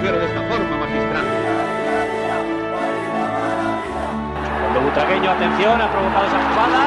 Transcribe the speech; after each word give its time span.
mujer 0.00 0.18
de 0.18 0.26
esta 0.26 0.42
forma 0.48 0.76
magistral. 0.78 1.26
Cuando 4.60 4.80
Butragueño, 4.80 5.30
atención, 5.30 5.80
ha 5.80 5.92
provocado 5.92 6.26
esa 6.26 6.38
jugada. 6.48 6.80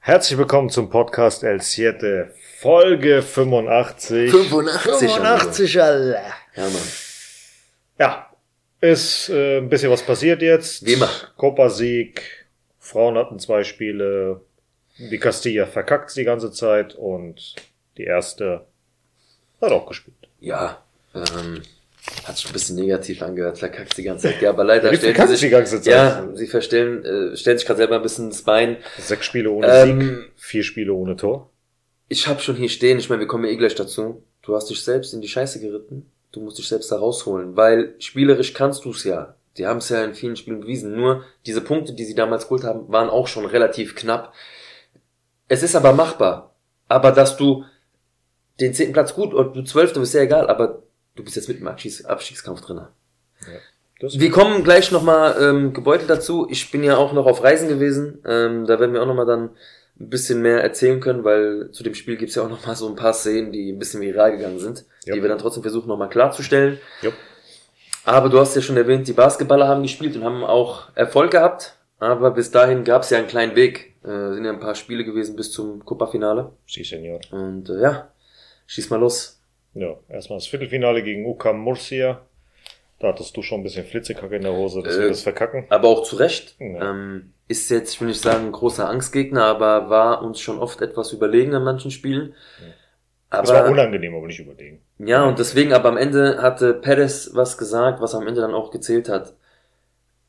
Herzlich 0.00 0.38
willkommen 0.38 0.70
zum 0.70 0.90
Podcast 0.90 1.44
El 1.44 1.62
Siete, 1.62 2.34
Folge 2.60 3.22
85. 3.22 4.36
85, 4.36 4.92
85, 4.96 5.80
Alter. 5.80 6.20
Ja, 6.54 6.62
Mann. 6.62 6.82
Ja, 7.98 8.33
ist 8.84 9.30
äh, 9.30 9.58
ein 9.58 9.68
bisschen 9.68 9.90
was 9.90 10.02
passiert 10.02 10.42
jetzt. 10.42 10.84
Wie 10.86 10.92
immer. 10.94 11.08
Copa-Sieg, 11.36 12.20
Frauen 12.78 13.16
hatten 13.16 13.38
zwei 13.38 13.64
Spiele, 13.64 14.42
die 14.98 15.18
Castilla 15.18 15.66
verkackt 15.66 16.14
die 16.16 16.24
ganze 16.24 16.52
Zeit 16.52 16.94
und 16.94 17.54
die 17.96 18.04
erste 18.04 18.66
hat 19.60 19.72
auch 19.72 19.86
gespielt. 19.86 20.16
Ja, 20.40 20.82
ähm, 21.14 21.62
hat 22.24 22.36
sich 22.36 22.46
ein 22.46 22.52
bisschen 22.52 22.76
negativ 22.76 23.22
angehört, 23.22 23.58
verkackt 23.58 23.96
die 23.96 24.02
ganze 24.02 24.28
Zeit. 24.28 24.42
Ja, 24.42 24.50
aber 24.50 24.64
leider 24.64 24.90
Die 24.92 24.96
stellen 24.96 25.16
sie 25.16 25.26
sich, 25.28 25.40
die 25.40 25.48
ganze 25.48 25.80
Zeit. 25.80 25.92
ja, 25.92 26.28
sie 26.34 26.46
verstellen, 26.46 27.04
äh, 27.04 27.36
stellen 27.36 27.56
sich 27.56 27.66
gerade 27.66 27.78
selber 27.78 27.96
ein 27.96 28.02
bisschen 28.02 28.26
ins 28.26 28.42
Bein. 28.42 28.76
Sechs 28.98 29.24
Spiele 29.24 29.50
ohne 29.50 29.66
Ähm, 29.66 30.00
Sieg, 30.00 30.32
vier 30.36 30.62
Spiele 30.62 30.92
ohne 30.92 31.16
Tor. 31.16 31.50
Ich 32.08 32.26
habe 32.26 32.40
schon 32.40 32.56
hier 32.56 32.68
stehen, 32.68 32.98
ich 32.98 33.08
meine, 33.08 33.20
wir 33.20 33.26
kommen 33.26 33.44
ja 33.46 33.50
eh 33.50 33.56
gleich 33.56 33.74
dazu. 33.74 34.22
Du 34.42 34.54
hast 34.54 34.68
dich 34.68 34.82
selbst 34.84 35.14
in 35.14 35.22
die 35.22 35.28
Scheiße 35.28 35.58
geritten. 35.60 36.10
Du 36.34 36.40
musst 36.40 36.58
dich 36.58 36.66
selbst 36.66 36.90
da 36.90 36.96
rausholen, 36.96 37.56
weil 37.56 37.94
spielerisch 38.00 38.54
kannst 38.54 38.84
du 38.84 38.90
es 38.90 39.04
ja. 39.04 39.36
Die 39.56 39.66
haben 39.66 39.78
es 39.78 39.88
ja 39.88 40.02
in 40.02 40.14
vielen 40.14 40.34
Spielen 40.34 40.60
bewiesen. 40.60 40.96
Nur 40.96 41.24
diese 41.46 41.60
Punkte, 41.60 41.92
die 41.92 42.04
sie 42.04 42.16
damals 42.16 42.44
geholt 42.44 42.64
haben, 42.64 42.88
waren 42.88 43.08
auch 43.08 43.28
schon 43.28 43.46
relativ 43.46 43.94
knapp. 43.94 44.34
Es 45.46 45.62
ist 45.62 45.76
aber 45.76 45.92
machbar. 45.92 46.56
Aber 46.88 47.12
dass 47.12 47.36
du 47.36 47.64
den 48.58 48.74
zehnten 48.74 48.94
Platz 48.94 49.14
gut 49.14 49.32
oder 49.32 49.50
du 49.50 49.62
zwölfte, 49.62 50.00
ist 50.00 50.12
ja 50.12 50.22
egal, 50.22 50.48
aber 50.48 50.82
du 51.14 51.22
bist 51.22 51.36
jetzt 51.36 51.48
mit 51.48 51.60
im 51.60 51.68
Abstiegs 51.68 52.04
Abstiegskampf 52.04 52.62
drin. 52.62 52.80
Das 54.00 54.18
Wir 54.18 54.30
kommen 54.30 54.64
gleich 54.64 54.90
nochmal 54.90 55.36
ähm, 55.40 55.72
gebeutelt 55.72 56.10
dazu. 56.10 56.48
Ich 56.50 56.72
bin 56.72 56.82
ja 56.82 56.96
auch 56.96 57.12
noch 57.12 57.26
auf 57.26 57.44
Reisen 57.44 57.68
gewesen. 57.68 58.22
Ähm, 58.26 58.66
da 58.66 58.80
werden 58.80 58.92
wir 58.92 59.02
auch 59.02 59.06
nochmal 59.06 59.26
dann 59.26 59.50
ein 60.00 60.08
bisschen 60.10 60.42
mehr 60.42 60.62
erzählen 60.62 61.00
können, 61.00 61.22
weil 61.24 61.70
zu 61.70 61.82
dem 61.84 61.94
Spiel 61.94 62.16
gibt's 62.16 62.34
ja 62.34 62.42
auch 62.42 62.48
nochmal 62.48 62.74
so 62.76 62.88
ein 62.88 62.96
paar 62.96 63.12
Szenen, 63.12 63.52
die 63.52 63.70
ein 63.72 63.78
bisschen 63.78 64.00
viral 64.00 64.32
gegangen 64.36 64.58
sind, 64.58 64.84
Ja. 65.04 65.14
die 65.14 65.22
wir 65.22 65.28
dann 65.28 65.38
trotzdem 65.38 65.62
versuchen 65.62 65.88
nochmal 65.88 66.08
klarzustellen. 66.08 66.78
Jupp. 67.02 67.14
Aber 68.04 68.28
du 68.28 68.38
hast 68.38 68.54
ja 68.56 68.60
schon 68.62 68.76
erwähnt, 68.76 69.06
die 69.08 69.12
Basketballer 69.12 69.66
haben 69.68 69.82
gespielt 69.82 70.16
und 70.16 70.24
haben 70.24 70.44
auch 70.44 70.88
Erfolg 70.94 71.30
gehabt. 71.30 71.76
Aber 72.00 72.32
bis 72.32 72.50
dahin 72.50 72.84
gab's 72.84 73.08
ja 73.10 73.18
einen 73.18 73.28
kleinen 73.28 73.56
Weg. 73.56 73.94
Äh, 74.04 74.34
sind 74.34 74.44
ja 74.44 74.50
ein 74.52 74.60
paar 74.60 74.74
Spiele 74.74 75.04
gewesen 75.04 75.36
bis 75.36 75.52
zum 75.52 75.84
Copa-Finale. 75.84 76.52
Sie, 76.66 76.84
Senor. 76.84 77.20
Und 77.30 77.70
äh, 77.70 77.80
ja, 77.80 78.08
schieß 78.66 78.90
mal 78.90 79.00
los. 79.00 79.40
Ja, 79.72 79.94
erstmal 80.08 80.38
das 80.38 80.46
Viertelfinale 80.48 81.02
gegen 81.02 81.24
UCAM 81.24 81.58
Murcia. 81.58 82.20
Da 82.98 83.08
hattest 83.08 83.36
du 83.36 83.42
schon 83.42 83.60
ein 83.60 83.62
bisschen 83.64 83.84
Flitzekacke 83.84 84.36
in 84.36 84.42
der 84.42 84.52
Hose, 84.52 84.82
dass 84.82 84.98
wir 84.98 85.06
Äh, 85.06 85.08
das 85.08 85.22
verkacken. 85.22 85.66
aber 85.68 85.88
auch 85.88 86.04
zu 86.04 86.16
Recht. 86.16 86.56
Ja. 86.58 86.90
Ähm, 86.90 87.34
ist 87.48 87.68
jetzt, 87.70 87.94
ich 87.94 88.00
will 88.00 88.08
nicht 88.08 88.20
sagen, 88.22 88.46
ein 88.46 88.52
großer 88.52 88.88
Angstgegner, 88.88 89.44
aber 89.44 89.90
war 89.90 90.22
uns 90.22 90.40
schon 90.40 90.58
oft 90.58 90.80
etwas 90.80 91.12
überlegen 91.12 91.54
an 91.54 91.64
manchen 91.64 91.90
Spielen. 91.90 92.34
Das 93.30 93.50
war 93.52 93.64
Aber, 93.64 93.70
unangenehm, 93.70 94.14
aber 94.14 94.26
nicht 94.28 94.38
überlegen. 94.38 94.80
ja, 94.98 95.24
und 95.24 95.38
deswegen, 95.38 95.72
aber 95.72 95.88
am 95.88 95.96
Ende 95.96 96.40
hatte 96.40 96.72
Perez 96.72 97.30
was 97.34 97.58
gesagt, 97.58 98.00
was 98.00 98.14
am 98.14 98.26
Ende 98.28 98.40
dann 98.40 98.54
auch 98.54 98.70
gezählt 98.70 99.08
hat. 99.08 99.34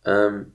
Ähm, 0.05 0.53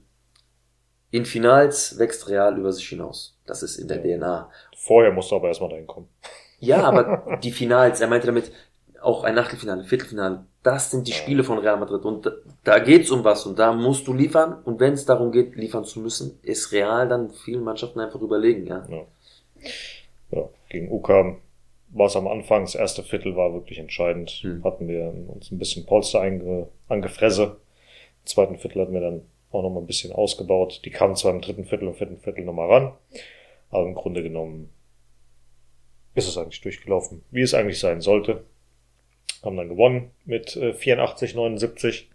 in 1.11 1.25
Finals 1.25 1.97
wächst 1.99 2.29
Real 2.29 2.57
über 2.57 2.71
sich 2.71 2.87
hinaus. 2.87 3.37
Das 3.45 3.63
ist 3.63 3.77
in 3.77 3.87
der 3.87 4.01
DNA. 4.01 4.49
Vorher 4.77 5.11
musst 5.11 5.31
du 5.31 5.35
aber 5.35 5.47
erstmal 5.49 5.69
dahin 5.69 5.87
kommen. 5.87 6.07
Ja, 6.59 6.83
aber 6.83 7.39
die 7.43 7.51
Finals, 7.51 8.01
er 8.01 8.07
meinte 8.07 8.27
damit 8.27 8.51
auch 9.01 9.23
ein 9.23 9.37
Achtelfinale, 9.37 9.83
Viertelfinale, 9.83 10.45
das 10.63 10.91
sind 10.91 11.07
die 11.07 11.13
Spiele 11.13 11.43
von 11.43 11.57
Real 11.57 11.77
Madrid 11.77 12.03
und 12.05 12.25
da, 12.25 12.31
da 12.63 12.79
geht's 12.79 13.09
um 13.09 13.23
was 13.23 13.45
und 13.45 13.57
da 13.57 13.73
musst 13.73 14.07
du 14.07 14.13
liefern 14.13 14.61
und 14.63 14.79
wenn 14.79 14.93
es 14.93 15.05
darum 15.05 15.31
geht, 15.31 15.55
liefern 15.55 15.85
zu 15.85 15.99
müssen, 15.99 16.39
ist 16.43 16.71
Real 16.71 17.07
dann 17.07 17.31
vielen 17.31 17.63
Mannschaften 17.63 17.99
einfach 17.99 18.21
überlegen, 18.21 18.67
ja. 18.67 18.85
Ja. 18.89 19.05
Ja, 20.31 20.49
gegen 20.69 20.91
UCAM 20.91 21.37
war 21.89 22.07
es 22.07 22.15
am 22.15 22.27
Anfang, 22.27 22.63
das 22.63 22.75
erste 22.75 23.03
Viertel 23.03 23.35
war 23.35 23.53
wirklich 23.53 23.79
entscheidend. 23.79 24.29
Hm. 24.41 24.63
Hatten 24.63 24.87
wir 24.87 25.13
uns 25.27 25.51
ein 25.51 25.59
bisschen 25.59 25.85
Polster 25.85 26.21
einge, 26.21 26.67
angefresse. 26.87 27.43
Im 28.21 28.25
zweiten 28.25 28.57
Viertel 28.57 28.81
hatten 28.81 28.93
wir 28.93 29.01
dann 29.01 29.23
auch 29.51 29.61
noch 29.61 29.69
mal 29.69 29.81
ein 29.81 29.87
bisschen 29.87 30.13
ausgebaut. 30.13 30.81
Die 30.85 30.89
kamen 30.89 31.15
zwar 31.15 31.33
im 31.33 31.41
dritten 31.41 31.65
Viertel 31.65 31.87
und 31.87 31.95
vierten 31.95 32.17
Viertel 32.17 32.45
noch 32.45 32.53
mal 32.53 32.71
ran, 32.71 32.93
aber 33.69 33.85
im 33.85 33.95
Grunde 33.95 34.23
genommen 34.23 34.69
ist 36.13 36.27
es 36.27 36.37
eigentlich 36.37 36.61
durchgelaufen, 36.61 37.23
wie 37.31 37.41
es 37.41 37.53
eigentlich 37.53 37.79
sein 37.79 38.01
sollte. 38.01 38.43
Haben 39.43 39.57
dann 39.57 39.69
gewonnen 39.69 40.11
mit 40.25 40.55
äh, 40.55 40.73
84, 40.73 41.35
79. 41.35 42.09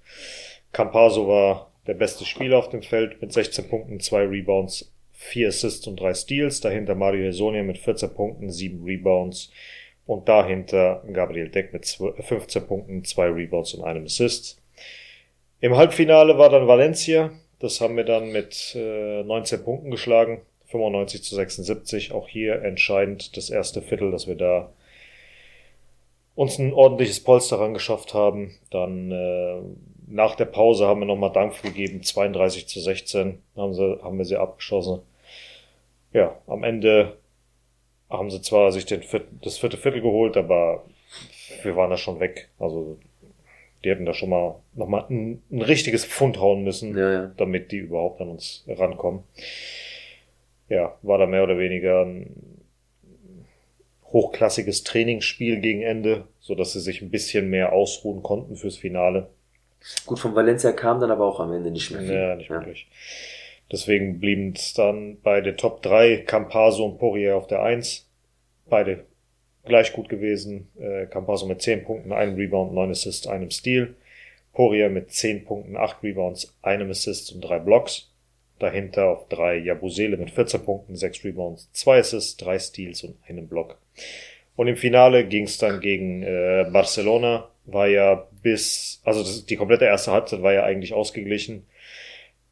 Campaso 0.73 1.27
war 1.29 1.73
der 1.87 1.95
beste 1.95 2.25
Spieler 2.25 2.59
auf 2.59 2.69
dem 2.69 2.83
Feld 2.83 3.21
mit 3.21 3.33
16 3.33 3.69
Punkten, 3.69 4.01
2 4.01 4.27
Rebounds, 4.27 4.93
4 5.13 5.49
Assists 5.49 5.87
und 5.87 6.01
3 6.01 6.15
Steals. 6.15 6.61
Dahinter 6.61 6.95
Mario 6.95 7.25
Hesonia 7.25 7.63
mit 7.63 7.79
14 7.79 8.13
Punkten, 8.15 8.51
7 8.51 8.85
Rebounds. 8.85 9.51
Und 10.07 10.29
dahinter 10.29 11.03
Gabriel 11.13 11.49
Deck 11.49 11.73
mit 11.73 11.85
12 11.85 12.25
15 12.25 12.67
Punkten, 12.67 13.05
2 13.05 13.29
Rebounds 13.29 13.75
und 13.75 13.85
einem 13.85 14.05
Assist. 14.05 14.61
Im 15.61 15.77
Halbfinale 15.77 16.39
war 16.39 16.51
dann 16.51 16.69
Valencia. 16.69 17.33
Das 17.59 17.81
haben 17.81 17.97
wir 17.97 18.05
dann 18.05 18.31
mit 18.31 18.75
äh, 18.77 19.23
19 19.25 19.65
Punkten 19.65 19.91
geschlagen. 19.91 20.43
95 20.67 21.23
zu 21.23 21.35
76. 21.35 22.13
Auch 22.13 22.29
hier 22.29 22.63
entscheidend 22.63 23.37
das 23.37 23.51
erste 23.51 23.83
Viertel, 23.83 24.11
dass 24.11 24.27
wir 24.27 24.35
da 24.35 24.73
uns 26.37 26.59
ein 26.59 26.73
ordentliches 26.73 27.25
Polster 27.25 27.59
rangeschafft 27.59 28.15
haben. 28.15 28.55
Dann 28.71 29.11
äh, 29.11 29.63
nach 30.07 30.37
der 30.37 30.45
Pause 30.45 30.87
haben 30.87 31.01
wir 31.01 31.07
nochmal 31.07 31.33
Dampf 31.33 31.63
gegeben, 31.63 32.03
32 32.03 32.69
zu 32.69 32.79
16 32.81 33.43
haben, 33.57 33.75
sie, 33.75 33.99
haben 34.03 34.19
wir 34.19 34.25
sie 34.25 34.37
abgeschossen. 34.37 35.01
Ja, 36.13 36.37
am 36.47 36.63
Ende 36.63 37.17
haben 38.09 38.31
sie 38.31 38.41
zwar 38.41 38.71
sich 38.71 38.87
den 38.87 39.03
viert, 39.03 39.27
das 39.43 39.59
vierte 39.59 39.77
Viertel 39.77 40.03
geholt, 40.03 40.37
aber 40.37 40.85
wir 41.63 41.75
waren 41.75 41.91
da 41.91 41.97
schon 41.97 42.21
weg. 42.21 42.51
Also 42.59 42.99
die 43.83 43.91
hätten 43.91 44.07
da 44.07 44.15
schon 44.15 44.31
mal 44.31 44.57
nochmal 44.75 45.07
ein, 45.11 45.43
ein 45.51 45.63
richtiges 45.63 46.05
Pfund 46.05 46.39
hauen 46.39 46.65
müssen, 46.65 46.97
Ja, 46.97 47.13
ja. 47.13 47.33
damit 47.37 47.73
die 47.73 47.79
überhaupt 47.79 48.21
an 48.21 48.29
uns 48.29 48.65
rankommen. 48.69 49.23
Ja, 50.69 50.97
war 51.03 51.19
da 51.19 51.27
mehr 51.27 51.45
oder 51.45 51.59
weniger 51.59 52.05
ein 52.05 52.56
hochklassiges 54.17 54.83
Trainingsspiel 54.83 55.61
gegen 55.61 55.83
Ende, 55.83 56.25
so 56.41 56.55
dass 56.55 56.73
sie 56.73 56.81
sich 56.81 57.03
ein 57.03 57.11
bisschen 57.11 57.51
mehr 57.51 57.75
ausruhen 57.75 58.23
konnten 58.23 58.57
fürs 58.57 58.79
Finale. 58.79 59.29
Gut, 60.07 60.19
von 60.19 60.35
Valencia 60.35 60.73
kam 60.73 61.01
dann 61.01 61.11
aber 61.11 61.27
auch 61.27 61.39
am 61.39 61.53
Ende 61.53 61.71
nicht 61.71 61.91
mehr 61.91 62.01
viel. 62.01 62.15
Ja, 62.15 62.35
nicht 62.35 62.49
wirklich. 62.49 62.89
Deswegen 63.71 64.19
blieben 64.19 64.55
es 64.57 64.73
dann 64.73 65.21
bei 65.21 65.43
der 65.43 65.59
Top 65.59 65.83
3 65.83 66.25
Campaso 66.27 66.87
und 66.87 66.99
Poirier 66.99 67.37
auf 67.37 67.47
der 67.47 67.63
1. 67.63 68.09
Beide 68.71 69.05
gleich 69.67 69.93
gut 69.93 70.09
gewesen. 70.09 70.71
Äh, 70.79 71.07
Campaso 71.07 71.47
mit 71.47 71.61
10 71.61 71.85
Punkten, 71.85 72.13
einem 72.13 72.37
Rebound, 72.37 72.73
9 72.73 72.91
Assists, 72.91 73.27
einem 73.27 73.51
Steal. 73.51 73.95
Poirier 74.55 74.89
mit 74.89 75.13
10 75.13 75.45
Punkten, 75.45 75.77
8 75.77 76.03
Rebounds, 76.03 76.57
einem 76.63 76.91
Assist 76.91 77.35
und 77.35 77.43
3 77.43 77.59
Blocks. 77.59 78.11
Dahinter 78.59 79.07
auf 79.09 79.29
3 79.29 79.57
Jabusele 79.59 80.17
mit 80.17 80.31
14 80.31 80.63
Punkten, 80.65 80.97
6 80.97 81.25
Rebounds, 81.25 81.69
2 81.73 81.99
Assists, 81.99 82.37
3 82.39 82.59
Steals 82.59 83.05
und 83.05 83.17
einem 83.29 83.49
Block. 83.49 83.77
Und 84.57 84.69
im 84.69 84.77
Finale 84.77 85.27
ging 85.27 85.45
es 85.45 85.59
dann 85.59 85.81
gegen 85.81 86.23
äh, 86.23 86.67
Barcelona. 86.73 87.49
War 87.67 87.89
ja 87.89 88.27
bis, 88.43 89.01
also 89.05 89.21
das, 89.23 89.45
die 89.45 89.57
komplette 89.57 89.85
erste 89.85 90.13
Halbzeit 90.13 90.43
war 90.43 90.53
ja 90.55 90.63
eigentlich 90.65 90.95
ausgeglichen. 90.95 91.67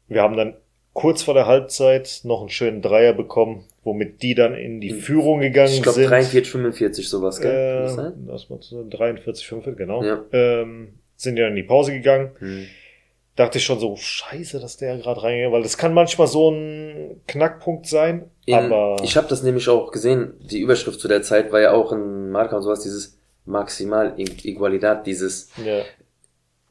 Wir 0.07 0.21
haben 0.21 0.37
dann 0.37 0.55
kurz 0.93 1.23
vor 1.23 1.33
der 1.33 1.47
Halbzeit 1.47 2.21
noch 2.23 2.41
einen 2.41 2.49
schönen 2.49 2.81
Dreier 2.83 3.13
bekommen, 3.13 3.63
womit 3.83 4.21
die 4.21 4.35
dann 4.35 4.53
in 4.53 4.81
die 4.81 4.89
In- 4.89 4.99
Führung 4.99 5.39
gegangen 5.39 5.73
Ich 5.73 5.81
glaube 5.81 5.95
sind. 6.01 6.09
43, 6.09 6.51
45 6.51 7.09
sowas, 7.09 7.41
gell? 7.41 7.51
Kann 7.51 7.83
das 7.83 7.93
Äh, 7.93 7.95
sein? 7.95 8.13
lass 8.27 8.49
mal 8.49 8.59
zu- 8.59 8.87
43, 8.87 9.47
45, 9.47 9.77
genau. 9.77 10.03
Ja. 10.03 10.23
Ähm, 10.31 10.99
sind 11.15 11.37
ja 11.37 11.47
in 11.47 11.55
die 11.55 11.63
Pause 11.63 11.93
gegangen. 11.93 12.31
Hm. 12.39 12.67
Dachte 13.35 13.57
ich 13.57 13.65
schon 13.65 13.79
so, 13.79 13.95
scheiße, 13.97 14.59
dass 14.59 14.77
der 14.77 14.97
gerade 14.97 15.23
reingeht, 15.23 15.51
weil 15.51 15.63
das 15.63 15.77
kann 15.77 15.93
manchmal 15.93 16.27
so 16.27 16.51
ein 16.51 17.21
Knackpunkt 17.27 17.85
sein. 17.85 18.29
In, 18.45 18.55
aber 18.55 18.95
ich 19.03 19.17
habe 19.17 19.27
das 19.27 19.43
nämlich 19.43 19.67
auch 19.67 19.91
gesehen, 19.91 20.35
die 20.39 20.59
Überschrift 20.59 21.01
zu 21.01 21.07
der 21.07 21.21
Zeit 21.21 21.51
war 21.51 21.59
ja 21.59 21.73
auch 21.73 21.91
in 21.91 22.31
Marca 22.31 22.55
und 22.55 22.61
sowas, 22.63 22.81
dieses 22.81 23.17
Maximal 23.45 24.13
Igualidad, 24.17 25.05
dieses 25.05 25.49
ja, 25.63 25.83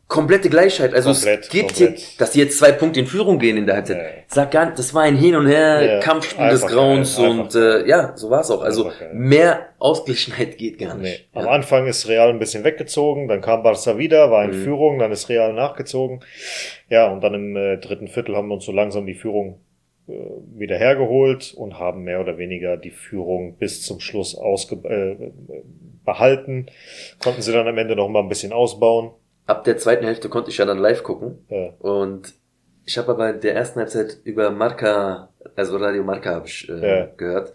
komplette 0.07 0.49
Gleichheit. 0.51 0.93
Also 0.95 1.13
Komplett, 1.13 1.41
es 1.45 1.49
gibt 1.49 1.69
komplett. 1.75 1.99
hier, 1.99 2.09
dass 2.19 2.31
die 2.33 2.41
jetzt 2.41 2.59
zwei 2.59 2.73
Punkte 2.73 3.01
in 3.01 3.07
Führung 3.07 3.39
gehen 3.39 3.57
in 3.57 3.67
der 3.67 3.77
Halbzeit. 3.77 3.97
Ja. 3.97 4.05
Sag 4.29 4.51
gar 4.51 4.67
nicht, 4.67 4.79
das 4.79 4.93
war 4.95 5.03
ein 5.03 5.17
Hin 5.17 5.35
und 5.35 5.47
Her, 5.47 5.83
Ja, 5.83 6.01
Kampfspiel 6.01 6.49
des 6.51 6.67
Grauens 6.67 7.17
geil, 7.17 7.31
und 7.31 7.55
äh, 7.55 7.87
ja, 7.87 8.13
so 8.17 8.29
war 8.31 8.41
es 8.43 8.51
auch. 8.51 8.63
Also 8.63 8.91
mehr 9.13 9.69
Ausgeglichenheit 9.79 10.59
geht 10.59 10.79
gar 10.79 10.95
Nee. 10.95 11.03
nicht. 11.03 11.29
Am 11.33 11.45
Ja. 11.47 11.51
Anfang 11.51 11.87
ist 11.87 12.07
Real 12.09 12.29
ein 12.29 12.39
bisschen 12.39 12.65
weggezogen, 12.65 13.29
dann 13.29 13.41
kam 13.41 13.63
Barca 13.63 13.97
wieder, 13.99 14.31
war 14.31 14.45
in 14.45 14.51
Mhm. 14.51 14.65
Führung, 14.65 14.99
dann 14.99 15.11
ist 15.11 15.29
Real 15.29 15.53
nachgezogen. 15.53 16.21
Ja, 16.89 17.11
und 17.11 17.23
dann 17.23 17.35
im 17.35 17.57
äh, 17.57 17.79
dritten 17.79 18.09
Viertel 18.09 18.37
haben 18.37 18.49
wir 18.49 18.55
uns 18.55 18.65
so 18.67 18.73
langsam 18.73 19.07
die 19.07 19.15
Führung 19.15 19.61
äh, 20.07 20.13
wieder 20.59 20.77
hergeholt 20.77 21.55
und 21.57 21.79
haben 21.79 22.03
mehr 22.05 22.21
oder 22.21 22.37
weniger 22.37 22.77
die 22.77 22.91
Führung 22.91 23.57
bis 23.57 23.83
zum 23.83 24.01
Schluss 24.01 24.37
ausge 24.37 24.77
äh, 24.87 25.31
behalten. 26.05 26.67
Konnten 27.23 27.41
sie 27.41 27.53
dann 27.53 27.67
am 27.67 27.79
Ende 27.79 27.97
noch 27.97 28.09
mal 28.09 28.21
ein 28.21 28.29
bisschen 28.29 28.53
ausbauen. 28.53 29.13
Ab 29.47 29.65
der 29.65 29.77
zweiten 29.79 30.05
Hälfte 30.05 30.29
konnte 30.29 30.51
ich 30.51 30.59
ja 30.59 30.65
dann 30.65 30.79
live 30.79 31.03
gucken 31.03 31.45
Ja, 31.49 31.71
und 31.81 32.33
ich 32.87 32.97
habe 32.99 33.13
aber 33.13 33.31
in 33.31 33.41
der 33.41 33.55
ersten 33.55 33.79
Halbzeit 33.81 34.19
über 34.25 34.51
Marca, 34.51 35.29
also 35.57 35.77
Radio 35.77 36.03
Marca 36.05 36.35
habe 36.35 36.47
ich 36.47 36.69
äh, 36.69 36.99
Ja. 37.01 37.07
gehört. 37.17 37.53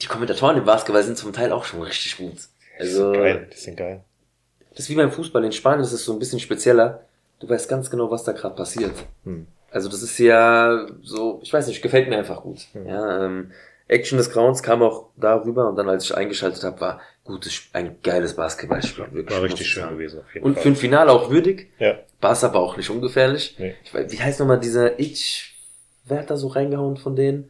Die 0.00 0.06
Kommentatoren 0.06 0.56
im 0.56 0.64
Basketball 0.64 1.02
sind 1.02 1.18
zum 1.18 1.32
Teil 1.32 1.52
auch 1.52 1.64
schon 1.64 1.82
richtig 1.82 2.16
gut. 2.18 2.36
Also 2.78 3.12
geil, 3.12 3.48
die 3.52 3.56
sind 3.56 3.76
geil. 3.76 4.04
Das 4.70 4.80
ist 4.80 4.90
wie 4.90 4.94
beim 4.94 5.10
Fußball. 5.10 5.44
In 5.44 5.52
Spanien 5.52 5.80
ist 5.80 5.92
es 5.92 6.04
so 6.04 6.12
ein 6.12 6.18
bisschen 6.20 6.38
spezieller. 6.38 7.00
Du 7.40 7.48
weißt 7.48 7.68
ganz 7.68 7.90
genau, 7.90 8.10
was 8.10 8.24
da 8.24 8.32
gerade 8.32 8.54
passiert. 8.54 8.92
Hm. 9.24 9.46
Also 9.70 9.88
das 9.88 10.02
ist 10.02 10.16
ja 10.18 10.86
so, 11.02 11.40
ich 11.42 11.52
weiß 11.52 11.66
nicht, 11.66 11.82
gefällt 11.82 12.08
mir 12.08 12.16
einfach 12.18 12.42
gut. 12.42 12.60
Hm. 12.72 12.86
Ja, 12.86 13.24
ähm, 13.24 13.50
Action 13.88 14.18
des 14.18 14.30
Grauens 14.30 14.62
kam 14.62 14.82
auch 14.82 15.08
darüber 15.16 15.68
und 15.68 15.76
dann, 15.76 15.88
als 15.88 16.04
ich 16.04 16.16
eingeschaltet 16.16 16.62
habe, 16.62 16.80
war 16.80 17.00
gutes, 17.28 17.62
ein 17.72 18.02
geiles 18.02 18.34
Basketballspiel. 18.34 19.12
Wirklich, 19.12 19.36
War 19.36 19.44
richtig 19.44 19.60
ich 19.62 19.68
schön 19.68 19.88
gewesen 19.90 20.20
auf 20.20 20.34
jeden 20.34 20.44
Und 20.46 20.54
Fall. 20.54 20.62
für 20.64 20.68
ein 20.70 20.76
Finale 20.76 21.12
auch 21.12 21.30
würdig. 21.30 21.70
ja, 21.78 21.98
Barca 22.20 22.48
aber 22.48 22.58
auch 22.58 22.76
nicht 22.76 22.90
ungefährlich. 22.90 23.54
nee. 23.58 23.76
Ich 23.84 23.94
weiß, 23.94 24.10
wie 24.10 24.20
heißt 24.20 24.40
nochmal 24.40 24.58
dieser 24.58 24.98
Itch? 24.98 25.54
Wer 26.04 26.18
hat 26.20 26.30
da 26.30 26.36
so 26.36 26.48
reingehauen 26.48 26.96
von 26.96 27.14
denen? 27.14 27.48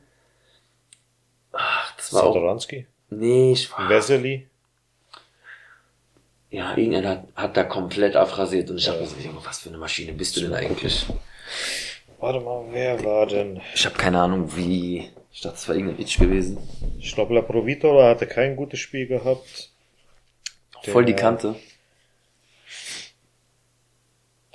Ach, 1.52 1.96
das 1.96 2.12
war 2.12 2.24
auch. 2.24 2.34
Satoranski, 2.34 2.86
Nee, 3.10 3.52
ich 3.52 3.70
war. 3.72 3.88
Vesely, 3.88 4.46
Ja, 6.50 6.76
irgendeiner 6.76 7.08
hat, 7.10 7.24
hat 7.36 7.56
da 7.56 7.64
komplett 7.64 8.16
abrasiert 8.16 8.70
und 8.70 8.78
ich 8.78 8.84
dachte 8.86 9.04
Ja. 9.04 9.06
mir 9.16 9.22
so, 9.40 9.44
was 9.46 9.60
für 9.60 9.68
eine 9.70 9.78
Maschine 9.78 10.12
bist 10.12 10.36
du 10.36 10.40
denn 10.40 10.54
eigentlich? 10.54 11.06
Warte 12.20 12.40
mal, 12.40 12.64
wer 12.70 13.02
war 13.04 13.26
denn? 13.26 13.60
Ich 13.74 13.86
habe 13.86 13.96
keine 13.96 14.20
Ahnung, 14.20 14.54
wie. 14.56 15.10
Ich 15.38 15.42
dachte, 15.42 15.54
es 15.56 15.68
war 15.68 15.76
irgendein 15.76 16.00
Itch 16.00 16.18
gewesen. 16.18 16.58
Ich 16.98 17.14
glaube, 17.14 17.32
La 17.32 17.42
Provitora 17.42 18.08
hatte 18.08 18.26
kein 18.26 18.56
gutes 18.56 18.80
Spiel 18.80 19.06
gehabt. 19.06 19.70
Voll 20.82 21.04
die 21.04 21.12
Der- 21.12 21.20
Kante. 21.22 21.54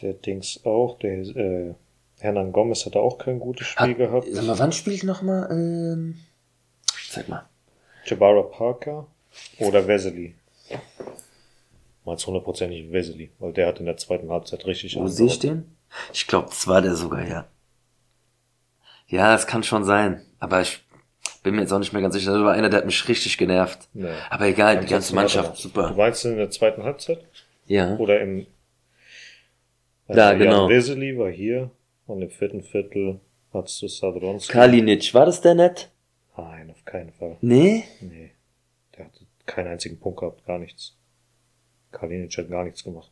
Der 0.01 0.11
Dings 0.11 0.59
auch, 0.65 0.99
der 0.99 1.19
äh, 1.19 1.73
Hernan 2.19 2.51
Gomez 2.51 2.85
hatte 2.85 2.99
auch 2.99 3.17
kein 3.17 3.39
gutes 3.39 3.67
Spiel 3.67 3.91
Hat, 3.91 3.97
gehabt. 3.97 4.27
sag 4.29 4.43
mal, 4.43 4.59
wann 4.59 4.73
spiele 4.73 4.97
ich 4.97 5.03
nochmal? 5.03 5.47
Ähm, 5.51 6.19
zeig 7.09 7.29
mal. 7.29 7.47
Jabara 8.03 8.41
Parker 8.41 9.07
oder 9.59 9.87
Vesely. 9.87 10.35
Meinst 12.03 12.27
hundertprozentig 12.27 12.91
Vesely, 12.91 13.31
weil 13.39 13.53
der 13.53 13.67
hat 13.67 13.79
in 13.79 13.85
der 13.85 13.95
zweiten 13.95 14.29
Halbzeit 14.29 14.65
richtig 14.65 14.97
Wo 14.97 15.07
sehe 15.07 15.27
ich 15.27 15.39
den? 15.39 15.77
Ich 16.11 16.27
glaube, 16.27 16.49
das 16.49 16.67
war 16.67 16.81
der 16.81 16.97
sogar, 16.97 17.25
ja. 17.25 17.47
Ja, 19.07 19.35
es 19.35 19.47
kann 19.47 19.63
schon 19.63 19.83
sein. 19.83 20.25
Aber 20.39 20.61
ich 20.61 20.83
bin 21.43 21.55
mir 21.55 21.61
jetzt 21.61 21.71
auch 21.71 21.79
nicht 21.79 21.93
mehr 21.93 22.01
ganz 22.01 22.15
sicher. 22.15 22.31
Das 22.33 22.41
war 22.41 22.53
einer, 22.53 22.69
der 22.69 22.79
hat 22.79 22.85
mich 22.85 23.07
richtig 23.07 23.37
genervt. 23.37 23.87
Nee. 23.93 24.09
Aber 24.29 24.45
egal, 24.47 24.79
die 24.79 24.87
ganze 24.87 25.13
Mannschaft. 25.15 25.57
Du 25.57 25.61
super. 25.63 25.93
meinst 25.95 26.25
in 26.25 26.37
der 26.37 26.49
zweiten 26.49 26.83
Halbzeit? 26.83 27.23
Ja. 27.67 27.95
Oder 27.97 28.21
im 28.21 28.47
Da, 30.07 30.33
genau. 30.33 30.67
Vesely 30.69 31.17
war 31.17 31.29
hier 31.29 31.69
und 32.07 32.21
im 32.21 32.29
vierten 32.29 32.61
Viertel 32.63 33.19
hattest 33.53 33.81
du 33.81 33.87
Sadronski. 33.87 34.51
Kalinic, 34.51 35.13
war 35.13 35.25
das 35.25 35.41
der 35.41 35.55
nett? 35.55 35.89
Nein, 36.35 36.71
auf 36.71 36.83
keinen 36.85 37.11
Fall. 37.13 37.37
Nee? 37.41 37.83
Nee. 38.01 38.31
Der 38.97 39.05
hatte 39.05 39.25
keinen 39.45 39.67
einzigen 39.67 39.99
Punkt 39.99 40.19
gehabt, 40.19 40.45
gar 40.45 40.57
nichts. 40.59 40.95
Kalinic 41.91 42.35
hat 42.37 42.49
gar 42.49 42.63
nichts 42.63 42.83
gemacht. 42.83 43.11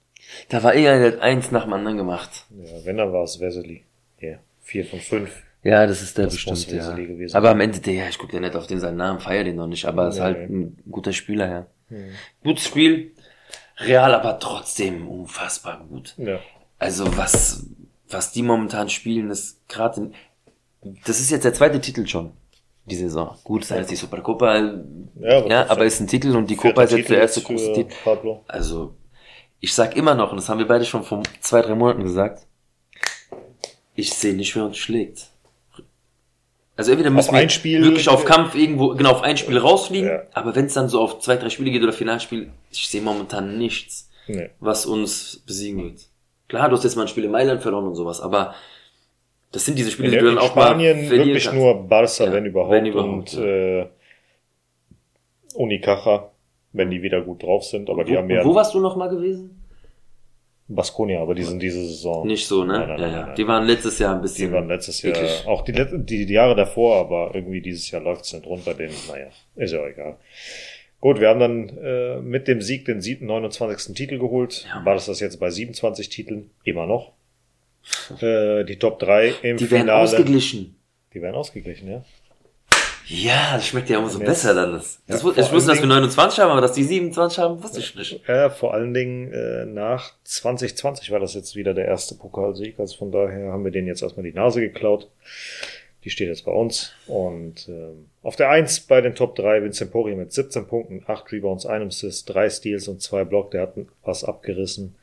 Da 0.50 0.62
war 0.64 0.74
irgendeiner, 0.74 1.00
der 1.02 1.12
hat 1.14 1.20
eins 1.22 1.52
nach 1.52 1.64
dem 1.64 1.74
anderen 1.74 1.98
gemacht. 1.98 2.46
Ja, 2.50 2.86
wenn, 2.86 2.98
dann 2.98 3.12
war 3.14 3.24
es 3.24 3.40
Vesely. 3.40 3.84
Ja, 4.20 4.40
vier 4.62 4.86
von 4.86 5.00
fünf. 5.00 5.44
Ja, 5.64 5.86
das 5.86 6.02
ist 6.02 6.18
der 6.18 6.26
Das 6.26 6.34
bestimmt, 6.34 6.72
ja. 6.72 6.94
Gewesen 6.96 7.36
Aber 7.36 7.52
am 7.52 7.60
Ende, 7.62 7.80
der, 7.80 7.94
ja, 7.94 8.08
ich 8.10 8.18
gucke 8.18 8.34
ja 8.34 8.40
nicht 8.40 8.56
auf 8.56 8.68
den 8.68 8.80
seinen 8.80 8.98
Namen, 8.98 9.20
feier 9.20 9.44
den 9.44 9.56
noch 9.58 9.68
nicht, 9.68 9.86
aber 9.86 10.08
ist 10.08 10.16
Nee, 10.16 10.22
halt 10.22 10.50
nee. 10.50 10.64
ein 10.66 10.84
guter 10.90 11.14
Spieler, 11.14 11.50
ja. 11.50 11.66
Hm. 11.90 12.10
Gutes 12.44 12.66
Spiel, 12.66 13.12
real, 13.78 14.14
aber 14.16 14.40
trotzdem 14.40 15.08
unfassbar 15.08 15.86
gut. 15.88 16.16
Ja. 16.18 16.40
Also 16.80 17.16
was, 17.16 17.68
was 18.10 18.32
die 18.32 18.42
momentan 18.42 18.90
spielen, 18.90 19.30
ist 19.30 19.68
gerade, 19.68 20.12
das 21.06 21.20
ist 21.20 21.30
jetzt 21.30 21.44
der 21.46 21.54
zweite 21.54 21.80
Titel 21.80 22.08
schon, 22.08 22.32
die 22.86 22.96
Saison. 22.96 23.38
Gut, 23.44 23.66
sei 23.66 23.80
es 23.80 23.88
die 23.88 23.96
Supercopa, 23.96 24.58
Ja, 25.20 25.46
ja, 25.46 25.66
aber 25.70 25.70
aber, 25.70 25.84
trotzdem. 25.84 25.88
ist 25.88 26.00
ein 26.00 26.08
Titel 26.08 26.36
und 26.36 26.50
die 26.50 26.56
Copa 26.56 26.84
ist 26.84 26.92
jetzt 26.94 27.10
der 27.10 27.20
erste 27.20 27.42
große 27.42 27.72
Titel. 27.74 27.94
Pablo. 28.04 28.44
Also, 28.48 28.96
ich 29.60 29.74
sag 29.76 29.96
immer 29.96 30.16
noch, 30.16 30.32
und 30.32 30.38
das 30.38 30.50
haben 30.50 30.58
wir 30.58 30.68
beide 30.68 30.86
schon 30.86 31.04
vor 31.04 31.22
zwei, 31.40 31.62
drei 31.62 31.76
Monaten 31.76 32.02
gesagt, 32.04 32.48
ich 33.94 34.14
sehe 34.14 34.34
nicht, 34.34 34.56
wer 34.56 34.66
uns 34.66 34.78
schlägt. 34.78 35.31
Also 36.78 36.92
entweder 36.92 37.10
müssen 37.10 37.36
ein 37.36 37.44
wir 37.44 37.50
Spiel- 37.50 37.84
wirklich 37.84 38.08
auf 38.10 38.26
Kampf 38.26 38.56
irgendwo, 38.56 38.90
genau, 38.96 39.12
auf 39.12 39.22
ein 39.24 39.38
Spiel 39.38 39.58
rausfliegen, 39.58 40.10
Ja. 40.10 40.22
aber 40.34 40.56
wenn 40.56 40.66
es 40.66 40.74
dann 40.74 40.88
so 40.90 41.00
auf 41.02 41.20
zwei, 41.20 41.36
drei 41.36 41.50
Spiele 41.50 41.70
geht 41.72 41.84
oder 41.84 41.94
Finalspiel, 41.94 42.50
ich 42.72 42.88
sehe 42.88 43.02
momentan 43.02 43.58
nichts, 43.58 44.10
Nee. 44.28 44.50
was 44.60 44.86
uns 44.86 45.44
besiegen 45.46 45.84
wird. 45.84 46.00
Klar, 46.48 46.70
du 46.70 46.76
hast 46.76 46.84
jetzt 46.84 46.96
mal 46.96 47.04
ein 47.04 47.08
Spiel 47.08 47.26
in 47.26 47.32
Mailand 47.32 47.62
verloren 47.62 47.86
und 47.88 47.96
sowas, 47.96 48.22
aber 48.22 48.56
das 49.52 49.66
sind 49.66 49.78
diese 49.78 49.92
Spiele, 49.92 50.08
In, 50.08 50.14
die 50.14 50.20
du 50.20 50.26
dann 50.28 50.38
auch 50.38 50.48
Spanien 50.52 50.98
mal 51.02 51.06
verlieren 51.08 51.28
wirklich 51.28 51.44
kannst. 51.46 51.60
nur 51.60 51.76
Barca, 51.88 52.24
Ja, 52.26 52.32
wenn 52.34 52.46
überhaupt, 52.46 52.72
wenn 52.72 52.86
überhaupt, 52.86 53.34
und 53.34 53.34
ja. 53.34 53.46
äh, 53.82 53.88
Unicaja, 55.56 56.32
wenn 56.74 56.90
die 56.90 57.02
wieder 57.02 57.22
gut 57.22 57.44
drauf 57.44 57.66
sind. 57.66 57.90
Aber 57.90 58.04
die 58.06 58.14
wo, 58.14 58.18
haben 58.18 58.30
ja 58.30 58.46
wo 58.46 58.56
warst 58.56 58.74
du 58.74 58.80
noch 58.80 58.96
mal 58.96 59.10
gewesen? 59.10 59.61
Baskonia, 60.76 61.22
aber 61.22 61.36
die 61.36 61.44
sind 61.44 61.62
diese 61.62 61.86
Saison. 61.86 62.26
Nicht 62.28 62.48
so, 62.48 62.64
ne? 62.64 62.80
Nein, 62.80 62.88
nein, 62.90 63.00
ja, 63.00 63.08
ja. 63.08 63.26
nein. 63.28 63.36
Die 63.36 63.48
waren 63.48 63.66
letztes 63.66 64.00
Jahr 64.00 64.16
ein 64.16 64.22
bisschen. 64.22 64.50
Die 64.50 64.54
waren 64.54 64.68
letztes 64.68 65.02
Jahr, 65.02 65.16
eklig. 65.16 65.44
auch 65.48 65.64
die, 65.64 65.74
die, 65.74 66.26
die 66.26 66.34
Jahre 66.34 66.56
davor, 66.56 66.98
aber 66.98 67.32
irgendwie 67.34 67.62
dieses 67.62 67.90
Jahr 67.92 68.02
läuft's 68.02 68.34
nicht 68.34 68.46
runter, 68.46 68.74
den, 68.74 68.92
naja, 69.08 69.28
ist 69.56 69.72
ja 69.74 69.86
egal. 69.88 70.18
Gut, 71.00 71.20
wir 71.20 71.30
haben 71.30 71.40
dann 71.40 71.70
äh, 71.84 72.18
mit 72.22 72.48
dem 72.48 72.62
Sieg 72.62 72.86
den 72.86 73.02
siebten, 73.02 73.26
29. 73.26 73.96
Titel 73.96 74.20
geholt. 74.20 74.66
Ja. 74.70 74.86
War 74.86 74.94
das 74.94 75.08
das 75.08 75.20
jetzt 75.20 75.40
bei 75.40 75.50
27 75.50 76.10
Titeln? 76.10 76.52
Immer 76.64 76.86
noch. 76.86 77.12
Äh, 78.22 78.64
die 78.66 78.78
Top 78.78 79.00
3 79.00 79.34
im 79.42 79.58
Die 79.58 79.72
werden 79.72 79.82
Finale. 79.82 80.04
ausgeglichen. 80.04 80.76
Die 81.14 81.22
werden 81.22 81.36
ausgeglichen, 81.36 81.90
ja. 81.90 82.06
Ja, 83.08 83.56
das 83.56 83.68
schmeckt 83.68 83.90
ja 83.90 84.00
umso 84.00 84.20
Ja, 84.20 84.26
besser 84.26 84.54
dann. 84.54 84.74
Das. 84.74 85.00
Das 85.08 85.18
ich 85.20 85.24
wusste, 85.24 85.42
dass 85.42 85.52
wir 85.68 85.74
Dingen- 85.74 85.88
29 85.90 86.40
haben, 86.40 86.52
aber 86.52 86.62
dass 86.62 86.74
die 86.74 86.84
27 86.84 87.40
haben, 87.40 87.62
wusste 87.62 87.80
ich 87.80 87.96
nicht. 87.96 88.22
Ja, 88.28 88.50
vor 88.50 88.74
allen 88.74 88.94
Dingen 88.94 89.32
äh, 89.34 89.66
nach 89.66 90.14
2020 90.24 91.12
war 91.12 91.20
das 91.20 91.34
jetzt 91.34 91.56
wieder 91.56 91.74
der 91.74 91.86
erste 91.86 92.16
Pokalsieg. 92.16 92.80
Also 92.80 92.98
von 92.98 93.12
daher 93.12 93.52
haben 93.52 93.64
wir 93.64 93.72
denen 93.72 93.88
jetzt 93.88 94.02
erstmal 94.02 94.24
die 94.24 94.34
Nase 94.34 94.62
geklaut. 94.62 95.10
Die 96.04 96.10
steht 96.10 96.30
jetzt 96.30 96.46
bei 96.46 96.52
uns. 96.52 96.94
Und 97.08 97.68
ähm, 97.70 98.08
auf 98.24 98.36
der 98.36 98.50
1 98.50 98.82
bei 98.82 99.02
den 99.02 99.14
Top 99.14 99.36
3 99.36 99.62
Vincent 99.64 99.92
Pori 99.92 100.16
mit 100.16 100.32
17 100.34 100.66
Punkten, 100.68 101.04
8 101.06 101.32
Rebounds, 101.32 101.66
1 101.66 101.96
Assist, 101.96 102.34
3 102.34 102.50
Steals 102.50 102.88
und 102.88 103.02
2 103.02 103.24
Block. 103.26 103.52
Der 103.52 103.62
hat 103.64 103.74
was 104.04 104.24
abgerissen. 104.24 104.96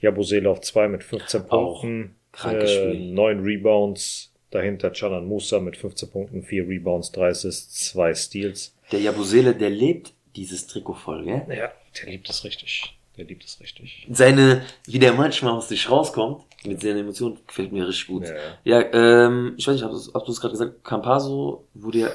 Jabusele 0.00 0.48
auf 0.48 0.60
2 0.62 0.88
mit 0.88 1.04
15 1.04 1.42
Auch 1.50 1.82
Punkten, 1.82 2.16
äh, 2.44 2.66
Spiel. 2.66 3.12
9 3.12 3.40
Rebounds. 3.40 4.29
Dahinter 4.50 4.92
Chanan 4.92 5.26
Musa 5.26 5.60
mit 5.60 5.76
15 5.76 6.10
Punkten, 6.10 6.42
4 6.42 6.68
Rebounds, 6.68 7.12
3 7.12 7.28
Assists, 7.28 7.90
2 7.92 8.14
Steals. 8.14 8.74
Der 8.90 9.00
Jabusele, 9.00 9.54
der 9.54 9.70
lebt 9.70 10.12
dieses 10.36 10.66
Trikot 10.66 10.94
voll, 10.94 11.24
gell? 11.24 11.42
Ja, 11.48 11.70
der 12.00 12.10
liebt 12.10 12.28
es 12.28 12.42
richtig. 12.44 12.96
Der 13.16 13.24
liebt 13.24 13.44
es 13.44 13.60
richtig. 13.60 14.06
Seine, 14.10 14.62
wie 14.86 14.98
der 14.98 15.12
manchmal 15.12 15.52
aus 15.52 15.68
sich 15.68 15.90
rauskommt, 15.90 16.42
mit 16.64 16.80
seinen 16.80 16.98
Emotionen, 16.98 17.38
gefällt 17.46 17.72
mir 17.72 17.86
richtig 17.86 18.06
gut. 18.08 18.24
Ja. 18.64 18.80
Ja, 18.80 18.92
ähm, 19.26 19.54
ich 19.56 19.66
weiß 19.66 19.74
nicht, 19.74 19.84
hast 19.84 20.06
du 20.08 20.12
hast 20.14 20.28
es 20.28 20.40
gerade 20.40 20.52
gesagt, 20.52 20.84
Campaso 20.84 21.64
wurde 21.74 21.98
ja 21.98 22.10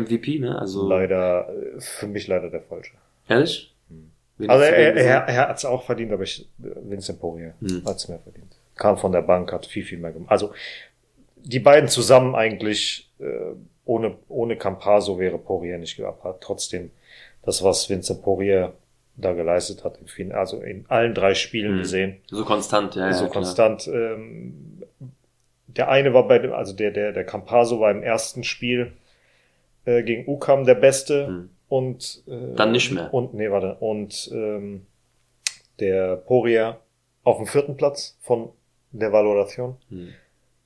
MVP, 0.00 0.38
ne? 0.38 0.58
Also, 0.58 0.86
Leider, 0.88 1.48
äh, 1.48 1.80
für 1.80 2.06
mich 2.06 2.26
leider 2.26 2.50
der 2.50 2.62
falsche. 2.62 2.92
ehrlich? 3.28 3.74
Wen 4.38 4.48
Also 4.50 4.64
hast 4.64 4.70
er, 4.72 4.94
er, 4.96 5.24
er 5.28 5.48
hat 5.48 5.56
es 5.58 5.64
auch 5.64 5.84
verdient, 5.84 6.12
aber 6.12 6.22
ich, 6.24 6.46
Vincent 6.58 7.20
Poirier 7.20 7.54
Hm. 7.60 7.84
hat 7.84 7.96
es 7.96 8.08
mehr 8.08 8.18
verdient. 8.20 8.52
Kam 8.76 8.96
von 8.96 9.12
der 9.12 9.22
Bank, 9.22 9.52
hat 9.52 9.66
viel, 9.66 9.84
viel 9.84 9.98
mehr 9.98 10.12
gemacht. 10.12 10.30
Also 10.30 10.52
die 11.44 11.60
beiden 11.60 11.88
zusammen 11.88 12.34
eigentlich, 12.34 13.10
äh, 13.18 13.24
ohne, 13.84 14.16
ohne 14.28 14.56
Campaso 14.56 15.18
wäre 15.18 15.38
Poirier 15.38 15.78
nicht 15.78 15.96
gehabt. 15.96 16.24
Hat 16.24 16.40
trotzdem 16.40 16.90
das, 17.42 17.62
was 17.62 17.88
Vincent 17.90 18.22
Poirier 18.22 18.72
da 19.16 19.32
geleistet 19.32 19.84
hat, 19.84 19.98
im 20.00 20.06
Fin 20.06 20.32
also 20.32 20.60
in 20.62 20.84
allen 20.88 21.14
drei 21.14 21.34
Spielen 21.34 21.72
Hm. 21.72 21.78
gesehen, 21.82 22.16
So 22.28 22.44
konstant, 22.44 22.94
ja, 22.94 23.12
so 23.12 23.24
ja, 23.24 23.30
konstant. 23.30 23.86
Ähm, 23.88 24.82
der 25.66 25.88
eine 25.88 26.14
war 26.14 26.26
bei 26.26 26.38
dem, 26.38 26.52
also 26.52 26.72
der, 26.72 26.90
der, 26.90 27.12
der 27.12 27.24
Campaso 27.24 27.80
war 27.80 27.90
im 27.90 28.02
ersten 28.02 28.44
Spiel 28.44 28.92
äh, 29.84 30.02
gegen 30.02 30.26
Ukam 30.28 30.64
der 30.64 30.74
Beste 30.74 31.26
Hm. 31.26 31.50
und 31.68 32.22
äh, 32.28 32.54
Dann 32.56 32.72
nicht 32.72 32.92
mehr. 32.92 33.12
Und 33.12 33.34
nee, 33.34 33.50
warte. 33.50 33.74
Und 33.80 34.30
ähm, 34.32 34.86
der 35.80 36.16
Poirier 36.16 36.78
auf 37.24 37.36
dem 37.38 37.46
vierten 37.46 37.76
Platz 37.76 38.16
von 38.20 38.50
der 38.92 39.12
Valoration. 39.12 39.76
Hm. 39.90 40.08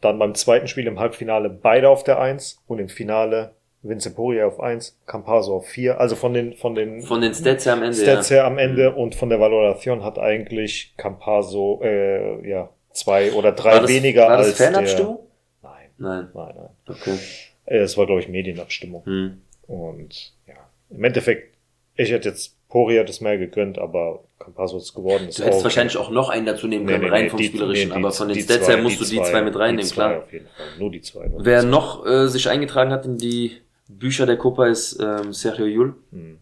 Dann 0.04 0.18
beim 0.18 0.34
zweiten 0.34 0.68
Spiel 0.68 0.86
im 0.86 1.00
Halbfinale 1.00 1.48
beide 1.48 1.88
auf 1.88 2.04
der 2.04 2.20
Eins 2.20 2.62
und 2.66 2.78
im 2.78 2.88
Finale 2.90 3.54
Vince 3.82 4.10
Poirier 4.14 4.46
auf 4.46 4.60
eins, 4.60 4.98
Campaso 5.06 5.56
auf 5.56 5.66
vier. 5.66 6.00
Also 6.00 6.16
von 6.16 6.34
den, 6.34 6.54
von 6.54 6.74
den 6.74 7.02
Von 7.02 7.20
den 7.20 7.34
Stats 7.34 7.66
her 7.66 7.74
am 7.74 7.82
Ende. 7.82 7.96
Stats 7.96 8.28
ja. 8.30 8.36
her 8.36 8.44
am 8.44 8.58
Ende 8.58 8.94
und 8.94 9.14
von 9.14 9.28
der 9.28 9.40
Valoration 9.40 10.02
hat 10.04 10.18
eigentlich 10.18 10.94
Campaso, 10.96 11.80
äh, 11.82 12.48
ja, 12.48 12.70
zwei 12.92 13.32
oder 13.32 13.52
drei 13.52 13.78
das, 13.78 13.90
weniger 13.90 14.28
war 14.28 14.38
das 14.38 14.48
als 14.48 14.56
der. 14.58 14.72
Fanabstimmung? 14.72 15.18
Nein, 15.62 15.90
Nein. 15.98 16.28
nein, 16.34 16.54
nein. 16.54 16.68
Okay. 16.86 17.18
Es 17.66 17.96
war, 17.96 18.06
glaube 18.06 18.20
ich, 18.20 18.28
Medienabstimmung. 18.28 19.04
Hm. 19.04 19.42
Und 19.66 20.32
ja, 20.46 20.54
im 20.90 21.04
Endeffekt, 21.04 21.56
ich 21.96 22.10
hätte 22.10 22.28
jetzt 22.28 22.56
Poirier 22.74 23.04
das 23.04 23.20
mehr 23.20 23.38
gegönnt, 23.38 23.78
aber 23.78 24.24
Campaso 24.40 24.78
ist 24.78 24.94
geworden. 24.94 25.28
Ist 25.28 25.38
Du 25.38 25.44
hättest 25.44 25.60
auch- 25.60 25.64
wahrscheinlich 25.64 25.96
auch 25.96 26.10
noch 26.10 26.28
einen 26.28 26.44
dazu 26.44 26.66
nehmen 26.66 26.86
Nee, 26.86 26.90
können, 26.94 27.04
nee, 27.04 27.10
rein 27.10 27.22
nee, 27.24 27.30
vom 27.30 27.38
die- 27.38 27.46
Spielerischen, 27.46 27.90
die- 27.90 27.96
aber 27.96 28.10
von 28.10 28.26
den 28.26 28.34
die 28.36 28.42
Stats 28.42 28.66
her 28.68 28.78
musst 28.78 29.00
du 29.00 29.04
die 29.04 29.22
zwei 29.22 29.42
mit 29.42 29.56
reinnehmen, 29.56 29.86
die 29.88 29.94
klar. 29.94 30.18
Auf 30.18 30.32
jeden 30.32 30.46
Fall, 30.46 30.66
nur 30.80 30.90
die 30.90 31.00
zwei. 31.00 31.28
nur 31.28 31.38
die 31.38 31.44
Wer 31.46 31.60
zwei. 31.60 31.68
noch 31.68 32.04
äh, 32.04 32.26
sich 32.26 32.48
eingetragen 32.48 32.90
hat 32.90 33.06
in 33.06 33.16
die 33.16 33.52
Bücher 33.86 34.26
der 34.26 34.36
Copa 34.38 34.66
ist 34.66 34.98
ähm, 35.00 35.32
Sergio 35.32 35.66
Yul. 35.66 35.94
Hm. 36.10 36.38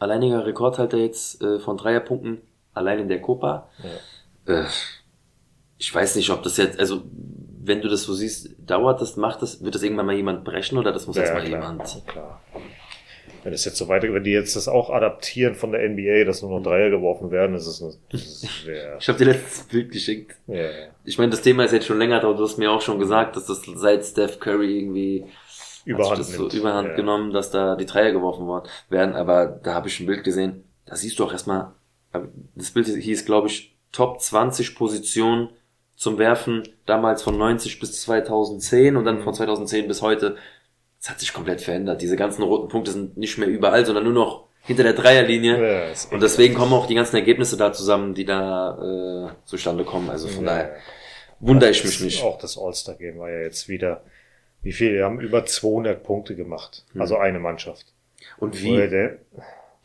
Alleiniger 0.00 0.44
Rekordhalter 0.44 0.96
jetzt 0.98 1.40
äh, 1.42 1.60
von 1.60 1.76
Dreierpunkten, 1.76 2.40
allein 2.74 2.98
in 2.98 3.08
der 3.08 3.20
Copa. 3.20 3.68
Äh, 4.46 4.64
ich 5.78 5.94
weiß 5.94 6.16
nicht, 6.16 6.30
ob 6.30 6.42
das 6.42 6.56
jetzt, 6.56 6.78
also 6.80 7.02
wenn 7.62 7.82
du 7.82 7.88
das 7.88 8.02
so 8.02 8.14
siehst, 8.14 8.50
dauert 8.66 9.00
das, 9.00 9.16
macht 9.16 9.42
das, 9.42 9.62
wird 9.62 9.74
das 9.74 9.82
irgendwann 9.82 10.06
mal 10.06 10.14
jemand 10.16 10.42
brechen 10.44 10.76
oder 10.78 10.90
das 10.92 11.06
muss 11.06 11.16
Ja, 11.16 11.22
erstmal 11.22 11.44
klar, 11.44 11.60
jemand. 11.70 12.02
klar. 12.06 12.40
Wenn 13.44 13.52
es 13.52 13.64
jetzt 13.64 13.76
so 13.78 13.88
weiter, 13.88 14.12
wenn 14.12 14.24
die 14.24 14.32
jetzt 14.32 14.56
das 14.56 14.68
auch 14.68 14.90
adaptieren 14.90 15.54
von 15.54 15.72
der 15.72 15.88
NBA, 15.88 16.24
dass 16.24 16.42
nur 16.42 16.50
noch 16.50 16.62
Dreier 16.62 16.90
geworfen 16.90 17.30
werden, 17.30 17.54
ist 17.56 17.66
es 17.66 17.82
eine, 17.82 17.92
ist 18.10 18.40
sehr, 18.64 18.96
Ich 18.98 19.08
habe 19.08 19.18
dir 19.18 19.26
letztes 19.26 19.64
Bild 19.64 19.90
geschickt. 19.92 20.36
ja. 20.46 20.68
Ich 21.04 21.16
meine, 21.18 21.30
das 21.30 21.40
Thema 21.42 21.64
ist 21.64 21.72
jetzt 21.72 21.86
schon 21.86 21.98
länger, 21.98 22.22
aber 22.22 22.34
du 22.34 22.42
hast 22.44 22.58
mir 22.58 22.70
auch 22.70 22.82
schon 22.82 22.98
gesagt, 22.98 23.36
dass 23.36 23.46
das 23.46 23.62
seit 23.64 24.04
Steph 24.04 24.40
Curry 24.40 24.78
irgendwie 24.78 25.24
Überhand 25.84 26.18
das 26.18 26.36
nimmt. 26.36 26.52
so 26.52 26.58
überhand 26.58 26.88
ja. 26.88 26.94
genommen, 26.96 27.32
dass 27.32 27.50
da 27.50 27.74
die 27.76 27.86
Dreier 27.86 28.12
geworfen 28.12 28.46
worden 28.46 28.68
werden. 28.90 29.14
Aber 29.14 29.46
da 29.46 29.72
habe 29.72 29.88
ich 29.88 29.98
ein 30.00 30.06
Bild 30.06 30.22
gesehen. 30.24 30.64
Da 30.84 30.96
siehst 30.96 31.18
du 31.18 31.24
auch 31.24 31.32
erstmal, 31.32 31.72
das 32.54 32.72
Bild 32.72 32.86
hieß, 32.88 33.24
glaube 33.24 33.46
ich, 33.48 33.74
Top 33.92 34.20
20 34.20 34.74
Positionen 34.76 35.48
zum 35.96 36.18
Werfen, 36.18 36.62
damals 36.84 37.22
von 37.22 37.38
90 37.38 37.80
bis 37.80 38.02
2010 38.02 38.96
und 38.96 39.02
Mhm. 39.02 39.06
dann 39.06 39.22
von 39.22 39.32
2010 39.32 39.88
bis 39.88 40.02
heute. 40.02 40.36
Hat 41.08 41.20
sich 41.20 41.32
komplett 41.32 41.60
verändert. 41.60 42.02
Diese 42.02 42.16
ganzen 42.16 42.42
roten 42.42 42.68
Punkte 42.68 42.90
sind 42.90 43.16
nicht 43.16 43.38
mehr 43.38 43.48
überall, 43.48 43.84
sondern 43.86 44.04
nur 44.04 44.12
noch 44.12 44.44
hinter 44.62 44.82
der 44.82 44.92
Dreierlinie. 44.92 45.86
Ja, 45.86 45.92
Und 46.10 46.22
deswegen 46.22 46.54
kommen 46.54 46.72
auch 46.74 46.86
die 46.86 46.94
ganzen 46.94 47.16
Ergebnisse 47.16 47.56
da 47.56 47.72
zusammen, 47.72 48.14
die 48.14 48.24
da 48.26 49.30
äh, 49.32 49.46
zustande 49.46 49.84
kommen. 49.84 50.10
Also 50.10 50.28
von 50.28 50.44
Ja, 50.44 50.50
daher 50.50 50.64
ja. 50.68 50.74
wundere 51.40 51.70
ich 51.70 51.82
mich 51.84 52.00
nicht. 52.02 52.22
Auch 52.22 52.38
das 52.38 52.58
All-Star-Game 52.58 53.18
war 53.18 53.30
ja 53.30 53.40
jetzt 53.40 53.68
wieder, 53.68 54.02
wie 54.62 54.72
viel? 54.72 54.92
Wir 54.92 55.04
haben 55.04 55.20
über 55.20 55.46
200 55.46 56.02
Punkte 56.02 56.34
gemacht. 56.34 56.84
Hm. 56.92 57.00
Also 57.00 57.16
eine 57.16 57.38
Mannschaft. 57.38 57.86
Und 58.36 58.50
Oder 58.54 58.62
wie? 58.62 58.88
Der, 58.88 59.16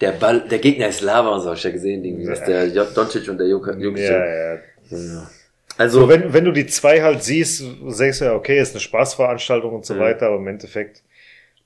Der 0.01 0.11
Ball, 0.11 0.41
der 0.41 0.59
Gegner 0.59 0.87
ist 0.89 0.99
Lava 1.01 1.39
so, 1.39 1.49
hab 1.51 1.55
ich 1.57 1.63
ja 1.63 1.71
gesehen, 1.71 2.03
irgendwie, 2.03 2.27
was 2.27 2.39
Ja. 2.41 2.45
der 2.47 2.67
J- 2.67 2.97
Doncic 2.97 3.29
und 3.29 3.37
der 3.37 3.47
Jokic. 3.47 3.79
Ja, 3.79 4.25
ja. 4.25 4.55
Ja. 4.89 5.29
Also, 5.77 6.01
So, 6.01 6.09
wenn, 6.09 6.33
wenn 6.33 6.43
du 6.43 6.51
die 6.51 6.67
zwei 6.67 7.01
halt 7.01 7.23
siehst, 7.23 7.63
sagst 7.87 8.19
du 8.21 8.25
ja, 8.25 8.35
okay, 8.35 8.59
ist 8.59 8.71
eine 8.73 8.81
Spaßveranstaltung 8.81 9.73
und 9.73 9.85
so 9.85 9.93
Mhm. 9.93 9.99
weiter, 9.99 10.27
aber 10.27 10.35
im 10.35 10.47
Endeffekt 10.47 11.01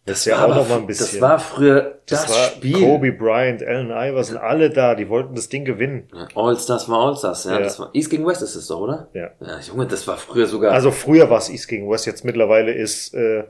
das 0.07 0.19
ist 0.19 0.25
ja 0.25 0.37
war 0.39 0.45
auch 0.49 0.55
noch 0.55 0.69
mal 0.69 0.77
ein 0.79 0.87
bisschen. 0.87 1.19
Das 1.19 1.21
war 1.21 1.39
früher 1.39 1.99
das, 2.07 2.25
Das 2.25 2.29
war 2.35 2.43
Spiel. 2.49 2.73
Kobe 2.79 3.11
Bryant, 3.11 3.61
Allen 3.63 3.91
Iverson, 3.91 4.37
alle 4.37 4.69
da, 4.69 4.95
die 4.95 5.07
wollten 5.09 5.35
das 5.35 5.49
Ding 5.49 5.65
gewinnen. 5.65 6.07
Ja, 6.13 6.27
All-Stars 6.35 6.89
war 6.89 7.07
All-Stars, 7.07 7.43
ja, 7.45 7.51
Ja. 7.53 7.59
Das 7.59 7.79
war, 7.79 7.89
East 7.93 8.09
gegen 8.09 8.25
West 8.25 8.41
ist 8.41 8.55
es 8.55 8.67
doch, 8.67 8.79
oder? 8.79 9.09
Ja. 9.13 9.29
Ja, 9.39 9.59
Junge, 9.59 9.85
das 9.87 10.07
war 10.07 10.17
früher 10.17 10.47
sogar. 10.47 10.73
Also 10.73 10.91
früher 10.91 11.29
war 11.29 11.37
es 11.37 11.49
East 11.49 11.67
gegen 11.67 11.89
West, 11.89 12.05
jetzt 12.07 12.25
mittlerweile 12.25 12.71
ist 12.73 13.13
äh, 13.13 13.43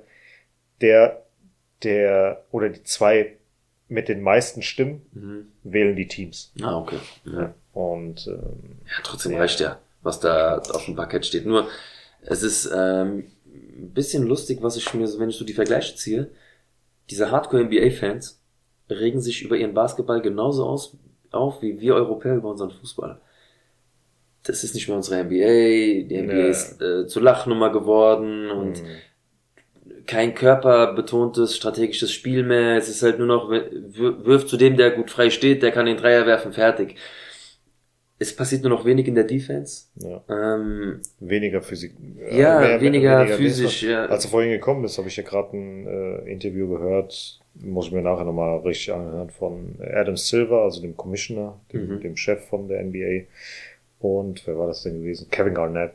der, 0.82 1.24
der 1.84 2.44
oder 2.52 2.70
die 2.70 2.84
zwei 2.84 3.38
mit 3.88 4.10
den 4.10 4.22
meisten 4.22 4.62
Stimmen 4.62 5.06
mhm. 5.14 5.48
wählen 5.64 5.96
die 5.96 6.08
Teams. 6.08 6.52
Ah, 6.62 6.78
okay. 6.78 6.98
Ja. 7.26 7.54
Und 7.74 8.28
ähm, 8.28 8.80
Ja, 8.86 8.94
trotzdem 9.04 9.32
Ja. 9.34 9.38
reicht 9.40 9.60
ja, 9.60 9.78
was 10.02 10.20
da 10.20 10.58
auf 10.58 10.86
dem 10.86 10.96
Parkett 10.96 11.26
steht. 11.26 11.46
Nur, 11.46 11.68
es 12.26 12.44
ist 12.44 12.66
ähm, 12.76 13.26
ein 13.46 13.92
bisschen 13.94 14.24
lustig, 14.28 14.60
was 14.62 14.76
ich 14.76 14.94
mir, 14.94 15.08
so- 15.08 15.20
wenn 15.20 15.30
ich 15.30 15.38
so 15.38 15.46
die 15.46 15.54
Vergleiche 15.54 15.96
ziehe. 15.96 16.30
Diese 17.10 17.32
Hardcore-NBA-Fans 17.32 18.42
regen 18.90 19.22
sich 19.22 19.42
über 19.44 19.56
ihren 19.58 19.74
Basketball 19.74 20.22
genauso 20.22 20.66
aus, 20.66 20.96
auf, 21.32 21.62
wie 21.62 21.80
wir 21.80 21.96
Europäer 21.96 22.36
über 22.36 22.50
unseren 22.50 22.72
Fußball. 22.72 23.20
Das 24.44 24.64
ist 24.64 24.76
nicht 24.76 24.88
mehr 24.88 24.96
unsere 24.98 25.24
NBA, 25.24 26.08
die 26.08 26.16
NBA 26.18 26.34
Ja. 26.36 26.48
ist 26.48 26.82
äh, 26.82 27.06
zur 27.08 27.22
Lachnummer 27.22 27.70
geworden 27.72 28.50
und 28.50 28.82
mh, 28.82 28.90
kein 30.06 30.34
körperbetontes 30.36 31.56
strategisches 31.58 32.12
Spiel 32.12 32.44
mehr. 32.44 32.78
Es 32.78 32.88
ist 32.88 33.04
halt 33.04 33.18
nur 33.20 33.28
noch, 33.28 33.50
wir- 33.52 34.26
wirft 34.26 34.48
zu 34.48 34.56
dem, 34.58 34.78
der 34.78 34.92
gut 34.92 35.12
frei 35.12 35.30
steht, 35.30 35.64
der 35.64 35.72
kann 35.72 35.86
den 35.86 35.98
Dreier 35.98 36.26
werfen, 36.26 36.54
fertig. 36.54 36.96
Es 38.20 38.36
passiert 38.36 38.64
nur 38.64 38.72
noch 38.72 38.84
wenig 38.86 39.08
in 39.08 39.14
der 39.16 39.26
Defense. 39.26 39.86
ja, 39.96 40.24
Ähm, 40.30 41.02
weniger 41.20 41.62
Physik. 41.62 41.94
äh, 42.20 42.40
ja, 42.42 42.60
mehr- 42.60 42.82
weniger, 42.82 43.20
weniger 43.20 43.38
physisch. 43.38 43.84
Ja. 43.84 44.06
Als 44.08 44.24
du 44.24 44.30
vorhin 44.30 44.52
gekommen 44.52 44.82
bist, 44.82 44.98
habe 44.98 45.08
ich 45.08 45.18
ja 45.18 45.24
gerade 45.24 45.56
ein 45.56 45.86
äh, 45.88 46.32
Interview 46.32 46.68
gehört, 46.68 47.40
muss 47.54 47.88
ich 47.88 47.92
mir 47.92 48.02
nachher 48.02 48.26
nochmal 48.26 48.58
richtig 48.60 48.92
anhören, 48.94 49.30
von 49.30 49.76
Adam 49.82 50.18
Silver, 50.18 50.64
also 50.64 50.82
dem 50.82 50.98
Commissioner, 50.98 51.60
dem, 51.74 51.88
Mhm. 51.96 52.02
dem 52.02 52.18
Chef 52.18 52.44
von 52.48 52.68
der 52.68 52.82
NBA. 52.84 53.26
Und 54.00 54.46
wer 54.48 54.58
war 54.58 54.68
das 54.68 54.84
denn 54.84 54.96
gewesen? 55.02 55.28
Kevin 55.30 55.54
Garnett. 55.54 55.94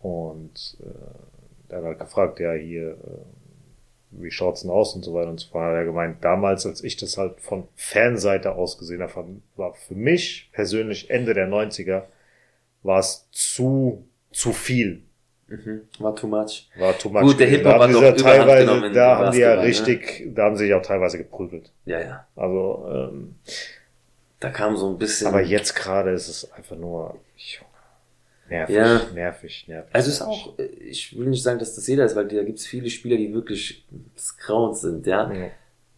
Und 0.00 0.76
äh, 0.80 1.70
der 1.70 1.78
hat 1.78 1.84
halt 1.84 1.98
gefragt, 2.00 2.40
ja, 2.40 2.52
hier, 2.52 2.90
äh, 2.90 2.94
wie 4.22 4.30
schaut's 4.30 4.62
denn 4.62 4.70
aus 4.70 4.94
und 4.94 5.04
so 5.04 5.14
weiter 5.14 5.30
und 5.30 5.38
so 5.40 5.48
fort. 5.50 5.72
Er 5.74 5.80
hat 5.80 5.86
gemeint, 5.86 6.24
damals, 6.24 6.66
als 6.66 6.82
ich 6.84 6.96
das 6.96 7.16
halt 7.18 7.40
von 7.40 7.68
Fanseite 7.76 8.52
aus 8.54 8.78
gesehen 8.78 9.02
habe, 9.02 9.26
war 9.56 9.74
für 9.74 9.94
mich 9.94 10.50
persönlich 10.52 11.10
Ende 11.10 11.34
der 11.34 11.48
90er, 11.48 12.04
war 12.82 12.98
es 13.00 13.28
zu, 13.32 14.04
zu 14.32 14.52
viel. 14.52 15.02
mhm. 15.48 15.82
War 15.98 16.14
too 16.14 16.26
much. 16.28 16.68
War 16.76 16.96
too 16.98 17.08
much. 17.10 17.22
Gut, 17.22 17.40
der. 17.40 17.48
Hip-Hop 17.48 17.80
hat 17.80 17.92
doch 17.92 18.02
ja 18.02 18.12
teilweise, 18.12 18.90
da 18.92 19.18
haben 19.18 19.32
die 19.32 19.38
ja 19.40 19.56
ne? 19.56 19.62
richtig, 19.62 20.22
da 20.34 20.44
haben 20.44 20.56
sie 20.56 20.64
sich 20.66 20.74
auch 20.74 20.82
teilweise 20.82 21.18
geprügelt. 21.18 21.72
Ja, 21.84 22.00
ja. 22.00 22.26
Also, 22.36 22.86
ähm, 22.90 23.34
Da 24.40 24.50
kam 24.50 24.76
so 24.76 24.88
ein 24.90 24.98
bisschen. 24.98 25.26
aber 25.28 25.40
jetzt 25.42 25.74
gerade 25.74 26.10
ist 26.10 26.28
es 26.28 26.50
einfach 26.52 26.76
nur 26.76 27.18
Junge, 27.36 27.65
nervig, 28.48 28.76
Ja. 28.76 29.00
nervig, 29.14 29.64
nervig. 29.68 29.90
Also 29.94 30.10
ist 30.10 30.22
auch, 30.22 30.58
äh, 30.58 30.64
ich 30.64 31.16
will 31.18 31.26
nicht 31.26 31.42
sagen, 31.42 31.58
dass 31.58 31.74
das 31.74 31.86
jeder 31.86 32.04
ist, 32.04 32.16
weil 32.16 32.26
da 32.28 32.42
gibt 32.42 32.58
es 32.58 32.66
viele 32.66 32.88
Spieler, 32.90 33.16
die 33.16 33.32
wirklich 33.32 33.84
des 34.16 34.36
Grauens 34.38 34.80
sind, 34.80 35.06
ja. 35.06 35.32
Ja. 35.32 35.46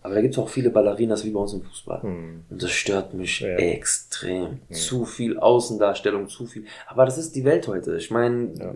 Aber 0.01 0.15
da 0.15 0.21
gibt 0.23 0.35
es 0.35 0.39
auch 0.39 0.49
viele 0.49 0.71
Ballerinas 0.71 1.25
wie 1.25 1.31
bei 1.31 1.41
uns 1.41 1.53
im 1.53 1.63
Fußball. 1.63 2.03
Hm. 2.03 2.45
Und 2.49 2.63
das 2.63 2.71
stört 2.71 3.15
mich 3.15 3.41
Ja. 3.41 3.49
extrem. 3.57 4.61
Zu 4.71 5.05
viel 5.05 5.39
Außendarstellung, 5.39 6.29
zu 6.29 6.47
viel. 6.47 6.65
Aber 6.87 7.05
das 7.05 7.19
ist 7.19 7.35
die 7.35 7.45
Welt 7.45 7.67
heute. 7.69 7.97
Ich 7.97 8.11
meine, 8.11 8.51
Ja. 8.59 8.75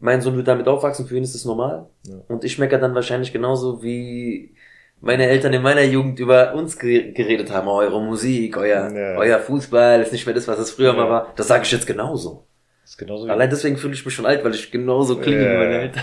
mein 0.00 0.20
Sohn 0.22 0.34
wird 0.36 0.48
damit 0.48 0.66
aufwachsen, 0.68 1.06
für 1.06 1.16
ihn 1.16 1.22
ist 1.22 1.34
das 1.34 1.44
normal. 1.44 1.86
Ja. 2.06 2.14
Und 2.28 2.42
ich 2.44 2.58
meckere 2.58 2.80
dann 2.80 2.94
wahrscheinlich 2.94 3.32
genauso 3.32 3.82
wie 3.82 4.54
meine 5.00 5.26
Eltern 5.26 5.52
in 5.52 5.62
meiner 5.62 5.82
Jugend 5.82 6.18
über 6.20 6.54
uns 6.54 6.78
ge- 6.78 7.12
geredet 7.12 7.50
haben. 7.52 7.68
Eure 7.68 8.00
Musik, 8.02 8.56
euer, 8.56 8.90
euer 9.18 9.38
Fußball 9.40 10.00
ist 10.00 10.12
nicht 10.12 10.24
mehr 10.26 10.34
das, 10.34 10.48
was 10.48 10.58
es 10.58 10.70
früher 10.70 10.92
mal 10.94 11.08
war. 11.10 11.32
Das 11.36 11.48
sage 11.48 11.64
ich 11.64 11.72
jetzt 11.72 11.86
genauso. 11.86 12.44
Ist 12.92 12.98
genauso 12.98 13.26
wie, 13.26 13.30
Allein 13.30 13.48
deswegen 13.50 13.76
fühle 13.78 13.94
ich 13.94 14.04
mich 14.04 14.14
schon 14.14 14.26
alt, 14.26 14.44
weil 14.44 14.54
ich 14.54 14.70
genauso 14.70 15.16
klinge 15.18 15.42
Ja. 15.44 15.52
wie 15.52 15.56
meine 15.56 15.80
Eltern. 15.80 16.02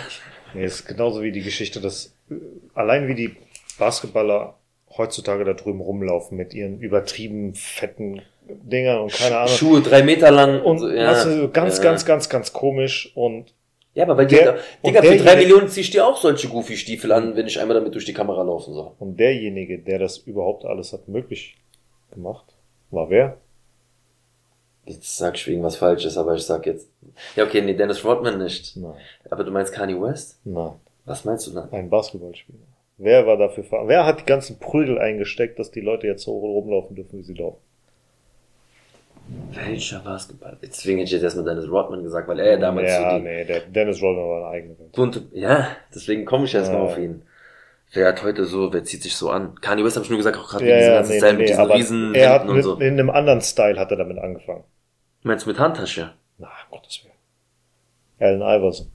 nee, 0.56 0.66
ist 0.66 0.88
genauso 0.88 1.22
wie 1.22 1.32
die 1.32 1.44
Geschichte, 1.44 1.80
dass 1.80 2.16
äh, 2.32 2.36
allein 2.74 3.08
wie 3.08 3.14
die 3.16 3.36
Basketballer 3.78 4.56
heutzutage 4.98 5.46
da 5.46 5.54
drüben 5.54 5.82
rumlaufen 5.82 6.36
mit 6.36 6.54
ihren 6.56 6.80
übertrieben 6.80 7.54
fetten 7.54 8.22
Dingern 8.48 9.02
und 9.02 9.14
keine 9.14 9.38
Ahnung. 9.38 9.50
Schuhe 9.56 9.82
drei 9.82 10.02
Meter 10.02 10.32
lang. 10.32 10.64
Und 10.64 10.80
so, 10.80 10.90
ja. 10.90 11.24
du, 11.24 11.50
ganz, 11.50 11.78
ja. 11.78 11.84
ganz, 11.84 12.06
ganz, 12.06 12.28
ganz 12.30 12.52
komisch 12.52 13.12
und 13.16 13.54
Ja, 13.94 14.06
aber 14.06 14.16
bei 14.16 14.26
Der- 14.26 14.54
dir, 14.54 14.60
und 14.82 14.90
Digga, 14.96 15.04
für 15.04 15.18
drei 15.18 15.36
Millionen 15.36 15.68
zieh 15.68 15.82
ich 15.82 15.92
dir 15.92 16.08
auch 16.08 16.18
solche 16.18 16.48
Goofy-Stiefel 16.48 17.12
an, 17.12 17.36
wenn 17.36 17.46
ich 17.46 17.60
einmal 17.60 17.76
damit 17.76 17.94
durch 17.94 18.06
die 18.06 18.14
Kamera 18.14 18.42
laufen 18.42 18.74
soll. 18.74 18.92
Und 18.98 19.20
derjenige, 19.20 19.78
der 19.78 20.00
das 20.00 20.18
überhaupt 20.18 20.66
alles 20.66 20.92
hat 20.94 21.08
möglich 21.08 21.56
gemacht, 22.12 22.46
war 22.90 23.12
wer? 23.12 23.38
Jetzt 24.90 25.18
sag 25.18 25.36
ich 25.36 25.48
wegen 25.48 25.64
was 25.64 25.76
Falsches, 25.78 26.18
aber 26.18 26.34
ich 26.36 26.44
sag 26.44 26.66
jetzt. 26.66 26.90
Ja, 27.36 27.44
okay, 27.46 27.62
nee, 27.62 27.74
Dennis 27.76 28.04
Rodman 28.04 28.38
nicht. 28.40 28.76
Nein, 28.76 28.94
Aber 29.30 29.44
du 29.44 29.52
meinst 29.52 29.72
Kanye 29.74 30.02
West? 30.02 30.40
nein, 30.46 30.72
Was 31.06 31.26
meinst 31.26 31.46
du 31.48 31.52
dann? 31.52 31.72
ein 31.72 31.90
Basketballspieler. 31.90 32.60
Wer 32.98 33.26
war 33.28 33.38
dafür 33.38 33.64
ver 33.64 33.88
Wer 33.88 34.06
hat 34.06 34.22
die 34.22 34.26
ganzen 34.26 34.60
Prügel 34.60 34.98
eingesteckt, 35.00 35.58
dass 35.60 35.72
die 35.72 35.80
Leute 35.82 36.08
jetzt 36.08 36.24
so 36.24 36.38
rumlaufen 36.38 36.96
dürfen, 36.96 37.20
wie 37.20 37.24
sie 37.24 37.34
laufen? 37.36 37.60
Welcher 39.54 40.00
Basketball? 40.00 40.58
Deswegen 40.62 40.98
hätte 40.98 41.06
ich 41.08 41.12
jetzt 41.14 41.24
erstmal 41.24 41.46
Dennis 41.46 41.70
Rodman 41.70 42.02
gesagt, 42.04 42.28
weil 42.28 42.40
er 42.40 42.52
ja 42.54 42.58
damals 42.58 42.90
ja, 42.90 43.12
so 43.12 43.18
die 43.18 43.24
nee, 43.24 43.46
der 43.46 43.60
Dennis 43.62 44.02
Rodman 44.02 44.28
war 44.28 44.38
eine 44.38 44.48
eigene 44.48 44.80
Welt. 44.80 44.92
bunte, 44.94 45.24
ja, 45.34 45.68
deswegen 45.94 46.26
komme 46.26 46.46
ich 46.46 46.56
erstmal 46.56 46.80
Ja. 46.82 46.86
auf 46.88 46.98
ihn. 46.98 47.22
Wer 47.94 48.08
hat 48.08 48.24
heute 48.24 48.46
so, 48.46 48.74
wer 48.74 48.84
zieht 48.84 49.02
sich 49.04 49.16
so 49.16 49.30
an? 49.30 49.56
Kanye 49.62 49.84
West 49.84 49.96
hab 49.98 50.04
ich 50.04 50.10
nur 50.10 50.18
gesagt, 50.18 50.38
auch 50.38 50.50
gerade 50.50 50.68
Ja, 50.68 50.78
ja, 50.78 50.94
ganzen 50.96 51.12
nee, 51.12 51.18
Style 51.20 51.34
nee, 51.34 51.40
mit 51.40 51.50
diesen 51.50 51.72
riesen 51.72 52.16
er 52.16 52.30
hat 52.32 52.48
mit, 52.48 52.64
so. 52.64 52.76
in 52.76 52.94
einem 53.00 53.10
anderen 53.12 53.42
Style 53.42 53.80
hat 53.80 53.92
er 53.92 53.98
damit 53.98 54.18
angefangen. 54.20 54.64
Meinst 55.24 55.46
du 55.46 55.50
mit 55.50 55.60
Handtasche? 55.60 56.14
Na, 56.38 56.48
um 56.48 56.78
Gottes 56.78 57.02
Willen. 57.04 57.14
Allen 58.20 58.42
Iverson. 58.42 58.88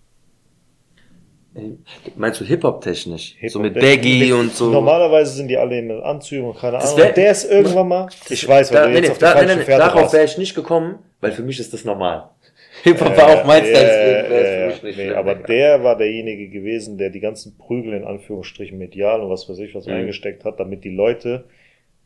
Ey, 1.55 1.79
Meinst 2.17 2.41
du 2.41 2.45
Hip-Hop-technisch? 2.45 3.35
so 3.35 3.39
Hip-Hop, 3.41 3.63
mit 3.63 3.75
Baggy 3.75 4.33
und 4.33 4.53
so. 4.53 4.71
Normalerweise 4.71 5.33
sind 5.35 5.49
die 5.49 5.57
alle 5.57 5.81
mit 5.83 6.03
Anzügen 6.03 6.47
und 6.47 6.59
keine 6.59 6.79
Ahnung. 6.79 6.97
wär- 6.97 7.09
Und 7.09 7.17
der 7.17 7.31
ist 7.31 7.45
irgendwann 7.45 7.89
mal. 7.89 8.09
Ich 8.29 8.47
weiß, 8.49 8.73
weil 8.73 8.83
da, 8.83 8.87
du 8.89 8.93
jetzt 8.95 9.03
nee, 9.05 9.11
auf 9.11 9.19
da, 9.19 9.43
nee, 9.45 9.55
nee, 9.55 9.65
darauf 9.65 10.13
wäre 10.13 10.25
ich 10.25 10.37
nicht 10.37 10.55
gekommen, 10.57 10.99
weil 11.21 11.31
für 11.33 11.43
mich 11.43 11.61
ist 11.61 11.73
das 11.73 11.85
normal. 11.85 12.31
Hip-Hop 12.83 13.17
war 13.17 13.29
auch 13.29 13.45
meins, 13.45 13.69
Äh, 13.69 13.73
äh, 13.73 14.25
für 14.25 14.67
mich 14.67 14.83
nicht 14.83 14.97
nee, 14.99 15.05
schlimm. 15.05 15.17
aber 15.17 15.37
der 15.37 15.85
war 15.85 15.97
derjenige 15.97 16.49
gewesen, 16.49 16.99
der 16.99 17.11
die 17.11 17.21
ganzen 17.21 17.57
Prügel 17.57 17.93
in 17.95 18.05
Anführungsstrichen 18.05 18.77
medial 18.77 19.21
und 19.21 19.31
was 19.31 19.49
weiß 19.49 19.59
ich 19.61 19.75
was 19.77 19.87
Mhm. 19.87 19.93
eingesteckt 19.95 20.45
hat, 20.45 20.59
damit 20.59 20.83
die 20.83 20.91
Leute 20.95 21.45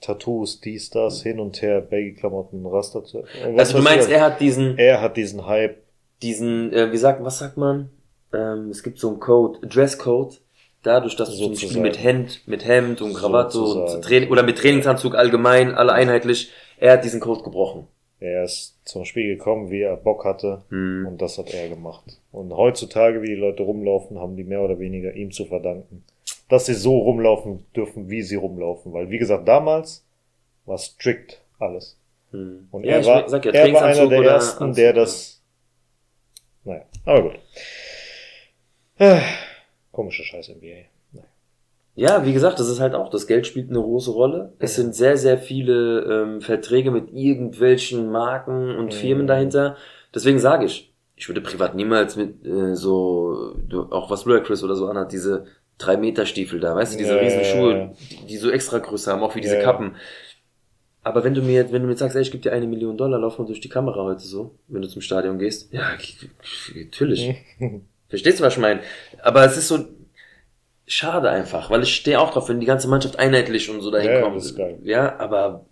Tattoos, 0.01 0.61
dies, 0.61 0.91
das, 0.91 1.23
hin 1.23 1.41
und 1.41 1.61
her, 1.61 1.81
Baggy-Klamotten, 1.81 2.65
Raster. 2.67 3.01
und 3.01 3.15
was 3.57 3.59
Also 3.59 3.79
du 3.79 3.83
meinst, 3.83 4.11
er 4.11 4.21
hat 4.21 4.41
diesen, 4.41 4.79
er 4.79 5.01
hat 5.01 5.17
diesen 5.17 5.47
Hype. 5.47 5.79
diesen, 6.23 6.73
äh, 6.73 6.93
wie 6.93 6.97
sagt, 6.97 7.23
was 7.25 7.39
sagt 7.39 7.57
man? 7.57 7.91
Ähm, 8.33 8.71
es 8.71 8.83
gibt 8.83 8.99
so 8.99 9.09
einen 9.09 9.21
Code, 9.21 9.67
Dresscode, 9.67 10.41
dadurch, 10.83 11.17
dass 11.17 11.31
du 11.31 11.37
zum 11.37 11.53
Beispiel 11.53 11.83
mit 11.83 12.03
Hemd, 12.03 12.43
mit 12.47 12.67
Hemd 12.67 13.01
und 13.01 13.15
Krawatte 13.15 13.59
und 13.59 13.67
Sozusagen. 13.67 14.03
Training, 14.03 14.31
oder 14.31 14.43
mit 14.43 14.59
Trainingsanzug 14.59 15.15
allgemein, 15.15 15.75
alle 15.75 15.93
einheitlich, 15.93 16.53
er 16.79 16.93
hat 16.93 17.05
diesen 17.05 17.21
Code 17.21 17.43
gebrochen. 17.43 17.87
Er 18.21 18.45
ist 18.45 18.77
zum 18.85 19.05
Spiel 19.05 19.37
gekommen, 19.37 19.71
wie 19.71 19.83
er 19.83 19.97
Bock 19.97 20.25
hatte. 20.25 20.63
Hm. 20.71 21.07
Und 21.07 21.23
das 21.23 21.39
hat 21.39 21.55
er 21.55 21.69
gemacht. 21.69 22.21
Und 22.33 22.53
heutzutage, 22.53 23.23
wie 23.23 23.29
die 23.29 23.35
Leute 23.35 23.63
rumlaufen, 23.63 24.19
haben 24.19 24.37
die 24.37 24.45
mehr 24.45 24.63
oder 24.63 24.79
weniger 24.79 25.15
ihm 25.15 25.31
zu 25.31 25.45
verdanken, 25.45 26.05
dass 26.49 26.67
sie 26.67 26.75
so 26.75 26.99
rumlaufen 26.99 27.67
dürfen, 27.77 28.09
wie 28.09 28.23
sie 28.23 28.37
rumlaufen. 28.37 28.93
Weil, 28.93 29.11
wie 29.11 29.19
gesagt, 29.19 29.47
damals 29.47 30.05
war 30.65 30.79
strikt 30.79 31.43
alles. 31.59 31.99
Hm. 32.31 32.69
Und 32.71 32.85
Ja, 32.85 32.97
er 32.97 33.07
war, 33.07 33.29
ja, 33.29 33.51
er 33.53 33.73
war 33.73 33.83
einer 33.83 34.07
der 34.07 34.23
ersten, 34.23 34.65
Anzug, 34.65 34.77
der 34.77 34.87
ja. 34.87 34.93
das. 34.93 35.43
Naja, 36.65 36.83
aber 37.05 37.23
gut. 37.23 37.39
Äh, 38.99 39.21
Komische 39.93 40.23
Scheiße 40.23 40.53
NBA. 40.53 40.87
Naja. 41.13 41.27
Ja, 41.95 42.25
wie 42.27 42.33
gesagt, 42.33 42.61
das 42.61 42.69
ist 42.69 42.81
halt 42.81 42.95
auch, 42.95 43.11
das 43.11 43.27
Geld 43.27 43.47
spielt 43.47 43.71
eine 43.71 43.81
große 43.81 44.11
Rolle. 44.11 44.53
Es 44.59 44.75
sind 44.75 44.95
sehr, 44.95 45.17
sehr 45.17 45.39
viele 45.39 46.03
ähm, 46.03 46.41
Verträge 46.41 46.91
mit 46.91 47.13
irgendwelchen 47.13 48.11
Marken 48.11 48.77
und 48.77 48.87
Mhm. 48.87 48.93
Firmen 48.93 49.27
dahinter. 49.27 49.77
Deswegen 50.15 50.39
sage 50.39 50.67
ich, 50.67 50.93
ich 51.17 51.29
würde 51.29 51.41
privat 51.41 51.75
niemals 51.75 52.17
mit 52.17 52.45
äh, 52.47 52.77
so, 52.77 53.57
auch 53.91 54.11
was 54.11 54.25
Ludacris 54.25 54.63
oder 54.63 54.77
so 54.77 54.87
anhat, 54.87 55.11
diese 55.13 55.47
drei 55.79 55.97
Meter 55.97 56.27
Stiefel 56.27 56.61
da, 56.61 56.75
weißt 56.75 56.95
du, 56.95 56.99
diese 56.99 57.15
Ja, 57.17 57.21
riesen 57.21 57.45
Schuhe, 57.45 57.95
die, 58.11 58.27
die 58.27 58.37
so 58.37 58.51
extra 58.51 58.79
Größe 58.79 59.11
haben, 59.13 59.23
auch 59.23 59.35
wie 59.37 59.41
diese. 59.41 59.59
Kappen. 59.61 59.95
Aber 61.05 61.25
wenn 61.25 61.33
du 61.35 61.41
mir, 61.41 61.55
jetzt- 61.55 61.73
wenn 61.73 61.83
du 61.83 61.89
mir 61.89 61.97
sagst, 61.97 62.17
ey, 62.17 62.23
ich 62.23 62.31
gebe 62.33 62.43
dir 62.43 62.53
eine 62.53 62.67
Million 62.67 62.97
Dollar, 62.97 63.19
lauf 63.19 63.39
mal 63.39 63.47
durch 63.47 63.61
die 63.61 63.69
Kamera 63.69 64.03
heute 64.03 64.21
so, 64.25 64.57
wenn 64.67 64.83
du 64.83 64.89
zum 64.89 65.01
Stadion 65.01 65.39
gehst. 65.39 65.73
Ja, 65.73 65.97
natürlich. 66.75 67.35
Verstehst 68.09 68.41
du, 68.41 68.45
was 68.45 68.55
ich 68.55 68.59
meine? 68.61 68.81
Aber 69.23 69.45
es 69.45 69.57
ist 69.57 69.69
so 69.69 69.85
schade 70.87 71.29
einfach, 71.31 71.71
weil 71.71 71.83
ich 71.83 71.95
stehe 71.95 72.19
auch 72.21 72.33
drauf, 72.33 72.49
wenn 72.49 72.61
die 72.61 72.67
ganze 72.67 72.89
Mannschaft 72.89 73.19
einheitlich 73.19 73.69
und 73.71 73.81
so 73.83 73.91
dahin 73.91 74.11
Ja, 74.11 74.23
kommt. 74.23 74.37
das 74.37 74.47
ist 74.47 74.57
geil. 74.57 74.79
Ja, 74.83 75.19
aber 75.19 75.67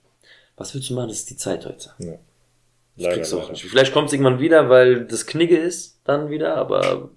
was 0.56 0.74
willst 0.74 0.90
du 0.90 0.94
machen? 0.94 1.08
Das 1.08 1.18
ist 1.18 1.30
die 1.30 1.36
Zeit 1.36 1.64
heute. 1.66 1.90
Ja. 1.98 2.14
Leider, 2.98 3.14
krieg's 3.14 3.32
auch 3.32 3.40
leider. 3.40 3.52
nicht. 3.52 3.64
Vielleicht 3.64 3.92
kommt 3.92 4.08
es 4.08 4.12
irgendwann 4.14 4.40
wieder, 4.40 4.68
weil 4.68 5.04
das 5.06 5.26
Knigge 5.26 5.56
ist, 5.56 6.00
dann 6.04 6.30
wieder, 6.30 6.56
aber 6.56 7.10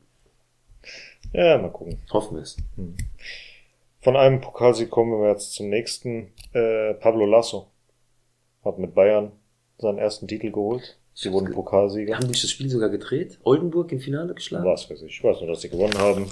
Ja, 1.33 1.57
mal 1.57 1.71
gucken. 1.71 1.99
hoffen 2.11 2.37
wir 2.37 2.43
es. 2.43 2.57
Von 4.01 4.15
einem 4.15 4.41
Pokalsieg 4.41 4.89
kommen 4.89 5.21
wir 5.21 5.29
jetzt 5.29 5.53
zum 5.53 5.69
nächsten. 5.69 6.31
Äh, 6.53 6.93
Pablo 6.95 7.25
Lasso 7.25 7.67
hat 8.63 8.79
mit 8.79 8.95
Bayern 8.95 9.31
seinen 9.77 9.97
ersten 9.97 10.27
Titel 10.27 10.51
geholt. 10.51 10.97
Sie 11.13 11.31
wurden 11.31 11.51
Pokalsieger. 11.51 12.17
haben 12.17 12.27
nicht 12.27 12.43
das 12.43 12.49
Spiel 12.51 12.69
sogar 12.69 12.89
gedreht? 12.89 13.39
Oldenburg 13.43 13.91
im 13.91 13.99
Finale 13.99 14.33
geschlagen? 14.33 14.65
Was 14.65 14.89
weiß 14.89 15.01
ich. 15.01 15.17
Ich 15.17 15.23
weiß 15.23 15.41
nur, 15.41 15.49
dass 15.49 15.61
sie 15.61 15.69
gewonnen 15.69 15.97
haben. 15.97 16.31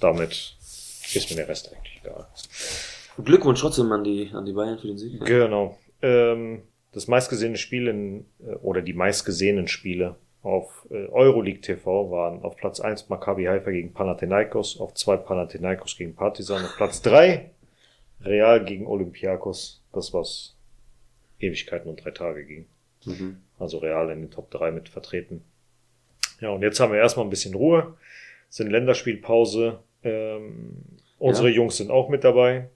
Damit 0.00 0.56
ist 1.14 1.30
mir 1.30 1.36
der 1.36 1.48
Rest 1.48 1.72
eigentlich 1.72 2.00
egal. 2.02 2.26
Glückwunsch 3.22 3.60
trotzdem 3.60 3.92
an 3.92 4.04
die, 4.04 4.30
an 4.32 4.44
die 4.44 4.52
Bayern 4.52 4.78
für 4.78 4.88
den 4.88 4.98
Sieg. 4.98 5.24
Genau. 5.24 5.78
Ähm, 6.02 6.62
das 6.92 7.06
meistgesehene 7.06 7.56
Spiel 7.56 7.88
in, 7.88 8.26
äh, 8.46 8.54
oder 8.56 8.82
die 8.82 8.92
meistgesehenen 8.94 9.68
Spiele 9.68 10.16
auf 10.46 10.86
äh, 10.90 11.08
Euroleague 11.08 11.60
TV 11.60 12.10
waren 12.10 12.42
auf 12.42 12.56
Platz 12.56 12.80
1 12.80 13.08
Maccabi 13.08 13.44
Haifa 13.44 13.70
gegen 13.70 13.92
Panathinaikos, 13.92 14.80
auf 14.80 14.94
2 14.94 15.16
Panathinaikos 15.18 15.96
gegen 15.96 16.14
Partizan, 16.14 16.64
auf 16.64 16.76
Platz 16.76 17.02
3 17.02 17.50
Real 18.22 18.64
gegen 18.64 18.86
Olympiakos, 18.86 19.82
das 19.92 20.14
was 20.14 20.56
Ewigkeiten 21.38 21.90
und 21.90 22.02
drei 22.02 22.12
Tage 22.12 22.44
ging. 22.44 22.66
Mhm. 23.04 23.42
Also 23.58 23.78
Real 23.78 24.10
in 24.10 24.22
den 24.22 24.30
Top 24.30 24.50
3 24.50 24.70
mit 24.70 24.88
vertreten. 24.88 25.44
Ja, 26.40 26.50
und 26.50 26.62
jetzt 26.62 26.80
haben 26.80 26.92
wir 26.92 26.98
erstmal 26.98 27.26
ein 27.26 27.30
bisschen 27.30 27.54
Ruhe, 27.54 27.94
sind 28.48 28.70
Länderspielpause. 28.70 29.80
Ähm, 30.02 30.76
unsere 31.18 31.48
Jungs 31.48 31.76
sind 31.76 31.90
auch 31.90 32.08
mit 32.08 32.24
dabei. 32.24 32.68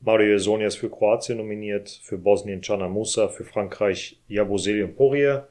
Mario 0.00 0.38
Sonia 0.38 0.66
ist 0.66 0.76
für 0.76 0.90
Kroatien 0.90 1.38
nominiert, 1.38 1.88
für 2.02 2.18
Bosnien 2.18 2.60
Cana 2.60 2.88
Musa, 2.88 3.28
für 3.28 3.44
Frankreich 3.44 4.20
Jabuseli 4.28 4.82
und 4.82 4.96
Poirier, 4.96 5.48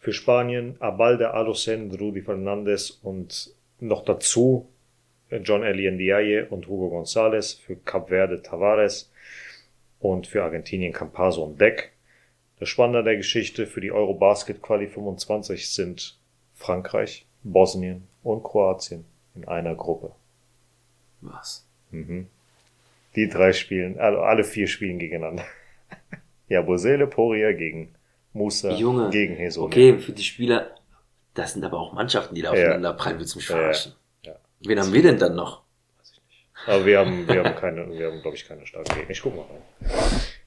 für 0.00 0.12
Spanien 0.12 0.76
Abalde 0.80 1.34
Adosen, 1.34 1.94
Rudi 1.94 2.22
Fernandes 2.22 2.90
und 2.90 3.54
noch 3.78 4.04
dazu 4.04 4.68
äh, 5.28 5.36
John 5.38 5.62
Eli 5.62 5.90
Ndiaye 5.90 6.46
und 6.48 6.66
Hugo 6.66 6.98
González, 6.98 7.60
für 7.60 7.76
Cap 7.76 8.08
Verde 8.08 8.42
Tavares 8.42 9.12
und 10.00 10.26
für 10.26 10.42
Argentinien 10.42 10.92
Campaso 10.92 11.44
und 11.44 11.60
Deck. 11.60 11.92
Das 12.58 12.68
Spannende 12.68 13.04
der 13.04 13.16
Geschichte 13.16 13.66
für 13.66 13.80
die 13.80 13.92
Eurobasket 13.92 14.62
Quali 14.62 14.86
25 14.86 15.70
sind 15.70 16.18
Frankreich, 16.54 17.26
Bosnien 17.42 18.06
und 18.22 18.42
Kroatien 18.42 19.04
in 19.34 19.46
einer 19.46 19.74
Gruppe. 19.74 20.12
Was? 21.20 21.66
Mhm. 21.90 22.26
Die 23.16 23.28
drei 23.28 23.52
spielen, 23.52 23.98
also 23.98 24.20
alle 24.20 24.44
vier 24.44 24.66
spielen 24.66 24.98
gegeneinander. 24.98 25.44
ja, 26.48 26.62
Bosele, 26.62 27.06
Poria 27.06 27.52
gegen 27.52 27.94
Musa, 28.32 28.72
Junge. 28.74 29.10
gegen 29.10 29.34
Hesonia. 29.36 29.66
Okay, 29.68 29.98
für 29.98 30.12
die 30.12 30.22
Spieler, 30.22 30.70
das 31.34 31.52
sind 31.54 31.64
aber 31.64 31.78
auch 31.78 31.92
Mannschaften, 31.92 32.34
die 32.34 32.42
da 32.42 32.54
Ja. 32.54 32.60
aufeinander 32.62 32.92
prallen, 32.94 33.18
willst 33.18 33.34
du 33.34 33.38
mich 33.38 33.48
Ja, 33.48 33.56
verarschen? 33.56 33.92
ja. 34.22 34.36
Wen 34.60 34.78
haben 34.80 34.92
wir 34.92 35.02
denn 35.02 35.18
dann 35.18 35.34
noch? 35.34 35.62
Aber 36.66 36.84
wir 36.84 36.98
haben, 36.98 37.26
wir 37.26 37.42
haben 37.42 37.56
keine, 37.56 37.88
wir 37.90 38.08
haben, 38.10 38.20
glaube 38.20 38.36
ich, 38.36 38.46
keine 38.46 38.66
starken 38.66 38.94
Gegner. 38.94 39.10
Ich 39.10 39.22
guck 39.22 39.34
mal 39.34 39.42
rein. 39.46 39.62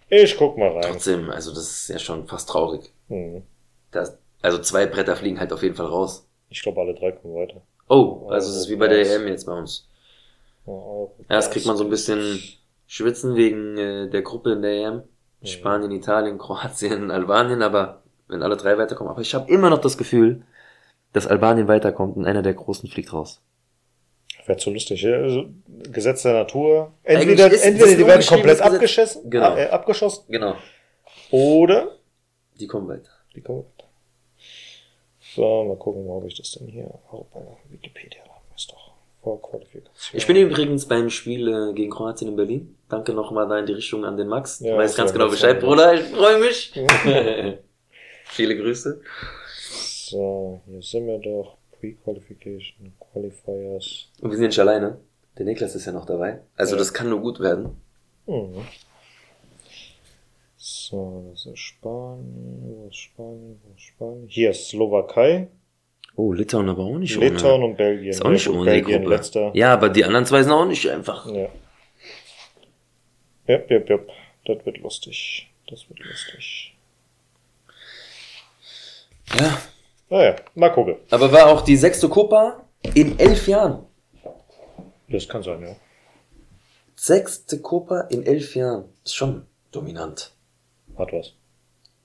Ich 0.09 0.37
guck 0.37 0.57
mal 0.57 0.69
rein. 0.69 0.83
Trotzdem, 0.83 1.29
also 1.31 1.49
das 1.51 1.63
ist 1.63 1.87
ja 1.89 1.97
schon 1.99 2.27
fast 2.27 2.49
traurig. 2.49 2.91
Mhm. 3.09 3.41
Das, 3.91 4.17
also 4.41 4.59
zwei 4.59 4.85
Bretter 4.85 5.15
fliegen 5.15 5.39
halt 5.39 5.51
auf 5.51 5.63
jeden 5.63 5.75
Fall 5.75 5.87
raus. 5.87 6.27
Ich 6.49 6.61
glaube, 6.61 6.81
alle 6.81 6.93
drei 6.93 7.11
kommen 7.13 7.33
weiter. 7.35 7.61
Oh, 7.89 8.27
also 8.29 8.51
es 8.51 8.57
ist 8.57 8.69
wie 8.69 8.75
bei 8.75 8.87
der? 8.87 8.99
EM 9.15 9.27
jetzt 9.27 9.45
bei 9.45 9.53
uns. 9.57 9.87
Oh, 10.65 11.09
Erst 11.29 11.51
kriegt 11.51 11.65
man 11.65 11.75
so 11.77 11.83
ein 11.83 11.89
bisschen 11.89 12.39
Schwitzen 12.85 13.35
wegen 13.35 13.77
äh, 13.77 14.09
der 14.09 14.21
Gruppe 14.21 14.51
in 14.53 14.61
der 14.61 14.71
EM. 14.71 15.03
Spanien, 15.43 15.91
Italien, 15.91 16.37
Kroatien, 16.37 17.11
Albanien, 17.19 17.61
aber 17.61 18.01
wenn 18.27 18.41
alle 18.43 18.57
drei 18.57 18.77
weiterkommen. 18.77 19.11
Aber 19.11 19.21
ich 19.21 19.33
habe 19.35 19.51
immer 19.51 19.69
noch 19.69 19.79
das 19.81 19.97
Gefühl, 19.97 20.43
dass 21.11 21.27
Albanien 21.27 21.67
weiterkommt 21.67 22.15
und 22.17 22.25
einer 22.25 22.41
der 22.41 22.53
Großen 22.53 22.89
fliegt 22.89 23.13
raus. 23.13 23.41
Wäre 24.45 24.57
zu 24.57 24.71
lustig. 24.71 25.01
Ja? 25.03 25.15
Also, 25.17 25.45
Gesetz 25.91 26.23
der 26.23 26.33
Natur. 26.33 26.91
Entweder, 27.03 27.51
ist- 27.51 27.63
entweder 27.63 27.95
die 27.95 28.05
werden 28.07 28.25
komplett 28.25 28.61
abgeschossen, 28.61 29.29
Genau. 29.29 29.55
äh, 29.55 29.67
abgeschossen, 29.69 30.25
Genau. 30.29 30.55
oder 31.31 31.97
Die 32.59 32.67
kommen 32.67 32.87
weiter. 32.89 33.09
die 33.35 33.41
kommen 33.41 33.59
weiter. 33.59 33.87
So, 35.35 35.63
mal 35.63 35.77
gucken, 35.77 36.09
habe 36.11 36.27
ich 36.27 36.35
das 36.35 36.51
denn 36.51 36.67
hier? 36.67 36.89
Oh, 37.11 37.25
bei 37.33 37.39
Wikipedia 37.69 38.21
haben 38.21 38.43
wir 38.49 38.55
es 38.55 38.67
doch. 38.67 38.91
Vorqualifikation. 39.23 40.17
Ich 40.17 40.27
bin 40.27 40.35
übrigens 40.35 40.85
beim 40.87 41.09
Spiel 41.09 41.47
äh, 41.47 41.73
gegen 41.73 41.89
Kroatien 41.91 42.29
in 42.31 42.35
Berlin. 42.35 42.75
Danke 42.93 43.13
nochmal 43.13 43.47
da 43.47 43.59
in 43.59 43.65
die 43.65 43.73
Richtung 43.73 44.05
an 44.05 44.17
den 44.17 44.27
Max. 44.27 44.59
Du 44.59 44.65
Ja, 44.65 44.77
weißt 44.77 44.95
ganz 44.97 45.11
genau 45.13 45.29
Bescheid, 45.29 45.59
Bruder. 45.59 45.93
Ich 45.95 46.01
freue 46.03 46.39
mich. 46.39 46.71
Viele 48.25 48.57
Grüße. 48.57 49.01
So, 50.09 50.61
hier 50.67 50.81
sind 50.81 51.07
wir 51.07 51.17
doch. 51.19 51.57
Pre-Qualification, 51.79 52.93
Qualifiers. 53.11 54.07
Und 54.21 54.29
wir 54.31 54.37
sind 54.37 54.47
nicht 54.47 54.59
alleine. 54.59 54.97
Der 55.37 55.45
Niklas 55.45 55.75
ist 55.75 55.85
ja 55.85 55.91
noch 55.91 56.05
dabei. 56.05 56.39
Also 56.55 56.75
Ja. 56.75 56.79
das 56.79 56.93
kann 56.93 57.09
nur 57.09 57.19
gut 57.19 57.39
werden. 57.39 57.75
Mhm. 58.27 58.61
So, 60.55 61.25
das 61.31 61.45
ist 61.45 61.59
Spanien. 61.59 62.61
Wo 62.63 62.87
ist 62.87 62.95
Spanien? 62.95 63.59
Wo 63.63 63.73
ist 63.75 63.81
Spanien? 63.81 64.25
Hier 64.27 64.51
ist 64.51 64.69
Slowakei, 64.69 65.47
Oh, 66.15 66.31
Litauen 66.31 66.69
aber 66.69 66.83
auch 66.83 66.97
nicht 66.99 67.15
Litauen 67.19 67.63
und 67.63 67.75
Belgien. 67.75 68.11
Ist 68.11 68.23
auch 68.23 68.29
nicht 68.29 68.45
Ja, 68.45 68.51
ohne 68.51 68.65
die 68.71 68.81
Belgien 68.81 69.01
Gruppe. 69.01 69.15
letzter. 69.15 69.49
Ja, 69.55 69.73
aber 69.73 69.89
die 69.89 70.05
anderen 70.05 70.27
zwei 70.27 70.43
sind 70.43 70.51
auch 70.51 70.65
nicht 70.65 70.87
einfach. 70.87 71.25
Ja. 71.25 71.47
Jep, 73.47 73.69
jep, 73.69 73.89
jep. 73.89 74.09
Das 74.45 74.65
wird 74.65 74.77
lustig. 74.77 75.49
Das 75.67 75.87
wird 75.89 75.99
lustig. 75.99 76.75
Ja. 79.39 79.61
Naja, 80.09 80.35
mal 80.55 80.69
gucken. 80.69 80.97
Aber 81.09 81.31
war 81.31 81.47
auch 81.47 81.61
die 81.61 81.77
sechste 81.77 82.07
Copa 82.09 82.63
in 82.93 83.17
elf 83.19 83.47
Jahren. 83.47 83.85
Das 85.07 85.27
kann 85.27 85.43
sein, 85.43 85.61
ja. 85.61 85.75
Sechste 86.95 87.59
Copa 87.59 88.01
in 88.01 88.25
elf 88.25 88.55
Jahren. 88.55 88.85
Ist 89.03 89.15
schon 89.15 89.45
dominant. 89.71 90.31
Hat 90.97 91.11
was. 91.11 91.33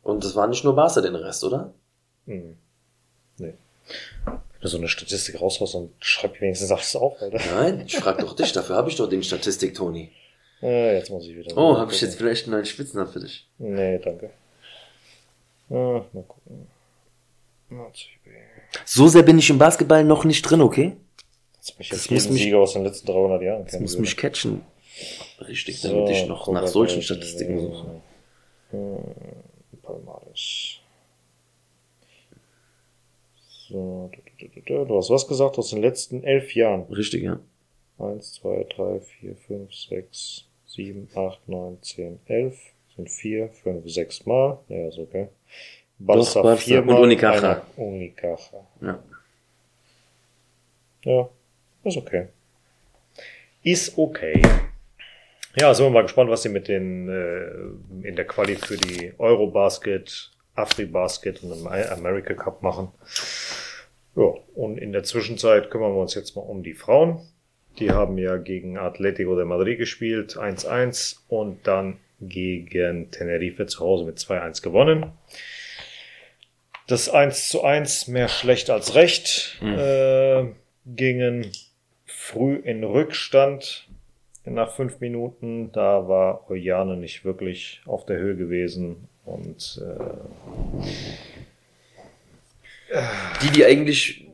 Und 0.03 0.25
das 0.25 0.35
war 0.35 0.47
nicht 0.47 0.65
nur 0.65 0.75
Barca 0.75 1.01
den 1.01 1.15
Rest, 1.15 1.45
oder? 1.45 1.75
Mhm. 2.27 2.57
Nee. 3.37 3.55
Wenn 4.25 4.41
du 4.61 4.69
so 4.69 4.79
eine 4.79 4.89
Statistik 4.89 5.41
raushaust 5.41 5.75
und 5.75 5.93
schreib 6.01 6.41
wenigstens 6.41 6.73
alles 6.73 6.97
auf, 6.97 7.21
Alter. 7.21 7.41
Nein, 7.55 7.81
ich 7.87 7.97
frag 7.97 8.19
doch 8.19 8.35
dich, 8.35 8.53
dafür 8.53 8.77
habe 8.77 8.91
ich 8.91 8.97
doch 8.97 9.09
den 9.09 9.23
Statistik, 9.23 9.75
Toni. 9.75 10.11
Äh, 10.63 10.97
jetzt 10.97 11.11
muss 11.11 11.25
ich 11.25 11.37
wieder. 11.37 11.57
Oh, 11.57 11.77
habe 11.77 11.93
ich 11.93 12.01
jetzt 12.01 12.17
vielleicht 12.17 12.45
einen 12.45 12.53
neuen 12.55 12.65
Spitznamen 12.67 13.11
für 13.13 13.21
dich? 13.21 13.49
Nee, 13.59 13.99
danke. 13.99 14.31
Ah, 15.71 16.03
mal 16.13 16.25
gucken. 16.27 16.67
So 18.85 19.09
sehr 19.09 19.23
bin 19.23 19.39
ich 19.39 19.51
im 19.51 19.59
Basketball 19.59 20.03
noch 20.05 20.25
nicht 20.25 20.43
drin, 20.43 20.63
okay? 20.63 20.97
Jetzt 21.57 21.79
mich 21.79 21.89
Das 21.91 22.09
jetzt 22.09 22.25
muss 22.27 22.31
mich- 22.35 22.43
Sieger 22.43 22.59
aus 22.59 22.73
den 22.73 22.85
letzten 22.85 23.07
300 23.07 23.43
Jahren 23.43 23.65
Das 23.65 23.79
muss 23.79 23.99
mich 23.99 24.17
catchen. 24.17 24.63
Richtig, 25.41 25.81
damit 25.83 26.09
ich 26.11 26.27
noch 26.27 26.49
nach 26.49 26.67
solchen 26.67 27.03
Statistiken 27.03 27.61
suche. 27.61 28.01
Hm, 28.71 28.99
Palmares. 29.83 30.79
So, 33.69 34.11
du, 34.13 34.47
du, 34.47 34.49
du, 34.49 34.61
du, 34.63 34.85
du 34.87 34.97
hast 34.97 35.11
was 35.11 35.29
gesagt 35.29 35.59
aus 35.59 35.71
den 35.71 35.83
letzten 35.83 36.25
elf 36.25 36.55
Jahren. 36.55 36.83
Richtig, 36.93 37.23
ja. 37.23 37.39
1, 37.99 38.35
2, 38.35 38.67
3, 38.75 39.01
4, 39.01 39.37
5, 39.37 39.75
6, 39.75 40.45
7, 40.69 41.09
8, 41.15 41.49
9, 41.49 41.83
10, 41.83 42.21
11. 42.27 42.59
Sind 42.97 43.11
4, 43.11 43.49
5, 43.49 43.91
6 43.91 44.27
Mal. 44.27 44.59
Ja, 44.69 44.89
ist 44.89 44.99
okay. 44.99 45.29
Barca 45.99 46.43
Barca 46.43 46.57
viermal. 46.57 46.97
und 46.97 47.03
Unicaja. 47.03 47.67
Unicaja. 47.77 48.39
ja. 48.81 49.03
Ja, 51.05 51.29
ist 51.85 51.97
okay. 51.97 52.29
Ist 53.63 53.97
okay. 53.97 54.43
Ja, 55.61 55.73
sind 55.75 55.87
wir 55.87 55.91
mal 55.91 56.03
gespannt, 56.03 56.31
was 56.31 56.43
sie 56.43 56.49
mit 56.49 56.69
den 56.69 57.09
äh, 57.09 58.07
in 58.07 58.15
der 58.17 58.27
Quali 58.27 58.57
für 58.57 58.77
die 58.77 59.13
Eurobasket, 59.19 60.31
Afri-Basket 60.55 61.43
und 61.43 61.67
America 61.67 62.35
Cup 62.35 62.63
machen. 62.63 62.89
Ja, 64.17 64.35
und 64.55 64.79
in 64.79 64.93
der 64.93 65.05
Zwischenzeit 65.05 65.71
kümmern 65.71 65.95
wir 65.95 66.01
uns 66.01 66.15
jetzt 66.15 66.37
mal 66.37 66.43
um 66.43 66.63
die 66.63 66.75
Frauen. 66.75 67.21
Die 67.79 67.91
haben 67.91 68.19
ja 68.19 68.37
gegen 68.37 68.77
Atletico 68.77 69.37
de 69.37 69.45
Madrid 69.45 69.79
gespielt, 69.79 70.37
1-1 70.37 71.17
und 71.29 71.67
dann 71.67 71.99
gegen 72.21 73.11
Tenerife 73.11 73.67
zu 73.67 73.81
Hause 73.81 74.05
mit 74.05 74.19
2-1 74.19 74.63
gewonnen. 74.63 75.13
Das 76.89 77.09
1 77.09 77.49
zu 77.49 77.63
1 77.63 78.09
mehr 78.09 78.29
schlecht 78.29 78.71
als 78.71 78.95
recht. 78.95 79.61
Äh, 79.63 80.47
gingen 80.87 81.53
früh 82.07 82.57
in 82.57 82.83
Rückstand 82.83 83.87
nach 84.45 84.75
fünf 84.75 85.01
Minuten. 85.01 85.71
Da 85.73 86.09
war 86.09 86.51
Ojane 86.51 86.97
nicht 86.97 87.25
wirklich 87.25 87.83
auf 87.85 88.07
der 88.07 88.19
Höhe 88.19 88.37
gewesen. 88.37 89.09
Und 89.25 89.83
äh, 89.85 90.03
Die, 93.43 93.51
die 93.51 93.65
eigentlich 93.67 94.27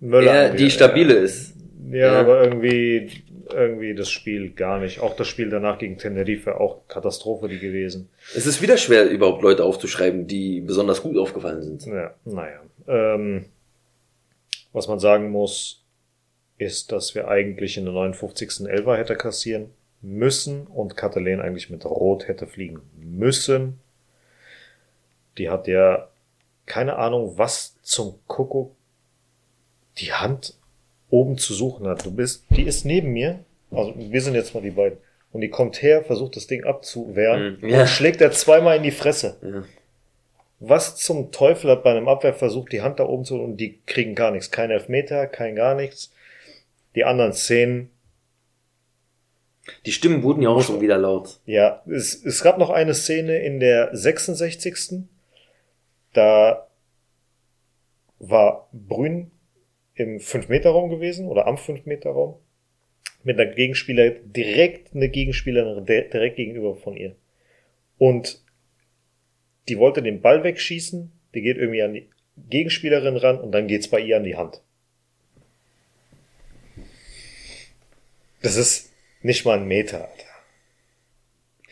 Möller 0.00 0.32
eher 0.32 0.54
die 0.54 0.70
stabile 0.70 1.14
ist. 1.14 1.54
Ja, 1.90 2.12
Ja. 2.14 2.20
aber 2.20 2.42
irgendwie, 2.44 3.10
irgendwie 3.52 3.94
das 3.94 4.10
Spiel 4.10 4.50
gar 4.50 4.78
nicht. 4.78 5.00
Auch 5.00 5.14
das 5.16 5.28
Spiel 5.28 5.50
danach 5.50 5.78
gegen 5.78 5.98
Tenerife, 5.98 6.60
auch 6.60 6.86
Katastrophe 6.88 7.48
die 7.48 7.58
gewesen. 7.58 8.08
Es 8.36 8.46
ist 8.46 8.62
wieder 8.62 8.76
schwer, 8.76 9.08
überhaupt 9.10 9.42
Leute 9.42 9.64
aufzuschreiben, 9.64 10.26
die 10.26 10.60
besonders 10.60 11.02
gut 11.02 11.16
aufgefallen 11.18 11.62
sind. 11.62 11.86
Ja, 11.86 12.14
naja. 12.24 12.60
Ähm, 12.86 13.46
was 14.72 14.86
man 14.88 14.98
sagen 15.00 15.30
muss, 15.30 15.82
ist, 16.58 16.92
dass 16.92 17.14
wir 17.14 17.28
eigentlich 17.28 17.76
in 17.76 17.84
der 17.86 17.94
59. 17.94 18.66
Elfer 18.68 18.96
hätte 18.96 19.16
kassieren 19.16 19.70
müssen 20.02 20.66
und 20.66 20.96
Katalin 20.96 21.40
eigentlich 21.40 21.70
mit 21.70 21.84
Rot 21.84 22.28
hätte 22.28 22.46
fliegen 22.46 22.80
müssen. 22.98 23.80
Die 25.38 25.48
hat 25.50 25.66
ja 25.68 26.08
keine 26.66 26.96
Ahnung, 26.96 27.34
was 27.36 27.76
zum 27.82 28.14
Kuckuck 28.26 28.74
die 29.98 30.12
Hand 30.12 30.54
oben 31.10 31.36
zu 31.38 31.52
suchen 31.54 31.86
hat. 31.86 32.04
Du 32.06 32.10
bist, 32.10 32.44
die 32.50 32.62
ist 32.62 32.84
neben 32.84 33.12
mir, 33.12 33.44
also 33.70 33.94
wir 33.96 34.20
sind 34.22 34.34
jetzt 34.34 34.54
mal 34.54 34.62
die 34.62 34.70
beiden, 34.70 34.98
und 35.32 35.40
die 35.42 35.48
kommt 35.50 35.80
her, 35.82 36.02
versucht 36.04 36.34
das 36.36 36.46
Ding 36.46 36.64
abzuwehren 36.64 37.58
Mhm. 37.60 37.68
Ja. 37.68 37.80
und 37.82 37.88
schlägt 37.88 38.20
er 38.20 38.32
zweimal 38.32 38.76
in 38.76 38.82
die 38.82 38.90
Fresse. 38.90 39.36
Ja. 39.42 39.64
Was 40.58 40.96
zum 40.96 41.30
Teufel 41.32 41.70
hat 41.70 41.84
bei 41.84 41.90
einem 41.92 42.08
Abwehrversuch 42.08 42.68
die 42.68 42.82
Hand 42.82 42.98
da 43.00 43.04
oben 43.04 43.24
zu 43.24 43.40
und 43.40 43.56
die 43.56 43.78
kriegen 43.86 44.14
gar 44.14 44.30
nichts. 44.30 44.50
Kein 44.50 44.70
Elfmeter, 44.70 45.26
kein 45.26 45.54
gar 45.56 45.74
nichts. 45.74 46.12
Die 46.94 47.04
anderen 47.04 47.32
Szenen, 47.32 47.90
Die 49.86 49.92
Stimmen 49.92 50.22
wurden 50.24 50.42
ja 50.42 50.48
auch 50.50 50.62
schon 50.62 50.80
wieder 50.80 50.98
laut. 50.98 51.38
ja, 51.46 51.82
es, 51.88 52.14
es 52.24 52.42
gab 52.42 52.58
noch 52.58 52.70
eine 52.70 52.92
Szene 52.94 53.38
in 53.38 53.60
der 53.60 53.88
66. 53.96 55.04
Da 56.12 56.66
war 58.18 58.68
Brünn 58.72 59.30
im 60.00 60.18
5-Meter-Raum 60.18 60.90
gewesen 60.90 61.26
oder 61.28 61.46
am 61.46 61.56
5-Meter-Raum 61.56 62.36
mit 63.22 63.38
einer 63.38 63.52
Gegenspieler, 63.52 64.10
direkt 64.10 64.94
eine 64.94 65.08
Gegenspielerin 65.10 65.84
di- 65.84 66.08
direkt 66.10 66.36
gegenüber 66.36 66.74
von 66.74 66.96
ihr. 66.96 67.16
Und 67.98 68.42
die 69.68 69.78
wollte 69.78 70.02
den 70.02 70.22
Ball 70.22 70.42
wegschießen, 70.42 71.12
die 71.34 71.42
geht 71.42 71.58
irgendwie 71.58 71.82
an 71.82 71.92
die 71.92 72.08
Gegenspielerin 72.48 73.16
ran 73.16 73.38
und 73.38 73.52
dann 73.52 73.66
geht's 73.66 73.88
bei 73.88 74.00
ihr 74.00 74.16
an 74.16 74.24
die 74.24 74.36
Hand. 74.36 74.62
Das 78.42 78.56
ist 78.56 78.90
nicht 79.22 79.44
mal 79.44 79.58
ein 79.58 79.68
Meter, 79.68 80.08
Alter. 80.08 80.24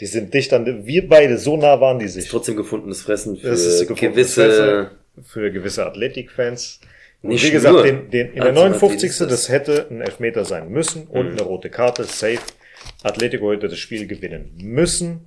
Die 0.01 0.07
sind 0.07 0.33
dicht 0.35 0.53
an, 0.53 0.87
wir 0.87 1.09
beide, 1.09 1.39
so 1.39 1.57
nah 1.57 1.81
waren 1.81 1.99
die 1.99 2.09
sich. 2.09 2.29
trotzdem 2.29 2.57
gefundenes 2.57 3.03
Fressen 3.03 3.37
für 3.37 3.49
gefundenes 3.51 3.97
gewisse. 4.35 4.91
Fressen. 5.15 5.25
Für 5.25 5.51
gewisse 5.51 5.87
Athletik-Fans. 5.87 6.81
Nicht 7.23 7.45
wie 7.47 7.51
gesagt, 7.51 7.75
nur. 7.75 7.83
den, 7.83 8.11
den, 8.11 8.29
in 8.29 8.35
der 8.37 8.45
Also, 8.47 8.61
59. 8.63 9.09
was 9.11 9.13
ist 9.15 9.21
das? 9.21 9.29
das 9.29 9.49
hätte 9.49 9.87
ein 9.91 10.01
Elfmeter 10.01 10.45
sein 10.45 10.69
müssen 10.71 11.07
und 11.09 11.27
Mhm. 11.27 11.33
eine 11.33 11.43
rote 11.43 11.69
Karte, 11.71 12.05
safe. 12.05 12.39
Atletico 13.03 13.51
hätte 13.53 13.69
das 13.69 13.79
Spiel 13.79 14.07
gewinnen 14.07 14.53
müssen. 14.63 15.21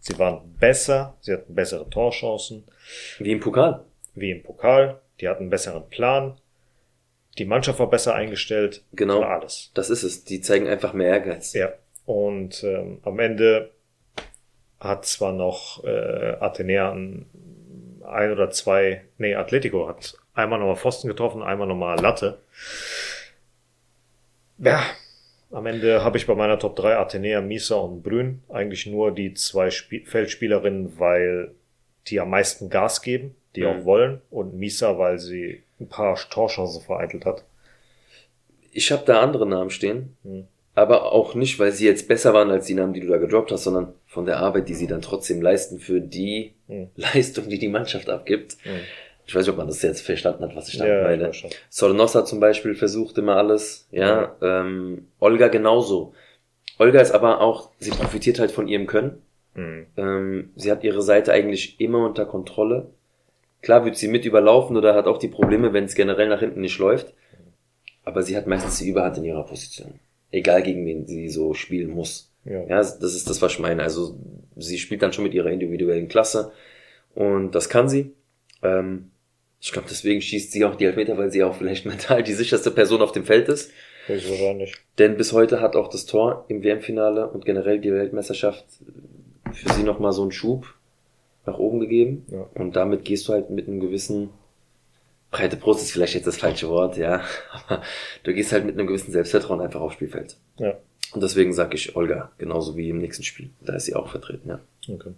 Sie 0.00 0.18
waren 0.18 0.54
besser, 0.58 1.16
sie 1.20 1.32
hatten 1.32 1.54
bessere 1.54 1.88
Torchancen, 1.90 2.64
Wie 3.18 3.32
im 3.32 3.40
Pokal. 3.40 3.84
wie 4.14 4.30
im 4.30 4.42
Pokal. 4.42 5.00
Die 5.20 5.28
hatten 5.28 5.42
einen 5.42 5.50
besseren 5.50 5.88
Plan. 5.88 6.38
Die 7.38 7.44
Mannschaft 7.44 7.78
war 7.80 7.90
besser 7.90 8.14
eingestellt. 8.14 8.82
Genau. 8.92 9.20
War 9.20 9.40
alles. 9.40 9.70
Das 9.74 9.90
ist 9.90 10.04
es. 10.04 10.24
Die 10.24 10.40
zeigen 10.40 10.68
einfach 10.68 10.92
mehr 10.94 11.08
Ehrgeiz. 11.10 11.52
Ja. 11.52 11.72
Und 12.06 12.62
ähm, 12.64 13.00
am 13.02 13.18
Ende 13.18 13.70
hat 14.80 15.04
zwar 15.06 15.32
noch 15.32 15.84
äh, 15.84 16.36
Athenea 16.40 16.92
ein, 16.92 17.26
ein 18.04 18.30
oder 18.32 18.50
zwei, 18.50 19.02
nee, 19.18 19.34
Atletico 19.34 19.88
hat 19.88 20.16
einmal 20.36 20.58
nochmal 20.60 20.76
Pfosten 20.76 21.08
getroffen, 21.08 21.42
einmal 21.42 21.66
nochmal 21.66 21.98
Latte. 22.00 22.38
Ja, 24.58 24.82
am 25.50 25.66
Ende 25.66 26.02
habe 26.02 26.16
ich 26.18 26.26
bei 26.26 26.34
meiner 26.34 26.58
Top 26.58 26.76
3 26.76 26.96
Athenea, 26.96 27.40
Misa 27.40 27.76
und 27.76 28.02
Brünn 28.02 28.42
eigentlich 28.48 28.86
nur 28.86 29.12
die 29.12 29.34
zwei 29.34 29.70
Spie 29.70 30.00
Feldspielerinnen, 30.04 30.98
weil 30.98 31.52
die 32.08 32.20
am 32.20 32.30
meisten 32.30 32.70
Gas 32.70 33.02
geben, 33.02 33.34
die 33.54 33.62
Mhm. 33.62 33.66
auch 33.66 33.84
wollen, 33.84 34.20
und 34.30 34.54
Misa, 34.54 34.98
weil 34.98 35.18
sie 35.18 35.62
ein 35.80 35.88
paar 35.88 36.16
Torchancen 36.30 36.82
vereitelt 36.82 37.24
hat. 37.26 37.44
Ich 38.72 38.92
habe 38.92 39.04
da 39.04 39.20
andere 39.20 39.46
Namen 39.46 39.70
stehen. 39.70 40.16
Hm. 40.22 40.46
Aber 40.74 41.12
auch 41.12 41.34
nicht, 41.34 41.58
weil 41.58 41.72
sie 41.72 41.86
jetzt 41.86 42.06
besser 42.06 42.34
waren 42.34 42.50
als 42.50 42.66
die 42.66 42.74
Namen, 42.74 42.92
die 42.92 43.00
du 43.00 43.06
da 43.08 43.16
gedroppt 43.16 43.50
hast, 43.50 43.64
sondern 43.64 43.94
von 44.06 44.26
der 44.26 44.36
Arbeit, 44.38 44.68
die 44.68 44.74
sie 44.74 44.86
dann 44.86 45.00
trotzdem 45.00 45.40
leisten 45.40 45.78
für 45.80 46.00
die 46.00 46.52
Hm. 46.68 46.88
Leistung, 46.96 47.48
die 47.48 47.58
die 47.58 47.68
Mannschaft 47.68 48.08
abgibt. 48.10 48.56
Ich 49.26 49.34
weiß 49.34 49.44
nicht, 49.44 49.50
ob 49.50 49.58
man 49.58 49.66
das 49.66 49.82
jetzt 49.82 50.02
verstanden 50.02 50.44
hat, 50.44 50.54
was 50.54 50.68
ich 50.68 50.78
da 50.78 50.86
Ja, 50.86 51.02
meine. 51.02 51.32
Sornosa 51.68 52.24
zum 52.24 52.38
Beispiel 52.38 52.74
versucht 52.74 53.18
immer 53.18 53.36
alles, 53.36 53.88
ja. 53.90 54.36
Ähm, 54.40 55.08
Olga 55.18 55.48
genauso. 55.48 56.14
Olga 56.78 57.00
ist 57.00 57.12
aber 57.12 57.40
auch, 57.40 57.70
sie 57.78 57.90
profitiert 57.90 58.38
halt 58.38 58.52
von 58.52 58.68
ihrem 58.68 58.86
Können. 58.86 59.22
Hm. 59.54 59.86
Ähm, 59.96 60.50
sie 60.54 60.70
hat 60.70 60.84
ihre 60.84 61.02
Seite 61.02 61.32
eigentlich 61.32 61.80
immer 61.80 62.04
unter 62.06 62.24
Kontrolle. 62.24 62.90
Klar 63.62 63.84
wird 63.84 63.96
sie 63.96 64.08
mit 64.08 64.24
überlaufen 64.24 64.76
oder 64.76 64.94
hat 64.94 65.06
auch 65.06 65.18
die 65.18 65.28
Probleme, 65.28 65.72
wenn 65.72 65.84
es 65.84 65.94
generell 65.94 66.28
nach 66.28 66.40
hinten 66.40 66.60
nicht 66.60 66.78
läuft. 66.78 67.12
Aber 68.04 68.22
sie 68.22 68.36
hat 68.36 68.46
meistens 68.46 68.78
die 68.78 68.88
Überhand 68.88 69.18
in 69.18 69.24
ihrer 69.24 69.44
Position. 69.44 69.98
Egal 70.30 70.62
gegen 70.62 70.86
wen 70.86 71.06
sie 71.06 71.28
so 71.28 71.54
spielen 71.54 71.90
muss. 71.90 72.30
Ja. 72.44 72.60
Ja, 72.60 72.76
das 72.76 73.02
ist 73.02 73.28
das, 73.28 73.42
was 73.42 73.52
ich 73.52 73.58
meine. 73.58 73.82
Also 73.82 74.16
sie 74.54 74.78
spielt 74.78 75.02
dann 75.02 75.12
schon 75.12 75.24
mit 75.24 75.34
ihrer 75.34 75.50
individuellen 75.50 76.06
Klasse 76.06 76.52
und 77.14 77.56
das 77.56 77.68
kann 77.68 77.88
sie. 77.88 78.12
Ähm, 78.62 79.10
ich 79.60 79.72
glaube, 79.72 79.88
deswegen 79.90 80.20
schießt 80.20 80.52
sie 80.52 80.64
auch 80.64 80.74
die 80.74 80.84
Elfmeter, 80.84 81.16
weil 81.18 81.30
sie 81.30 81.42
auch 81.42 81.56
vielleicht 81.56 81.86
mental 81.86 82.22
die 82.22 82.34
sicherste 82.34 82.70
Person 82.70 83.02
auf 83.02 83.12
dem 83.12 83.24
Feld 83.24 83.48
ist. 83.48 83.70
Höchstwahrscheinlich. 84.06 84.74
Denn 84.98 85.16
bis 85.16 85.32
heute 85.32 85.60
hat 85.60 85.74
auch 85.74 85.88
das 85.88 86.06
Tor 86.06 86.44
im 86.48 86.62
WM-Finale 86.62 87.28
und 87.28 87.44
generell 87.44 87.80
die 87.80 87.92
Weltmeisterschaft 87.92 88.64
für 89.52 89.72
sie 89.72 89.82
nochmal 89.82 90.12
so 90.12 90.22
einen 90.22 90.32
Schub 90.32 90.74
nach 91.44 91.58
oben 91.58 91.80
gegeben. 91.80 92.24
Ja. 92.28 92.48
Und 92.54 92.76
damit 92.76 93.04
gehst 93.04 93.28
du 93.28 93.32
halt 93.32 93.50
mit 93.50 93.66
einem 93.66 93.80
gewissen, 93.80 94.30
breite 95.30 95.56
Brust 95.56 95.82
ist 95.82 95.92
vielleicht 95.92 96.14
jetzt 96.14 96.26
das 96.26 96.36
falsche 96.36 96.68
Wort, 96.68 96.96
ja, 96.96 97.22
aber 97.52 97.82
du 98.22 98.32
gehst 98.32 98.52
halt 98.52 98.64
mit 98.64 98.78
einem 98.78 98.86
gewissen 98.86 99.12
Selbstvertrauen 99.12 99.60
einfach 99.60 99.80
aufs 99.80 99.94
Spielfeld. 99.94 100.36
Ja. 100.58 100.76
Und 101.12 101.22
deswegen 101.22 101.52
sage 101.52 101.76
ich 101.76 101.96
Olga, 101.96 102.32
genauso 102.38 102.76
wie 102.76 102.90
im 102.90 102.98
nächsten 102.98 103.22
Spiel. 103.22 103.50
Da 103.60 103.74
ist 103.74 103.86
sie 103.86 103.94
auch 103.94 104.08
vertreten, 104.08 104.48
ja. 104.48 104.60
Okay. 104.88 105.12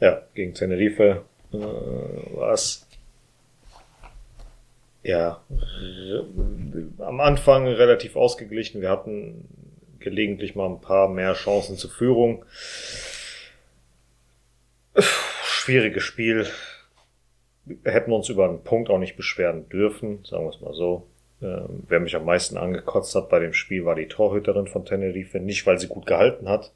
Ja, 0.00 0.22
gegen 0.34 0.54
Tenerife 0.54 1.24
äh, 1.52 1.56
war 1.56 2.52
es 2.52 2.86
ja, 5.02 5.42
am 6.98 7.20
Anfang 7.20 7.66
relativ 7.66 8.16
ausgeglichen. 8.16 8.80
Wir 8.80 8.90
hatten 8.90 9.48
gelegentlich 9.98 10.54
mal 10.54 10.66
ein 10.66 10.80
paar 10.80 11.08
mehr 11.08 11.34
Chancen 11.34 11.76
zur 11.76 11.90
Führung. 11.90 12.44
Schwieriges 15.44 16.02
Spiel. 16.02 16.46
Wir 17.64 17.92
hätten 17.92 18.12
uns 18.12 18.28
über 18.28 18.48
einen 18.48 18.64
Punkt 18.64 18.90
auch 18.90 18.98
nicht 18.98 19.16
beschweren 19.16 19.68
dürfen, 19.68 20.24
sagen 20.24 20.44
wir 20.44 20.50
es 20.50 20.60
mal 20.60 20.74
so. 20.74 21.06
Ähm, 21.42 21.84
wer 21.88 22.00
mich 22.00 22.16
am 22.16 22.24
meisten 22.24 22.56
angekotzt 22.56 23.14
hat 23.14 23.28
bei 23.28 23.38
dem 23.38 23.52
Spiel, 23.52 23.84
war 23.84 23.94
die 23.94 24.08
Torhüterin 24.08 24.66
von 24.66 24.84
Tenerife. 24.84 25.38
Nicht, 25.40 25.66
weil 25.66 25.78
sie 25.78 25.86
gut 25.88 26.06
gehalten 26.06 26.48
hat, 26.48 26.72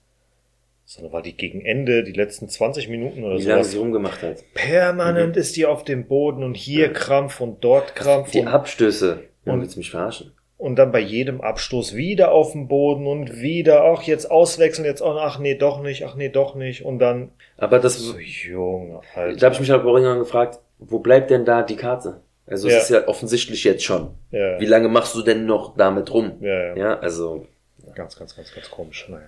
sondern 0.87 1.13
weil 1.13 1.23
die 1.23 1.37
gegen 1.37 1.65
Ende, 1.65 2.05
die 2.05 2.13
letzten 2.13 2.49
20 2.49 2.89
Minuten 2.89 3.25
oder 3.25 3.39
Wie 3.39 3.43
lange 3.45 3.65
so, 3.65 3.71
sie 3.71 3.79
rumgemacht 3.79 4.23
hat. 4.23 4.45
permanent 4.55 5.37
ist 5.37 5.57
die 5.57 5.67
auf 5.67 5.85
dem 5.85 6.07
Boden 6.07 6.43
und 6.43 6.57
hier 6.57 6.93
Krampf 6.93 7.41
und 7.41 7.63
dort 7.65 7.95
Krampf 7.97 8.31
Die 8.33 8.41
und, 8.41 8.49
Abstöße. 8.49 9.21
Ja, 9.47 9.53
Und- 9.53 9.61
willst 9.63 9.75
du 9.77 9.81
mich 9.81 9.91
verarschen? 9.91 10.33
und 10.57 10.77
dann 10.77 10.93
bei 10.93 11.01
jedem 11.01 11.41
Abstoß 11.43 11.95
wieder 11.95 12.31
auf 12.33 12.53
dem 12.53 12.69
Boden 12.69 13.07
und 13.07 13.41
wieder, 13.43 13.85
ach, 13.85 14.03
jetzt 14.05 14.31
auswechseln, 14.31 14.87
jetzt, 14.87 15.03
auch, 15.03 15.17
ach 15.21 15.39
nee, 15.39 15.57
doch 15.57 15.83
nicht, 15.83 16.05
ach 16.07 16.15
nee, 16.15 16.29
doch 16.31 16.55
nicht 16.55 16.85
und 16.85 17.01
dann, 17.01 17.33
Aber 17.59 17.81
das, 17.81 17.99
so 17.99 18.17
Junge, 18.19 19.01
da 19.15 19.21
habe 19.21 19.33
ich 19.33 19.43
Alter. 19.45 19.61
mich 19.61 19.71
halt 19.71 19.83
auch 19.83 19.95
irgendwann 19.95 20.21
gefragt, 20.21 20.61
wo 20.79 21.01
bleibt 21.01 21.31
denn 21.31 21.45
da 21.45 21.63
die 21.63 21.77
Karte? 21.77 22.21
Also 22.47 22.69
Ja. 22.69 22.77
es 22.77 22.85
ist 22.85 22.91
ja 22.91 23.09
offensichtlich 23.09 23.65
jetzt 23.65 23.85
schon. 23.85 24.11
Ja, 24.31 24.59
Wie 24.61 24.65
lange 24.67 24.89
machst 24.89 25.15
du 25.15 25.23
denn 25.23 25.45
noch 25.45 25.77
damit 25.77 26.13
rum? 26.15 26.33
ja, 26.41 26.69
ja. 26.69 26.77
Ja, 26.77 26.99
also 26.99 27.47
Ganz, 27.95 28.17
ganz, 28.19 28.35
ganz, 28.37 28.55
ganz 28.55 28.71
komisch. 28.71 29.07
Naja. 29.09 29.23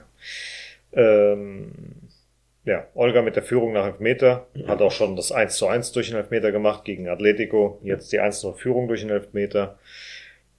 Ähm, 0.97 1.73
ja, 2.65 2.85
Olga 2.95 3.23
mit 3.23 3.37
der 3.37 3.45
Führung 3.45 3.73
nach 3.73 3.87
Elfmeter 3.87 4.49
hat 4.67 4.83
auch 4.83 4.91
schon 4.91 5.15
das 5.15 5.31
1 5.31 5.57
zu 5.57 5.69
1 5.69 5.93
durch 5.93 6.09
den 6.09 6.17
Elfmeter 6.17 6.51
gemacht 6.51 6.85
gegen 6.85 7.09
Atletico. 7.09 7.79
Jetzt 7.85 8.13
die 8.13 8.19
1 8.19 8.41
zu 8.41 8.53
Führung 8.55 8.89
durch 8.89 9.03
den 9.03 9.11
Elfmeter. 9.11 9.79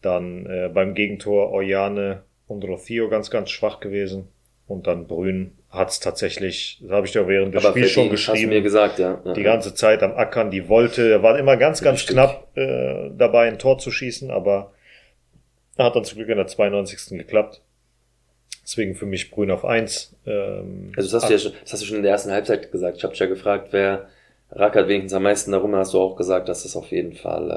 Dann 0.02 0.45
äh, 0.45 0.69
beim 0.73 0.93
Gegentor 0.93 1.52
Oyane 1.52 2.23
und 2.47 2.63
Rocio 2.63 3.10
ganz, 3.10 3.30
ganz 3.30 3.50
schwach 3.50 3.82
gewesen. 3.82 4.30
Und 4.67 4.88
dann 4.88 5.08
Brün 5.08 5.58
hat 5.69 5.89
es 5.89 6.00
tatsächlich, 6.00 6.80
das 6.82 6.91
habe 6.91 7.08
ich 7.08 7.13
ja 7.13 7.28
während 7.28 7.54
des 7.54 7.63
Spiels 7.63 7.91
schon 7.91 8.04
verdient, 8.04 8.19
hast 8.19 8.34
geschrieben, 8.34 8.50
mir 8.50 8.62
gesagt, 8.62 9.00
ja. 9.00 9.21
ja. 9.26 9.34
die 9.34 9.43
ganze 9.43 9.76
Zeit 9.76 10.02
am 10.02 10.13
Ackern, 10.13 10.50
die 10.50 10.69
wollte, 10.69 11.23
war 11.23 11.38
immer 11.38 11.58
ganz, 11.58 11.82
ganz 11.82 12.00
Richtig. 12.00 12.15
knapp 12.15 12.47
äh, 12.56 13.10
dabei, 13.17 13.47
ein 13.47 13.60
Tor 13.60 13.80
zu 13.80 13.91
schießen, 13.91 14.32
aber 14.32 14.71
hat 15.78 15.95
dann 15.95 16.06
zum 16.06 16.17
Glück 16.17 16.30
in 16.30 16.38
der 16.38 16.47
92. 16.47 17.17
geklappt. 17.17 17.62
Deswegen 18.63 18.95
für 18.95 19.05
mich 19.05 19.31
Brün 19.31 19.49
auf 19.51 19.63
1. 19.65 20.15
Ähm, 20.25 20.91
Also 20.97 21.10
das 21.12 21.23
hast, 21.23 21.29
du 21.29 21.33
ja 21.33 21.39
schon, 21.39 21.51
das 21.63 21.73
hast 21.73 21.81
du 21.83 21.86
schon 21.88 21.97
in 21.97 22.03
der 22.03 22.12
ersten 22.12 22.31
Halbzeit 22.31 22.71
gesagt. 22.71 22.97
Ich 22.97 23.03
habe 23.03 23.12
dich 23.13 23.19
ja 23.19 23.25
gefragt, 23.27 23.69
wer 23.71 24.07
rackert 24.51 24.88
wenigstens 24.88 25.13
am 25.13 25.23
meisten 25.23 25.51
darum, 25.51 25.75
hast 25.75 25.93
du 25.93 25.99
auch 25.99 26.15
gesagt, 26.15 26.47
dass 26.47 26.63
das 26.63 26.75
auf 26.77 26.91
jeden 26.91 27.13
Fall 27.13 27.49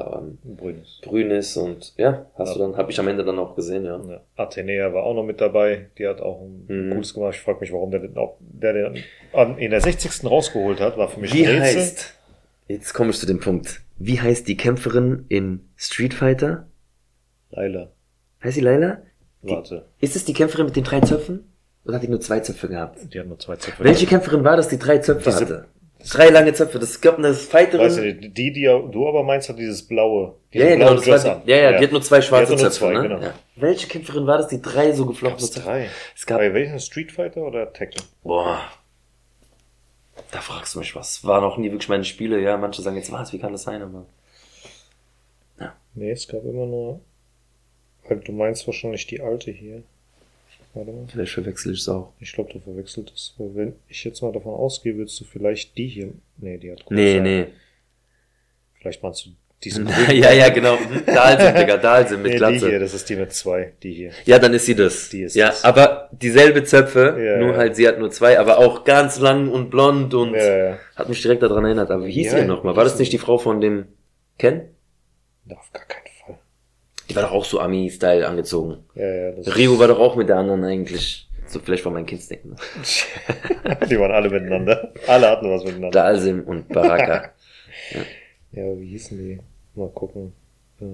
ähm, 0.45 0.57
Brün 0.57 0.83
ist. 0.83 1.03
grün 1.03 1.31
ist 1.31 1.57
und 1.57 1.93
ja, 1.97 2.27
hast 2.37 2.49
Ja. 2.51 2.55
du 2.55 2.61
dann, 2.61 2.77
habe 2.77 2.91
ich 2.91 2.99
am 2.99 3.07
Ende 3.09 3.25
dann 3.25 3.39
auch 3.39 3.55
gesehen, 3.55 3.85
ja. 3.85 4.01
Ja, 4.09 4.21
Athenea 4.37 4.93
war 4.93 5.05
auch 5.05 5.15
noch 5.15 5.23
mit 5.25 5.41
dabei. 5.41 5.87
Die 5.99 6.07
hat 6.09 6.21
auch 6.21 6.43
ein 6.43 6.65
Mhm. 6.69 6.95
gutes 6.95 7.15
gemacht. 7.15 7.35
Ich 7.35 7.41
frage 7.41 7.61
mich, 7.61 7.73
warum 7.73 7.91
der 7.93 8.01
den, 8.01 8.17
auch, 8.17 8.37
der 8.41 8.73
den 8.73 9.05
an, 9.33 9.59
in 9.59 9.71
der 9.71 9.81
60. 9.81 10.25
rausgeholt 10.29 10.81
hat. 10.81 10.97
War 10.97 11.09
für 11.09 11.21
mich 11.21 11.33
Wie 11.33 11.47
ein 11.47 11.61
Rätsel. 11.61 11.81
heißt, 11.81 12.15
jetzt 12.69 12.93
komme 12.93 13.11
ich 13.11 13.19
zu 13.19 13.27
dem 13.27 13.39
Punkt, 13.41 13.83
wie 13.99 14.21
heißt 14.21 14.47
die 14.49 14.57
Kämpferin 14.57 15.27
in 15.29 15.69
Street 15.77 16.15
Fighter? 16.15 16.67
Laila. 17.51 17.91
Heißt 18.43 18.55
sie 18.57 18.61
Laila? 19.43 19.57
Warte. 19.57 19.87
Ist 20.01 20.17
es 20.17 20.25
die 20.25 20.33
Kämpferin 20.35 20.67
mit 20.67 20.77
den 20.77 20.85
drei 20.85 21.01
Zöpfen? 21.01 21.51
Oder 21.85 21.95
hat 21.97 22.03
die 22.03 22.09
nur 22.09 22.21
zwei 22.21 22.41
Zöpfe 22.41 22.69
gehabt? 22.69 22.99
Die 23.13 23.19
hat 23.19 23.27
nur 23.27 23.39
zwei 23.39 23.57
Zöpfe. 23.57 23.83
Welche 23.83 24.07
Kämpferin 24.07 24.45
war 24.45 24.57
das, 24.57 24.69
die 24.69 24.79
drei 24.79 24.99
Zöpfe 24.99 25.31
Diese- 25.31 25.41
hatte? 25.41 25.65
Drei 26.13 26.31
lange 26.31 26.55
Zöpfe. 26.55 26.79
Das 26.79 26.99
gab 27.03 27.19
eine 27.19 27.35
Fighterin. 27.35 27.85
Weißt 27.85 27.99
du, 27.99 28.15
die, 28.15 28.31
die, 28.33 28.53
die 28.55 28.63
du 28.65 29.07
aber 29.07 29.23
meinst, 29.23 29.51
hat 29.51 29.59
dieses 29.59 29.87
blaue. 29.87 30.35
ja, 30.51 30.65
ja, 30.69 30.75
genau, 30.77 30.95
Dress 30.95 31.25
war 31.27 31.37
an. 31.37 31.43
die, 31.45 31.51
ja, 31.51 31.57
ja, 31.59 31.79
die 31.79 31.85
hat 31.85 31.93
nur 31.93 32.01
zwei 32.01 32.23
schwarze 32.23 32.57
Die 32.57 32.63
nur 32.63 32.71
Zöpfe, 32.71 32.87
zwei, 32.87 32.93
ne? 32.95 33.03
genau. 33.03 33.21
Ja. 33.21 33.35
Welche 33.57 33.87
Kämpferin 33.87 34.27
war 34.27 34.39
das, 34.39 34.49
die 34.49 34.63
drei 34.63 34.93
so 34.93 35.05
geflochtene 35.05 35.51
Zöpfe? 35.51 35.61
drei. 35.69 35.91
Es 36.17 36.25
gab, 36.25 36.39
Bei 36.39 36.55
welchen 36.55 36.81
Street 36.81 37.13
Fighter 37.13 37.43
oder 37.43 37.71
Tekken? 37.75 38.03
boah. 38.23 38.61
Da 40.33 40.41
fragst 40.41 40.75
du 40.75 40.79
mich 40.79 40.97
was. 40.97 41.23
War 41.25 41.41
noch 41.43 41.59
nie 41.59 41.71
wirklich 41.71 41.89
meine 41.91 42.05
Spiele, 42.05 42.41
ja. 42.41 42.57
Manche 42.57 42.81
sagen 42.81 42.97
jetzt, 42.97 43.13
was, 43.13 43.33
wie 43.35 43.39
kann 43.39 43.53
das 43.53 43.65
sein, 43.65 43.83
aber. 43.83 44.07
Nee, 45.95 46.13
es 46.13 46.29
gab 46.29 46.45
immer 46.45 46.67
nur. 46.67 47.01
Du 48.17 48.33
meinst 48.33 48.67
wahrscheinlich 48.67 49.07
die 49.07 49.21
alte 49.21 49.51
hier. 49.51 49.83
Warte 50.75 50.93
mal. 50.93 51.07
Vielleicht 51.11 51.33
verwechsel 51.33 51.73
ich 51.73 51.81
es 51.81 51.89
auch. 51.89 52.13
Ich 52.21 52.33
glaube, 52.33 52.53
du 52.53 52.61
verwechselt 52.61 53.13
es. 53.15 53.35
Wenn 53.39 53.75
ich 53.89 54.05
jetzt 54.05 54.23
mal 54.23 54.33
davon 54.33 54.55
ausgehe, 54.55 54.97
würdest 54.97 55.21
du 55.21 55.25
vielleicht 55.25 55.77
die 55.77 55.89
hier. 55.89 56.13
Nee, 56.39 56.59
die 56.59 56.71
hat 56.73 56.85
Nee, 56.91 57.19
große- 57.19 57.21
nee. 57.21 57.47
Vielleicht 58.81 59.03
meinst 59.03 59.27
du 59.27 59.31
diesen 59.63 59.87
ja, 60.11 60.33
ja, 60.33 60.49
genau. 60.49 60.79
Dahlsim, 61.07 61.55
Digga, 61.55 61.77
Dahlsim 61.83 62.23
mit 62.23 62.33
Nee, 62.33 62.39
die 62.39 62.45
hier, 62.47 62.59
Glatze. 62.61 62.79
das 62.79 62.95
ist 62.95 63.09
die 63.11 63.17
mit 63.17 63.33
zwei. 63.33 63.73
Die 63.83 63.93
hier. 63.93 64.11
Ja, 64.25 64.39
dann 64.39 64.55
ist 64.55 64.65
sie 64.67 64.75
das. 64.75 65.09
Die 65.11 65.23
ist 65.23 65.35
ja, 65.37 65.49
das. 65.49 65.65
aber 65.65 66.09
dieselbe 66.13 66.65
Zöpfe, 66.65 67.17
Ja, 67.23 67.39
nur 67.39 67.53
ja. 67.53 67.57
halt 67.59 67.77
sie 67.77 67.87
hat 67.87 67.99
nur 67.99 68.11
zwei, 68.11 68.39
aber 68.39 68.59
auch 68.59 68.85
ganz 68.85 69.19
lang 69.19 69.51
und 69.51 69.71
blond 69.71 70.15
und 70.15 70.35
Ja, 70.35 70.79
hat 70.97 71.09
mich 71.09 71.21
direkt 71.21 71.43
daran 71.43 71.65
erinnert. 71.65 71.91
Aber 71.91 72.07
wie 72.07 72.13
hieß 72.13 72.31
sie 72.31 72.45
nochmal? 72.45 72.75
War 72.77 72.85
das 72.85 72.99
nicht 72.99 73.13
die 73.13 73.19
Frau 73.19 73.37
von 73.39 73.61
dem 73.61 73.87
Ken? 74.39 74.63
Auf 75.51 75.71
gar 75.73 75.85
keinen 75.85 76.05
Fall. 76.05 76.10
Die 77.11 77.17
war 77.17 77.25
doch 77.25 77.33
auch 77.33 77.45
so 77.45 77.59
Ami-Style 77.59 78.27
angezogen. 78.27 78.85
Ja, 78.95 79.31
ja. 79.31 79.53
Rio 79.53 79.79
war 79.79 79.89
doch 79.89 79.99
auch 79.99 80.15
mit 80.15 80.29
der 80.29 80.37
anderen 80.37 80.63
eigentlich. 80.63 81.29
So 81.47 81.59
vielleicht 81.59 81.85
war 81.85 81.91
mein 81.91 82.07
Kindsdenken. 82.07 82.55
die 83.91 83.99
waren 83.99 84.13
alle 84.13 84.31
miteinander. 84.31 84.93
Alle 85.09 85.29
hatten 85.29 85.51
was 85.51 85.65
miteinander. 85.65 85.91
Dalsim 85.91 86.45
und 86.45 86.69
Baraka. 86.69 87.33
Ja, 88.53 88.65
wie 88.81 88.87
hießen 88.87 89.17
die? 89.17 89.39
Mal 89.77 89.89
gucken. 89.91 90.33
Äh, 90.81 90.85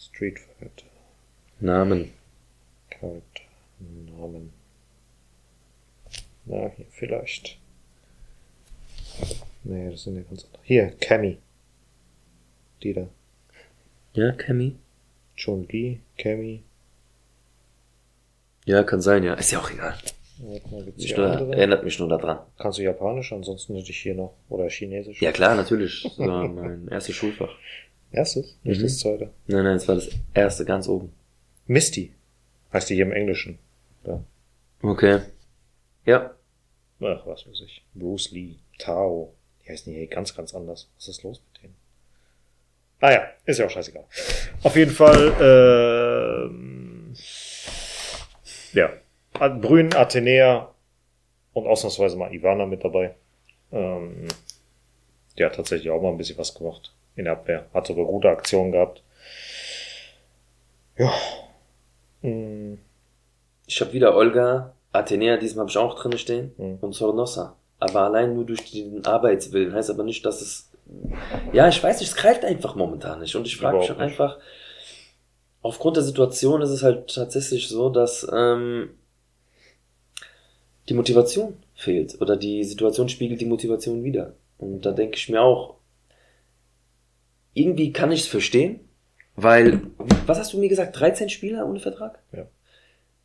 Street 0.00 0.40
Fighter. 0.40 0.86
Namen. 1.60 2.10
Charakter. 2.90 3.42
Namen. 3.78 4.52
Na, 6.44 6.68
hier 6.76 6.86
vielleicht. 6.90 7.56
Nee, 9.62 9.90
das 9.90 10.02
sind 10.02 10.16
ja 10.16 10.22
ganz 10.22 10.44
andere. 10.44 10.60
Hier, 10.64 10.90
Cammy. 11.00 11.38
Die 12.82 12.94
da. 12.94 13.06
Ja, 14.14 14.32
Kemi? 14.32 14.76
Chun 15.36 15.66
Li, 15.68 16.00
Cammy. 16.18 16.62
Ja, 18.64 18.82
kann 18.82 19.00
sein, 19.00 19.22
ja. 19.22 19.34
Ist 19.34 19.52
ja 19.52 19.60
auch 19.60 19.70
egal. 19.70 19.94
Warte 20.38 20.68
mal, 20.68 20.82
gibt's 20.84 21.04
Ich 21.04 21.14
hier 21.14 21.18
nur, 21.38 21.54
erinnert 21.54 21.84
mich 21.84 21.98
nur 21.98 22.08
daran. 22.08 22.38
Kannst 22.58 22.78
du 22.78 22.82
Japanisch? 22.82 23.32
Ansonsten 23.32 23.74
hätte 23.76 23.90
ich 23.90 23.98
hier 23.98 24.14
noch. 24.14 24.34
Oder 24.48 24.68
Chinesisch. 24.68 25.22
Ja 25.22 25.32
klar, 25.32 25.54
natürlich. 25.54 26.02
Das 26.02 26.18
war 26.18 26.46
mein 26.48 26.88
erstes 26.88 27.14
Schulfach. 27.14 27.50
Erstes? 28.10 28.58
Nicht 28.62 28.78
Mhm. 28.80 28.82
das 28.84 28.98
zweite. 28.98 29.30
Nein, 29.46 29.64
nein, 29.64 29.76
es 29.76 29.88
war 29.88 29.94
das 29.94 30.08
erste, 30.34 30.64
ganz 30.64 30.88
oben. 30.88 31.12
Misty. 31.66 32.12
Heißt 32.72 32.90
die 32.90 32.94
hier 32.94 33.04
im 33.06 33.12
Englischen. 33.12 33.58
Da. 34.04 34.22
Okay. 34.82 35.20
Ja. 36.04 36.34
Ach, 37.00 37.26
was 37.26 37.46
weiß 37.46 37.60
ich. 37.64 37.82
Bruce 37.94 38.30
Lee, 38.32 38.56
Tao. 38.78 39.32
Die 39.64 39.70
heißen 39.70 39.92
hier 39.92 40.06
ganz, 40.06 40.34
ganz 40.34 40.54
anders. 40.54 40.88
Was 40.96 41.08
ist 41.08 41.22
los? 41.22 41.40
Ah 43.00 43.12
ja, 43.12 43.22
ist 43.44 43.58
ja 43.58 43.66
auch 43.66 43.70
scheißegal. 43.70 44.04
Auf 44.62 44.74
jeden 44.76 44.90
Fall, 44.92 45.32
ähm, 46.50 47.14
ja. 48.72 48.90
Brün, 49.60 49.94
Athenea 49.94 50.70
und 51.52 51.66
ausnahmsweise 51.66 52.16
mal 52.16 52.32
Ivana 52.34 52.64
mit 52.66 52.82
dabei. 52.84 53.14
Ähm, 53.70 54.28
die 55.36 55.44
hat 55.44 55.54
tatsächlich 55.56 55.90
auch 55.90 56.00
mal 56.00 56.08
ein 56.10 56.16
bisschen 56.16 56.38
was 56.38 56.54
gemacht 56.54 56.92
in 57.16 57.24
der 57.24 57.34
Abwehr. 57.34 57.66
Hat 57.74 57.86
sogar 57.86 58.06
gute 58.06 58.30
Aktionen 58.30 58.72
gehabt. 58.72 59.02
Ja. 60.96 61.12
Mm, 62.22 62.78
Ich 63.66 63.80
habe 63.80 63.92
wieder 63.92 64.14
Olga, 64.16 64.72
Athenea, 64.92 65.36
diesmal 65.36 65.62
habe 65.64 65.70
ich 65.70 65.76
auch 65.76 66.00
drin 66.00 66.16
stehen, 66.16 66.52
Mhm. 66.56 66.78
und 66.80 66.92
Sornosa. 66.94 67.56
Aber 67.78 68.02
allein 68.02 68.32
nur 68.34 68.46
durch 68.46 68.70
den 68.70 69.04
Arbeitswillen. 69.04 69.74
Heißt 69.74 69.90
aber 69.90 70.02
nicht, 70.04 70.24
dass 70.24 70.40
es. 70.40 70.70
Ja, 71.52 71.68
ich 71.68 71.82
weiß 71.82 72.00
nicht, 72.00 72.10
es 72.10 72.16
greift 72.16 72.44
einfach 72.44 72.74
momentan 72.74 73.20
nicht. 73.20 73.34
Und 73.34 73.46
ich 73.46 73.56
frage 73.56 73.78
mich 73.78 73.90
einfach, 73.96 74.38
aufgrund 75.62 75.96
der 75.96 76.04
Situation 76.04 76.62
ist 76.62 76.70
es 76.70 76.82
halt 76.82 77.12
tatsächlich 77.14 77.68
so, 77.68 77.88
dass 77.88 78.26
ähm, 78.32 78.90
die 80.88 80.94
Motivation 80.94 81.56
fehlt. 81.74 82.20
Oder 82.20 82.36
die 82.36 82.64
Situation 82.64 83.08
spiegelt 83.08 83.40
die 83.40 83.46
Motivation 83.46 84.04
wieder. 84.04 84.34
Und 84.58 84.82
da 84.86 84.92
denke 84.92 85.16
ich 85.16 85.28
mir 85.28 85.42
auch, 85.42 85.76
irgendwie 87.54 87.92
kann 87.92 88.12
ich 88.12 88.20
es 88.20 88.26
verstehen, 88.26 88.80
weil, 89.34 89.82
was 90.26 90.38
hast 90.38 90.52
du 90.52 90.58
mir 90.58 90.68
gesagt, 90.68 90.98
13 90.98 91.28
Spieler 91.28 91.66
ohne 91.66 91.80
Vertrag? 91.80 92.18
Ja. 92.32 92.46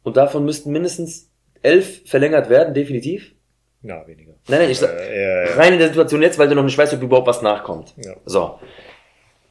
Und 0.03 0.17
davon 0.17 0.45
müssten 0.45 0.71
mindestens 0.71 1.29
elf 1.61 2.01
verlängert 2.09 2.49
werden, 2.49 2.73
definitiv. 2.73 3.33
Na, 3.81 4.05
weniger. 4.07 4.33
Nein, 4.47 4.59
nein, 4.61 4.69
ich 4.69 4.79
sag, 4.79 4.89
Äh, 4.91 5.21
ja, 5.21 5.49
ja. 5.49 5.55
rein 5.55 5.73
in 5.73 5.79
der 5.79 5.87
Situation 5.89 6.21
jetzt, 6.21 6.37
weil 6.37 6.47
du 6.49 6.55
noch 6.55 6.63
nicht 6.63 6.77
weißt, 6.77 6.93
ob 6.93 7.01
überhaupt 7.01 7.27
was 7.27 7.41
nachkommt. 7.41 7.93
Ja. 7.97 8.15
So. 8.25 8.59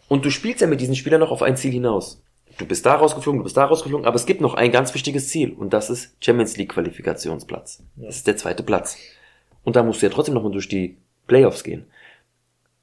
Und 0.09 0.25
du 0.25 0.31
spielst 0.31 0.61
ja 0.61 0.67
mit 0.67 0.81
diesen 0.81 0.97
Spielern 0.97 1.21
noch 1.21 1.31
auf 1.31 1.43
ein 1.43 1.57
Ziel 1.57 1.73
hinaus. 1.73 2.23
Du 2.59 2.67
bist 2.67 2.85
da 2.85 2.95
rausgeflogen, 2.95 3.39
du 3.39 3.45
bist 3.45 3.57
da 3.57 3.65
rausgeflogen, 3.65 4.07
aber 4.07 4.17
es 4.17 4.27
gibt 4.27 4.41
noch 4.41 4.55
ein 4.55 4.71
ganz 4.73 4.93
wichtiges 4.95 5.29
Ziel 5.29 5.53
und 5.53 5.73
das 5.73 5.89
ist 5.89 6.15
Champions 6.21 6.57
League 6.57 6.73
Qualifikationsplatz. 6.73 7.83
Das 7.97 8.17
ist 8.17 8.27
der 8.27 8.37
zweite 8.37 8.63
Platz. 8.63 8.99
Und 9.65 9.77
da 9.77 9.83
musst 9.83 10.03
du 10.03 10.07
ja 10.07 10.13
trotzdem 10.13 10.35
nochmal 10.35 10.53
durch 10.53 10.69
die 10.69 10.99
Playoffs 11.27 11.65
gehen. 11.65 11.87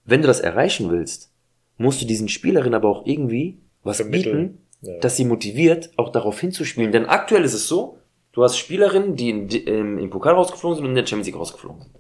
Wenn 0.05 0.21
du 0.21 0.27
das 0.27 0.39
erreichen 0.39 0.89
willst, 0.89 1.31
musst 1.77 2.01
du 2.01 2.05
diesen 2.05 2.29
Spielerinnen 2.29 2.73
aber 2.75 2.87
auch 2.89 3.05
irgendwie 3.05 3.59
was 3.83 3.97
Vermitteln. 3.97 4.59
bieten, 4.81 4.99
dass 5.01 5.17
sie 5.17 5.25
motiviert, 5.25 5.91
auch 5.97 6.09
darauf 6.11 6.39
hinzuspielen. 6.39 6.91
Denn 6.91 7.05
aktuell 7.05 7.43
ist 7.43 7.53
es 7.53 7.67
so, 7.67 7.99
du 8.37 8.43
hast 8.43 8.55
Spielerinnen, 8.55 9.15
die 9.15 9.31
in, 9.31 9.49
ähm, 9.65 9.97
im 9.97 10.11
Pokal 10.11 10.35
rausgeflogen 10.35 10.75
sind 10.75 10.85
und 10.85 10.91
in 10.91 10.95
der 10.95 11.07
Champions 11.07 11.25
League 11.25 11.39
rausgeflogen 11.39 11.81
sind. 11.81 11.95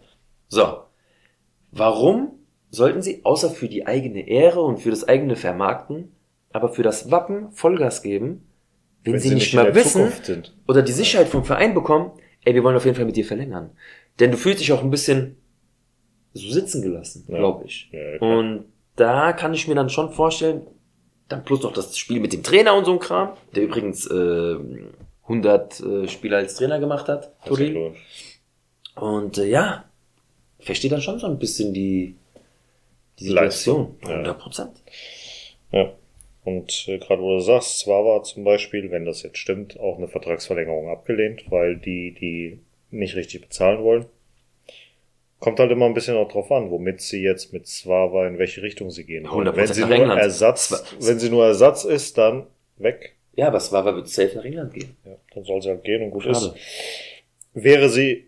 So. 0.49 0.83
Warum 1.71 2.33
sollten 2.69 3.01
sie, 3.01 3.25
außer 3.25 3.49
für 3.49 3.67
die 3.67 3.87
eigene 3.87 4.27
Ehre 4.27 4.61
und 4.61 4.77
für 4.77 4.91
das 4.91 5.07
eigene 5.07 5.35
Vermarkten, 5.35 6.11
aber 6.53 6.69
für 6.69 6.83
das 6.83 7.09
Wappen 7.09 7.51
Vollgas 7.53 8.03
geben, 8.03 8.47
wenn, 9.03 9.19
sie, 9.19 9.33
nicht 9.33 9.51
in 9.51 9.59
mal 9.59 9.73
wissen 9.73 10.13
oder 10.67 10.83
die 10.83 10.91
Sicherheit 10.91 11.27
vom 11.27 11.43
Verein 11.43 11.73
bekommen, 11.73 12.11
ey, 12.45 12.53
wir 12.53 12.63
wollen 12.63 12.75
auf 12.75 12.85
jeden 12.85 12.95
Fall 12.95 13.05
mit 13.05 13.15
dir 13.15 13.25
verlängern. 13.25 13.71
Denn 14.19 14.29
du 14.29 14.37
fühlst 14.37 14.59
dich 14.59 14.71
auch 14.71 14.83
ein 14.83 14.91
bisschen 14.91 15.37
so 16.33 16.47
sitzen 16.51 16.83
gelassen, 16.83 17.25
Ja. 17.29 17.37
glaube 17.37 17.65
ich. 17.65 17.89
Ja, 17.91 18.17
klar. 18.19 18.37
und 18.37 18.65
da 18.95 19.33
kann 19.33 19.55
ich 19.55 19.67
mir 19.67 19.73
dann 19.75 19.89
schon 19.89 20.11
vorstellen, 20.11 20.67
dann 21.29 21.43
plus 21.43 21.63
noch 21.63 21.73
das 21.73 21.97
Spiel 21.97 22.19
mit 22.19 22.31
dem 22.31 22.43
Trainer 22.43 22.75
und 22.75 22.85
so 22.85 22.91
ein 22.91 22.99
Kram, 22.99 23.29
der 23.55 23.63
übrigens 23.63 24.05
äh, 24.05 24.57
100 25.27 25.79
äh, 25.79 26.07
Spiele 26.07 26.37
als 26.37 26.55
Trainer 26.55 26.79
gemacht 26.79 27.07
hat, 27.07 27.33
Turin. 27.45 27.95
Und 28.95 29.37
äh, 29.37 29.45
ja, 29.45 29.85
versteht 30.59 30.91
dann 30.91 31.01
schon 31.01 31.19
so 31.19 31.27
ein 31.27 31.37
bisschen 31.37 31.73
die, 31.73 32.15
die 33.19 33.29
Leistung, 33.29 33.95
Situation. 33.95 33.97
ja. 34.03 34.09
100 34.15 34.39
Prozent. 34.39 34.71
Ja. 35.71 35.91
Und 36.43 36.85
äh, 36.87 36.97
gerade 36.97 37.21
wo 37.21 37.33
du 37.33 37.39
sagst, 37.41 37.79
Zwar 37.79 38.23
zum 38.23 38.45
Beispiel, 38.45 38.89
wenn 38.89 39.03
das 39.05 39.21
jetzt 39.21 39.37
stimmt, 39.37 39.77
auch 39.79 39.97
eine 39.97 40.07
Vertragsverlängerung 40.07 40.89
abgelehnt, 40.89 41.43
weil 41.51 41.75
die 41.75 42.13
die 42.13 42.59
nicht 42.89 43.15
richtig 43.17 43.41
bezahlen 43.41 43.83
wollen. 43.83 44.05
Kommt 45.39 45.59
halt 45.59 45.71
immer 45.71 45.85
ein 45.85 45.93
bisschen 45.93 46.15
auch 46.15 46.31
drauf 46.31 46.49
an, 46.51 46.71
womit 46.71 47.01
sie 47.01 47.21
jetzt 47.21 47.51
mit 47.53 47.67
Zwava 47.67 48.25
in 48.27 48.39
welche 48.39 48.61
Richtung 48.61 48.89
sie 48.91 49.03
gehen. 49.03 49.29
wollen. 49.29 49.47
100% 49.49 49.55
Wenn 49.57 49.67
sie 49.73 49.85
nur. 49.85 50.17
Ersatz, 50.17 50.95
wenn 51.01 51.19
sie 51.19 51.29
nur 51.29 51.45
Ersatz 51.45 51.83
ist, 51.83 52.17
dann 52.17 52.47
weg. 52.77 53.16
Ja, 53.37 53.47
aber 53.47 53.57
es 53.57 53.71
war, 53.71 53.85
weil 53.85 53.95
wir 53.95 54.05
safe 54.05 54.35
nach 54.35 54.43
England 54.43 54.73
gehen. 54.73 54.97
Ja, 55.05 55.15
dann 55.33 55.45
soll 55.45 55.61
sie 55.61 55.69
halt 55.69 55.83
gehen 55.85 56.01
und 56.03 56.11
gut 56.11 56.23
Schade. 56.23 56.35
ist. 56.35 56.53
Wäre 57.53 57.87
sie 57.87 58.27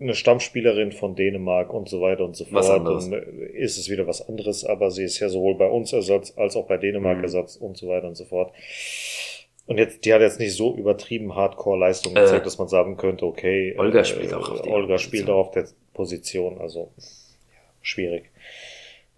eine 0.00 0.14
Stammspielerin 0.14 0.92
von 0.92 1.16
Dänemark 1.16 1.72
und 1.72 1.88
so 1.88 2.00
weiter 2.00 2.24
und 2.24 2.36
so 2.36 2.44
Was 2.50 2.66
fort, 2.66 2.86
dann 2.86 3.12
äh, 3.12 3.46
ist 3.56 3.78
es 3.78 3.88
wieder 3.88 4.06
was 4.06 4.28
anderes, 4.28 4.64
aber 4.64 4.90
sie 4.90 5.04
ist 5.04 5.18
ja 5.20 5.28
sowohl 5.28 5.56
bei 5.56 5.66
uns 5.68 5.92
Ersatz 5.92 6.34
als 6.36 6.54
auch 6.54 6.66
bei 6.68 6.76
Dänemark 6.76 7.18
Mhm. 7.18 7.24
Ersatz 7.24 7.56
und 7.56 7.76
so 7.78 7.88
weiter 7.88 8.06
und 8.06 8.14
so 8.16 8.24
fort. 8.24 8.52
Und 9.66 9.78
jetzt, 9.78 10.04
die 10.04 10.12
hat 10.14 10.20
jetzt 10.20 10.38
nicht 10.40 10.54
so 10.54 10.74
übertrieben 10.76 11.34
Hardcore-Leistung 11.34 12.16
Äh, 12.16 12.20
gezeigt, 12.20 12.46
dass 12.46 12.58
man 12.58 12.68
sagen 12.68 12.96
könnte, 12.96 13.26
okay, 13.26 13.74
Olga 13.78 14.04
spielt 14.04 14.32
auch 14.34 14.50
auf 14.50 14.62
der 14.62 14.72
Olga 14.72 14.94
Position. 14.94 14.98
spielt 14.98 15.30
auch 15.30 15.38
auf 15.46 15.50
der 15.50 15.66
Position, 15.94 16.58
also 16.58 16.92
ja, 16.98 17.60
schwierig. 17.82 18.30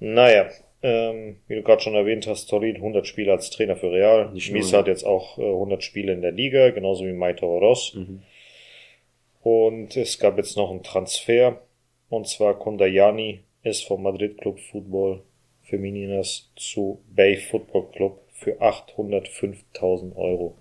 Naja, 0.01 0.49
ähm, 0.83 1.37
wie 1.47 1.57
du 1.57 1.63
gerade 1.63 1.83
schon 1.83 1.95
erwähnt 1.95 2.27
hast, 2.27 2.47
Torin 2.47 2.77
100 2.77 3.07
Spiele 3.07 3.33
als 3.33 3.51
Trainer 3.51 3.77
für 3.77 3.93
Real. 3.93 4.31
Nicht 4.33 4.51
Mies 4.53 4.73
hat 4.73 4.87
jetzt 4.87 5.05
auch 5.05 5.39
äh, 5.39 5.43
100 5.43 5.83
Spiele 5.83 6.13
in 6.13 6.23
der 6.23 6.33
Liga, 6.33 6.71
genauso 6.71 7.05
wie 7.05 7.13
Maito 7.13 7.59
Ross. 7.59 7.95
Mhm. 7.95 8.23
Und 9.43 9.97
es 9.97 10.19
gab 10.19 10.37
jetzt 10.37 10.57
noch 10.57 10.71
einen 10.71 10.83
Transfer. 10.83 11.61
Und 12.09 12.29
zwar 12.29 12.59
Kondayani 12.59 13.41
ist 13.63 13.85
vom 13.85 14.03
Madrid 14.03 14.39
Club 14.39 14.59
Football 14.59 15.23
Femininas 15.63 16.51
zu 16.57 17.01
Bay 17.15 17.37
Football 17.37 17.91
Club 17.93 18.21
für 18.33 18.61
805.000 18.61 20.17
Euro 20.17 20.57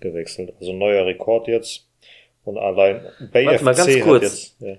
gewechselt. 0.00 0.54
Also 0.58 0.72
neuer 0.72 1.06
Rekord 1.06 1.48
jetzt. 1.48 1.86
Und 2.44 2.56
allein 2.56 3.02
Bay 3.30 3.46
Warte 3.46 3.64
mal, 3.64 3.74
FC 3.74 3.78
ganz 3.78 3.94
hat 3.96 4.02
kurz. 4.02 4.22
jetzt, 4.22 4.60
ja, 4.60 4.76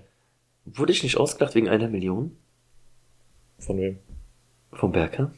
Wurde 0.64 0.92
ich 0.92 1.02
nicht 1.02 1.16
ausgelacht 1.16 1.54
wegen 1.54 1.68
einer 1.68 1.88
Million 1.88 2.36
von 3.58 3.78
wem? 3.78 3.98
Vom 4.72 4.92
Berker? 4.92 5.32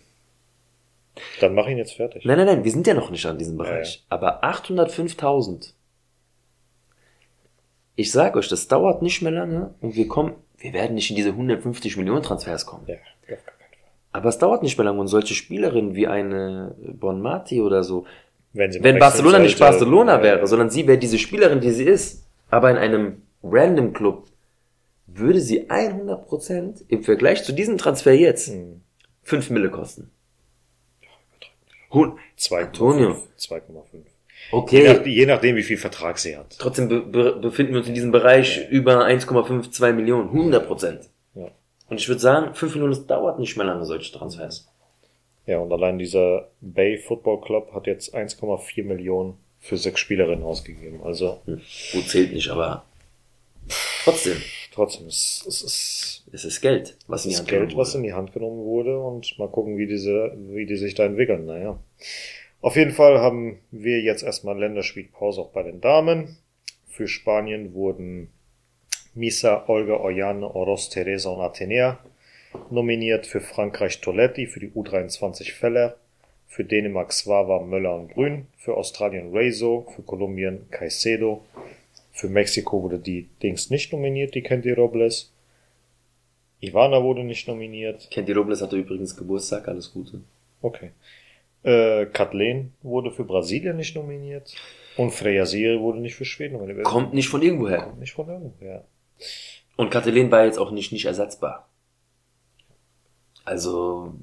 Dann 1.41 1.55
mach 1.55 1.67
ihn 1.67 1.79
jetzt 1.79 1.95
fertig. 1.95 2.25
Nein, 2.25 2.39
nein, 2.39 2.47
nein, 2.47 2.65
wir 2.65 2.71
sind 2.71 2.87
ja 2.87 2.95
noch 2.95 3.11
nicht 3.11 3.27
an 3.27 3.39
diesem 3.39 3.59
Ja, 3.59 3.65
Bereich. 3.65 4.05
Aber 4.09 4.43
805.000. 4.45 5.73
Ich 7.97 8.11
sag 8.11 8.37
euch, 8.37 8.49
das 8.49 8.69
dauert 8.69 9.03
nicht 9.03 9.21
mehr 9.21 9.33
lange 9.33 9.75
und 9.81 9.95
wir 9.95 10.09
kommen, 10.09 10.35
wir 10.57 10.73
werden 10.73 10.95
nicht 10.95 11.11
in 11.11 11.17
diese 11.17 11.31
150 11.31 11.97
Millionen 11.99 12.23
Transfers 12.23 12.65
kommen. 12.65 12.85
Ja, 12.87 12.97
Fall. 13.27 13.39
Aber 14.13 14.29
es 14.29 14.39
dauert 14.39 14.63
nicht 14.63 14.77
mehr 14.79 14.85
lange 14.85 15.01
und 15.01 15.09
solche 15.09 15.35
Spielerinnen 15.35 15.95
wie 15.95 16.07
eine 16.07 16.75
Bon 16.79 17.21
Mati 17.21 17.61
oder 17.61 17.83
so, 17.83 18.07
Wenn, 18.53 18.73
wenn 18.83 18.99
Barcelona 18.99 19.39
nicht 19.39 19.57
sollte, 19.57 19.73
Barcelona 19.73 20.21
äh, 20.21 20.23
wäre, 20.23 20.47
sondern 20.47 20.71
sie 20.71 20.87
wäre 20.87 20.99
diese 20.99 21.19
Spielerin, 21.19 21.61
die 21.61 21.71
sie 21.71 21.85
ist, 21.85 22.27
aber 22.51 22.71
in 22.71 22.77
einem 22.77 23.23
random 23.43 23.93
Club, 23.93 24.27
würde 25.07 25.41
sie 25.41 25.69
100% 25.71 26.85
im 26.89 27.03
Vergleich 27.03 27.43
zu 27.45 27.53
diesem 27.53 27.79
Transfer 27.79 28.13
jetzt 28.13 28.49
hm, 28.49 28.82
5 29.23 29.51
Mille 29.51 29.71
kosten. 29.71 30.11
Hun- 31.93 32.19
2,5. 32.39 32.67
Antonio. 32.67 33.17
2,5. 33.39 33.95
Je, 33.95 34.03
Okay, 34.51 34.83
nach, 34.93 35.07
je 35.07 35.27
nachdem, 35.27 35.57
wie 35.57 35.63
viel 35.63 35.77
Vertrag 35.77 36.19
sie 36.19 36.37
hat. 36.37 36.57
trotzdem 36.59 36.89
be 36.89 37.01
be 37.01 37.33
befinden 37.37 37.73
wir 37.75 37.79
uns 37.81 37.89
in 37.89 37.95
diesem 37.95 38.11
Bereich 38.11 38.57
Ja. 38.57 38.69
über 38.69 39.05
1,52 39.07 39.93
Millionen, 39.93 40.31
100%. 40.33 41.09
Ja. 41.35 41.49
Und 41.89 42.01
ich 42.01 42.09
würde 42.09 42.21
sagen, 42.21 42.55
5 42.55 42.75
Millionen, 42.75 42.95
das 42.95 43.07
dauert 43.07 43.39
nicht 43.39 43.57
mehr 43.57 43.67
lange, 43.67 43.85
solche 43.85 44.13
Transfers. 44.13 44.69
Ja, 45.47 45.59
und 45.59 45.73
allein 45.73 45.99
dieser 45.99 46.49
Bay 46.61 46.99
Football 46.99 47.41
Club 47.43 47.73
hat 47.73 47.87
jetzt 47.87 48.15
1,4 48.15 48.85
Millionen 48.85 49.35
für 49.61 49.77
sechs 49.77 50.01
Spielerinnen 50.01 50.45
ausgegeben. 50.45 51.01
Also 51.05 51.41
Hm. 51.47 51.61
Gut, 51.93 52.09
zählt 52.09 52.33
nicht, 52.33 52.49
aber 52.49 52.85
trotzdem, 54.05 54.41
trotzdem, 54.73 55.07
es, 55.07 55.45
es 55.47 55.63
ist 55.63 56.13
es 56.33 56.45
ist 56.47 56.63
Geld, 56.63 56.97
was 57.09 57.25
in 57.27 57.33
die 57.33 57.37
Hand 57.37 57.49
Geld, 57.49 57.61
genommen 57.61 57.79
was 57.79 57.89
wurde. 57.91 57.99
in 57.99 58.05
die 58.05 58.13
Hand 58.15 58.33
genommen 58.33 58.65
wurde 58.65 58.99
und 58.99 59.39
mal 59.39 59.49
gucken, 59.49 59.77
wie 59.77 59.87
diese, 59.87 60.35
wie 60.49 60.65
die 60.65 60.77
sich 60.77 60.95
da 60.95 61.05
entwickeln. 61.05 61.45
Naja. 61.45 61.79
Auf 62.63 62.77
jeden 62.77 62.93
Fall 62.93 63.19
haben 63.19 63.59
wir 63.71 64.01
jetzt 64.01 64.23
erstmal 64.23 64.59
Länderspielpause 64.59 65.43
auch 65.43 65.51
bei 65.51 65.63
den 65.63 65.81
Damen. 65.81 66.39
Für 66.89 67.07
Spanien 67.07 67.75
wurden 67.75 68.31
Misa, 69.15 69.65
Olga, 69.67 70.01
Oyane, 70.01 70.47
Oros, 70.55 70.89
Teresa 70.89 71.31
und 71.31 71.41
Atenea 71.43 71.99
nominiert. 72.71 73.27
Für 73.27 73.41
Frankreich 73.41 74.01
Toletti, 74.01 74.47
für 74.47 74.61
die 74.61 74.71
U23 74.71 75.53
Feller. 75.53 75.97
Für 76.47 76.65
Dänemark 76.65 77.13
Svava, 77.13 77.61
Möller 77.61 77.95
und 77.95 78.15
Brün. 78.15 78.47
Für 78.57 78.77
Australien 78.77 79.33
Rezo. 79.35 79.87
Für 79.95 80.03
Kolumbien 80.03 80.67
Caicedo. 80.71 81.45
Für 82.13 82.29
Mexiko 82.29 82.83
wurde 82.83 82.99
die 82.99 83.29
Dings 83.43 83.71
nicht 83.71 83.93
nominiert, 83.93 84.35
die 84.35 84.45
ihr 84.45 84.77
Robles. 84.77 85.33
Ivana 86.61 87.03
wurde 87.03 87.25
nicht 87.25 87.49
nominiert. 87.49 88.09
Die 88.15 88.33
Robles 88.33 88.63
hatte 88.63 88.77
übrigens 88.77 89.17
Geburtstag, 89.17 89.67
alles 89.67 89.93
Gute. 89.93 90.21
Okay. 90.61 90.93
Äh, 91.65 92.07
Kathleen 92.07 92.73
wurde 92.83 93.11
für 93.11 93.25
Brasilien 93.25 93.77
nicht 93.77 93.97
nominiert. 93.97 94.55
Und 94.97 95.13
Freya 95.13 95.47
Siri 95.47 95.81
wurde 95.81 95.99
nicht 96.01 96.15
für 96.15 96.25
Schweden 96.25 96.55
nominiert. 96.59 96.85
Kommt 96.85 97.15
nicht 97.15 97.29
von 97.29 97.41
irgendwoher. 97.43 97.83
Kommt 97.83 98.01
nicht 98.01 98.13
von 98.13 98.29
irgendwoher. 98.29 98.85
Und 99.77 99.91
Kathleen 99.91 100.31
war 100.31 100.45
jetzt 100.45 100.59
auch 100.59 100.71
nicht, 100.71 100.93
nicht 100.93 101.07
ersatzbar. 101.07 101.69
Also, 103.45 104.15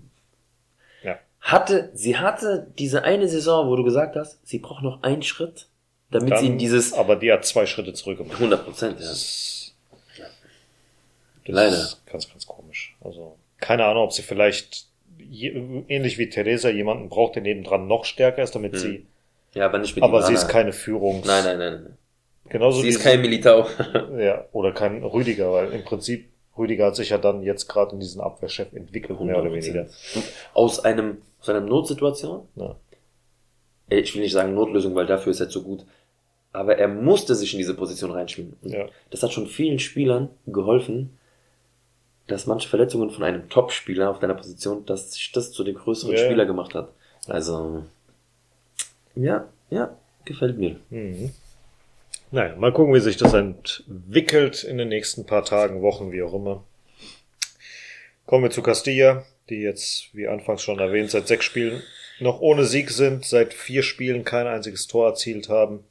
Ja. 1.03 1.17
hatte, 1.41 1.89
sie 1.93 2.17
hatte 2.17 2.71
diese 2.77 3.03
eine 3.03 3.27
Saison, 3.27 3.67
wo 3.69 3.75
du 3.75 3.83
gesagt 3.83 4.15
hast, 4.15 4.45
sie 4.47 4.59
braucht 4.59 4.83
noch 4.83 5.03
einen 5.03 5.23
Schritt, 5.23 5.68
damit 6.11 6.37
sie 6.39 6.47
in 6.47 6.57
dieses 6.57 6.93
aber 6.93 7.15
die 7.15 7.31
hat 7.31 7.45
zwei 7.45 7.65
Schritte 7.65 7.93
zurück 7.93 8.17
gemacht. 8.17 8.35
100 8.37 8.65
Prozent, 8.65 8.99
ja. 8.99 9.05
Das, 9.07 9.73
das 10.17 11.55
Leider. 11.55 11.75
ist 11.77 12.05
ganz, 12.05 12.29
ganz 12.29 12.45
komisch. 12.45 12.95
Also, 13.01 13.37
keine 13.59 13.85
Ahnung, 13.85 14.03
ob 14.03 14.13
sie 14.13 14.21
vielleicht 14.21 14.87
je, 15.17 15.49
ähnlich 15.87 16.17
wie 16.17 16.29
Theresa 16.29 16.69
jemanden 16.69 17.09
braucht, 17.09 17.35
der 17.35 17.41
nebendran 17.43 17.87
noch 17.87 18.05
stärker 18.05 18.43
ist, 18.43 18.55
damit 18.55 18.73
Hm. 18.73 18.79
sie, 18.79 19.05
Ja, 19.53 19.65
aber 19.65 19.79
nicht 19.79 19.95
mit 19.95 20.03
aber 20.03 20.21
sie 20.23 20.33
ist 20.33 20.47
keine 20.47 20.73
Führungs... 20.73 21.25
Nein, 21.27 21.43
nein, 21.43 21.57
nein, 21.57 21.73
nein. 21.83 21.97
Genauso 22.49 22.81
Sie 22.81 22.87
ist 22.87 23.01
kein 23.03 23.21
Militao. 23.21 23.67
Ja, 24.17 24.45
oder 24.53 24.71
kein 24.71 25.03
Rüdiger, 25.03 25.51
weil 25.51 25.71
im 25.71 25.83
Prinzip 25.83 26.29
Rüdiger 26.57 26.87
hat 26.87 26.95
sich 26.95 27.09
ja 27.09 27.17
dann 27.19 27.43
jetzt 27.43 27.67
gerade 27.67 27.93
in 27.93 27.99
diesen 27.99 28.21
Abwehrchef 28.21 28.73
entwickelt, 28.73 29.19
mehr 29.21 29.37
oder 29.39 29.49
100%. 29.49 29.53
weniger. 29.53 29.85
Aus 30.53 30.79
einem, 30.83 31.21
aus 31.41 31.49
einer 31.49 31.61
Notsituation, 31.61 32.47
Ja. 32.55 32.75
Äh, 33.89 33.99
ich 33.99 34.13
will 34.15 34.21
nicht 34.21 34.33
sagen 34.33 34.53
Notlösung, 34.55 34.95
weil 34.95 35.05
dafür 35.05 35.31
ist 35.31 35.39
er 35.39 35.49
zu 35.49 35.63
gut, 35.63 35.85
aber 36.51 36.77
er 36.77 36.87
musste 36.87 37.35
sich 37.35 37.53
in 37.53 37.59
diese 37.59 37.75
Position 37.75 38.11
reinspielen. 38.11 38.55
Und 38.61 38.71
Ja. 38.71 38.87
Das 39.11 39.23
hat 39.23 39.31
schon 39.31 39.47
vielen 39.47 39.79
Spielern 39.79 40.29
geholfen, 40.47 41.17
dass 42.27 42.45
manche 42.45 42.69
Verletzungen 42.69 43.09
von 43.09 43.23
einem 43.23 43.49
Top-Spieler 43.49 44.09
auf 44.09 44.19
deiner 44.19 44.35
Position, 44.35 44.85
dass 44.85 45.13
sich 45.13 45.31
das 45.31 45.51
zu 45.51 45.63
dem 45.63 45.75
größeren 45.75 46.15
ja. 46.15 46.25
Spieler 46.25 46.45
gemacht 46.45 46.73
hat. 46.73 46.89
Also, 47.27 47.83
ja, 49.15 49.47
ja, 49.69 49.95
gefällt 50.25 50.57
mir. 50.57 50.79
Mhm. 50.89 51.31
Naja, 52.31 52.55
mal 52.55 52.71
gucken, 52.71 52.93
wie 52.93 52.99
sich 52.99 53.17
das 53.17 53.33
entwickelt 53.33 54.63
in 54.63 54.77
den 54.77 54.89
nächsten 54.89 55.25
paar 55.25 55.43
Tagen, 55.43 55.81
Wochen, 55.81 56.11
wie 56.11 56.21
auch 56.21 56.33
immer. 56.33 56.63
Kommen 58.27 58.43
wir 58.43 58.51
zu 58.51 58.61
Castilla, 58.61 59.25
die 59.49 59.61
jetzt, 59.61 60.09
wie 60.13 60.27
anfangs 60.27 60.61
schon 60.61 60.77
erwähnt, 60.77 61.09
seit 61.09 61.27
sechs 61.27 61.45
Spielen 61.45 61.81
noch 62.19 62.41
ohne 62.41 62.65
Sieg 62.65 62.91
sind, 62.91 63.25
seit 63.25 63.53
vier 63.53 63.81
Spielen 63.81 64.23
kein 64.23 64.45
einziges 64.45 64.87
Tor 64.87 65.07
erzielt 65.07 65.49
haben. 65.49 65.83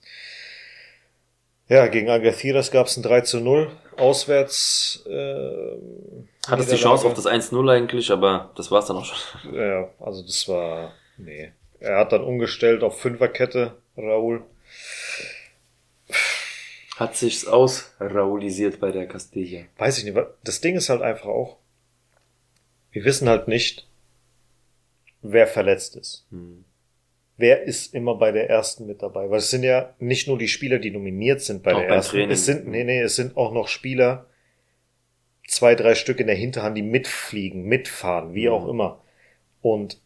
Ja, 1.69 1.87
gegen 1.87 2.09
Algeciras 2.09 2.71
gab 2.71 2.87
es 2.87 2.97
ein 2.97 3.03
3 3.03 3.21
zu 3.23 3.41
0 3.41 3.71
auswärts. 3.97 5.05
Äh, 5.07 5.77
Hattest 6.47 6.73
die 6.73 6.77
Chance 6.77 7.07
auf 7.07 7.15
das 7.15 7.27
1-0 7.27 7.71
eigentlich, 7.71 8.11
aber 8.11 8.53
das 8.57 8.71
war's 8.71 8.87
dann 8.87 8.97
auch 8.97 9.05
schon. 9.05 9.55
Ja, 9.55 9.91
also 10.01 10.23
das 10.23 10.49
war, 10.49 10.93
nee. 11.19 11.53
Er 11.81 11.99
hat 11.99 12.13
dann 12.13 12.23
umgestellt 12.23 12.83
auf 12.83 13.01
Fünferkette, 13.01 13.77
Raul. 13.97 14.43
Hat 16.97 17.17
sich's 17.17 17.47
ausraulisiert 17.47 18.81
bei 18.81 18.91
der 18.91 19.07
Castilla. 19.07 19.65
Weiß 19.77 19.99
ich 19.99 20.05
nicht, 20.05 20.17
das 20.43 20.61
Ding 20.61 20.75
ist 20.75 20.89
halt 20.89 21.03
einfach 21.03 21.27
auch, 21.27 21.59
wir 22.91 23.05
wissen 23.05 23.29
halt 23.29 23.47
nicht, 23.47 23.87
wer 25.23 25.47
verletzt 25.47 25.97
ist. 25.97 26.25
Hm. 26.31 26.65
Wer 27.39 27.63
ist 27.63 27.95
immer 27.95 28.17
bei 28.17 28.33
der 28.33 28.51
ersten 28.51 28.87
mit 28.87 29.01
dabei? 29.01 29.31
Weil 29.31 29.39
es 29.39 29.51
sind 29.51 29.63
ja 29.63 29.95
nicht 30.01 30.27
nur 30.29 30.37
die 30.39 30.49
Spieler, 30.49 30.79
die 30.81 30.91
nominiert 30.91 31.41
sind 31.41 31.63
bei 31.63 31.73
Auch 31.73 31.79
der 31.79 31.89
ersten. 31.89 32.11
Training. 32.17 32.31
Es 32.33 32.45
sind, 32.45 32.67
nee, 32.67 32.83
nee, 32.85 33.01
es 33.01 33.15
sind 33.17 33.37
auch 33.37 33.53
noch 33.53 33.69
Spieler, 33.69 34.27
zwei, 35.47 35.75
drei 35.77 35.95
Stück 35.95 36.19
in 36.21 36.27
der 36.27 36.37
Hinterhand, 36.37 36.77
die 36.77 36.83
mitfliegen, 36.83 37.63
mitfahren, 37.65 38.35
wie 38.35 38.47
Mhm. 38.49 38.53
auch 38.53 38.69
immer. 38.69 39.01
Und 39.63 40.01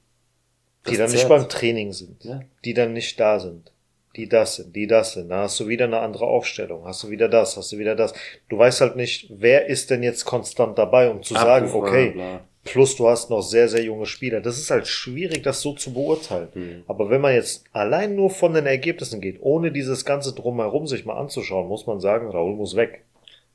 die 0.86 0.90
Das 0.90 0.98
dann 0.98 1.10
nicht 1.12 1.28
beim 1.28 1.48
Training 1.48 1.92
sind, 1.92 2.22
Ja. 2.24 2.42
die 2.64 2.74
dann 2.74 2.92
nicht 2.92 3.18
da 3.18 3.40
sind, 3.40 3.72
die 4.16 4.28
das 4.28 4.56
sind, 4.56 4.76
die 4.76 4.86
das 4.86 5.14
sind. 5.14 5.30
Dann 5.30 5.40
hast 5.40 5.58
du 5.58 5.68
wieder 5.68 5.86
eine 5.86 6.00
andere 6.00 6.26
Aufstellung, 6.26 6.84
hast 6.84 7.02
du 7.02 7.08
wieder 7.10 7.28
das, 7.30 7.56
hast 7.56 7.72
du 7.72 7.78
wieder 7.78 7.96
das. 7.96 8.12
Du 8.50 8.58
weißt 8.58 8.82
halt 8.82 8.96
nicht, 8.96 9.28
wer 9.30 9.66
ist 9.66 9.88
denn 9.90 10.02
jetzt 10.02 10.26
konstant 10.26 10.76
dabei, 10.76 11.08
um 11.08 11.22
zu 11.22 11.32
sagen, 11.34 11.66
Abrufbar, 11.66 11.88
okay, 11.90 12.10
bla. 12.10 12.44
Plus 12.64 12.96
du 12.96 13.08
hast 13.08 13.30
noch 13.30 13.42
sehr, 13.42 13.68
sehr 13.68 13.82
junge 13.82 14.06
Spieler. 14.06 14.40
Das 14.40 14.58
ist 14.58 14.70
halt 14.70 14.86
schwierig, 14.86 15.42
das 15.42 15.60
so 15.60 15.72
zu 15.72 15.92
beurteilen. 15.92 16.48
Mhm. 16.54 16.82
Aber 16.86 17.10
wenn 17.10 17.20
man 17.20 17.34
jetzt 17.34 17.64
allein 17.72 18.14
nur 18.14 18.30
von 18.30 18.54
den 18.54 18.66
Ergebnissen 18.66 19.20
geht, 19.20 19.38
ohne 19.40 19.72
dieses 19.72 20.04
ganze 20.04 20.34
Drumherum 20.34 20.86
sich 20.86 21.04
mal 21.04 21.18
anzuschauen, 21.18 21.68
muss 21.68 21.86
man 21.86 22.00
sagen, 22.00 22.30
Raul 22.30 22.54
muss 22.54 22.76
weg. 22.76 23.04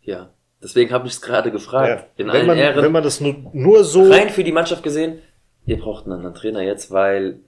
Ja. 0.02 0.30
Deswegen 0.62 0.92
habe 0.92 1.08
ich 1.08 1.14
es 1.14 1.22
gerade 1.22 1.52
gefragt. 1.52 2.08
In 2.18 2.28
wenn, 2.28 2.36
allen 2.36 2.48
man, 2.48 2.58
Ehren. 2.58 2.84
wenn 2.84 2.92
man 2.92 3.04
das 3.04 3.22
nur, 3.22 3.36
nur 3.54 3.84
so, 3.84 4.10
rein 4.10 4.30
für 4.30 4.44
die 4.44 4.52
Mannschaft 4.52 4.84
gesehen, 4.84 5.20
ihr 5.66 5.78
braucht 5.78 6.06
einen 6.06 6.14
anderen 6.14 6.34
Trainer 6.34 6.62
jetzt, 6.62 6.92
weil 6.92 7.40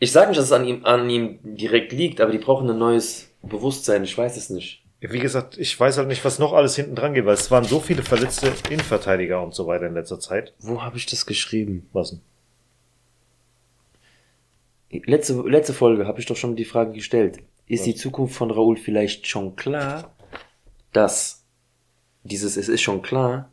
ich 0.00 0.12
sage 0.12 0.28
nicht, 0.28 0.38
dass 0.38 0.46
es 0.46 0.52
an 0.52 0.66
ihm, 0.66 0.84
an 0.84 1.08
ihm 1.08 1.38
direkt 1.42 1.92
liegt, 1.92 2.20
aber 2.20 2.32
die 2.32 2.38
brauchen 2.38 2.68
ein 2.68 2.78
neues 2.78 3.30
Bewusstsein. 3.42 4.04
Ich 4.04 4.16
weiß 4.16 4.36
es 4.36 4.50
nicht. 4.50 4.82
Wie 5.00 5.18
gesagt, 5.20 5.56
ich 5.58 5.78
weiß 5.78 5.98
halt 5.98 6.08
nicht, 6.08 6.24
was 6.24 6.38
noch 6.38 6.52
alles 6.52 6.74
hinten 6.74 6.96
dran 6.96 7.14
geht, 7.14 7.24
weil 7.24 7.34
es 7.34 7.50
waren 7.50 7.64
so 7.64 7.78
viele 7.80 8.02
verletzte 8.02 8.52
Innenverteidiger 8.68 9.40
und 9.42 9.54
so 9.54 9.66
weiter 9.66 9.86
in 9.86 9.94
letzter 9.94 10.18
Zeit. 10.18 10.54
Wo 10.58 10.82
habe 10.82 10.96
ich 10.96 11.06
das 11.06 11.24
geschrieben? 11.26 11.88
Was 11.92 12.10
denn? 12.10 12.20
Letzte, 15.04 15.34
letzte 15.42 15.74
Folge 15.74 16.06
habe 16.06 16.18
ich 16.18 16.26
doch 16.26 16.36
schon 16.36 16.56
die 16.56 16.64
Frage 16.64 16.92
gestellt. 16.92 17.38
Ist 17.66 17.80
Was? 17.80 17.84
die 17.84 17.94
Zukunft 17.94 18.34
von 18.34 18.50
Raoul 18.50 18.76
vielleicht 18.76 19.26
schon 19.26 19.54
klar, 19.54 20.14
dass 20.92 21.44
dieses 22.24 22.56
Es 22.56 22.68
ist 22.68 22.80
schon 22.82 23.02
klar 23.02 23.52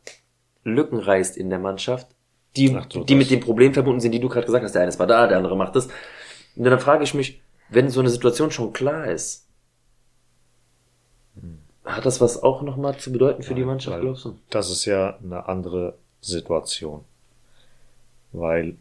Lücken 0.64 0.98
reißt 0.98 1.38
in 1.38 1.50
der 1.50 1.60
Mannschaft, 1.60 2.08
die, 2.56 2.74
Ach 2.76 2.88
so, 2.92 3.04
die 3.04 3.14
das. 3.14 3.20
mit 3.20 3.30
dem 3.30 3.40
Problem 3.42 3.74
verbunden 3.74 4.00
sind, 4.00 4.14
die 4.14 4.20
du 4.20 4.30
gerade 4.30 4.46
gesagt 4.46 4.64
hast. 4.64 4.74
Der 4.74 4.82
eine 4.82 4.90
ist 4.90 4.98
mal 4.98 5.06
da, 5.06 5.28
der 5.28 5.38
andere 5.38 5.56
macht 5.56 5.76
das. 5.76 5.88
Und 6.56 6.64
dann 6.64 6.80
frage 6.80 7.04
ich 7.04 7.14
mich, 7.14 7.42
wenn 7.70 7.90
so 7.90 8.00
eine 8.00 8.10
Situation 8.10 8.50
schon 8.50 8.74
klar 8.74 9.06
ist, 9.12 9.45
hat 11.86 12.06
das 12.06 12.20
was 12.22 12.42
auch 12.42 12.62
nochmal 12.62 12.98
zu 12.98 13.12
bedeuten 13.12 13.44
für 13.44 13.54
die 13.54 13.62
Nein, 13.62 13.68
Mannschaft, 13.70 14.02
glaubst 14.02 14.26
du? 14.26 14.38
Das 14.50 14.70
ist 14.70 14.86
ja 14.86 15.18
eine 15.24 15.48
andere 15.48 15.94
Situation. 16.22 17.04
Weil 18.32 18.76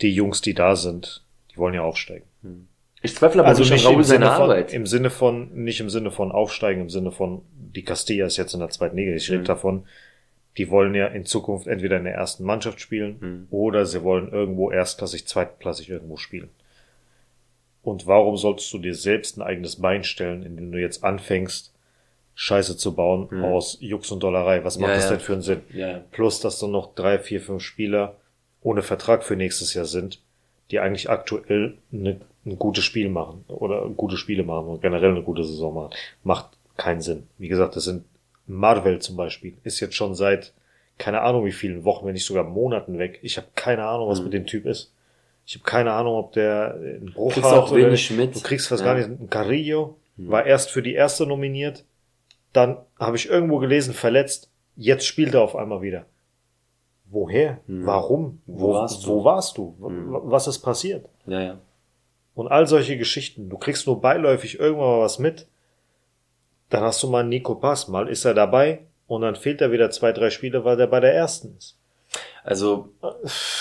die 0.00 0.14
Jungs, 0.14 0.40
die 0.40 0.54
da 0.54 0.76
sind, 0.76 1.22
die 1.52 1.58
wollen 1.58 1.74
ja 1.74 1.82
aufsteigen. 1.82 2.24
Ich 3.02 3.14
zweifle 3.16 3.40
aber 3.40 3.48
also 3.48 3.62
nicht 3.62 3.72
im 3.72 3.78
seine 3.80 4.04
Sinne 4.04 4.26
von, 4.26 4.42
Arbeit. 4.42 4.72
Im 4.72 4.86
Sinne 4.86 5.10
von, 5.10 5.52
nicht 5.64 5.80
im 5.80 5.90
Sinne 5.90 6.10
von 6.10 6.32
aufsteigen, 6.32 6.82
im 6.82 6.90
Sinne 6.90 7.10
von, 7.10 7.42
die 7.54 7.82
Castilla 7.84 8.26
ist 8.26 8.36
jetzt 8.36 8.54
in 8.54 8.60
der 8.60 8.70
zweiten 8.70 8.96
Liga. 8.96 9.12
Ich 9.12 9.28
rede 9.30 9.40
Mhm. 9.42 9.46
davon, 9.46 9.86
die 10.56 10.70
wollen 10.70 10.94
ja 10.94 11.06
in 11.08 11.24
Zukunft 11.26 11.66
entweder 11.66 11.96
in 11.96 12.04
der 12.04 12.14
ersten 12.14 12.44
Mannschaft 12.44 12.80
spielen 12.80 13.16
Mhm. 13.20 13.46
oder 13.50 13.86
sie 13.86 14.02
wollen 14.02 14.30
irgendwo 14.30 14.70
erstklassig, 14.70 15.26
zweitklassig 15.26 15.88
irgendwo 15.90 16.16
spielen. 16.16 16.50
Und 17.82 18.06
warum 18.06 18.36
solltest 18.36 18.72
du 18.72 18.78
dir 18.78 18.94
selbst 18.94 19.36
ein 19.36 19.42
eigenes 19.42 19.76
Bein 19.76 20.04
stellen, 20.04 20.44
indem 20.44 20.70
du 20.70 20.78
jetzt 20.80 21.02
anfängst, 21.02 21.71
Scheiße 22.42 22.76
zu 22.76 22.94
bauen 22.96 23.28
Mhm. 23.30 23.44
aus 23.44 23.78
Jux 23.80 24.10
und 24.10 24.20
Dollerei? 24.24 24.64
Was 24.64 24.76
macht 24.76 24.88
Ja, 24.90 24.96
das 24.96 25.04
ja. 25.04 25.10
denn 25.10 25.20
für 25.20 25.32
einen 25.34 25.42
Sinn? 25.42 25.60
Ja. 25.72 26.00
Plus, 26.10 26.40
dass 26.40 26.58
dann 26.58 26.72
noch 26.72 26.92
drei, 26.96 27.20
vier, 27.20 27.40
fünf 27.40 27.62
Spieler 27.62 28.16
ohne 28.62 28.82
Vertrag 28.82 29.22
für 29.22 29.36
nächstes 29.36 29.74
Jahr 29.74 29.84
sind, 29.84 30.20
die 30.72 30.80
eigentlich 30.80 31.08
aktuell 31.08 31.74
eine, 31.92 32.20
ein 32.44 32.58
gutes 32.58 32.82
Spiel 32.82 33.10
machen 33.10 33.44
oder 33.46 33.88
gute 33.90 34.16
Spiele 34.16 34.42
machen 34.42 34.66
und 34.66 34.82
generell 34.82 35.10
eine 35.12 35.22
gute 35.22 35.44
Saison 35.44 35.72
machen. 35.72 35.90
Macht 36.24 36.46
keinen 36.76 37.00
Sinn. 37.00 37.28
Wie 37.38 37.46
gesagt, 37.46 37.76
das 37.76 37.84
sind 37.84 38.04
Marvel 38.48 38.98
zum 38.98 39.16
Beispiel, 39.16 39.52
ist 39.62 39.78
jetzt 39.78 39.94
schon 39.94 40.16
seit 40.16 40.52
keine 40.98 41.20
Ahnung 41.22 41.44
wie 41.44 41.52
vielen 41.52 41.84
Wochen, 41.84 42.06
wenn 42.06 42.14
nicht 42.14 42.26
sogar 42.26 42.42
Monaten 42.42 42.98
weg. 42.98 43.20
Ich 43.22 43.36
habe 43.36 43.46
keine 43.54 43.84
Ahnung, 43.84 44.08
was 44.08 44.18
Mhm. 44.18 44.24
mit 44.24 44.32
dem 44.34 44.46
Typ 44.46 44.66
ist. 44.66 44.92
Ich 45.46 45.54
habe 45.54 45.64
keine 45.64 45.92
Ahnung, 45.92 46.16
ob 46.16 46.32
der 46.32 46.74
einen 46.74 47.12
Bruch 47.12 47.34
Kriegst 47.34 47.48
hat 47.50 47.58
auch 47.58 47.70
oder 47.72 47.86
wenig 47.86 48.10
mit. 48.10 48.34
Du 48.34 48.40
kriegst 48.40 48.66
fast 48.68 48.84
Ja. 48.84 48.92
gar 48.94 48.98
nicht. 48.98 49.20
Ein 49.20 49.30
Carrillo 49.30 49.96
Mhm. 50.16 50.28
war 50.30 50.44
erst 50.44 50.70
für 50.72 50.82
die 50.82 50.94
erste 50.94 51.24
nominiert, 51.26 51.84
dann 52.52 52.78
habe 52.98 53.16
ich 53.16 53.28
irgendwo 53.28 53.58
gelesen, 53.58 53.94
verletzt. 53.94 54.50
Jetzt 54.76 55.06
spielt 55.06 55.34
er 55.34 55.42
auf 55.42 55.56
einmal 55.56 55.82
wieder. 55.82 56.06
Woher? 57.06 57.60
Mhm. 57.66 57.86
Warum? 57.86 58.42
Wo 58.46 58.68
Wo, 58.68 58.72
warst 58.74 59.04
du? 59.04 59.08
wo 59.08 59.24
warst 59.24 59.58
du? 59.58 59.76
Mhm. 59.78 60.08
Was 60.24 60.46
ist 60.46 60.60
passiert? 60.60 61.06
Ja, 61.26 61.40
ja. 61.40 61.58
Und 62.34 62.48
all 62.48 62.66
solche 62.66 62.96
Geschichten. 62.96 63.50
Du 63.50 63.58
kriegst 63.58 63.86
nur 63.86 64.00
beiläufig 64.00 64.58
irgendwann 64.58 64.88
mal 64.88 65.00
was 65.00 65.18
mit. 65.18 65.46
Dann 66.70 66.82
hast 66.82 67.02
du 67.02 67.08
mal 67.10 67.20
einen 67.20 67.28
Nico 67.28 67.54
Pass. 67.54 67.88
Mal 67.88 68.08
ist 68.08 68.24
er 68.24 68.32
dabei 68.32 68.86
und 69.06 69.20
dann 69.20 69.36
fehlt 69.36 69.60
er 69.60 69.72
wieder 69.72 69.90
zwei, 69.90 70.12
drei 70.12 70.30
Spiele, 70.30 70.64
weil 70.64 70.78
der 70.78 70.86
bei 70.86 71.00
der 71.00 71.14
ersten 71.14 71.54
ist. 71.58 71.78
Also, 72.44 72.88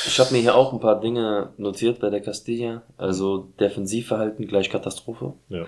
ich 0.05 0.19
habe 0.19 0.31
mir 0.31 0.39
hier 0.39 0.55
auch 0.55 0.73
ein 0.73 0.79
paar 0.79 0.99
Dinge 0.99 1.53
notiert 1.57 1.99
bei 1.99 2.09
der 2.09 2.21
Castilla. 2.21 2.83
Also, 2.97 3.49
Defensivverhalten 3.59 4.47
gleich 4.47 4.69
Katastrophe. 4.69 5.33
Ja. 5.49 5.65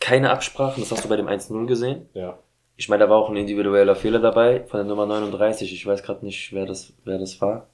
Keine 0.00 0.30
Absprachen, 0.30 0.82
das 0.82 0.90
hast 0.90 1.04
du 1.04 1.08
bei 1.08 1.16
dem 1.16 1.28
1-0 1.28 1.66
gesehen. 1.66 2.08
Ja. 2.14 2.38
Ich 2.80 2.88
meine, 2.88 3.02
da 3.04 3.10
war 3.10 3.16
auch 3.18 3.28
ein 3.28 3.36
individueller 3.36 3.96
Fehler 3.96 4.20
dabei 4.20 4.62
von 4.64 4.78
der 4.78 4.86
Nummer 4.86 5.04
39. 5.04 5.72
Ich 5.72 5.84
weiß 5.84 6.02
gerade 6.04 6.24
nicht, 6.24 6.52
wer 6.52 6.64
das, 6.64 6.92
wer 7.04 7.18
das 7.18 7.40
war. 7.40 7.66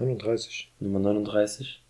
39. 0.00 0.72
Nummer 0.80 0.98
39. 0.98 1.80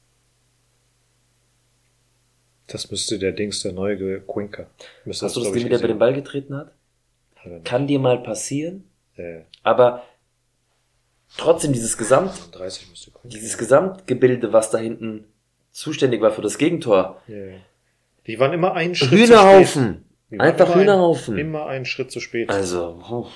Das 2.67 2.91
müsste 2.91 3.19
der 3.19 3.33
Dings, 3.33 3.63
der 3.63 3.73
neue 3.73 4.21
Quinker. 4.21 4.67
Müsste 5.07 5.25
Hast 5.27 5.37
du 5.37 5.41
das 5.41 5.49
gesehen, 5.49 5.61
ich, 5.61 5.65
wie 5.67 5.69
der 5.71 5.79
bei 5.79 5.87
den 5.89 5.99
Ball 5.99 6.13
getreten 6.13 6.55
hat? 6.55 6.73
Kann 7.65 7.87
dir 7.87 7.99
mal 7.99 8.19
passieren, 8.23 8.85
Äh, 9.17 9.41
aber 9.63 10.03
trotzdem 11.39 11.73
dieses 11.73 11.97
Gesamt, 11.97 12.33
39 12.53 12.91
müsste 12.91 13.11
Quinker. 13.13 13.29
dieses 13.29 13.57
Gesamtgebilde, 13.59 14.53
was 14.53 14.71
da 14.71 14.77
hinten 14.79 15.25
zuständig 15.71 16.21
war 16.21 16.33
für 16.33 16.43
das 16.43 16.57
Gegentor. 16.59 17.21
Ja, 17.27 17.37
ja. 17.37 17.55
Die 18.27 18.39
waren 18.39 18.53
immer 18.53 18.75
einen 18.75 18.95
Schritt 18.95 19.09
zu 19.09 19.17
spät. 19.17 19.29
Hühnerhaufen! 19.29 20.05
Die 20.33 20.41
Einfach 20.41 20.71
ein- 20.71 20.81
Hühnerhaufen. 20.81 21.37
Immer 21.39 21.67
einen 21.67 21.85
Schritt 21.85 22.11
zu 22.11 22.19
spät. 22.21 22.49
Also, 22.51 22.99
puh. 23.07 23.27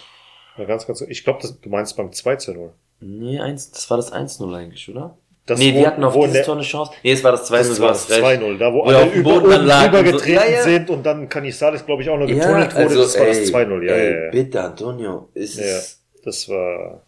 Ja, 0.56 0.64
ganz, 0.64 0.86
ganz, 0.86 1.02
ich 1.02 1.22
glaube, 1.24 1.46
du 1.62 1.68
meinst 1.68 1.96
beim 1.96 2.12
2 2.12 2.36
zu 2.36 2.54
0. 2.54 2.72
nee, 3.00 3.38
eins, 3.38 3.70
das 3.70 3.90
war 3.90 3.98
das 3.98 4.10
1-0 4.12 4.54
eigentlich, 4.54 4.88
oder? 4.88 5.18
Das, 5.44 5.58
nee, 5.60 5.74
wo- 5.74 5.78
wir 5.80 5.86
hatten 5.86 6.02
auf 6.02 6.14
dieses 6.14 6.32
der- 6.32 6.44
Tor 6.44 6.54
eine 6.56 6.64
Chance. 6.64 6.92
Nee, 7.04 7.12
es 7.12 7.22
war 7.22 7.30
das 7.32 7.46
2-0, 7.46 7.68
Das 7.68 7.80
war 7.80 7.88
das 7.88 8.10
recht. 8.10 8.20
2-0, 8.20 8.58
da 8.58 8.72
wo 8.72 8.78
Wo 8.78 8.82
alle 8.84 9.10
über, 9.12 9.34
und 9.34 9.44
so. 9.44 10.26
Ja, 10.26 10.44
ja. 10.44 10.62
sind 10.62 10.90
und 10.90 11.04
dann 11.04 11.28
Canizares, 11.28 11.84
glaube 11.86 12.02
ich, 12.02 12.08
auch 12.08 12.16
noch 12.18 12.26
Ja, 12.26 12.34
getunnelt 12.36 12.72
wurde. 12.74 12.82
also, 12.84 13.02
das 13.02 13.18
war 13.18 13.26
das 13.26 13.36
ey, 13.38 13.44
2-0, 13.46 13.82
ja, 13.86 13.92
ey, 13.94 14.12
ja, 14.12 14.24
ja. 14.24 14.30
Bitte, 14.30 14.62
Antonio, 14.62 15.28
ist 15.34 15.58
ja. 15.58 15.78
Das 16.24 16.48
war, 16.48 17.02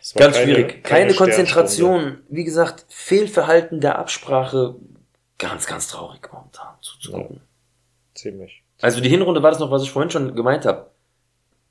das 0.00 0.14
war 0.16 0.20
ganz 0.22 0.36
keine- 0.36 0.44
schwierig. 0.54 0.82
Keine, 0.84 1.04
Sternstunde. 1.14 1.14
Konzentration. 1.34 2.18
Wie 2.28 2.44
gesagt, 2.44 2.84
Fehlverhalten 2.88 3.80
der 3.80 3.98
Absprache. 3.98 4.74
Ganz, 5.38 5.66
ganz 5.66 5.88
traurig 5.88 6.20
momentan 6.32 6.74
zuzugucken. 6.80 7.40
Ziemlich. 8.18 8.62
Also 8.80 9.00
die 9.00 9.08
Hinrunde 9.08 9.42
war 9.42 9.50
das 9.50 9.60
noch, 9.60 9.70
was 9.70 9.82
ich 9.82 9.90
vorhin 9.90 10.10
schon 10.10 10.34
gemeint 10.34 10.64
habe. 10.66 10.90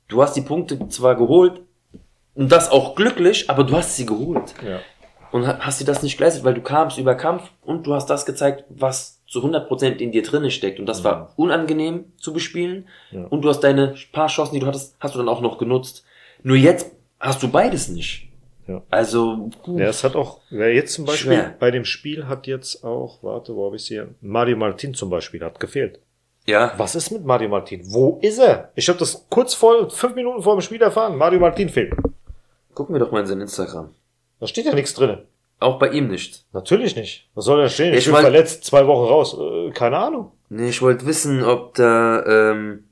Du 0.08 0.22
hast 0.22 0.34
die 0.34 0.40
Punkte 0.42 0.88
zwar 0.88 1.14
geholt, 1.16 1.60
und 2.34 2.52
das 2.52 2.70
auch 2.70 2.94
glücklich, 2.94 3.50
aber 3.50 3.64
du 3.64 3.76
hast 3.76 3.96
sie 3.96 4.06
geholt. 4.06 4.54
Ja. 4.64 4.78
Und 5.32 5.46
ha- 5.46 5.58
hast 5.60 5.80
dir 5.80 5.84
das 5.84 6.02
nicht 6.04 6.16
geleistet, 6.18 6.44
weil 6.44 6.54
du 6.54 6.60
kamst 6.62 6.96
über 6.96 7.14
Kampf 7.16 7.50
und 7.62 7.86
du 7.86 7.94
hast 7.94 8.06
das 8.06 8.24
gezeigt, 8.26 8.64
was 8.68 9.20
zu 9.26 9.40
100% 9.44 9.96
in 9.98 10.12
dir 10.12 10.22
drinne 10.22 10.50
steckt. 10.52 10.78
Und 10.78 10.86
das 10.86 11.02
war 11.04 11.32
unangenehm 11.36 12.12
zu 12.16 12.32
bespielen. 12.32 12.86
Ja. 13.10 13.24
Und 13.24 13.42
du 13.42 13.48
hast 13.48 13.60
deine 13.60 13.94
paar 14.12 14.28
Chancen, 14.28 14.54
die 14.54 14.60
du 14.60 14.66
hattest, 14.66 14.96
hast 15.00 15.14
du 15.14 15.18
dann 15.18 15.28
auch 15.28 15.40
noch 15.40 15.58
genutzt. 15.58 16.04
Nur 16.44 16.56
jetzt 16.56 16.92
hast 17.18 17.42
du 17.42 17.48
beides 17.48 17.88
nicht. 17.88 18.28
Ja. 18.68 18.82
Also, 18.88 19.50
puh. 19.64 19.78
Ja, 19.78 19.86
es 19.86 20.04
hat 20.04 20.14
auch, 20.14 20.40
ja, 20.50 20.66
jetzt 20.66 20.94
zum 20.94 21.06
Beispiel, 21.06 21.32
Schwer. 21.32 21.54
bei 21.58 21.70
dem 21.72 21.84
Spiel 21.84 22.28
hat 22.28 22.46
jetzt 22.46 22.84
auch, 22.84 23.22
warte, 23.22 23.56
wo 23.56 23.66
habe 23.66 23.76
ich 23.76 23.82
sie 23.84 23.94
hier? 23.94 24.14
Mario 24.20 24.56
Martin 24.56 24.94
zum 24.94 25.10
Beispiel 25.10 25.42
hat 25.42 25.58
gefehlt. 25.58 25.98
Ja. 26.48 26.72
Was 26.76 26.94
ist 26.94 27.10
mit 27.10 27.24
Mario 27.24 27.48
Martin? 27.48 27.82
Wo 27.92 28.18
ist 28.22 28.38
er? 28.38 28.70
Ich 28.74 28.88
habe 28.88 28.98
das 28.98 29.26
kurz 29.30 29.54
vor, 29.54 29.90
fünf 29.90 30.14
Minuten 30.14 30.42
vor 30.42 30.56
dem 30.56 30.60
Spiel 30.62 30.80
erfahren. 30.82 31.16
Mario 31.16 31.40
Martin 31.40 31.68
fehlt. 31.68 31.92
Gucken 32.74 32.94
wir 32.94 33.00
doch 33.00 33.10
mal 33.12 33.20
in 33.20 33.26
sein 33.26 33.40
Instagram. 33.40 33.94
Da 34.40 34.46
steht 34.46 34.66
ja 34.66 34.74
nichts 34.74 34.94
drin. 34.94 35.18
Auch 35.60 35.78
bei 35.78 35.88
ihm 35.90 36.06
nicht. 36.08 36.44
Natürlich 36.52 36.94
nicht. 36.94 37.28
Was 37.34 37.44
soll 37.46 37.60
da 37.60 37.68
stehen? 37.68 37.92
Ich, 37.92 37.98
Ich 38.00 38.04
bin 38.04 38.12
mein- 38.12 38.22
verletzt, 38.22 38.64
zwei 38.64 38.86
Wochen 38.86 39.08
raus. 39.08 39.36
Äh, 39.38 39.70
keine 39.72 39.98
Ahnung. 39.98 40.30
Nee, 40.48 40.68
ich 40.68 40.80
wollte 40.82 41.04
wissen, 41.06 41.42
ob 41.42 41.74
da, 41.74 42.24
ähm, 42.26 42.84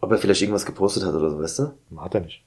ob 0.00 0.10
er 0.12 0.18
vielleicht 0.18 0.40
irgendwas 0.42 0.64
gepostet 0.66 1.04
hat 1.04 1.14
oder 1.14 1.30
so, 1.30 1.38
weißt 1.40 1.58
du? 1.60 1.72
Hat 1.98 2.14
er 2.14 2.20
nicht. 2.22 2.42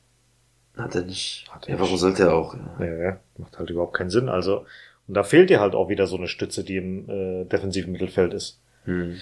Hat 0.77 0.95
er 0.95 1.01
nicht. 1.03 1.45
Hat 1.51 1.67
er 1.67 1.75
ja, 1.75 1.79
warum 1.79 1.91
nicht. 1.91 2.01
sollte 2.01 2.23
er 2.23 2.33
auch? 2.33 2.55
Ja. 2.55 2.85
Ja, 2.85 2.95
ja, 3.03 3.17
macht 3.37 3.57
halt 3.59 3.69
überhaupt 3.69 3.93
keinen 3.93 4.09
Sinn. 4.09 4.29
Also, 4.29 4.65
und 5.07 5.13
da 5.15 5.23
fehlt 5.23 5.49
dir 5.49 5.59
halt 5.59 5.75
auch 5.75 5.89
wieder 5.89 6.07
so 6.07 6.15
eine 6.17 6.27
Stütze, 6.27 6.63
die 6.63 6.77
im 6.77 7.09
äh, 7.09 7.45
defensiven 7.45 7.91
Mittelfeld 7.91 8.33
ist. 8.33 8.59
Hm. 8.85 9.19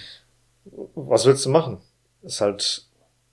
Was 0.94 1.26
willst 1.26 1.46
du 1.46 1.50
machen? 1.50 1.80
Ist 2.22 2.40
halt 2.40 2.84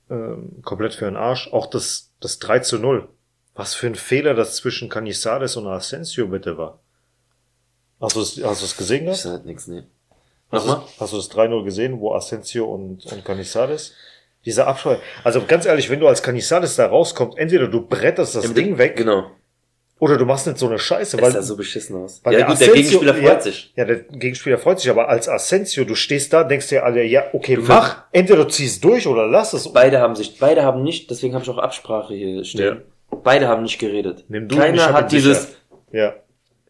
ähm, 0.10 0.62
komplett 0.64 0.94
für 0.94 1.06
den 1.06 1.16
Arsch. 1.18 1.52
Auch 1.52 1.68
das, 1.68 2.12
das 2.20 2.40
3 2.40 2.60
zu 2.60 2.80
0. 2.80 3.08
Was 3.54 3.74
für 3.74 3.88
ein 3.88 3.96
Fehler 3.96 4.34
das 4.34 4.56
zwischen 4.56 4.90
Canizares 4.90 5.56
und 5.58 5.68
Asensio 5.68 6.28
bitte 6.28 6.58
war. 6.58 6.80
Hast 8.00 8.16
du 8.16 8.22
es, 8.22 8.44
hast 8.44 8.62
du 8.62 8.66
es 8.66 8.78
gesehen? 8.78 9.08
Ist 9.08 9.24
gehabt? 9.24 9.40
halt 9.40 9.46
nix, 9.46 9.68
nee. 9.68 9.84
Hast 10.52 10.68
hast 11.00 11.14
du 11.14 11.18
das 11.18 11.30
3-0 11.32 11.64
gesehen, 11.66 12.00
wo 12.00 12.14
Asensio 12.14 12.66
und, 12.66 13.06
und 13.06 13.26
Canizares? 13.26 13.94
Dieser 14.46 14.68
Abscheu. 14.68 14.98
Also 15.24 15.44
ganz 15.46 15.66
ehrlich, 15.66 15.90
wenn 15.90 16.00
du 16.00 16.08
als 16.08 16.24
Canizares 16.24 16.78
da 16.78 16.86
rauskommst, 16.86 17.38
entweder 17.38 17.68
du 17.68 17.86
bretterst 17.86 18.36
das 18.36 18.46
Im 18.46 18.54
Ding 18.54 18.78
weg, 18.78 18.96
Genau. 18.96 19.32
Oder 20.00 20.18
du 20.18 20.26
machst 20.26 20.46
nicht 20.48 20.60
so 20.60 20.68
eine 20.68 20.78
Scheiße, 20.78 21.20
weil 21.22 21.32
sah 21.32 21.42
so 21.42 21.56
beschissen 21.58 21.96
aus. 21.96 22.22
Weil 22.24 22.34
ja 22.34 22.40
der 22.40 22.48
gut, 22.48 22.60
der 22.60 22.68
Asensio- 22.70 23.00
Gegenspieler 23.00 23.14
freut 23.16 23.24
ja, 23.24 23.42
sich. 23.42 23.74
Ja, 23.76 23.86
der 23.86 23.96
Gegenspieler 23.96 24.58
freut 24.60 24.80
sich, 24.80 24.90
aber 24.92 25.10
als 25.10 25.28
Asensio, 25.28 25.86
du 25.86 25.96
stehst 25.96 26.34
da, 26.34 26.44
denkst 26.44 26.68
dir 26.70 26.84
alle, 26.86 27.04
ja, 27.04 27.24
okay, 27.34 27.56
Du 27.56 27.64
mach, 27.64 28.04
entweder 28.12 28.44
du 28.44 28.50
ziehst 28.50 28.84
durch 28.84 29.08
oder 29.08 29.26
lass 29.28 29.54
es. 29.54 29.72
Beide 29.74 30.00
haben 30.00 30.16
sich, 30.16 30.38
beide 30.40 30.64
haben 30.64 30.84
nicht, 30.84 31.10
deswegen 31.10 31.34
habe 31.34 31.44
ich 31.44 31.50
auch 31.50 31.58
Absprache 31.58 32.14
hier 32.14 32.44
stehen. 32.46 32.82
Beide 33.24 33.48
haben 33.48 33.64
nicht 33.64 33.80
geredet. 33.80 34.26
Nimm 34.28 34.48
du 34.48 34.56
Keiner 34.58 34.94
hat 34.94 35.12
dieses. 35.12 35.56
Ja. 35.92 36.14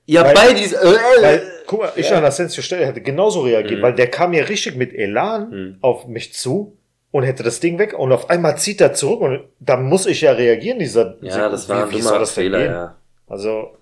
ja, 0.05 0.23
Weil- 0.23 0.33
beide 0.33 0.53
dieses, 0.55 0.73
äh, 0.79 0.85
Weil, 1.21 1.41
guck 1.65 1.79
mal, 1.79 1.91
ich 1.95 2.13
an 2.13 2.23
Asensio 2.23 2.61
Stelle 2.63 2.85
hätte 2.85 3.01
genauso 3.01 3.41
reagiert, 3.41 3.79
Mhm. 3.79 3.83
weil 3.83 3.93
der 3.95 4.07
kam 4.07 4.33
ja 4.33 4.43
richtig 4.43 4.75
mit 4.77 4.93
Elan 4.93 5.49
Mhm. 5.49 5.77
auf 5.81 6.07
mich 6.07 6.33
zu 6.33 6.77
und 7.11 7.23
hätte 7.23 7.41
das 7.43 7.59
Ding 7.59 7.79
weg 7.79 7.97
und 7.97 8.11
auf 8.11 8.29
einmal 8.29 8.57
zieht 8.57 8.79
er 8.79 8.93
zurück 8.93 9.19
und 9.21 9.41
da 9.59 9.75
muss 9.77 10.05
ich 10.05 10.21
ja 10.21 10.31
reagieren, 10.33 10.79
dieser, 10.79 11.15
ja, 11.21 11.49
das 11.49 11.67
war 11.67 11.85
ein 11.85 11.91
dummer 11.91 12.19
das 12.19 12.31
Fehler, 12.31 12.63
ja. 12.65 12.95
Also, 13.27 13.77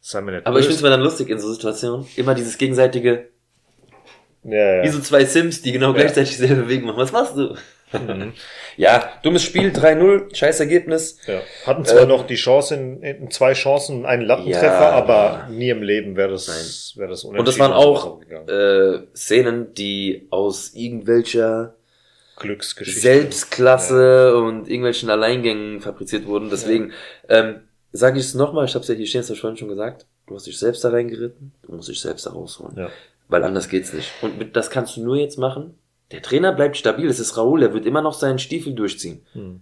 sei 0.00 0.20
mir 0.20 0.32
nicht 0.32 0.46
Aber 0.46 0.58
ich 0.58 0.64
finde 0.66 0.76
es 0.76 0.82
mir 0.82 0.90
dann 0.90 1.00
lustig 1.00 1.30
in 1.30 1.38
so 1.38 1.52
Situationen, 1.52 2.06
immer 2.16 2.34
dieses 2.34 2.58
gegenseitige, 2.58 3.28
ja, 4.44 4.76
ja. 4.76 4.82
wie 4.82 4.88
so 4.88 5.00
zwei 5.00 5.24
Sims, 5.24 5.62
die 5.62 5.72
genau 5.72 5.92
gleichzeitig 5.92 6.30
dieselbe 6.30 6.62
Bewegung 6.62 6.88
machen. 6.88 7.00
Was 7.00 7.12
machst 7.12 7.36
du? 7.36 7.54
Mhm. 7.92 8.32
Ja, 8.76 9.08
dummes 9.24 9.42
Spiel, 9.42 9.70
3-0, 9.70 10.32
scheiß 10.36 10.60
Ergebnis. 10.60 11.18
Ja. 11.26 11.40
Hatten 11.66 11.84
zwar 11.84 12.02
Ähm, 12.02 12.08
noch 12.08 12.28
die 12.28 12.36
Chance 12.36 12.76
in, 12.76 13.02
in 13.02 13.30
zwei 13.32 13.52
Chancen, 13.54 14.06
einen 14.06 14.22
Lattentreffer, 14.22 14.68
Ja. 14.68 14.90
aber 14.92 15.48
nie 15.50 15.70
im 15.70 15.82
Leben 15.82 16.14
wäre 16.14 16.30
das, 16.30 16.92
wäre 16.96 17.10
das 17.10 17.24
Und 17.24 17.48
das 17.48 17.58
waren 17.58 17.72
unentschieden 17.72 18.46
auch 18.46 18.48
äh, 18.48 19.00
Szenen, 19.16 19.74
die 19.74 20.28
aus 20.30 20.74
irgendwelcher 20.74 21.74
Glücksgeschichte. 22.36 23.00
Selbstklasse 23.00 24.36
und 24.36 24.68
irgendwelchen 24.68 25.10
Alleingängen 25.10 25.80
fabriziert 25.80 26.26
wurden. 26.26 26.48
Deswegen 26.50 26.92
ähm, 27.28 27.62
sage 27.92 28.18
ich 28.18 28.26
es 28.26 28.34
nochmal, 28.34 28.64
ich 28.66 28.74
habe 28.74 28.82
es 28.82 28.88
ja 28.88 28.94
hier 28.94 29.06
stehen, 29.06 29.24
das 29.26 29.38
vorhin 29.38 29.56
schon 29.56 29.68
gesagt, 29.68 30.06
du 30.26 30.34
hast 30.34 30.46
dich 30.46 30.58
selbst 30.58 30.84
da 30.84 30.90
reingeritten, 30.90 31.52
du 31.62 31.72
musst 31.72 31.88
dich 31.88 32.00
selbst 32.00 32.26
da 32.26 32.30
rausholen. 32.30 32.76
Ja. 32.76 32.90
Weil 33.28 33.44
anders 33.44 33.68
geht's 33.68 33.92
nicht. 33.92 34.10
Und 34.22 34.38
mit, 34.38 34.56
das 34.56 34.70
kannst 34.70 34.96
du 34.96 35.02
nur 35.02 35.16
jetzt 35.16 35.38
machen. 35.38 35.74
Der 36.10 36.22
Trainer 36.22 36.52
bleibt 36.52 36.76
stabil, 36.76 37.06
es 37.08 37.20
ist 37.20 37.36
Raoul, 37.36 37.62
er 37.62 37.74
wird 37.74 37.84
immer 37.86 38.00
noch 38.02 38.14
seinen 38.14 38.38
Stiefel 38.38 38.74
durchziehen. 38.74 39.26
Hm. 39.32 39.60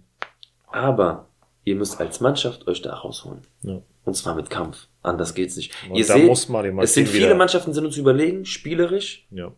Aber 0.71 1.27
ihr 1.65 1.75
müsst 1.75 1.99
als 1.99 2.19
Mannschaft 2.21 2.67
euch 2.67 2.81
da 2.81 2.93
rausholen. 2.93 3.41
Ja. 3.63 3.81
Und 4.05 4.15
zwar 4.15 4.35
mit 4.35 4.49
Kampf. 4.49 4.87
Anders 5.03 5.33
geht's 5.33 5.57
nicht. 5.57 5.73
Und 5.89 5.97
ihr 5.97 6.05
da 6.05 6.13
seht, 6.13 6.25
muss 6.25 6.47
man 6.47 6.63
den 6.63 6.79
es 6.79 6.93
sind 6.93 7.09
viele 7.09 7.35
Mannschaften 7.35 7.73
sind 7.73 7.85
uns 7.85 7.97
überlegen, 7.97 8.45
spielerisch. 8.45 9.27
Ja. 9.31 9.51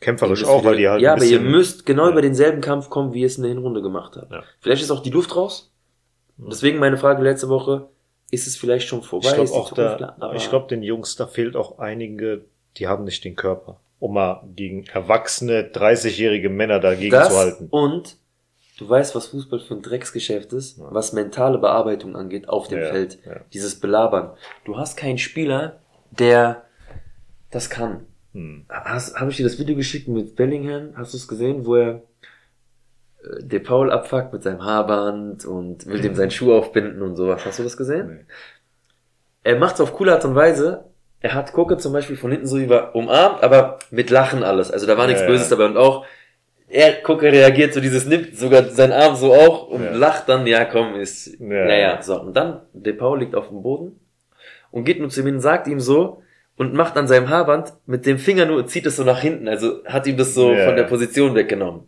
Kämpferisch 0.00 0.44
auch, 0.44 0.60
wieder- 0.60 0.70
weil 0.70 0.76
die 0.76 0.88
halt 0.88 1.00
ja, 1.02 1.14
aber 1.14 1.24
ihr 1.24 1.40
müsst 1.40 1.84
genau 1.86 2.04
Ja. 2.04 2.12
über 2.12 2.22
denselben 2.22 2.60
Kampf 2.60 2.88
kommen, 2.90 3.12
wie 3.14 3.20
ihr 3.22 3.26
es 3.26 3.36
in 3.36 3.42
der 3.42 3.50
Hinrunde 3.52 3.82
gemacht 3.82 4.16
habt. 4.16 4.30
Ja. 4.30 4.44
Vielleicht 4.60 4.82
ist 4.82 4.90
auch 4.90 5.02
die 5.02 5.10
Luft 5.10 5.34
raus. 5.34 5.72
Deswegen 6.38 6.78
meine 6.78 6.96
Frage 6.96 7.22
letzte 7.22 7.48
Woche, 7.48 7.88
ist 8.30 8.46
es 8.46 8.56
vielleicht 8.56 8.86
schon 8.88 9.02
vorbei? 9.02 9.28
Ich 9.28 9.34
glaube 9.34 9.50
auch 9.52 9.72
da? 9.72 10.16
Aber 10.20 10.34
ich 10.34 10.48
glaube 10.48 10.68
den 10.68 10.82
Jungs, 10.82 11.16
da 11.16 11.26
fehlt 11.26 11.56
auch 11.56 11.78
einige, 11.78 12.44
die 12.76 12.86
haben 12.86 13.04
nicht 13.04 13.24
den 13.24 13.34
Körper, 13.36 13.80
um 13.98 14.14
mal 14.14 14.42
gegen 14.54 14.84
erwachsene 14.86 15.62
30-jährige 15.72 16.48
Männer 16.48 16.78
dagegen 16.78 17.10
das 17.10 17.30
zu 17.30 17.36
halten. 17.36 17.66
und 17.70 18.16
du 18.78 18.88
weißt, 18.88 19.14
was 19.16 19.26
Fußball 19.28 19.58
für 19.60 19.74
ein 19.74 19.82
Drecksgeschäft 19.82 20.52
ist, 20.52 20.78
Ja. 20.78 20.86
was 20.90 21.12
mentale 21.12 21.58
Bearbeitung 21.58 22.14
angeht 22.14 22.48
auf 22.48 22.68
dem 22.68 22.80
Ja, 22.80 22.90
Feld. 22.90 23.18
ja. 23.26 23.40
Dieses 23.52 23.80
Belabern. 23.80 24.30
Du 24.64 24.76
hast 24.76 24.96
keinen 24.96 25.18
Spieler, 25.18 25.80
der 26.10 26.62
das 27.50 27.70
kann. 27.70 28.06
Hm. 28.34 28.66
Habe 28.68 29.30
ich 29.30 29.36
dir 29.38 29.44
das 29.44 29.58
Video 29.58 29.74
geschickt 29.74 30.06
mit 30.06 30.36
Bellingham? 30.36 30.90
Hast 30.96 31.14
du 31.14 31.16
es 31.16 31.26
gesehen, 31.26 31.64
wo 31.66 31.74
er 31.76 32.02
De 33.40 33.58
Paul 33.58 33.90
abfuckt 33.90 34.32
mit 34.32 34.42
seinem 34.42 34.64
Haarband 34.64 35.44
und 35.44 35.86
will 35.86 36.00
dem 36.00 36.14
seinen 36.14 36.30
Schuh 36.30 36.54
aufbinden 36.54 37.02
und 37.02 37.16
sowas. 37.16 37.44
Hast 37.44 37.58
du 37.58 37.62
das 37.64 37.76
gesehen? 37.76 38.08
Nee. 38.08 38.24
Er 39.44 39.58
macht 39.58 39.74
es 39.74 39.80
auf 39.80 39.92
coole 39.94 40.12
Art 40.12 40.24
und 40.24 40.34
Weise. 40.34 40.84
Er 41.20 41.34
hat 41.34 41.52
Koke 41.52 41.76
zum 41.78 41.92
Beispiel 41.92 42.16
von 42.16 42.30
hinten 42.30 42.46
so 42.46 42.58
über 42.58 42.94
umarmt, 42.94 43.42
aber 43.42 43.78
mit 43.90 44.10
Lachen 44.10 44.44
alles. 44.44 44.70
Also 44.70 44.86
da 44.86 44.96
war 44.96 45.06
nichts 45.06 45.22
Ja, 45.22 45.26
Böses 45.26 45.50
ja. 45.50 45.56
dabei 45.56 45.68
und 45.68 45.76
auch 45.76 46.04
er 46.68 46.92
Koke 47.02 47.32
reagiert 47.32 47.72
so 47.74 47.80
dieses 47.80 48.06
nimmt 48.06 48.36
sogar 48.36 48.64
seinen 48.66 48.92
Arm 48.92 49.16
so 49.16 49.34
auch 49.34 49.68
und 49.68 49.82
Ja. 49.82 49.92
lacht 49.94 50.28
dann, 50.28 50.46
ja 50.46 50.64
komm, 50.64 50.94
ist, 50.94 51.26
Ja. 51.40 51.64
naja, 51.64 52.02
so. 52.02 52.20
Und 52.20 52.36
dann, 52.36 52.60
De 52.72 52.92
Paul 52.92 53.18
liegt 53.20 53.34
auf 53.34 53.48
dem 53.48 53.62
Boden 53.62 53.98
und 54.70 54.84
geht 54.84 55.00
nur 55.00 55.08
zu 55.08 55.22
ihm 55.22 55.34
und 55.34 55.40
sagt 55.40 55.66
ihm 55.66 55.80
so 55.80 56.22
und 56.56 56.74
macht 56.74 56.96
an 56.96 57.08
seinem 57.08 57.30
Haarband 57.30 57.72
mit 57.86 58.04
dem 58.06 58.18
Finger 58.18 58.44
nur, 58.46 58.66
zieht 58.66 58.86
es 58.86 58.96
so 58.96 59.02
nach 59.04 59.20
hinten, 59.20 59.48
also 59.48 59.82
hat 59.86 60.06
ihm 60.06 60.16
das 60.18 60.34
so 60.34 60.54
von 60.54 60.76
der 60.76 60.84
Position 60.84 61.34
weggenommen. 61.34 61.84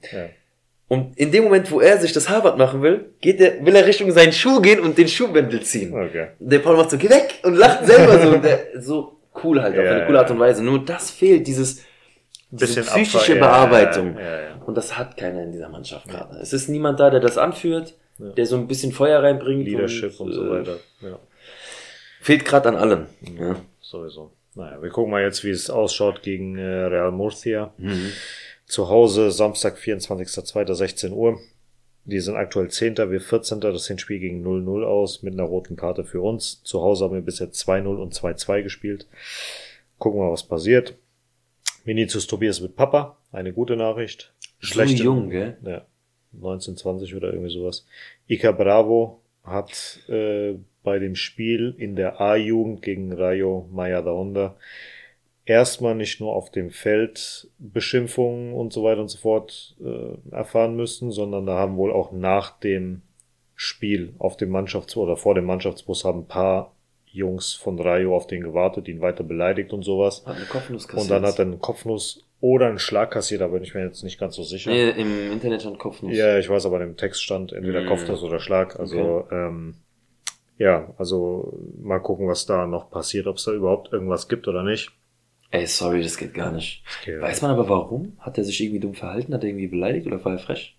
Und 0.91 1.16
in 1.16 1.30
dem 1.30 1.45
Moment, 1.45 1.70
wo 1.70 1.80
er 1.80 1.99
sich 1.99 2.12
das 2.12 2.28
Haarband 2.28 2.59
machen 2.59 2.82
will, 2.82 3.11
geht 3.20 3.41
er, 3.41 3.64
will 3.64 3.76
er 3.76 3.86
Richtung 3.86 4.11
seinen 4.11 4.32
Schuh 4.32 4.61
gehen 4.61 4.80
und 4.80 4.99
den 4.99 5.07
Schuhbändel 5.07 5.62
ziehen. 5.62 5.95
Okay. 5.95 6.30
Der 6.41 6.59
Paul 6.59 6.76
macht 6.76 6.91
so, 6.91 6.99
geh 6.99 7.09
weg 7.09 7.38
und 7.45 7.55
lacht 7.55 7.86
selber 7.86 8.18
so. 8.18 8.28
Und 8.34 8.45
der, 8.45 8.80
so 8.80 9.20
cool 9.45 9.62
halt, 9.62 9.78
auf 9.78 9.84
Ja, 9.84 9.93
eine 9.93 10.07
coole 10.07 10.18
Art 10.18 10.32
und 10.32 10.41
Weise. 10.41 10.64
Nur 10.64 10.84
das 10.84 11.12
fehlt, 11.12 11.47
dieses, 11.47 11.84
diese 12.51 12.82
psychische 12.82 13.34
ja, 13.34 13.38
Bearbeitung. 13.38 14.16
Ja, 14.16 14.20
ja, 14.20 14.41
ja. 14.41 14.62
Und 14.66 14.76
das 14.76 14.99
hat 14.99 15.16
keiner 15.16 15.45
in 15.45 15.53
dieser 15.53 15.68
Mannschaft 15.68 16.09
gerade. 16.09 16.36
Es 16.38 16.53
ist 16.53 16.68
niemand 16.68 16.99
da, 16.99 17.09
der 17.09 17.20
das 17.20 17.38
anführt, 17.38 17.95
der 18.18 18.45
so 18.47 18.57
ein 18.57 18.66
bisschen 18.66 18.91
Feuer 18.91 19.22
reinbringt. 19.22 19.66
Leadership 19.66 20.18
und, 20.18 20.32
so 20.32 20.45
äh, 20.45 20.51
weiter. 20.59 20.76
Ja, 21.03 21.20
Fehlt 22.20 22.45
gerade 22.45 22.68
an 22.68 22.74
allen. 22.74 23.07
Ja. 23.38 23.55
sowieso. 23.80 24.32
Naja, 24.57 24.82
wir 24.82 24.91
gucken 24.91 25.12
mal 25.12 25.22
jetzt, 25.22 25.45
wie 25.45 25.51
es 25.51 25.70
ausschaut 25.70 26.22
gegen 26.22 26.59
äh, 26.59 26.64
Real 26.64 27.12
Murcia. 27.12 27.72
Mhm. 27.78 28.11
Zu 28.70 28.88
Hause, 28.88 29.32
Samstag, 29.32 29.78
24.02.16 29.78 31.10
Uhr. 31.10 31.40
Die 32.04 32.20
sind 32.20 32.36
aktuell 32.36 32.70
Zehnter, 32.70 33.10
wir 33.10 33.20
14. 33.20 33.60
Das 33.60 33.88
Hinspiel 33.88 34.20
gegen 34.20 34.46
0-0 34.46 34.84
aus 34.84 35.24
mit 35.24 35.34
einer 35.34 35.42
roten 35.42 35.74
Karte 35.74 36.04
für 36.04 36.20
uns. 36.20 36.62
Zu 36.62 36.80
Hause 36.80 37.04
haben 37.04 37.14
wir 37.14 37.20
bis 37.20 37.40
jetzt 37.40 37.68
2-0 37.68 37.86
und 37.96 38.14
2-2 38.14 38.62
gespielt. 38.62 39.08
Gucken 39.98 40.20
wir 40.20 40.26
mal, 40.26 40.32
was 40.32 40.46
passiert. 40.46 40.94
Vinicius 41.84 42.28
Tobias 42.28 42.60
mit 42.60 42.76
Papa. 42.76 43.18
Eine 43.32 43.52
gute 43.52 43.74
Nachricht. 43.74 44.32
So 44.60 44.80
jung, 44.82 45.30
gell? 45.30 45.58
Ja. 45.64 45.84
1920 46.34 47.16
oder 47.16 47.32
irgendwie 47.32 47.52
sowas. 47.52 47.84
Ica 48.28 48.52
Bravo 48.52 49.20
hat 49.42 49.98
äh, 50.08 50.54
bei 50.84 51.00
dem 51.00 51.16
Spiel 51.16 51.74
in 51.76 51.96
der 51.96 52.20
A-Jugend 52.20 52.82
gegen 52.82 53.12
Rayo 53.12 53.68
Majadahonda 53.72 54.54
erstmal 55.45 55.95
nicht 55.95 56.20
nur 56.20 56.32
auf 56.32 56.51
dem 56.51 56.70
Feld 56.70 57.49
Beschimpfungen 57.59 58.53
und 58.55 58.72
so 58.72 58.84
weiter 58.84 59.01
und 59.01 59.09
so 59.09 59.18
fort 59.18 59.76
äh, 59.82 60.34
erfahren 60.34 60.76
müssen, 60.76 61.11
sondern 61.11 61.47
da 61.47 61.57
haben 61.57 61.76
wohl 61.76 61.93
auch 61.93 62.12
nach 62.12 62.59
dem 62.61 63.03
Spiel 63.55 64.14
auf 64.18 64.36
dem 64.36 64.51
Mannschafts- 64.51 64.97
oder 64.97 65.16
vor 65.16 65.34
dem 65.34 65.45
Mannschaftsbus 65.45 66.05
haben 66.05 66.20
ein 66.20 66.28
paar 66.28 66.74
Jungs 67.07 67.55
von 67.55 67.78
Rayo 67.78 68.16
auf 68.16 68.26
den 68.26 68.43
gewartet, 68.43 68.88
ihn 68.88 69.01
weiter 69.01 69.24
beleidigt 69.24 69.72
und 69.72 69.82
sowas. 69.82 70.24
Hat 70.24 70.36
eine 70.36 70.47
Kopfnuss 70.47 70.86
Und 70.86 71.11
dann 71.11 71.26
hat 71.26 71.38
er 71.38 71.47
einen 71.47 71.61
Kopfnuss 71.61 72.24
oder 72.41 72.68
einen 72.68 72.78
Schlag 72.78 73.11
kassiert, 73.11 73.43
da 73.43 73.49
bin 73.49 73.62
ich 73.62 73.74
mir 73.74 73.84
jetzt 73.84 74.03
nicht 74.03 74.18
ganz 74.18 74.36
so 74.36 74.43
sicher. 74.45 74.70
Nee, 74.70 74.91
im 74.91 75.32
Internet 75.32 75.61
stand 75.62 75.78
Kopfnuss. 75.78 76.16
Ja, 76.16 76.38
ich 76.38 76.49
weiß, 76.49 76.64
aber 76.66 76.80
im 76.80 76.97
Text 76.97 77.22
stand 77.22 77.53
entweder 77.53 77.82
Mm. 77.82 77.86
Kopfnuss 77.86 78.22
oder 78.22 78.41
Schlag. 78.41 78.78
Also 78.78 79.26
ähm, 79.30 79.74
ja, 80.57 80.95
also 80.97 81.53
mal 81.82 81.99
gucken, 81.99 82.28
was 82.28 82.47
da 82.47 82.66
noch 82.66 82.91
passiert, 82.91 83.26
ob 83.26 83.36
es 83.36 83.45
da 83.45 83.53
überhaupt 83.53 83.93
irgendwas 83.93 84.28
gibt 84.28 84.49
oder 84.49 84.62
nicht. 84.62 84.93
Ey, 85.53 85.66
sorry, 85.66 86.03
das 86.03 86.16
geht 86.16 86.34
gar 86.34 86.53
nicht. 86.53 86.82
Okay. 87.03 87.20
Weiß 87.20 87.42
man 87.42 87.51
aber 87.51 87.68
warum? 87.68 88.16
Hat 88.20 88.38
er 88.38 88.44
sich 88.44 88.61
irgendwie 88.61 88.80
dumm 88.80 88.94
verhalten? 88.94 89.34
Hat 89.34 89.42
er 89.42 89.48
irgendwie 89.48 89.66
beleidigt 89.66 90.07
oder 90.07 90.24
war 90.24 90.32
er 90.32 90.38
frech? 90.38 90.76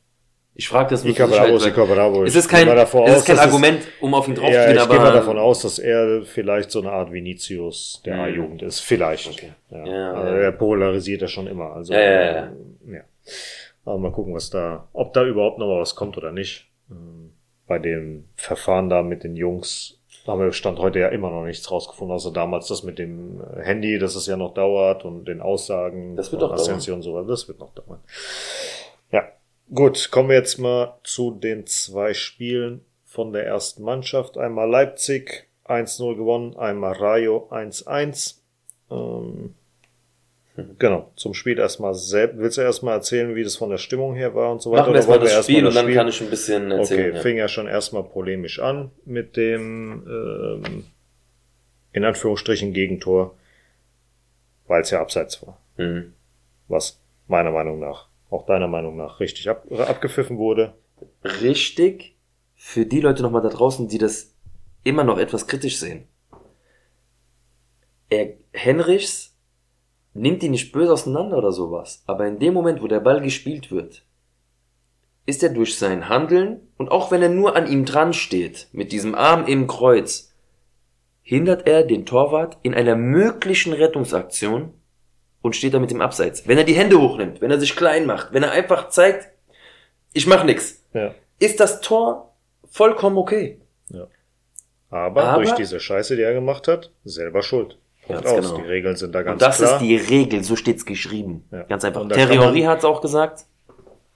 Ich 0.53 0.67
frage 0.67 0.89
das 0.89 1.03
nur 1.05 1.13
Bravo, 1.13 1.65
Ica 1.65 1.85
Bravo. 1.85 2.23
Es 2.23 2.35
ist 2.35 2.45
Ich 2.45 2.51
kein, 2.51 2.67
es 2.67 2.93
aus, 2.93 3.17
ist 3.19 3.25
kein 3.25 3.39
Argument, 3.39 3.81
um 4.01 4.13
auf 4.13 4.27
ihn 4.27 4.35
drauf 4.35 4.51
ja, 4.51 4.61
zu 4.63 4.67
gehen, 4.67 4.75
ich 4.75 4.81
aber... 4.81 4.93
gehe 4.95 5.01
mal 5.03 5.13
davon 5.13 5.37
aus, 5.37 5.61
dass 5.61 5.79
er 5.79 6.23
vielleicht 6.23 6.71
so 6.71 6.81
eine 6.81 6.91
Art 6.91 7.11
Vinicius 7.11 8.01
der 8.05 8.15
Mhm. 8.15 8.19
A-Jugend 8.21 8.61
ist. 8.61 8.81
Vielleicht. 8.81 9.29
Okay. 9.29 9.51
Ja. 9.69 9.85
Ja, 9.85 10.13
also 10.13 10.33
ja. 10.33 10.39
er 10.41 10.51
polarisiert 10.51 11.21
ja 11.21 11.27
schon 11.29 11.47
immer. 11.47 11.71
Also, 11.73 11.93
Ja, 11.93 11.99
ja, 12.01 12.11
ja, 12.11 12.31
ja. 12.33 12.43
äh, 12.87 12.95
ja. 12.95 13.01
Aber 13.85 13.97
mal 13.97 14.11
gucken, 14.11 14.33
was 14.33 14.49
da, 14.49 14.87
ob 14.93 15.13
da 15.13 15.25
überhaupt 15.25 15.57
noch 15.57 15.67
mal 15.67 15.79
was 15.79 15.95
kommt 15.95 16.17
oder 16.17 16.31
nicht. 16.33 16.67
Ähm, 16.89 17.31
Bei 17.65 17.79
dem 17.79 18.25
Verfahren 18.35 18.89
da 18.89 19.03
mit 19.03 19.23
den 19.23 19.37
Jungs 19.37 20.00
haben 20.27 20.39
wir 20.39 20.51
Stand 20.53 20.79
heute 20.79 20.99
ja 20.99 21.07
immer 21.09 21.29
noch 21.31 21.45
nichts 21.45 21.69
rausgefunden, 21.71 22.15
außer 22.15 22.31
damals 22.31 22.67
das 22.67 22.83
mit 22.83 22.99
dem 22.99 23.41
Handy, 23.57 23.99
dass 23.99 24.15
es 24.15 24.27
ja 24.27 24.37
noch 24.37 24.53
dauert 24.53 25.05
und 25.05 25.25
den 25.25 25.41
Aussagen 25.41 26.15
Das 26.15 26.31
wird 26.31 26.41
von 26.41 26.51
auch 26.51 26.55
dauern. 26.55 26.73
Und 26.73 27.01
so 27.01 27.13
weiter. 27.15 27.27
Das 27.27 27.47
wird 27.47 27.59
noch 27.59 27.73
dauern. 27.73 27.99
Ja. 29.11 29.23
Gut, 29.73 30.11
kommen 30.11 30.29
wir 30.29 30.35
jetzt 30.35 30.57
mal 30.57 30.97
zu 31.03 31.31
den 31.31 31.65
zwei 31.65 32.13
Spielen 32.13 32.83
von 33.05 33.33
der 33.33 33.45
ersten 33.45 33.83
Mannschaft. 33.83 34.37
Einmal 34.37 34.69
Leipzig 34.69 35.47
1-0 35.65 36.15
gewonnen, 36.15 36.57
einmal 36.57 36.93
Rayo 36.93 37.47
1-1. 37.51 38.35
Ähm, 38.89 39.55
genau, 40.77 41.11
zum 41.15 41.33
Spiel 41.33 41.57
erstmal 41.59 41.93
selbst. 41.93 42.37
Willst 42.37 42.57
du 42.57 42.61
erstmal 42.61 42.95
erzählen, 42.95 43.35
wie 43.35 43.43
das 43.43 43.55
von 43.55 43.69
der 43.69 43.77
Stimmung 43.77 44.15
her 44.15 44.35
war 44.35 44.51
und 44.51 44.61
so 44.61 44.71
weiter? 44.71 44.81
Machen 44.81 44.93
wir 44.93 44.97
erstmal 44.97 45.19
das 45.19 45.29
wir 45.29 45.43
Spiel 45.43 45.55
erstmal 45.55 45.67
und 45.69 45.75
dann 45.75 45.85
Spiel? 45.85 45.95
kann 45.95 46.07
ich 46.07 46.21
ein 46.21 46.29
bisschen 46.29 46.71
erzählen. 46.71 47.09
Okay, 47.09 47.15
ja. 47.15 47.21
fing 47.21 47.37
ja 47.37 47.47
schon 47.47 47.67
erstmal 47.67 48.03
polemisch 48.03 48.59
an 48.59 48.91
mit 49.05 49.37
dem 49.37 50.03
ähm, 50.07 50.85
in 51.93 52.05
Anführungsstrichen 52.05 52.73
Gegentor, 52.73 53.35
weil 54.67 54.81
es 54.81 54.91
ja 54.91 55.01
abseits 55.01 55.45
war. 55.45 55.57
Mhm. 55.77 56.13
Was 56.67 56.99
meiner 57.27 57.51
Meinung 57.51 57.79
nach, 57.79 58.07
auch 58.29 58.45
deiner 58.45 58.67
Meinung 58.67 58.97
nach, 58.97 59.19
richtig 59.19 59.49
ab, 59.49 59.65
abgepfiffen 59.71 60.37
wurde. 60.37 60.73
Richtig 61.23 62.15
für 62.55 62.85
die 62.85 63.01
Leute 63.01 63.23
nochmal 63.23 63.41
da 63.41 63.49
draußen, 63.49 63.87
die 63.87 63.97
das 63.97 64.33
immer 64.83 65.03
noch 65.03 65.17
etwas 65.17 65.47
kritisch 65.47 65.77
sehen. 65.79 66.07
Er, 68.09 68.33
Henrichs 68.51 69.30
nimmt 70.13 70.43
ihn 70.43 70.51
nicht 70.51 70.71
böse 70.71 70.93
auseinander 70.93 71.37
oder 71.37 71.51
sowas, 71.51 72.03
aber 72.05 72.27
in 72.27 72.39
dem 72.39 72.53
Moment, 72.53 72.81
wo 72.81 72.87
der 72.87 72.99
Ball 72.99 73.21
gespielt 73.21 73.71
wird, 73.71 74.03
ist 75.25 75.43
er 75.43 75.49
durch 75.49 75.77
sein 75.77 76.09
Handeln 76.09 76.67
und 76.77 76.89
auch 76.91 77.11
wenn 77.11 77.21
er 77.21 77.29
nur 77.29 77.55
an 77.55 77.67
ihm 77.71 77.85
dran 77.85 78.11
steht, 78.13 78.67
mit 78.71 78.91
diesem 78.91 79.15
Arm 79.15 79.45
im 79.47 79.67
Kreuz, 79.67 80.33
hindert 81.21 81.67
er 81.67 81.83
den 81.83 82.05
Torwart 82.05 82.57
in 82.63 82.73
einer 82.73 82.95
möglichen 82.95 83.71
Rettungsaktion 83.73 84.73
und 85.41 85.55
steht 85.55 85.73
damit 85.73 85.91
im 85.91 86.01
Abseits. 86.01 86.47
Wenn 86.47 86.57
er 86.57 86.63
die 86.63 86.73
Hände 86.75 86.99
hochnimmt, 86.99 87.39
wenn 87.41 87.51
er 87.51 87.59
sich 87.59 87.75
klein 87.75 88.05
macht, 88.05 88.33
wenn 88.33 88.43
er 88.43 88.51
einfach 88.51 88.89
zeigt, 88.89 89.29
ich 90.13 90.27
mach 90.27 90.43
nix, 90.43 90.83
Ja. 90.93 91.13
ist 91.39 91.59
das 91.59 91.81
Tor 91.81 92.33
vollkommen 92.69 93.17
okay. 93.17 93.59
Aber, 94.89 95.23
Aber- 95.23 95.43
durch 95.43 95.53
diese 95.55 95.79
Scheiße, 95.79 96.17
die 96.17 96.21
er 96.21 96.33
gemacht 96.33 96.67
hat, 96.67 96.91
selber 97.05 97.43
schuld. 97.43 97.77
Ganz 98.07 98.25
aus. 98.25 98.35
genau. 98.51 98.57
Die 98.61 98.67
Regeln 98.67 98.95
sind 98.95 99.13
da 99.15 99.21
ganz 99.21 99.33
Und 99.33 99.41
das 99.41 99.57
klar. 99.57 99.73
ist 99.73 99.79
die 99.79 99.95
Regel, 99.95 100.43
so 100.43 100.55
steht's 100.55 100.85
geschrieben. 100.85 101.45
Ja. 101.51 101.63
Ganz 101.63 101.83
einfach. 101.85 102.03
Man- 102.03 102.67
hat's 102.67 102.85
auch 102.85 103.01
gesagt. 103.01 103.45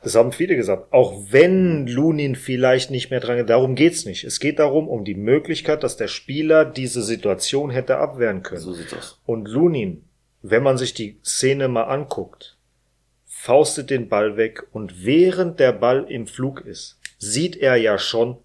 Das 0.04 0.14
haben 0.14 0.32
viele 0.32 0.56
gesagt. 0.56 0.94
Auch 0.94 1.14
wenn 1.32 1.88
Lunin 1.88 2.36
vielleicht 2.36 2.92
nicht 2.92 3.10
mehr 3.10 3.20
dran, 3.20 3.46
darum 3.48 3.74
geht's 3.74 4.06
nicht. 4.06 4.24
Es 4.24 4.40
geht 4.40 4.60
darum, 4.60 4.88
um 4.88 5.04
die 5.04 5.16
Möglichkeit, 5.16 5.82
dass 5.84 5.98
der 5.98 6.08
Spieler 6.08 6.64
diese 6.64 7.02
Situation 7.02 7.72
hätte 7.72 7.98
abwehren 7.98 8.44
können. 8.44 8.62
So 8.62 8.74
sieht's 8.74 8.94
aus. 8.94 9.20
Und 9.26 9.48
Lunin, 9.48 10.04
wenn 10.44 10.62
man 10.62 10.78
sich 10.78 10.94
die 10.94 11.18
Szene 11.24 11.68
mal 11.70 11.86
anguckt, 11.86 12.56
faustet 13.26 13.90
den 13.90 14.08
Ball 14.08 14.38
weg 14.38 14.64
und 14.72 15.06
während 15.06 15.60
der 15.60 15.72
Ball 15.72 16.06
im 16.08 16.28
Flug 16.28 16.62
ist, 16.62 17.00
sieht 17.18 17.58
er 17.58 17.76
ja 17.76 17.98
schon, 17.98 18.38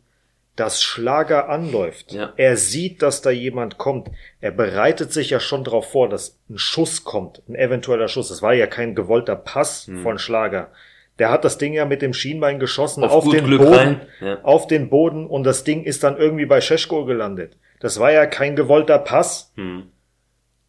dass 0.61 0.83
Schlager 0.83 1.49
anläuft. 1.49 2.13
Ja. 2.13 2.35
Er 2.37 2.57
sieht, 2.59 3.01
dass 3.01 3.23
da 3.23 3.31
jemand 3.31 3.79
kommt. 3.79 4.11
Er 4.41 4.51
bereitet 4.51 5.11
sich 5.11 5.31
ja 5.31 5.41
schon 5.41 5.65
darauf 5.65 5.91
vor, 5.91 6.09
dass 6.11 6.39
ein 6.51 6.59
Schuss 6.59 7.03
kommt, 7.03 7.43
ein 7.49 7.55
eventueller 7.55 8.09
Schuss. 8.09 8.29
Das 8.29 8.43
war 8.43 8.53
ja 8.53 8.67
kein 8.67 8.95
gewollter 8.95 9.37
Pass 9.37 9.87
Hm. 9.87 10.03
von 10.03 10.19
Schlager. 10.19 10.71
Der 11.19 11.31
hat 11.31 11.45
das 11.45 11.57
Ding 11.59 11.73
ja 11.73 11.87
mit 11.87 12.03
dem 12.03 12.13
Schienbein 12.13 12.59
geschossen 12.61 13.05
Auf 13.05 13.13
auf, 13.27 13.31
den 13.31 13.45
Glück 13.45 13.63
Boden, 13.63 14.01
ja. 14.21 14.41
auf 14.43 14.67
den 14.67 14.91
Boden 14.91 15.27
und 15.27 15.45
das 15.45 15.65
Ding 15.65 15.83
ist 15.83 16.03
dann 16.05 16.17
irgendwie 16.19 16.47
bei 16.47 16.61
Scheschko 16.61 17.05
gelandet. 17.07 17.57
Das 17.81 17.99
war 17.99 18.13
ja 18.13 18.27
kein 18.27 18.55
gewollter 18.55 18.99
Pass. 18.99 19.53
Hm. 19.57 19.85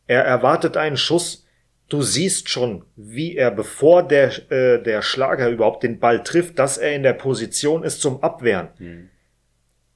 Er 0.08 0.24
erwartet 0.24 0.78
einen 0.78 0.98
Schuss. 0.98 1.46
Du 1.90 2.02
siehst 2.02 2.50
schon, 2.50 2.86
wie 2.96 3.36
er, 3.36 3.52
bevor 3.52 4.04
der, 4.04 4.32
äh, 4.50 4.82
der 4.82 5.02
Schlager 5.02 5.50
überhaupt 5.50 5.84
den 5.84 6.00
Ball 6.00 6.24
trifft, 6.24 6.58
dass 6.60 6.78
er 6.78 6.96
in 6.96 7.04
der 7.04 7.14
Position 7.14 7.84
ist 7.84 8.02
zum 8.02 8.24
Abwehren. 8.24 8.70
Hm. 8.78 9.10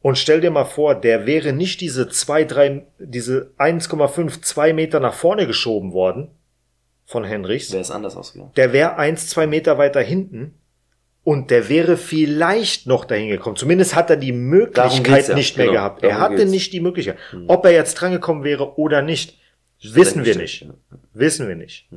Und 0.06 0.20
stell 0.20 0.40
dir 0.40 0.52
mal 0.52 0.66
vor, 0.66 0.94
der 0.94 1.26
wäre 1.26 1.52
nicht 1.52 1.82
diese 1.82 2.08
zwei, 2.10 2.44
drei, 2.44 2.86
diese 3.00 3.54
1,5, 3.58 4.40
zwei 4.44 4.72
Meter 4.72 5.00
nach 5.00 5.16
vorne 5.16 5.48
geschoben 5.48 5.94
worden 5.94 6.30
von 7.06 7.24
Henrichs. 7.24 7.72
Wäre 7.72 7.82
es 7.82 7.90
anders 7.90 8.16
ausgegangen. 8.16 8.52
Der 8.56 8.72
wäre 8.72 8.98
eins, 8.98 9.28
zwei 9.28 9.48
Meter 9.48 9.80
weiter 9.80 10.02
hinten 10.02 10.60
und 11.24 11.50
der 11.50 11.70
wäre 11.70 11.98
vielleicht 11.98 12.86
noch 12.86 13.06
dahin 13.06 13.30
gekommen. 13.30 13.56
Zumindest 13.56 13.96
hat 13.96 14.12
er 14.12 14.18
die 14.18 14.32
Möglichkeit 14.32 15.28
ja. 15.28 15.34
nicht 15.34 15.58
mehr 15.58 15.66
Genau, 15.66 15.80
gehabt. 15.80 16.04
Er 16.04 16.10
darum 16.10 16.24
hatte 16.24 16.36
geht's. 16.36 16.52
nicht 16.52 16.72
die 16.72 16.82
Möglichkeit. 16.82 17.18
Ob 17.48 17.66
er 17.66 17.72
jetzt 17.72 17.96
drangekommen 17.96 18.44
wäre 18.44 18.78
oder 18.78 19.02
nicht, 19.02 19.40
wissen 19.82 20.24
wir 20.24 20.36
nicht. 20.38 20.68
Wissen 21.14 21.48
wir 21.48 21.56
nicht. 21.56 21.90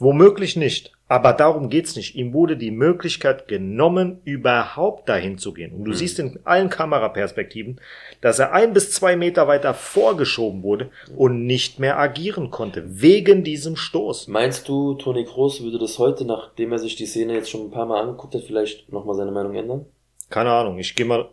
Womöglich 0.00 0.56
nicht. 0.56 0.92
Aber 1.06 1.34
darum 1.34 1.68
geht's 1.68 1.96
nicht. 1.96 2.14
Ihm 2.14 2.32
wurde 2.32 2.56
die 2.56 2.70
Möglichkeit 2.70 3.46
genommen, 3.46 4.20
überhaupt 4.24 5.08
dahin 5.08 5.36
zu 5.36 5.52
gehen. 5.52 5.74
Und 5.74 5.84
du 5.84 5.92
siehst 5.92 6.18
in 6.18 6.38
allen 6.44 6.70
Kameraperspektiven, 6.70 7.78
dass 8.22 8.38
er 8.38 8.52
ein 8.52 8.72
bis 8.72 8.90
zwei 8.90 9.14
Meter 9.14 9.46
weiter 9.46 9.74
vorgeschoben 9.74 10.62
wurde 10.62 10.90
und 11.14 11.44
nicht 11.46 11.78
mehr 11.78 11.98
agieren 11.98 12.50
konnte. 12.50 12.84
Wegen 12.86 13.44
diesem 13.44 13.76
Stoß. 13.76 14.28
Meinst 14.28 14.66
du, 14.68 14.94
Toni 14.94 15.24
Kroos 15.24 15.62
würde 15.62 15.78
das 15.78 15.98
heute, 15.98 16.24
nachdem 16.24 16.72
er 16.72 16.78
sich 16.78 16.96
die 16.96 17.06
Szene 17.06 17.34
jetzt 17.34 17.50
schon 17.50 17.66
ein 17.66 17.70
paar 17.70 17.86
Mal 17.86 18.00
angeguckt 18.00 18.34
hat, 18.34 18.42
vielleicht 18.42 18.90
nochmal 18.90 19.14
seine 19.14 19.30
Meinung 19.30 19.54
ändern? 19.54 19.84
Keine 20.30 20.52
Ahnung. 20.52 20.78
Ich 20.78 20.94
gehe 20.94 21.04
mal, 21.04 21.28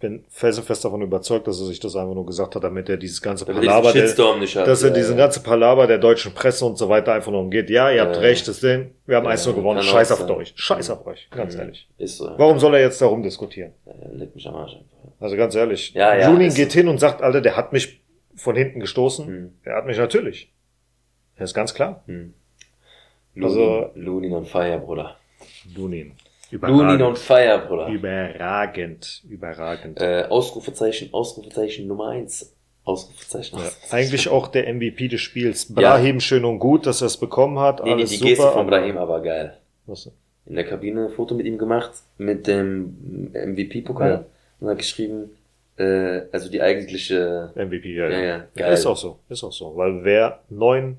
bin 0.00 0.24
felsenfest 0.30 0.84
davon 0.84 1.02
überzeugt, 1.02 1.46
dass 1.46 1.60
er 1.60 1.66
sich 1.66 1.78
das 1.78 1.94
einfach 1.94 2.14
nur 2.14 2.24
gesagt 2.26 2.54
hat, 2.56 2.64
damit 2.64 2.88
er 2.88 2.96
dieses 2.96 3.20
ganze 3.20 3.44
Damit 3.44 3.62
er 3.64 3.82
diesen 3.82 4.16
der, 4.16 4.62
hat. 4.62 4.66
dass 4.68 4.82
er 4.82 4.88
Ja, 4.88 4.94
diesen 4.94 5.18
ja. 5.18 5.24
ganzen 5.24 5.42
Palaver 5.42 5.86
der 5.86 5.98
deutschen 5.98 6.32
Presse 6.32 6.64
und 6.64 6.78
so 6.78 6.88
weiter 6.88 7.12
einfach 7.12 7.30
nur 7.30 7.40
umgeht. 7.42 7.68
Ja, 7.70 7.90
ihr 7.90 8.00
habt 8.02 8.16
Ja. 8.16 8.22
recht, 8.22 8.48
das 8.48 8.60
Ding, 8.60 8.92
wir 9.06 9.16
haben 9.16 9.24
Ja, 9.26 9.30
1 9.32 9.44
0 9.46 9.54
gewonnen. 9.54 9.82
Scheiß 9.82 10.10
auf 10.12 10.28
euch. 10.30 10.52
Scheiß 10.56 10.88
auf 10.90 11.06
euch. 11.06 11.28
Ganz 11.30 11.54
Mhm. 11.54 11.60
ehrlich. 11.60 11.88
Ist 11.98 12.16
so. 12.16 12.30
Warum 12.38 12.58
soll 12.58 12.74
er 12.74 12.80
jetzt 12.80 13.00
darum 13.02 13.22
diskutieren? 13.22 13.72
Leck 14.12 14.34
mich 14.34 14.48
am 14.48 14.54
Arsch 14.56 14.72
einfach. 14.72 15.12
Also 15.20 15.36
ganz 15.36 15.54
ehrlich. 15.54 15.92
Ja, 15.92 16.16
ja, 16.16 16.30
Lunin 16.30 16.48
ist 16.48 16.54
geht 16.56 16.72
hin 16.72 16.88
und 16.88 16.98
sagt, 16.98 17.20
Alter, 17.22 17.42
der 17.42 17.56
hat 17.56 17.72
mich 17.74 18.00
von 18.36 18.56
hinten 18.56 18.80
gestoßen. 18.80 19.26
Hm. 19.26 19.52
Er 19.64 19.76
hat 19.76 19.86
mich 19.86 19.98
natürlich. 19.98 20.50
Das 21.36 21.50
ist 21.50 21.54
ganz 21.54 21.74
klar. 21.74 22.02
Hm. 22.06 22.32
Also- 23.42 23.90
Lunin, 23.94 24.04
Lunin 24.04 24.32
on 24.32 24.44
fire, 24.46 24.78
Bruder. 24.78 25.16
Lunin. 25.76 26.12
Lunin 26.50 27.02
on 27.02 27.16
fire, 27.16 27.64
Bruder. 27.66 27.88
Überragend. 27.88 29.22
Überragend. 29.28 30.00
Äh, 30.00 30.24
Ausrufezeichen, 30.28 31.12
Ausrufezeichen 31.12 31.86
Nummer 31.86 32.08
eins. 32.08 32.54
Ausrufezeichen. 32.84 33.58
Ja, 33.58 33.64
Ausrufezeichen. 33.66 33.96
eigentlich 33.96 34.28
auch 34.28 34.48
der 34.48 34.72
MVP 34.72 35.08
des 35.08 35.20
Spiels. 35.20 35.72
Brahim 35.72 36.20
schön 36.20 36.44
und 36.44 36.58
gut, 36.58 36.86
dass 36.86 37.02
er 37.02 37.06
es 37.06 37.16
bekommen 37.16 37.58
hat. 37.58 37.80
Nee, 37.84 37.90
nee, 37.90 37.92
Alles 37.96 38.10
die 38.10 38.16
super. 38.16 38.28
Geste 38.30 38.50
von 38.52 38.66
Brahim 38.66 38.96
aber 38.98 39.20
geil. 39.20 39.56
Was? 39.86 40.10
In 40.46 40.54
der 40.54 40.64
Kabine 40.64 41.06
ein 41.06 41.10
Foto 41.10 41.34
mit 41.34 41.46
ihm 41.46 41.58
gemacht, 41.58 41.92
mit 42.18 42.46
dem 42.46 43.30
MVP-Pokal. 43.32 44.10
Ja. 44.10 44.24
Und 44.58 44.68
hat 44.68 44.78
geschrieben, 44.78 45.30
äh, 45.76 46.22
also 46.32 46.50
die 46.50 46.60
eigentliche, 46.60 47.52
MVP, 47.54 47.94
ja, 47.94 48.08
Ja, 48.08 48.18
ja. 48.18 48.24
ja, 48.24 48.44
geil. 48.56 48.72
Ist 48.72 48.86
auch 48.86 48.96
so. 48.96 49.18
Ist 49.28 49.44
auch 49.44 49.52
so. 49.52 49.76
Weil 49.76 50.04
wer 50.04 50.40
neun 50.48 50.98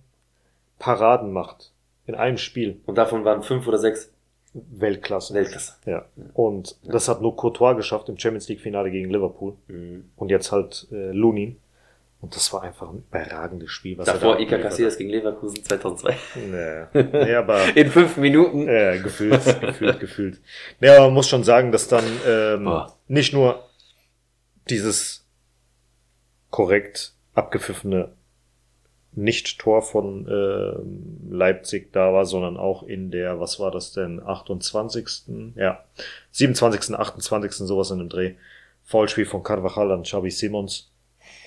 Paraden 0.79 1.31
macht 1.31 1.71
in 2.07 2.15
einem 2.15 2.37
Spiel, 2.37 2.79
und 2.85 2.97
davon 2.97 3.23
waren 3.25 3.43
fünf 3.43 3.67
oder 3.67 3.77
sechs 3.77 4.11
Weltklasse. 4.53 5.33
Weltklasse. 5.33 5.73
Ja. 5.85 6.05
Und 6.33 6.77
das 6.83 7.07
hat 7.07 7.21
nur 7.21 7.35
Courtois 7.35 7.73
geschafft 7.75 8.09
im 8.09 8.17
Champions 8.17 8.49
League 8.49 8.59
Finale 8.61 8.91
gegen 8.91 9.09
Liverpool. 9.09 9.53
Mhm. 9.67 10.11
Und 10.15 10.29
jetzt 10.29 10.51
halt 10.51 10.87
äh, 10.91 11.11
Lunin. 11.11 11.57
Und 12.19 12.35
das 12.35 12.53
war 12.53 12.61
einfach 12.61 12.89
ein 12.89 12.99
überragendes 13.09 13.71
Spiel. 13.71 13.97
Was 13.97 14.05
Davor 14.05 14.19
da 14.19 14.39
Iker 14.39 14.57
abgeliefert 14.57 14.61
Casillas 14.63 14.97
gegen 14.97 15.09
Leverkusen 15.09 15.63
2002. 15.63 16.13
hat. 16.13 16.19
Nee. 16.35 17.03
nee, 17.25 17.33
aber 17.33 17.63
In 17.75 17.89
fünf 17.89 18.17
Minuten. 18.17 18.67
äh, 18.67 18.99
gefühlt, 19.01 19.43
gefühlt, 19.61 19.99
gefühlt. 19.99 20.41
Nee, 20.79 20.89
aber 20.89 21.05
man 21.05 21.15
muss 21.15 21.29
schon 21.29 21.43
sagen, 21.43 21.71
dass 21.71 21.87
dann 21.87 22.05
ähm, 22.27 22.69
nicht 23.07 23.33
nur 23.33 23.67
dieses 24.69 25.25
korrekt 26.51 27.13
abgepfiffene 27.33 28.11
Nicht-Tor 29.13 29.81
von 29.81 30.27
ähm, 30.29 31.29
Leipzig 31.29 31.91
da 31.91 32.13
war, 32.13 32.25
sondern 32.25 32.57
auch 32.57 32.83
in 32.83 33.11
der, 33.11 33.39
was 33.39 33.59
war 33.59 33.71
das 33.71 33.91
denn, 33.91 34.21
28. 34.25 35.53
Ja, 35.55 35.83
27., 36.31 36.95
28. 36.95 37.53
sowas 37.53 37.91
in 37.91 37.99
dem 37.99 38.09
Dreh. 38.09 38.35
Foulspiel 38.85 39.25
von 39.25 39.43
Carvajal 39.43 39.91
an 39.91 40.03
Xavi 40.03 40.31
Simons. 40.31 40.91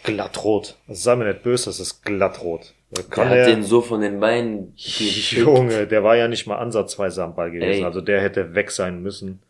Glattrot. 0.03 0.77
Also 0.87 1.01
sei 1.03 1.17
mir 1.17 1.25
nicht 1.25 1.43
böse, 1.43 1.67
das 1.67 1.81
ist 1.81 2.05
glattrot. 2.05 2.75
Da 2.91 3.03
Der 3.03 3.11
Kann 3.11 3.29
hat 3.31 3.37
er, 3.39 3.47
den 3.47 3.63
so 3.63 3.81
von 3.81 4.03
den 4.03 4.21
Beinen 4.21 4.75
gekickt. 4.77 5.33
Junge, 5.33 5.87
der 5.87 6.05
war 6.05 6.17
ja 6.17 6.29
nicht 6.29 6.47
mal 6.47 6.59
ansatzweise 6.59 7.25
am 7.25 7.35
Ball 7.35 7.51
gewesen. 7.51 7.81
Ey. 7.81 7.85
Also 7.85 8.01
der 8.03 8.21
hätte 8.21 8.55
weg 8.55 8.71
sein 8.71 9.03
müssen. 9.03 9.41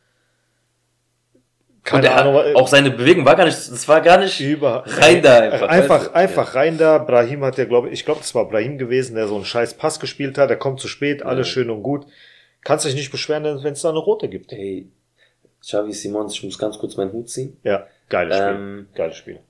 Keine 1.84 2.02
der 2.02 2.16
Ahnung. 2.16 2.34
hat, 2.36 2.54
auch 2.56 2.66
seine 2.66 2.90
Bewegung 2.90 3.24
war 3.26 3.36
gar 3.36 3.44
nicht, 3.44 3.56
das 3.56 3.86
war 3.86 4.00
gar 4.00 4.18
nicht 4.18 4.40
über 4.40 4.84
rein 4.86 5.22
da 5.22 5.38
einfach. 5.40 5.68
Einfach, 5.68 5.98
weißt 6.00 6.06
du? 6.08 6.14
einfach 6.14 6.54
rein 6.54 6.78
da. 6.78 6.98
Brahim 6.98 7.44
hat 7.44 7.58
ja, 7.58 7.66
glaube 7.66 7.88
ich, 7.88 7.94
ich 7.94 8.04
glaube, 8.06 8.20
das 8.20 8.34
war 8.34 8.48
Brahim 8.48 8.78
gewesen, 8.78 9.14
der 9.16 9.28
so 9.28 9.34
einen 9.36 9.44
scheiß 9.44 9.74
Pass 9.74 10.00
gespielt 10.00 10.38
hat. 10.38 10.48
Der 10.50 10.56
kommt 10.56 10.80
zu 10.80 10.88
spät, 10.88 11.22
alles 11.22 11.46
Ja. 11.48 11.52
schön 11.52 11.70
und 11.70 11.82
gut. 11.82 12.06
Kannst 12.62 12.86
dich 12.86 12.94
nicht 12.94 13.10
beschweren, 13.12 13.44
wenn 13.62 13.74
es 13.74 13.82
da 13.82 13.90
eine 13.90 13.98
rote 13.98 14.28
gibt. 14.28 14.50
Ja. 14.52 14.58
Hey, 14.58 14.88
Xavi 15.60 15.92
Simons, 15.92 16.32
ich 16.34 16.42
muss 16.42 16.58
ganz 16.58 16.78
kurz 16.78 16.96
meinen 16.96 17.12
Hut 17.12 17.28
ziehen. 17.28 17.58
Ja, 17.62 17.86
geiles 18.08 18.34
Spiel. 18.36 18.48
Ähm, 18.48 18.86
Geiles 18.94 19.16
Spiel. 19.16 19.40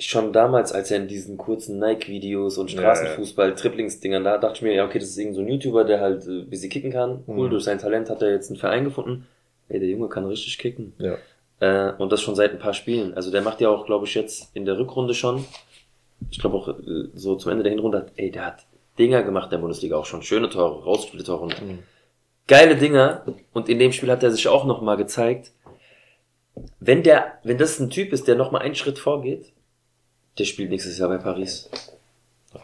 schon 0.00 0.32
damals, 0.32 0.72
als 0.72 0.90
er 0.92 0.98
in 0.98 1.08
diesen 1.08 1.36
kurzen 1.36 1.78
Nike-Videos 1.80 2.56
und 2.58 2.72
Ja, 2.72 2.78
Straßenfußball, 2.80 3.54
Triplings-Dingern 3.56 4.22
da, 4.22 4.38
dachte 4.38 4.56
ich 4.56 4.62
mir, 4.62 4.72
ja, 4.74 4.84
okay, 4.84 4.98
das 5.00 5.08
ist 5.08 5.18
irgend 5.18 5.34
so 5.34 5.40
ein 5.40 5.48
YouTuber, 5.48 5.84
der 5.84 6.00
halt 6.00 6.24
äh, 6.26 6.42
ein 6.42 6.50
bisschen 6.50 6.70
kicken 6.70 6.92
kann. 6.92 7.24
Cool, 7.26 7.46
Mhm. 7.46 7.50
durch 7.50 7.64
sein 7.64 7.78
Talent 7.78 8.08
hat 8.10 8.22
er 8.22 8.30
jetzt 8.30 8.50
einen 8.50 8.58
Verein 8.60 8.84
gefunden. 8.84 9.26
Ey, 9.68 9.80
der 9.80 9.88
Junge 9.88 10.08
kann 10.08 10.24
richtig 10.26 10.58
kicken. 10.58 10.92
Ja. 10.98 11.16
Äh, 11.60 11.92
und 11.98 12.10
das 12.12 12.22
schon 12.22 12.34
seit 12.34 12.52
ein 12.52 12.58
paar 12.58 12.74
Spielen. 12.74 13.14
Also 13.14 13.30
der 13.30 13.42
macht 13.42 13.60
ja 13.60 13.68
auch, 13.68 13.86
glaube 13.86 14.06
ich, 14.06 14.14
jetzt 14.14 14.54
in 14.54 14.64
der 14.64 14.78
Rückrunde 14.78 15.14
schon. 15.14 15.44
Ich 16.30 16.38
glaube 16.38 16.56
auch 16.56 16.68
äh, 16.68 17.08
so 17.14 17.36
zum 17.36 17.52
Ende 17.52 17.64
der 17.64 17.72
Hinrunde 17.72 17.98
hat, 17.98 18.12
ey, 18.16 18.30
der 18.30 18.46
hat 18.46 18.66
Dinger 18.98 19.22
gemacht 19.22 19.46
in 19.46 19.50
der 19.52 19.58
Bundesliga 19.58 19.96
auch 19.96 20.06
schon. 20.06 20.22
Schöne 20.22 20.48
Tore, 20.50 20.82
rausgespielte 20.84 21.24
Tore 21.26 21.42
und 21.44 21.62
Mhm. 21.62 21.78
geile 22.46 22.76
Dinger. 22.76 23.24
Und 23.52 23.68
in 23.68 23.78
dem 23.78 23.92
Spiel 23.92 24.10
hat 24.10 24.22
er 24.22 24.30
sich 24.30 24.48
auch 24.48 24.64
nochmal 24.64 24.96
gezeigt. 24.96 25.52
Wenn 26.80 27.02
der, 27.02 27.38
wenn 27.44 27.58
das 27.58 27.78
ein 27.78 27.90
Typ 27.90 28.12
ist, 28.12 28.26
der 28.26 28.34
nochmal 28.34 28.62
einen 28.62 28.74
Schritt 28.74 28.98
vorgeht, 28.98 29.52
der 30.38 30.44
spielt 30.44 30.70
nächstes 30.70 30.98
Jahr 30.98 31.08
bei 31.08 31.18
Paris. 31.18 31.70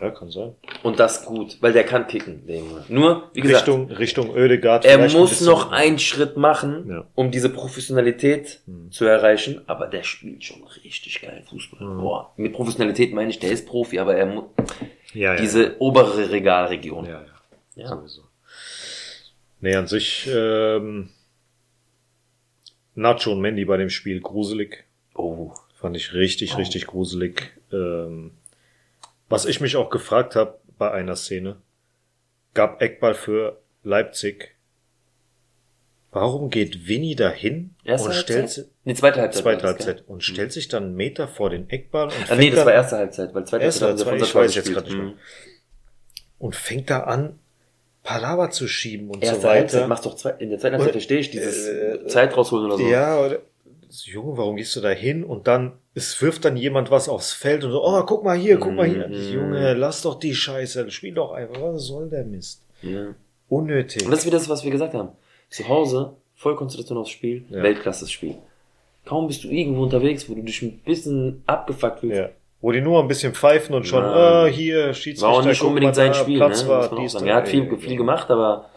Ja, 0.01 0.11
kann 0.11 0.31
sein. 0.31 0.55
Und 0.83 0.99
das 0.99 1.27
gut, 1.27 1.59
weil 1.61 1.73
der 1.75 1.85
kann 1.85 2.07
kicken, 2.07 2.47
der 2.47 2.57
Junge. 2.59 2.85
Nur, 2.89 3.31
wie 3.35 3.43
gesagt, 3.43 3.69
Richtung, 3.69 3.91
Richtung 3.91 4.35
Ödegard. 4.37 4.85
er 4.87 4.99
ein 4.99 5.13
muss 5.13 5.31
bisschen- 5.31 5.47
noch 5.47 5.71
einen 5.73 5.99
Schritt 5.99 6.37
machen, 6.39 6.89
Ja. 6.91 7.07
um 7.15 7.31
diese 7.31 7.51
Professionalität 7.51 8.61
Mhm. 8.67 8.91
zu 8.91 9.05
erreichen, 9.05 9.61
aber 9.67 9.87
der 9.87 10.03
spielt 10.03 10.43
schon 10.43 10.65
richtig 10.83 11.21
geil 11.21 11.45
Fußball. 11.49 11.87
Mhm. 11.87 12.01
Boah, 12.01 12.33
mit 12.37 12.55
Professionalität 12.55 13.13
meine 13.13 13.29
ich, 13.31 13.39
der 13.41 13.51
ist 13.53 13.67
Profi, 13.69 13.99
aber 13.99 14.15
er 14.17 14.27
muss 14.27 14.45
ja, 15.13 15.35
ja, 15.35 15.37
diese 15.41 15.77
obere 15.81 16.31
Regalregion. 16.31 17.05
Ja, 17.05 17.21
ja. 17.23 17.27
Ja. 17.77 17.89
Sowieso. 17.89 18.23
Nee, 19.61 19.75
an 19.77 19.87
sich, 19.87 20.29
ähm, 20.33 21.11
Nacho 22.95 23.33
und 23.33 23.41
Mandy 23.41 23.65
bei 23.65 23.77
dem 23.77 23.91
Spiel 23.91 24.21
gruselig. 24.21 24.85
Oh, 25.15 25.53
Fand 25.77 25.97
ich 25.97 26.15
richtig, 26.15 26.55
Oh. 26.55 26.57
richtig 26.59 26.87
gruselig. 26.87 27.53
Ähm, 27.71 28.31
was 29.29 29.45
ich 29.47 29.61
mich 29.61 29.77
auch 29.77 29.91
gefragt 29.91 30.37
habe 30.37 30.59
bei 30.79 30.91
einer 30.91 31.17
Szene, 31.17 31.57
gab 32.55 32.81
Eckball 32.83 33.15
für 33.15 33.61
Leipzig. 33.83 34.55
Warum 36.11 36.49
geht 36.49 36.87
Winnie 36.87 37.17
dahin 37.17 37.75
erste 37.85 38.09
und 38.09 38.15
stellt 38.15 38.41
Halbzeit? 38.43 38.67
Nee, 38.85 38.95
zweite 38.95 39.21
Halbzeit. 39.21 39.43
zweite? 39.43 39.67
Halbzeit 39.67 40.05
und 40.07 40.23
stellt 40.23 40.53
sich 40.53 40.69
dann 40.69 40.85
einen 40.85 40.95
Meter 40.95 41.27
vor 41.27 41.51
den 41.51 41.69
Eckball 41.71 42.05
und 42.07 42.13
Ah, 42.31 42.37
nee, 42.37 42.43
fängt 42.43 42.57
das 42.59 42.67
war 42.67 42.73
erste 42.73 42.97
Halbzeit, 42.97 43.35
weil 43.35 43.45
zweite 43.47 43.65
Erste 43.65 43.87
Halbzeit 43.87 44.07
Halbzeit, 44.07 44.29
ich 44.29 44.35
weiß 44.35 44.55
jetzt 44.55 44.73
grad 44.73 44.85
nicht 44.85 44.97
Mhm. 44.97 45.15
und 46.39 46.55
fängt 46.55 46.89
da 46.91 47.01
an, 47.01 47.41
Palaver 48.05 48.51
zu 48.51 48.69
schieben 48.69 49.11
und 49.11 49.25
Erste 49.25 49.41
so 49.41 49.49
Halbzeit, 49.49 49.81
weiter. 49.81 49.89
machst 49.89 50.07
doch 50.07 50.15
zwei, 50.15 50.31
in 50.39 50.51
der 50.51 50.59
zweiten 50.61 50.75
Halbzeit 50.75 50.93
verstehe 50.93 51.19
ich 51.19 51.31
dieses 51.31 51.67
äh, 51.67 52.07
Zeit 52.07 52.37
rausholen 52.37 52.67
oder 52.67 52.77
so. 52.79 52.87
Ja, 52.87 53.19
oder, 53.19 53.39
Junge, 54.05 54.37
warum 54.37 54.57
gehst 54.57 54.75
du 54.77 54.81
da 54.81 54.91
hin? 54.91 55.23
Und 55.25 55.47
dann, 55.47 55.73
es 55.95 56.21
wirft 56.21 56.45
dann 56.45 56.57
jemand 56.57 56.91
was 56.91 57.09
aufs 57.09 57.33
Feld 57.33 57.63
und 57.65 57.71
so, 57.71 57.85
oh, 57.85 58.03
guck 58.05 58.25
mal 58.25 58.37
hier, 58.37 58.59
guck 58.59 58.73
mal 58.75 58.87
hier. 58.87 59.09
Mhm. 59.09 59.33
Junge, 59.33 59.75
lass 59.75 60.03
doch 60.03 60.17
die 60.19 60.35
Scheiße, 60.35 60.91
spiel 60.91 61.15
doch 61.15 61.33
einfach. 61.33 61.61
Was 61.63 61.85
soll 61.85 62.09
der 62.09 62.25
Mist? 62.25 62.63
ja. 62.83 63.15
Unnötig. 63.49 64.05
Und 64.05 64.11
das 64.11 64.21
ist 64.21 64.27
wieder 64.27 64.39
das, 64.39 64.49
was 64.49 64.65
wir 64.65 64.71
gesagt 64.71 64.95
haben. 64.95 65.11
Zu 65.51 65.69
Hause, 65.69 66.15
Vollkonzentration 66.35 66.99
aufs 66.99 67.11
Spiel, 67.11 67.45
Ja. 67.51 67.63
Weltklasse-Spiel. 67.63 68.37
Kaum 69.05 69.29
bist 69.29 69.45
du 69.45 69.49
irgendwo 69.49 69.83
unterwegs, 69.83 70.29
wo 70.29 70.35
du 70.35 70.43
dich 70.43 70.63
ein 70.63 70.81
bisschen 70.85 71.43
abgefuckt 71.47 72.01
fühlst. 72.01 72.17
ja. 72.19 72.29
Wo 72.63 72.73
die 72.73 72.81
nur 72.81 73.01
ein 73.03 73.07
bisschen 73.09 73.35
pfeifen 73.35 73.75
und 73.75 73.87
schon, 73.87 74.03
Nein. 74.03 74.15
ah, 74.15 74.47
hier, 74.47 74.95
Schiedsrichter. 74.95 75.29
War 75.29 75.41
auch 75.41 75.45
nicht 75.45 75.61
unbedingt 75.63 75.95
sein 75.95 76.15
Spiel, 76.15 76.39
Platz 76.39 76.63
ne? 76.63 76.69
war, 76.71 76.97
dies, 76.97 77.13
Er 77.15 77.35
hat 77.37 77.49
viel, 77.49 77.77
viel 77.77 77.97
gemacht, 77.99 78.31
aber 78.31 78.71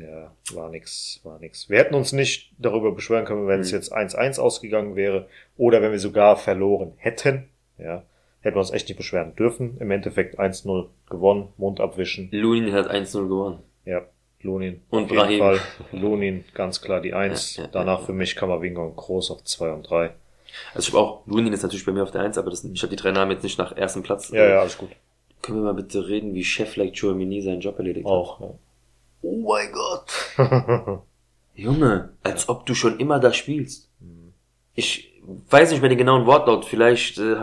Ja, 0.00 0.32
war 0.54 0.68
nix, 0.68 1.20
war 1.24 1.38
nix. 1.38 1.68
Wir 1.70 1.78
hätten 1.78 1.94
uns 1.94 2.12
nicht 2.12 2.52
darüber 2.58 2.92
beschweren 2.92 3.24
können, 3.24 3.46
wenn 3.46 3.60
es 3.60 3.72
Mhm. 3.72 3.78
jetzt 3.78 3.92
1-1 3.92 4.38
ausgegangen 4.38 4.96
wäre 4.96 5.28
oder 5.56 5.80
wenn 5.82 5.92
wir 5.92 5.98
sogar 5.98 6.36
verloren 6.36 6.92
hätten. 6.96 7.48
Ja, 7.78 8.02
hätten 8.40 8.56
wir 8.56 8.60
uns 8.60 8.70
echt 8.70 8.88
nicht 8.88 8.96
beschweren 8.98 9.34
dürfen. 9.36 9.76
Im 9.80 9.90
Endeffekt 9.90 10.38
1-0 10.38 10.88
gewonnen, 11.10 11.48
Mund 11.56 11.80
abwischen. 11.80 12.28
Lunin 12.32 12.72
hat 12.72 12.88
1-0 12.90 13.28
gewonnen. 13.28 13.58
Ja, 13.84 14.02
Lunin. 14.42 14.82
Und 14.90 15.04
auf 15.04 15.10
jeden 15.10 15.16
Brahim. 15.22 15.38
Fall. 15.38 15.60
Lunin, 15.92 16.44
ganz 16.54 16.80
klar 16.80 17.00
die 17.00 17.14
1. 17.14 17.56
Ja, 17.56 17.64
ja, 17.64 17.68
Danach 17.72 18.00
ja. 18.00 18.06
für 18.06 18.12
mich 18.12 18.36
Kammerwinger 18.36 18.80
und 18.82 18.96
Groß 18.96 19.30
auf 19.30 19.44
2 19.44 19.72
und 19.72 19.82
3. 19.88 20.10
Also 20.74 20.88
ich 20.88 20.94
habe 20.94 21.02
auch, 21.04 21.26
Lunin 21.26 21.52
ist 21.52 21.62
natürlich 21.62 21.84
bei 21.84 21.92
mir 21.92 22.02
auf 22.02 22.12
der 22.12 22.22
1, 22.22 22.38
aber 22.38 22.50
das, 22.50 22.64
ich 22.64 22.82
habe 22.82 22.90
die 22.90 22.96
drei 22.96 23.10
Namen 23.10 23.32
jetzt 23.32 23.42
nicht 23.42 23.58
nach 23.58 23.76
ersten 23.76 24.02
Platz. 24.02 24.30
Ja, 24.30 24.46
ja, 24.48 24.60
alles 24.60 24.78
gut. 24.78 24.90
Können 25.42 25.58
wir 25.58 25.64
mal 25.64 25.74
bitte 25.74 26.08
reden, 26.08 26.34
wie 26.34 26.44
Chef 26.44 26.76
like 26.76 26.94
Chouamini 26.98 27.42
seinen 27.42 27.60
Job 27.60 27.78
erledigt 27.78 28.06
hat? 28.06 28.12
Auch. 28.12 28.54
Oh 29.22 29.48
mein 29.48 29.72
Gott. 29.72 30.12
Junge, 31.54 32.10
als 32.22 32.48
ob 32.48 32.66
du 32.66 32.74
schon 32.74 32.98
immer 32.98 33.18
da 33.18 33.32
spielst. 33.32 33.90
Ich 34.74 35.12
weiß 35.22 35.70
nicht 35.70 35.80
mehr 35.80 35.88
den 35.88 35.98
genauen 35.98 36.26
Wortlaut, 36.26 36.66
vielleicht 36.66 37.18
äh, 37.18 37.34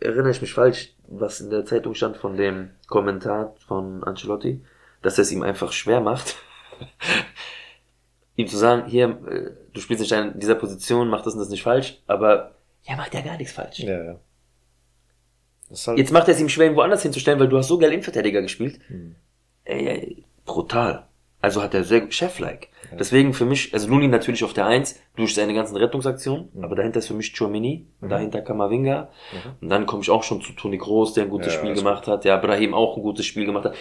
erinnere 0.00 0.30
ich 0.30 0.40
mich 0.40 0.54
falsch, 0.54 0.94
was 1.06 1.40
in 1.40 1.50
der 1.50 1.66
Zeitung 1.66 1.94
stand 1.94 2.16
von 2.16 2.36
dem 2.36 2.70
Kommentar 2.86 3.54
von 3.66 4.02
Ancelotti, 4.02 4.64
dass 5.02 5.18
er 5.18 5.22
es 5.22 5.32
ihm 5.32 5.42
einfach 5.42 5.72
schwer 5.72 6.00
macht, 6.00 6.36
ihm 8.36 8.48
zu 8.48 8.56
sagen, 8.56 8.88
hier, 8.88 9.08
äh, 9.28 9.50
du 9.72 9.80
spielst 9.80 10.00
nicht 10.00 10.12
in 10.12 10.40
dieser 10.40 10.54
Position, 10.54 11.08
mach 11.08 11.22
das 11.22 11.34
und 11.34 11.40
das 11.40 11.50
nicht 11.50 11.62
falsch, 11.62 12.00
aber 12.06 12.54
er 12.84 12.96
macht 12.96 13.12
ja 13.12 13.20
gar 13.20 13.36
nichts 13.36 13.52
falsch. 13.52 13.80
ja, 13.80 14.02
ja. 14.02 14.20
Halt, 15.86 15.98
Jetzt 15.98 16.12
macht 16.12 16.28
er 16.28 16.34
es 16.34 16.40
ihm 16.40 16.48
schwer, 16.48 16.70
ihn 16.70 16.76
woanders 16.76 17.02
hinzustellen, 17.02 17.38
weil 17.38 17.48
du 17.48 17.58
hast 17.58 17.68
so 17.68 17.78
geil 17.78 17.92
Innenverteidiger 17.92 18.40
gespielt. 18.40 18.80
Hm. 18.88 19.16
Ey, 19.64 19.86
ey, 19.86 20.24
brutal. 20.46 21.07
Also 21.40 21.62
hat 21.62 21.72
er 21.74 21.84
sehr 21.84 22.10
chef-like. 22.10 22.68
Deswegen 22.98 23.32
für 23.32 23.44
mich, 23.44 23.72
also 23.72 23.88
Luni 23.88 24.08
natürlich 24.08 24.42
auf 24.42 24.54
der 24.54 24.66
Eins 24.66 24.98
durch 25.14 25.34
seine 25.34 25.54
ganzen 25.54 25.76
Rettungsaktionen, 25.76 26.48
Mhm. 26.52 26.64
aber 26.64 26.74
dahinter 26.74 26.98
ist 26.98 27.06
für 27.08 27.14
mich 27.14 27.32
Chouamini, 27.36 27.86
Mhm. 28.00 28.08
dahinter 28.08 28.40
Kamavinga. 28.40 29.02
Mhm. 29.32 29.50
Und 29.60 29.68
dann 29.68 29.86
komme 29.86 30.02
ich 30.02 30.10
auch 30.10 30.22
schon 30.24 30.40
zu 30.40 30.52
Toni 30.54 30.78
Groß, 30.78 31.12
der 31.14 31.24
ein 31.24 31.30
gutes 31.30 31.52
Ja, 31.54 31.60
Spiel 31.60 31.74
gemacht 31.74 32.06
hat, 32.08 32.24
der 32.24 32.38
Brahim 32.38 32.74
auch 32.74 32.96
ein 32.96 33.02
gutes 33.02 33.26
Spiel 33.26 33.44
gemacht 33.46 33.66
hat. 33.66 33.74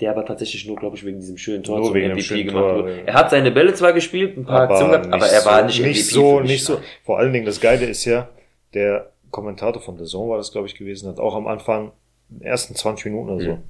Der 0.00 0.10
aber 0.10 0.24
tatsächlich 0.24 0.66
nur, 0.66 0.76
glaube 0.76 0.96
ich, 0.96 1.04
wegen 1.04 1.20
diesem 1.20 1.36
schönen 1.36 1.62
Tor 1.62 1.78
Nur 1.78 1.88
zum 1.88 1.96
MVP 1.96 2.44
gemacht 2.44 2.62
Tor, 2.64 2.74
wurde. 2.78 2.96
ja. 2.98 3.02
Er 3.04 3.14
hat 3.14 3.30
seine 3.30 3.50
Bälle 3.50 3.74
zwar 3.74 3.92
gespielt, 3.92 4.36
ein 4.36 4.44
paar 4.46 4.62
Aktionen 4.62 4.90
gehabt, 4.92 5.12
aber 5.12 5.26
er 5.26 5.44
war 5.44 5.62
nicht 5.64 5.76
so, 5.76 5.82
MVP 5.82 5.88
nicht 5.88 6.06
so, 6.08 6.40
nicht 6.40 6.64
so. 6.64 6.78
Vor 7.04 7.18
allen 7.18 7.32
Dingen 7.32 7.44
das 7.44 7.60
Geile 7.60 7.84
ist 7.86 8.04
ja, 8.06 8.28
der 8.74 9.10
Kommentator 9.30 9.80
von 9.82 9.98
The 9.98 10.04
Zone 10.04 10.30
war 10.30 10.38
das, 10.38 10.50
glaube 10.50 10.66
ich, 10.66 10.76
gewesen, 10.76 11.08
hat 11.08 11.18
auch 11.20 11.34
am 11.36 11.46
Anfang, 11.46 11.92
in 12.30 12.38
den 12.38 12.46
ersten 12.46 12.74
20 12.74 13.04
Minuten 13.06 13.30
oder 13.30 13.44
so, 13.44 13.50
Mhm. 13.52 13.62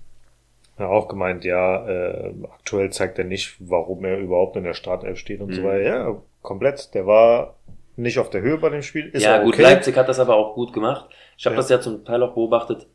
Ja, 0.79 0.89
auch 0.89 1.09
gemeint, 1.09 1.45
ja, 1.45 1.87
äh, 1.87 2.35
aktuell 2.53 2.91
zeigt 2.91 3.19
er 3.19 3.25
nicht, 3.25 3.57
warum 3.61 4.05
er 4.05 4.19
überhaupt 4.19 4.57
in 4.57 4.65
der 4.65 4.75
Startelf 4.75 5.19
steht 5.19 5.41
und 5.41 5.53
so 5.55 5.61
Mhm. 5.63 5.67
weiter. 5.67 5.83
Ja, 5.85 6.23
komplett. 6.43 6.95
Der 6.95 7.07
war 7.07 7.57
nicht 7.97 8.19
auf 8.19 8.31
der 8.31 8.41
Höhe 8.41 8.57
bei 8.59 8.71
dem 8.71 8.83
Spiel. 8.83 9.09
Ist 9.13 9.23
ja, 9.23 9.43
gut, 9.43 9.55
okay. 9.55 9.63
Leipzig 9.63 9.97
hat 9.97 10.09
das 10.09 10.19
aber 10.19 10.35
auch 10.37 10.55
gut 10.55 10.73
gemacht. 10.73 11.09
Ich 11.37 11.45
habe 11.47 11.55
Ja. 11.55 11.61
das 11.61 11.69
ja 11.69 11.81
zum 11.81 12.05
Teil 12.05 12.23
auch 12.23 12.35
beobachtet, 12.35 12.87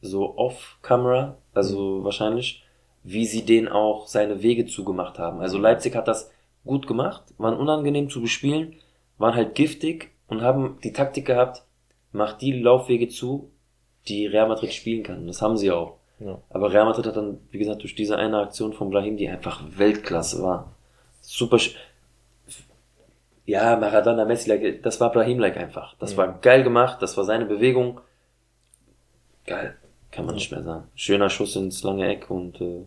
so 0.00 0.36
off-camera, 0.36 1.36
also 1.54 1.78
Mhm. 2.00 2.04
wahrscheinlich, 2.04 2.64
wie 3.02 3.24
sie 3.26 3.44
den 3.44 3.68
auch 3.68 4.06
seine 4.06 4.42
Wege 4.42 4.66
zugemacht 4.66 5.18
haben. 5.18 5.40
Also 5.40 5.58
Leipzig 5.58 5.94
hat 5.94 6.08
das 6.08 6.30
gut 6.64 6.86
gemacht, 6.86 7.22
waren 7.38 7.56
unangenehm 7.56 8.10
zu 8.10 8.20
bespielen, 8.20 8.76
waren 9.18 9.34
halt 9.34 9.54
giftig 9.54 10.10
und 10.28 10.42
haben 10.42 10.78
die 10.84 10.92
Taktik 10.92 11.26
gehabt, 11.26 11.62
macht 12.12 12.40
die 12.42 12.52
Laufwege 12.52 13.08
zu, 13.08 13.50
die 14.08 14.26
Real 14.26 14.48
Madrid 14.48 14.72
spielen 14.72 15.02
kann. 15.02 15.26
Das 15.26 15.40
haben 15.40 15.56
sie 15.56 15.70
auch. 15.70 15.96
Ja. 16.20 16.38
Aber 16.50 16.72
Real 16.72 16.84
Madrid 16.84 17.06
hat 17.06 17.16
dann, 17.16 17.38
wie 17.50 17.58
gesagt, 17.58 17.82
durch 17.82 17.94
diese 17.94 18.16
eine 18.16 18.38
Aktion 18.38 18.72
von 18.72 18.90
Brahim, 18.90 19.16
die 19.16 19.28
einfach 19.28 19.62
Weltklasse 19.76 20.42
war. 20.42 20.72
Super. 21.22 21.58
Ja, 23.46 23.76
Maradona, 23.76 24.24
Messi, 24.24 24.48
like, 24.48 24.82
das 24.82 25.00
war 25.00 25.10
Brahim-like 25.10 25.56
einfach. 25.56 25.94
Das 25.98 26.12
Mhm. 26.12 26.16
war 26.18 26.38
geil 26.40 26.62
gemacht, 26.62 27.00
das 27.02 27.16
war 27.16 27.24
seine 27.24 27.46
Bewegung. 27.46 28.00
Geil, 29.46 29.76
kann 30.12 30.26
man 30.26 30.34
nicht 30.36 30.52
mehr 30.52 30.62
sagen. 30.62 30.84
Schöner 30.94 31.30
Schuss 31.30 31.56
ins 31.56 31.82
lange 31.82 32.06
Eck 32.06 32.30
und 32.30 32.60
äh, 32.60 32.84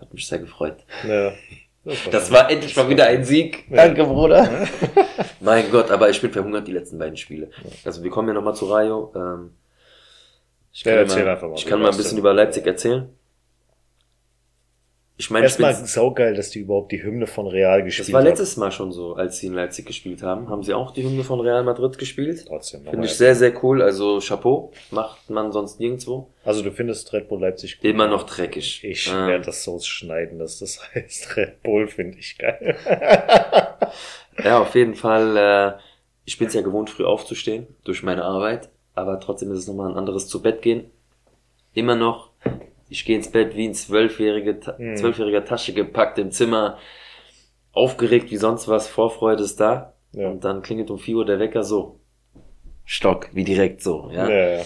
hat 0.00 0.12
mich 0.12 0.26
sehr 0.26 0.38
gefreut. 0.40 0.76
Ja, 1.08 1.32
Das 2.10 2.30
war 2.32 2.50
endlich 2.50 2.74
mal 2.76 2.88
wieder 2.88 3.06
ein 3.06 3.24
Sieg. 3.26 3.66
Ja. 3.70 3.76
Danke, 3.86 4.04
Bruder. 4.04 4.66
mein 5.40 5.70
Gott, 5.70 5.90
aber 5.90 6.08
ich 6.08 6.18
bin 6.20 6.30
verhungert 6.32 6.66
die 6.66 6.72
letzten 6.72 6.98
beiden 6.98 7.16
Spiele. 7.18 7.50
Also 7.84 8.02
wir 8.02 8.10
kommen 8.10 8.28
ja 8.28 8.34
nochmal 8.34 8.54
zu 8.54 8.64
Rayo. 8.66 9.12
Ähm, 9.14 9.50
ich 10.74 10.84
Ja, 10.84 10.92
kann, 10.92 10.98
erzähl 11.04 11.24
mal, 11.24 11.40
mal, 11.40 11.54
ich 11.56 11.64
kann 11.66 11.80
mal 11.80 11.90
ein 11.90 11.96
bisschen 11.96 12.18
über 12.18 12.34
Leipzig 12.34 12.66
erzählen. 12.66 13.08
Ich 15.16 15.30
meine, 15.30 15.44
Erstmal 15.44 15.72
saugeil, 15.76 16.34
dass 16.34 16.50
die 16.50 16.58
überhaupt 16.58 16.90
die 16.90 17.00
Hymne 17.04 17.28
von 17.28 17.46
Real 17.46 17.84
gespielt 17.84 18.08
das 18.08 18.12
war 18.12 18.18
haben. 18.20 18.26
letztes 18.26 18.56
Mal 18.56 18.72
schon 18.72 18.90
so, 18.90 19.14
als 19.14 19.38
sie 19.38 19.46
in 19.46 19.54
Leipzig 19.54 19.86
gespielt 19.86 20.24
haben. 20.24 20.48
Haben 20.48 20.64
sie 20.64 20.74
auch 20.74 20.90
die 20.90 21.04
Hymne 21.04 21.22
von 21.22 21.38
Real 21.38 21.62
Madrid 21.62 21.98
gespielt. 21.98 22.46
Trotzdem. 22.48 22.82
Finde 22.82 23.06
ich 23.06 23.14
sehr, 23.14 23.36
sehr 23.36 23.62
cool. 23.62 23.80
Also 23.80 24.18
Chapeau. 24.18 24.72
Macht 24.90 25.30
man 25.30 25.52
sonst 25.52 25.78
nirgendwo. 25.78 26.30
Also 26.44 26.62
du 26.64 26.72
findest 26.72 27.12
Red 27.12 27.28
Bull 27.28 27.40
Leipzig 27.40 27.78
gut? 27.78 27.84
Immer 27.88 28.08
noch 28.08 28.24
dreckig. 28.24 28.82
Ich 28.82 29.08
Ähm, 29.08 29.28
werde 29.28 29.44
das 29.44 29.62
so 29.62 29.78
schneiden, 29.78 30.40
dass 30.40 30.58
das 30.58 30.80
heißt 30.96 31.36
Red 31.36 31.62
Bull, 31.62 31.86
finde 31.86 32.18
ich 32.18 32.36
geil. 32.36 32.76
Ja, 34.42 34.58
auf 34.58 34.74
jeden 34.74 34.96
Fall. 34.96 35.36
Äh, 35.36 35.80
ich 36.24 36.38
bin 36.38 36.48
es 36.48 36.54
ja 36.54 36.62
gewohnt, 36.62 36.90
früh 36.90 37.04
aufzustehen 37.04 37.68
durch 37.84 38.02
meine 38.02 38.24
Arbeit, 38.24 38.68
aber 38.94 39.20
trotzdem 39.20 39.50
ist 39.52 39.58
es 39.58 39.66
nochmal 39.68 39.90
ein 39.90 39.96
anderes 39.96 40.28
zu 40.28 40.40
Bett 40.42 40.62
gehen. 40.62 40.90
Immer 41.72 41.96
noch. 41.96 42.30
Ich 42.88 43.04
gehe 43.04 43.16
ins 43.16 43.30
Bett 43.30 43.56
wie 43.56 43.66
ein 43.68 43.74
zwölfjährige, 43.74 44.60
Mhm. 44.78 44.96
zwölfjähriger 44.96 45.44
Tasche 45.44 45.72
gepackt 45.72 46.18
im 46.18 46.30
Zimmer, 46.30 46.78
aufgeregt 47.72 48.30
wie 48.30 48.36
sonst 48.36 48.68
was, 48.68 48.86
Vorfreude 48.88 49.42
ist 49.42 49.58
da. 49.58 49.94
Ja. 50.12 50.28
Und 50.28 50.44
dann 50.44 50.62
klingelt 50.62 50.90
um 50.90 50.98
4 50.98 51.16
Uhr 51.16 51.24
der 51.24 51.40
Wecker 51.40 51.64
so. 51.64 51.98
Stock, 52.84 53.28
wie 53.32 53.44
direkt 53.44 53.82
so, 53.82 54.10
ja. 54.12 54.28
Ja. 54.28 54.62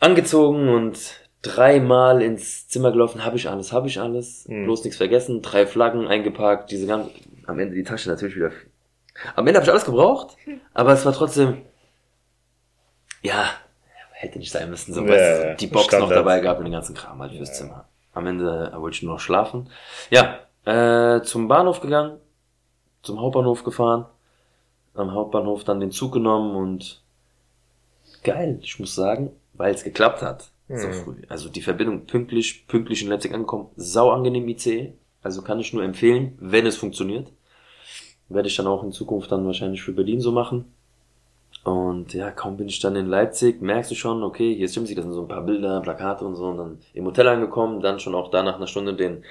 Angezogen 0.00 0.68
und 0.68 0.98
dreimal 1.42 2.20
ins 2.22 2.68
Zimmer 2.68 2.90
gelaufen, 2.92 3.24
habe 3.24 3.36
ich 3.36 3.48
alles, 3.48 3.72
habe 3.72 3.86
ich 3.88 4.00
alles, 4.00 4.46
Mhm. 4.48 4.64
bloß 4.64 4.84
nichts 4.84 4.96
vergessen, 4.96 5.40
drei 5.40 5.66
Flaggen 5.66 6.06
eingepackt, 6.06 6.70
diese 6.70 6.86
ganze, 6.86 7.10
am 7.46 7.58
Ende 7.58 7.74
die 7.74 7.84
Tasche 7.84 8.08
natürlich 8.10 8.36
wieder 8.36 8.50
Am 9.34 9.46
Ende 9.46 9.58
habe 9.58 9.64
ich 9.64 9.70
alles 9.70 9.84
gebraucht, 9.84 10.36
aber 10.74 10.92
es 10.92 11.04
war 11.06 11.12
trotzdem, 11.12 11.58
ja, 13.22 13.44
hätte 14.12 14.38
nicht 14.38 14.50
sein 14.50 14.68
müssen, 14.70 14.94
so, 14.94 15.04
Ja, 15.06 15.16
ja, 15.48 15.54
die 15.54 15.66
Box 15.68 15.86
Standard. 15.86 16.10
noch 16.10 16.16
dabei 16.16 16.40
gehabt 16.40 16.58
und 16.58 16.64
den 16.64 16.72
ganzen 16.72 16.94
Kram 16.94 17.20
halt 17.20 17.32
fürs 17.32 17.56
Zimmer. 17.56 17.84
Am 18.12 18.26
Ende 18.26 18.72
wollte 18.76 18.96
ich 18.96 19.02
nur 19.02 19.12
noch 19.14 19.20
schlafen. 19.20 19.68
Ja, 20.10 20.40
äh, 20.64 21.22
zum 21.22 21.46
Bahnhof 21.48 21.80
gegangen, 21.80 22.18
zum 23.02 23.20
Hauptbahnhof 23.20 23.62
gefahren, 23.64 24.06
am 24.94 25.12
Hauptbahnhof 25.12 25.62
dann 25.64 25.78
den 25.80 25.92
Zug 25.92 26.12
genommen 26.12 26.56
und 26.56 27.00
geil, 28.24 28.58
ich 28.62 28.78
muss 28.80 28.94
sagen, 28.94 29.30
weil 29.54 29.74
es 29.74 29.84
geklappt 29.84 30.22
hat. 30.22 30.50
So 30.68 30.88
Mhm. 30.88 30.92
früh. 30.92 31.22
Also 31.28 31.48
die 31.48 31.62
Verbindung 31.62 32.04
pünktlich, 32.06 32.66
pünktlich 32.66 33.02
in 33.02 33.08
Leipzig 33.08 33.32
angekommen, 33.32 33.70
sau 33.76 34.10
angenehm 34.10 34.46
ICE. 34.48 34.92
Also 35.22 35.40
kann 35.42 35.60
ich 35.60 35.72
nur 35.72 35.82
empfehlen, 35.82 36.36
wenn 36.40 36.66
es 36.66 36.76
funktioniert. 36.76 37.32
Werde 38.28 38.48
ich 38.48 38.56
dann 38.56 38.66
auch 38.66 38.82
in 38.82 38.92
Zukunft 38.92 39.32
dann 39.32 39.46
wahrscheinlich 39.46 39.82
für 39.82 39.92
Berlin 39.92 40.20
so 40.20 40.30
machen. 40.32 40.70
Und 41.68 42.14
ja, 42.14 42.30
kaum 42.30 42.56
bin 42.56 42.68
ich 42.68 42.80
dann 42.80 42.96
in 42.96 43.08
Leipzig, 43.08 43.60
merkst 43.60 43.90
du 43.90 43.94
schon, 43.94 44.22
okay, 44.22 44.54
hier 44.54 44.64
ist 44.64 44.76
League, 44.76 44.96
das 44.96 45.04
sind 45.04 45.12
so 45.12 45.20
ein 45.20 45.28
paar 45.28 45.42
Bilder, 45.42 45.82
Plakate 45.82 46.24
und 46.24 46.34
so, 46.34 46.46
und 46.46 46.56
dann 46.56 46.78
im 46.94 47.04
Hotel 47.04 47.28
angekommen, 47.28 47.82
dann 47.82 48.00
schon 48.00 48.14
auch 48.14 48.30
da 48.30 48.42
nach 48.42 48.56
einer 48.56 48.66
Stunde 48.66 48.94
den 48.94 49.22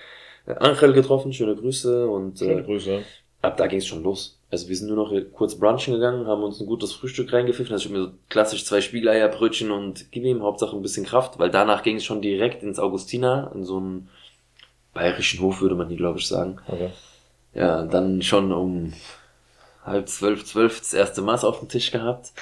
äh, 0.45 0.53
Angel 0.59 0.93
getroffen, 0.93 1.33
schöne 1.33 1.55
Grüße 1.55 2.07
und 2.07 2.37
Schöne 2.37 2.61
äh, 2.61 2.63
Grüße. 2.63 3.01
ab 3.41 3.57
da 3.57 3.65
ging 3.65 3.79
es 3.79 3.87
schon 3.87 4.03
los. 4.03 4.39
Also 4.51 4.69
wir 4.69 4.75
sind 4.75 4.87
nur 4.87 4.97
noch 4.97 5.11
kurz 5.33 5.55
brunchen 5.55 5.95
gegangen, 5.95 6.27
haben 6.27 6.43
uns 6.43 6.61
ein 6.61 6.67
gutes 6.67 6.93
Frühstück 6.93 7.33
reingepfiffen. 7.33 7.73
Also 7.73 7.87
ich 7.87 7.91
mir 7.91 8.03
so 8.03 8.11
klassisch 8.29 8.65
zwei 8.65 8.81
Spiegeleier, 8.81 9.29
Brötchen 9.29 9.71
und 9.71 10.11
gib 10.11 10.23
ihm 10.23 10.43
Hauptsache 10.43 10.75
ein 10.75 10.83
bisschen 10.83 11.07
Kraft, 11.07 11.39
weil 11.39 11.49
danach 11.49 11.81
ging 11.81 11.95
es 11.95 12.05
schon 12.05 12.21
direkt 12.21 12.61
ins 12.61 12.77
Augustina, 12.77 13.51
in 13.55 13.65
so 13.65 13.77
einen 13.77 14.09
bayerischen 14.93 15.41
Hof, 15.41 15.61
würde 15.61 15.75
man 15.75 15.87
hier, 15.87 15.97
glaube 15.97 16.19
ich, 16.19 16.27
sagen. 16.27 16.59
Okay. 16.67 16.91
Ja, 17.55 17.83
dann 17.83 18.21
schon 18.21 18.51
um 18.51 18.93
halb 19.87 20.07
zwölf, 20.09 20.45
zwölf 20.45 20.79
das 20.79 20.93
erste 20.93 21.21
Maß 21.21 21.43
auf 21.43 21.59
dem 21.59 21.69
Tisch 21.69 21.91
gehabt. 21.91 22.33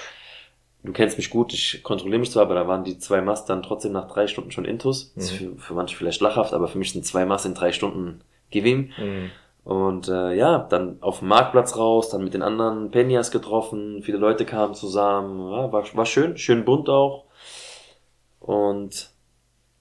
Du 0.83 0.91
kennst 0.91 1.17
mich 1.17 1.29
gut, 1.29 1.53
ich 1.53 1.81
kontrolliere 1.81 2.19
mich 2.19 2.31
zwar, 2.31 2.43
aber 2.43 2.55
da 2.55 2.67
waren 2.67 2.83
die 2.83 2.99
zwei 2.99 3.21
Maß 3.21 3.45
dann 3.45 3.63
trotzdem 3.63 3.91
nach 3.91 4.07
drei 4.07 4.27
Stunden 4.27 4.51
schon 4.51 4.65
Intus. 4.65 5.13
Das 5.15 5.25
ist 5.25 5.31
für, 5.31 5.55
für 5.57 5.73
manche 5.73 5.95
vielleicht 5.95 6.21
lachhaft, 6.21 6.53
aber 6.53 6.67
für 6.67 6.77
mich 6.77 6.91
sind 6.91 7.05
zwei 7.05 7.25
Maß 7.25 7.45
in 7.45 7.55
drei 7.55 7.71
Stunden 7.71 8.21
gib 8.51 8.65
ihm. 8.65 8.91
Mhm. 8.97 9.31
Und 9.63 10.07
äh, 10.09 10.33
ja, 10.35 10.59
dann 10.59 11.01
auf 11.01 11.19
dem 11.19 11.27
Marktplatz 11.29 11.75
raus, 11.75 12.09
dann 12.09 12.23
mit 12.23 12.35
den 12.35 12.43
anderen 12.43 12.91
Peñas 12.91 13.31
getroffen, 13.31 14.03
viele 14.03 14.19
Leute 14.19 14.45
kamen 14.45 14.75
zusammen, 14.75 15.51
ja, 15.51 15.71
war, 15.71 15.83
war 15.95 16.05
schön, 16.05 16.37
schön 16.37 16.65
bunt 16.65 16.87
auch. 16.87 17.25
Und 18.39 19.09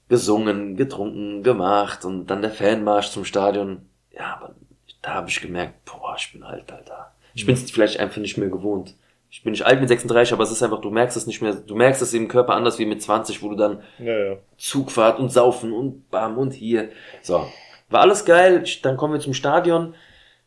gesungen, 0.08 0.76
getrunken, 0.76 1.42
gemacht 1.42 2.04
und 2.04 2.26
dann 2.26 2.40
der 2.40 2.50
Fanmarsch 2.50 3.10
zum 3.10 3.26
Stadion. 3.26 3.88
Ja, 4.10 4.36
aber 4.36 4.54
da 5.02 5.14
habe 5.14 5.28
ich 5.28 5.40
gemerkt, 5.40 5.84
boah, 5.84 6.14
ich 6.16 6.32
bin 6.32 6.42
alt, 6.42 6.72
Alter. 6.72 7.12
Ich 7.35 7.47
bin 7.47 7.55
es 7.55 7.70
vielleicht 7.70 7.99
einfach 8.01 8.20
nicht 8.20 8.37
mehr 8.39 8.49
gewohnt. 8.49 8.95
Ich 9.30 9.43
bin 9.43 9.51
nicht 9.51 9.66
alt 9.66 9.80
mit 9.80 9.89
36, 9.89 10.32
aber 10.32 10.45
es 10.45 10.53
ist 10.53 10.62
einfach, 10.62 10.80
du 10.80 10.91
merkst 10.91 11.16
es 11.16 11.26
nicht 11.26 11.43
mehr, 11.43 11.55
du 11.55 11.74
merkst 11.74 12.01
es 12.03 12.14
im 12.14 12.28
Körper 12.28 12.55
anders 12.55 12.78
wie 12.78 12.87
mit 12.87 13.03
20, 13.03 13.43
wo 13.43 13.49
du 13.49 13.57
dann 13.57 13.82
Ja, 13.99 14.16
ja. 14.16 14.37
Zugfahrt 14.57 15.18
und 15.18 15.30
Saufen 15.32 15.72
und 15.72 16.09
bam 16.11 16.39
und 16.39 16.53
hier. 16.53 16.91
So. 17.20 17.45
War 17.89 18.01
alles 18.03 18.24
geil. 18.24 18.62
Dann 18.82 18.97
kommen 18.97 19.14
wir 19.14 19.20
zum 19.20 19.35
Stadion. 19.35 19.95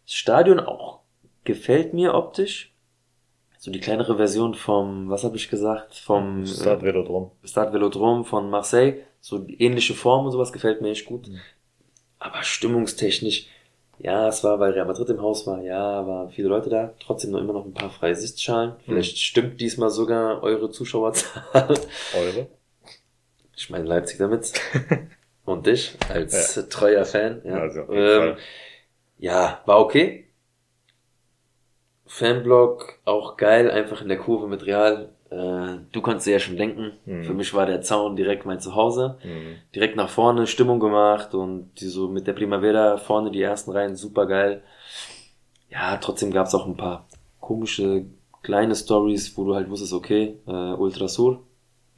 Das 0.06 0.14
Stadion 0.16 0.60
auch 0.62 1.02
gefällt 1.44 1.94
mir 1.94 2.14
optisch. 2.14 2.74
So 3.58 3.72
die 3.72 3.80
kleinere 3.82 4.16
Version 4.18 4.54
vom, 4.54 5.10
was 5.10 5.24
habe 5.24 5.36
ich 5.36 5.50
gesagt, 5.50 5.96
vom 5.96 6.46
Start 6.46 6.84
wieder 6.84 7.04
drum. 7.04 7.32
äh, 7.44 7.48
Stade 7.48 7.74
Velodrome 7.74 8.24
von 8.24 8.50
Marseille. 8.50 9.02
So 9.20 9.46
ähnliche 9.58 9.96
Form 9.96 10.26
und 10.26 10.32
sowas 10.32 10.54
gefällt 10.54 10.82
mir 10.82 10.92
echt 10.92 11.06
gut. 11.08 11.30
Aber 12.20 12.42
stimmungstechnisch, 12.44 13.48
ja, 14.00 14.28
es 14.28 14.44
war, 14.44 14.60
weil 14.60 14.74
Real 14.74 14.86
Madrid 14.86 15.10
im 15.10 15.22
Haus 15.22 15.48
war, 15.48 15.62
ja, 15.62 16.06
waren 16.06 16.30
viele 16.30 16.50
Leute 16.50 16.70
da. 16.70 16.94
Trotzdem 17.00 17.32
noch 17.32 17.40
immer 17.40 17.54
noch 17.54 17.66
ein 17.66 17.74
paar 17.74 17.90
freie 17.90 18.16
Sitzschalen. 18.16 18.74
Vielleicht 18.86 19.18
stimmt 19.18 19.60
diesmal 19.60 19.90
sogar 19.90 20.44
eure 20.44 20.70
Zuschauerzahl. 20.70 21.80
Eure? 22.16 22.48
Ich 23.56 23.70
meine 23.70 23.86
Leipzig 23.86 24.20
damit. 24.20 24.54
Und 25.46 25.66
dich 25.66 25.98
als 26.10 26.54
treuer 26.70 27.06
Fan. 27.06 27.42
Ja. 27.46 27.60
Also, 27.60 27.90
ähm, 27.90 28.36
ja, 29.18 29.62
war 29.66 29.80
okay. 29.80 30.28
Fanblock 32.06 33.00
auch 33.06 33.38
geil, 33.38 33.72
einfach 33.72 34.02
in 34.02 34.10
der 34.10 34.18
Kurve 34.18 34.48
mit 34.48 34.66
Real. 34.66 35.10
Äh, 35.30 35.80
du 35.92 36.02
kannst 36.02 36.26
dir 36.26 36.32
ja 36.34 36.40
schon 36.40 36.58
denken. 36.58 36.94
Mhm. 37.06 37.24
Für 37.24 37.34
mich 37.34 37.54
war 37.54 37.66
der 37.66 37.82
Zaun 37.82 38.16
direkt 38.16 38.46
mein 38.46 38.60
Zuhause. 38.60 39.18
Mhm. 39.24 39.56
Direkt 39.76 39.96
nach 39.96 40.10
vorne 40.10 40.48
Stimmung 40.48 40.80
gemacht 40.80 41.34
und 41.36 41.72
die 41.82 41.88
so 41.88 42.08
mit 42.08 42.28
der 42.28 42.34
Primavera 42.34 42.98
vorne 42.98 43.32
die 43.32 43.42
ersten 43.42 43.72
Reihen 43.72 43.96
super 43.96 44.26
geil. 44.26 44.62
Ja, 45.70 45.98
trotzdem 45.98 46.32
gab's 46.32 46.56
auch 46.56 46.66
ein 46.66 46.78
paar 46.78 47.08
komische 47.40 48.06
kleine 48.42 48.76
Stories, 48.76 49.38
wo 49.38 49.44
du 49.44 49.56
halt 49.56 49.70
wusstest, 49.70 49.94
okay, 49.94 50.38
äh, 50.48 50.52
Ultrasur. 50.52 51.42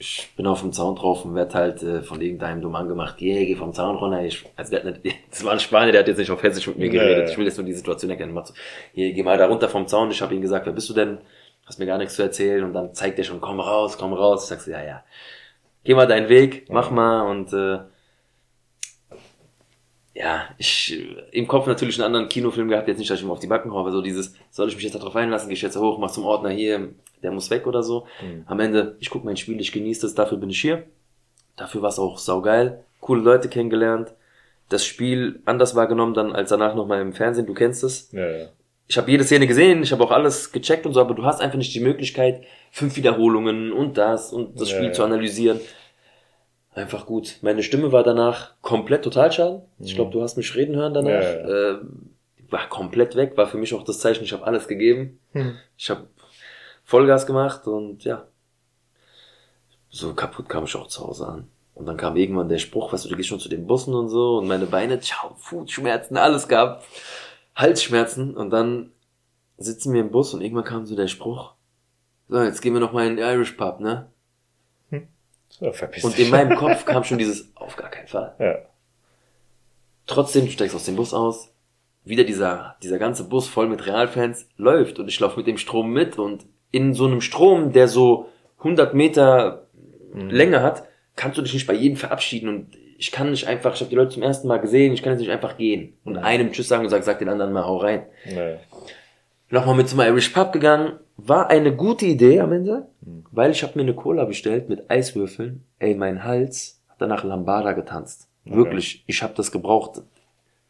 Ich 0.02 0.32
bin 0.38 0.48
auf 0.48 0.62
dem 0.62 0.72
Zaun 0.72 0.96
drauf 0.96 1.26
und 1.26 1.36
werd 1.36 1.54
halt 1.54 1.84
äh, 1.84 2.02
von 2.02 2.22
irgendeinem 2.22 2.62
dumm 2.62 2.74
angemacht, 2.76 3.22
yeah, 3.22 3.44
geh 3.44 3.56
vom 3.56 3.74
Zaun 3.74 3.98
runter. 3.98 4.24
Ich, 4.24 4.46
also 4.56 4.72
der 4.72 4.86
hat 4.86 5.04
nicht, 5.04 5.18
das 5.30 5.44
war 5.44 5.52
ein 5.52 5.60
Spanier, 5.60 5.92
der 5.92 6.02
hat 6.02 6.08
jetzt 6.08 6.18
nicht 6.18 6.32
auf 6.32 6.42
Hessisch 6.42 6.66
mit 6.68 6.78
mir 6.78 6.86
Nee. 6.86 6.98
geredet. 6.98 7.30
Ich 7.30 7.38
will 7.38 7.46
jetzt 7.46 7.58
nur 7.58 7.66
die 7.66 7.74
Situation 7.74 8.10
erkennen. 8.10 8.34
Macht 8.34 8.48
so, 8.48 8.54
hier, 8.94 9.12
geh 9.14 9.22
mal 9.24 9.38
da 9.38 9.48
runter 9.48 9.68
vom 9.68 9.88
Zaun. 9.88 10.10
Ich 10.10 10.22
habe 10.22 10.34
ihm 10.34 10.42
gesagt, 10.42 10.66
wer 10.66 10.74
bist 10.74 10.90
du 10.90 10.94
denn? 10.94 11.18
Hast 11.70 11.78
mir 11.78 11.86
gar 11.86 12.00
nichts 12.00 12.16
zu 12.16 12.24
erzählen. 12.24 12.64
Und 12.64 12.74
dann 12.74 12.96
zeigt 12.96 13.20
er 13.20 13.24
schon, 13.24 13.40
komm 13.40 13.60
raus, 13.60 13.96
komm 13.96 14.14
raus. 14.14 14.44
Ich 14.44 14.50
sag 14.50 14.60
so, 14.60 14.72
ja, 14.72 14.84
ja. 14.84 15.04
Geh 15.84 15.94
mal 15.94 16.08
deinen 16.08 16.30
Weg, 16.30 16.66
mach 16.70 16.90
mal 16.90 17.22
und 17.30 17.54
äh, 17.54 17.80
ja, 20.16 20.50
ich 20.58 21.00
äh, 21.00 21.38
im 21.38 21.48
Kopf 21.48 21.68
natürlich 21.68 21.98
einen 21.98 22.08
anderen 22.08 22.28
Kinofilm 22.28 22.70
gehabt, 22.70 22.88
jetzt 22.88 22.98
nicht, 22.98 23.10
dass 23.10 23.20
ich 23.20 23.24
ihm 23.24 23.30
auf 23.30 23.40
die 23.40 23.48
Backen 23.48 23.72
haue, 23.72 23.82
aber 23.82 23.92
so 23.92 24.02
dieses, 24.02 24.34
soll 24.50 24.68
ich 24.68 24.76
mich 24.76 24.84
jetzt 24.84 24.96
darauf 24.96 25.16
einlassen, 25.16 25.48
geh 25.48 25.54
ich 25.54 25.62
jetzt 25.62 25.78
hoch, 25.78 26.00
mach 26.00 26.12
zum 26.12 26.26
Ordner 26.26 26.50
hier, 26.50 26.90
der 27.22 27.32
muss 27.32 27.50
weg 27.52 27.68
oder 27.68 27.84
so. 27.84 28.08
Mhm. 28.22 28.44
Am 28.48 28.60
Ende, 28.60 28.98
ich 29.00 29.12
gucke 29.12 29.26
mein 29.26 29.38
Spiel, 29.38 29.62
ich 29.62 29.72
genieße 29.72 30.02
das, 30.02 30.16
dafür 30.16 30.40
bin 30.40 30.50
ich 30.50 30.60
hier. 30.60 30.84
Dafür 31.56 31.82
war 31.82 31.90
es 31.90 32.00
auch 32.00 32.18
saugeil. 32.18 32.84
Coole 33.00 33.22
Leute 33.22 33.48
kennengelernt. 33.48 34.14
Das 34.70 34.86
Spiel 34.86 35.42
anders 35.46 35.76
wahrgenommen 35.76 36.14
dann 36.14 36.34
als 36.34 36.50
danach 36.50 36.76
nochmal 36.76 37.02
im 37.02 37.14
Fernsehen, 37.14 37.46
du 37.46 37.54
kennst 37.54 37.84
es. 37.84 38.12
Ja, 38.12 38.30
ja. 38.30 38.48
Ich 38.90 38.98
habe 38.98 39.10
jede 39.12 39.24
Szene 39.24 39.46
gesehen, 39.46 39.84
ich 39.84 39.92
habe 39.92 40.04
auch 40.04 40.10
alles 40.10 40.52
gecheckt 40.52 40.86
und 40.88 40.94
so, 40.94 41.00
aber 41.00 41.14
du 41.14 41.24
hast 41.24 41.42
einfach 41.42 41.60
nicht 41.60 41.74
die 41.76 41.80
Möglichkeit, 41.80 42.44
fünf 42.72 42.96
Wiederholungen 42.96 43.72
und 43.72 43.98
das 44.00 44.34
und 44.34 44.60
das 44.60 44.72
Ja, 44.72 44.76
Spiel 44.76 44.88
ja. 44.88 44.94
zu 44.94 45.04
analysieren. 45.04 45.62
Einfach 46.74 47.06
gut. 47.06 47.38
Meine 47.42 47.62
Stimme 47.62 47.92
war 47.92 48.04
danach 48.04 48.54
komplett 48.62 49.04
Totalschaden. 49.04 49.62
Ich 49.80 49.94
glaube, 49.94 50.12
du 50.12 50.24
hast 50.24 50.38
mich 50.38 50.56
reden 50.56 50.76
hören 50.76 50.94
danach. 50.96 51.22
Mhm. 51.22 51.50
Ja. 51.50 51.72
Äh, 51.72 51.78
war 52.50 52.68
komplett 52.68 53.16
weg, 53.16 53.38
war 53.38 53.48
für 53.48 53.60
mich 53.60 53.76
auch 53.76 53.84
das 53.84 54.00
Zeichen, 54.00 54.24
ich 54.24 54.34
habe 54.34 54.46
alles 54.48 54.68
gegeben. 54.68 55.20
Hm. 55.34 55.56
Ich 55.78 55.92
habe 55.92 56.08
Vollgas 56.84 57.28
gemacht 57.28 57.68
und 57.68 58.04
ja. 58.06 58.26
So 59.92 60.16
kaputt 60.16 60.50
kam 60.50 60.64
ich 60.64 60.76
auch 60.76 60.88
zu 60.88 61.06
Hause 61.08 61.28
an. 61.28 61.48
Und 61.76 61.86
dann 61.86 61.96
kam 61.98 62.16
irgendwann 62.16 62.50
der 62.50 62.58
Spruch, 62.58 62.92
weißt 62.92 63.06
du, 63.06 63.10
du 63.10 63.16
gehst 63.16 63.30
schon 63.30 63.40
zu 63.40 63.50
den 63.50 63.68
Bussen 63.68 63.94
und 63.94 64.10
so 64.10 64.40
und 64.40 64.48
meine 64.48 64.66
Beine, 64.66 65.00
ciao, 65.00 65.36
Fußschmerzen, 65.38 66.18
alles 66.18 66.48
gehabt. 66.48 66.84
Halsschmerzen 67.60 68.36
und 68.36 68.50
dann 68.50 68.92
sitzen 69.58 69.94
wir 69.94 70.02
im 70.02 70.12
Bus 70.12 70.34
und 70.34 70.42
irgendwann 70.42 70.66
kam 70.66 70.86
so 70.86 70.96
der 70.96 71.08
Spruch, 71.08 71.54
so, 72.28 72.42
jetzt 72.42 72.62
gehen 72.62 72.74
wir 72.74 72.80
noch 72.80 72.94
mal 72.94 73.08
in 73.08 73.18
den 73.18 73.26
Irish 73.26 73.54
Pub, 73.54 73.80
ne? 73.80 74.10
So, 75.50 75.72
verpiss 75.72 76.04
Und 76.04 76.18
dich. 76.18 76.26
in 76.26 76.32
meinem 76.32 76.56
Kopf 76.58 76.86
kam 76.86 77.04
schon 77.04 77.18
dieses, 77.18 77.52
auf 77.56 77.76
gar 77.76 77.90
keinen 77.90 78.08
Fall. 78.08 78.36
Ja. 78.40 78.56
Trotzdem, 80.06 80.46
du 80.46 80.52
steigst 80.52 80.76
aus 80.76 80.86
dem 80.86 80.96
Bus 80.96 81.14
aus, 81.14 81.54
wieder 82.04 82.24
dieser, 82.24 82.76
dieser 82.82 83.00
ganze 83.00 83.24
Bus 83.28 83.48
voll 83.48 83.68
mit 83.68 83.86
Realfans 83.86 84.48
läuft 84.58 85.00
und 85.00 85.08
ich 85.08 85.20
laufe 85.20 85.38
mit 85.38 85.48
dem 85.48 85.58
Strom 85.58 85.92
mit 85.92 86.18
und 86.18 86.46
in 86.72 86.94
so 86.94 87.06
einem 87.06 87.22
Strom, 87.22 87.72
der 87.74 87.88
so 87.88 88.30
100 88.60 88.94
Meter 88.94 89.68
Länge 90.14 90.62
hat, 90.62 90.88
kannst 91.16 91.38
du 91.38 91.42
dich 91.42 91.54
nicht 91.54 91.68
bei 91.68 91.74
jedem 91.74 91.98
verabschieden 91.98 92.50
und 92.50 92.78
ich 93.00 93.12
kann 93.12 93.32
nicht 93.32 93.48
einfach, 93.48 93.74
ich 93.76 93.80
habe 93.80 93.90
die 93.90 93.96
Leute 93.96 94.12
zum 94.12 94.24
ersten 94.24 94.50
Mal 94.50 94.58
gesehen, 94.58 94.94
ich 94.94 95.02
kann 95.02 95.14
jetzt 95.14 95.22
nicht 95.22 95.32
einfach 95.32 95.58
gehen 95.58 95.98
und 96.04 96.18
einem 96.18 96.52
Tschüss 96.52 96.68
sagen 96.68 96.84
und 96.84 96.90
sagen, 96.90 97.04
sag 97.04 97.20
den 97.20 97.30
anderen 97.30 97.54
mal 97.54 97.66
hau 97.66 97.78
rein. 97.78 98.06
Ja. 98.26 98.58
Nochmal 99.50 99.76
mit 99.76 99.88
zum 99.88 100.02
Irish 100.02 100.30
Pub 100.30 100.52
gegangen, 100.52 101.00
war 101.16 101.50
eine 101.50 101.74
gute 101.74 102.06
Idee 102.06 102.42
am 102.42 102.52
Ende, 102.52 102.88
weil 103.32 103.52
ich 103.52 103.64
habe 103.64 103.74
mir 103.76 103.84
eine 103.84 103.94
Cola 103.94 104.26
bestellt 104.26 104.68
mit 104.68 104.92
Eiswürfeln. 104.92 105.64
Ey, 105.80 105.96
mein 105.96 106.26
Hals 106.26 106.82
hat 106.90 106.98
danach 107.00 107.24
Lambada 107.24 107.72
getanzt. 107.72 108.28
Wirklich, 108.44 109.06
ich 109.08 109.24
habe 109.24 109.34
das 109.34 109.52
gebraucht. 109.54 110.02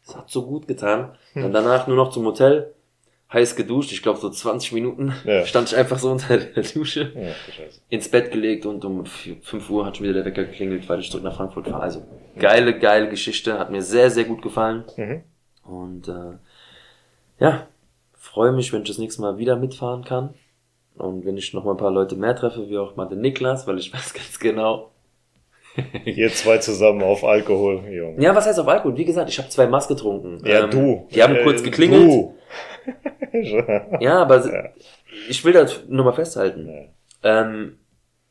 Es 0.06 0.16
hat 0.16 0.30
so 0.30 0.46
gut 0.46 0.68
getan. 0.68 1.16
Dann 1.34 1.52
danach 1.52 1.88
nur 1.88 1.96
noch 1.96 2.10
zum 2.10 2.24
Hotel, 2.26 2.72
heiß 3.32 3.54
geduscht, 3.56 3.92
ich 3.92 4.02
glaube 4.02 4.18
so 4.18 4.28
20 4.30 4.72
Minuten, 4.72 5.12
Ja. 5.24 5.44
stand 5.46 5.68
ich 5.70 5.76
einfach 5.76 5.98
so 5.98 6.10
unter 6.10 6.36
der 6.36 6.62
Dusche, 6.64 7.12
Ja, 7.14 7.32
ins 7.88 8.08
Bett 8.08 8.32
gelegt 8.32 8.66
und 8.66 8.84
um 8.84 9.06
5 9.06 9.70
Uhr 9.70 9.86
hat 9.86 9.96
schon 9.96 10.04
wieder 10.04 10.14
der 10.14 10.24
Wecker 10.24 10.44
geklingelt, 10.44 10.88
weil 10.88 11.00
ich 11.00 11.10
zurück 11.10 11.24
nach 11.24 11.36
Frankfurt 11.36 11.68
fahre. 11.68 11.82
Also 11.82 12.02
geile, 12.38 12.78
geile 12.78 13.08
Geschichte, 13.08 13.58
hat 13.58 13.70
mir 13.70 13.82
sehr, 13.82 14.10
sehr 14.10 14.24
gut 14.24 14.42
gefallen. 14.42 14.84
Mhm. 14.96 15.22
Und 15.64 16.08
äh, 16.08 16.38
ja, 17.38 17.66
freue 18.14 18.52
mich, 18.52 18.72
wenn 18.72 18.82
ich 18.82 18.88
das 18.88 18.98
nächste 18.98 19.22
Mal 19.22 19.38
wieder 19.38 19.56
mitfahren 19.56 20.04
kann. 20.04 20.34
Und 20.96 21.24
wenn 21.24 21.36
ich 21.36 21.54
noch 21.54 21.64
mal 21.64 21.70
ein 21.72 21.76
paar 21.78 21.90
Leute 21.92 22.16
mehr 22.16 22.34
treffe, 22.36 22.68
wie 22.68 22.76
auch 22.76 22.96
mal 22.96 23.06
den 23.06 23.20
Niklas, 23.20 23.66
weil 23.66 23.78
ich 23.78 23.92
weiß 23.94 24.12
ganz 24.12 24.38
genau. 24.40 24.90
Ihr 26.04 26.30
zwei 26.32 26.58
zusammen 26.58 27.02
auf 27.02 27.22
Alkohol, 27.22 27.84
Junge. 27.88 28.20
Ja, 28.20 28.34
was 28.34 28.44
heißt 28.46 28.58
auf 28.58 28.66
Alkohol? 28.66 28.96
Wie 28.96 29.04
gesagt, 29.04 29.30
ich 29.30 29.38
habe 29.38 29.48
zwei 29.48 29.68
Maß 29.68 29.86
getrunken. 29.86 30.42
Ja, 30.44 30.64
Ähm, 30.64 30.70
du. 30.70 31.06
Die 31.14 31.22
haben 31.22 31.36
Äh, 31.36 31.44
kurz 31.44 31.62
geklingelt. 31.62 32.02
Du. 32.02 32.34
Ja, 34.00 34.22
aber 34.22 34.46
Ja. 34.46 34.68
ich 35.28 35.44
will 35.44 35.52
das 35.52 35.84
nur 35.88 36.04
mal 36.04 36.12
festhalten. 36.12 36.68
Ja. 36.68 36.82
Ähm, 37.42 37.78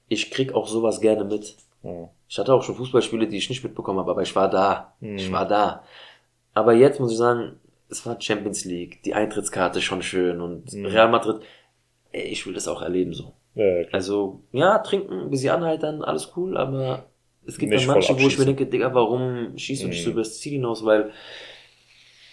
ich 0.07 0.31
krieg 0.31 0.53
auch 0.53 0.67
sowas 0.67 0.99
gerne 1.01 1.23
mit. 1.23 1.55
Ja. 1.83 2.09
Ich 2.27 2.37
hatte 2.37 2.53
auch 2.53 2.63
schon 2.63 2.75
Fußballspiele, 2.75 3.27
die 3.27 3.37
ich 3.37 3.49
nicht 3.49 3.63
mitbekommen 3.63 3.99
habe, 3.99 4.11
aber 4.11 4.21
ich 4.21 4.35
war 4.35 4.49
da. 4.49 4.93
Mhm. 4.99 5.15
Ich 5.17 5.31
war 5.31 5.47
da. 5.47 5.83
Aber 6.53 6.73
jetzt 6.73 6.99
muss 6.99 7.11
ich 7.11 7.17
sagen, 7.17 7.53
es 7.89 8.05
war 8.05 8.19
Champions 8.19 8.65
League, 8.65 9.01
die 9.03 9.13
Eintrittskarte 9.13 9.81
schon 9.81 10.01
schön 10.01 10.41
und 10.41 10.71
Mhm. 10.73 10.85
Real 10.87 11.09
Madrid, 11.09 11.41
ey, 12.11 12.23
ich 12.23 12.45
will 12.45 12.53
das 12.53 12.67
auch 12.67 12.81
erleben 12.81 13.13
so. 13.13 13.33
Ja. 13.55 13.83
Also, 13.91 14.41
ja, 14.51 14.77
trinken, 14.79 15.21
ein 15.21 15.29
bisschen 15.29 15.51
anhaltern, 15.55 16.03
alles 16.03 16.33
cool, 16.35 16.55
aber 16.57 17.05
es 17.45 17.57
gibt 17.57 17.71
Nicht 17.71 17.87
manche, 17.87 18.13
wo 18.19 18.27
ich 18.27 18.37
mir 18.37 18.45
denke, 18.45 18.65
Digga, 18.67 18.93
warum 18.93 19.57
schießt 19.57 19.83
du 19.83 19.87
nicht 19.87 20.01
Mhm. 20.01 20.05
so 20.05 20.11
übers 20.11 20.39
Ziel 20.39 20.53
hinaus, 20.53 20.85
weil 20.85 21.11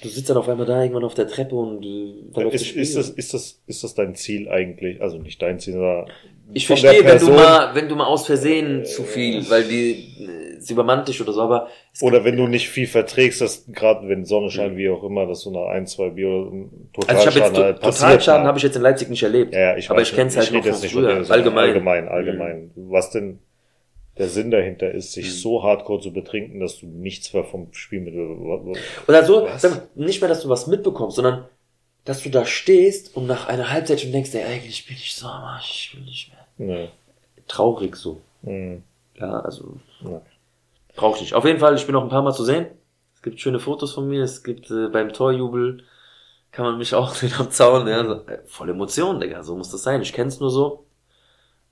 du 0.03 0.09
sitzt 0.09 0.29
dann 0.31 0.37
auf 0.37 0.49
einmal 0.49 0.67
da 0.67 0.83
irgendwann 0.83 1.05
auf 1.05 1.15
der 1.15 1.27
Treppe 1.29 1.55
und 1.55 1.85
äh, 1.85 2.13
dann 2.35 2.49
ist, 2.51 2.71
ist, 2.77 2.97
das, 2.97 3.11
ist, 3.11 3.35
das, 3.35 3.63
ist 3.67 3.85
das 3.85 3.95
dein 3.95 4.15
Ziel 4.15 4.49
eigentlich? 4.49 5.01
Also 5.01 5.19
nicht 5.19 5.41
dein 5.43 5.59
Ziel, 5.59 5.75
sondern 5.75 6.07
Ich 6.53 6.67
verstehe, 6.67 7.05
wenn 7.05 7.19
du 7.19 7.31
mal, 7.31 7.75
wenn 7.75 7.89
du 7.89 7.97
mal 7.97 8.07
aus 8.07 8.27
Versehen 8.27 8.85
zu 8.85 9.03
viel, 9.05 9.49
weil 9.51 9.65
die, 9.65 9.91
äh, 10.23 10.61
sie 10.61 10.73
übermannt 10.75 11.09
dich 11.09 11.21
oder 11.21 11.33
so, 11.33 11.41
aber 11.43 11.69
Oder 12.01 12.25
wenn 12.25 12.37
du 12.37 12.47
nicht 12.47 12.69
viel 12.69 12.87
verträgst, 12.87 13.41
dass 13.41 13.67
gerade 13.73 14.09
wenn 14.09 14.25
Sonne 14.25 14.51
scheint, 14.51 14.75
Mhm. 14.75 14.79
wie 14.79 14.89
auch 14.91 15.03
immer, 15.05 15.27
dass 15.27 15.43
du 15.45 15.51
nach 15.51 15.67
ein, 15.69 15.87
zwei 15.87 16.11
Bier 16.11 16.29
ein 16.29 16.91
Also 17.09 17.21
ich 17.21 17.27
habe 17.27 17.39
jetzt 17.39 17.55
Totalschaden 17.55 17.65
halt. 17.65 17.83
Totalschaden 17.83 18.43
mal. 18.43 18.49
habe 18.49 18.59
ich 18.59 18.65
jetzt 18.65 18.77
in 18.77 18.83
Leipzig 18.83 19.09
nicht 19.09 19.23
erlebt. 19.23 19.55
Ja, 19.55 19.61
ja, 19.61 19.77
ich 19.77 19.89
aber 19.91 20.01
weiß 20.01 20.09
ich 20.11 20.15
kenne 20.15 20.29
es 20.29 20.37
halt 20.37 20.53
noch 20.53 20.65
von 20.65 20.75
früher. 20.89 21.31
allgemein. 21.31 21.65
Allgemein, 21.69 22.09
allgemein. 22.09 22.71
Was 22.77 23.11
denn 23.11 23.39
der 24.19 24.29
Sinn 24.29 24.51
dahinter 24.51 24.91
ist, 24.91 25.13
sich 25.13 25.27
Mhm. 25.27 25.31
so 25.31 25.63
hardcore 25.63 26.01
zu 26.01 26.13
betrinken, 26.13 26.61
dass 26.61 26.79
du 26.79 26.87
nichts 26.87 27.33
mehr 27.35 27.45
vom 27.45 27.73
Spiel 27.73 28.01
mit. 28.01 28.15
Oder 29.07 29.25
so, 29.25 29.47
mal, 29.47 29.89
nicht 29.95 30.21
mehr, 30.21 30.29
dass 30.29 30.43
du 30.43 30.49
was 30.49 30.67
mitbekommst, 30.67 31.17
sondern 31.17 31.45
dass 32.05 32.23
du 32.23 32.31
da 32.31 32.45
stehst 32.47 33.17
und 33.17 33.27
nach 33.27 33.49
einer 33.49 33.71
Halbzeit 33.71 34.01
schon 34.01 34.13
denkst, 34.13 34.35
ey, 34.35 34.45
eigentlich 34.45 34.87
bin 34.87 34.97
ich 34.97 35.15
so 35.15 35.27
am 35.27 35.43
Arsch, 35.43 35.71
ich 35.93 35.97
will 35.99 36.05
nicht 36.05 36.31
mehr. 36.59 36.67
Ne. 36.77 36.89
Traurig 37.49 37.97
so. 37.97 38.21
Hm. 38.45 38.83
Ja, 39.19 39.41
also 39.41 39.77
Ja. 40.03 40.23
brauche 40.95 41.17
ich 41.17 41.23
nicht. 41.23 41.35
Auf 41.35 41.45
jeden 41.45 41.59
Fall, 41.59 41.75
ich 41.75 41.85
bin 41.85 41.93
noch 41.95 42.03
ein 42.03 42.09
paar 42.09 42.23
Mal 42.23 42.33
zu 42.33 42.45
sehen. 42.45 42.67
Es 43.15 43.23
gibt 43.23 43.41
schöne 43.41 43.59
Fotos 43.59 43.93
von 43.93 44.09
mir. 44.09 44.23
Es 44.23 44.43
gibt 44.45 44.71
äh, 44.71 44.89
beim 44.89 45.13
Torjubel 45.13 45.83
kann 46.53 46.65
man 46.65 46.79
mich 46.79 46.95
auch 46.95 47.11
sehen 47.15 47.33
am 47.39 47.51
Zaun. 47.51 47.87
Ja, 47.89 48.01
äh, 48.29 48.39
voll 48.47 48.71
Emotionen, 48.71 49.21
Digga. 49.21 49.43
So 49.43 49.57
muss 49.57 49.71
das 49.71 49.83
sein. 49.83 50.01
Ich 50.01 50.13
kenn's 50.13 50.41
nur 50.41 50.51
so. 50.51 50.86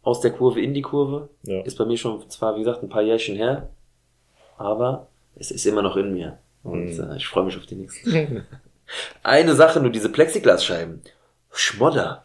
Aus 0.04 0.20
der 0.20 0.30
Kurve 0.32 0.60
in 0.60 0.74
die 0.74 0.82
Kurve. 0.82 1.28
Ja. 1.42 1.62
Ist 1.62 1.78
bei 1.78 1.84
mir 1.84 1.96
schon 1.96 2.28
zwar, 2.30 2.54
wie 2.54 2.60
gesagt, 2.60 2.82
ein 2.82 2.88
paar 2.88 3.02
Jährchen 3.02 3.36
her. 3.36 3.70
Aber 4.56 5.08
es 5.34 5.50
ist 5.50 5.66
immer 5.66 5.82
noch 5.82 5.96
in 5.96 6.12
mir. 6.12 6.38
Und 6.62 6.96
Mhm. 6.96 7.10
äh, 7.12 7.16
ich 7.16 7.26
freue 7.26 7.44
mich 7.44 7.56
auf 7.56 7.66
die 7.66 7.74
nächsten. 7.74 8.44
Eine 9.22 9.54
Sache, 9.54 9.80
nur 9.80 9.90
diese 9.90 10.10
Plexiglasscheiben. 10.10 11.02
Schmodder. 11.50 12.22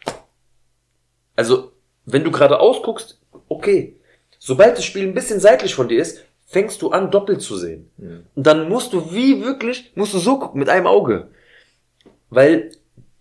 Also, 1.35 1.71
wenn 2.05 2.23
du 2.23 2.31
gerade 2.31 2.59
ausguckst, 2.59 3.19
okay. 3.47 3.95
Sobald 4.39 4.77
das 4.77 4.85
Spiel 4.85 5.03
ein 5.07 5.13
bisschen 5.13 5.39
seitlich 5.39 5.73
von 5.75 5.87
dir 5.89 6.01
ist, 6.01 6.23
fängst 6.45 6.81
du 6.81 6.89
an, 6.91 7.11
doppelt 7.11 7.41
zu 7.41 7.57
sehen. 7.57 7.89
Hm. 7.97 8.25
Und 8.35 8.47
dann 8.47 8.67
musst 8.69 8.93
du 8.93 9.11
wie 9.13 9.41
wirklich, 9.43 9.91
musst 9.95 10.13
du 10.13 10.19
so 10.19 10.39
gucken, 10.39 10.59
mit 10.59 10.69
einem 10.69 10.87
Auge. 10.87 11.29
Weil 12.29 12.71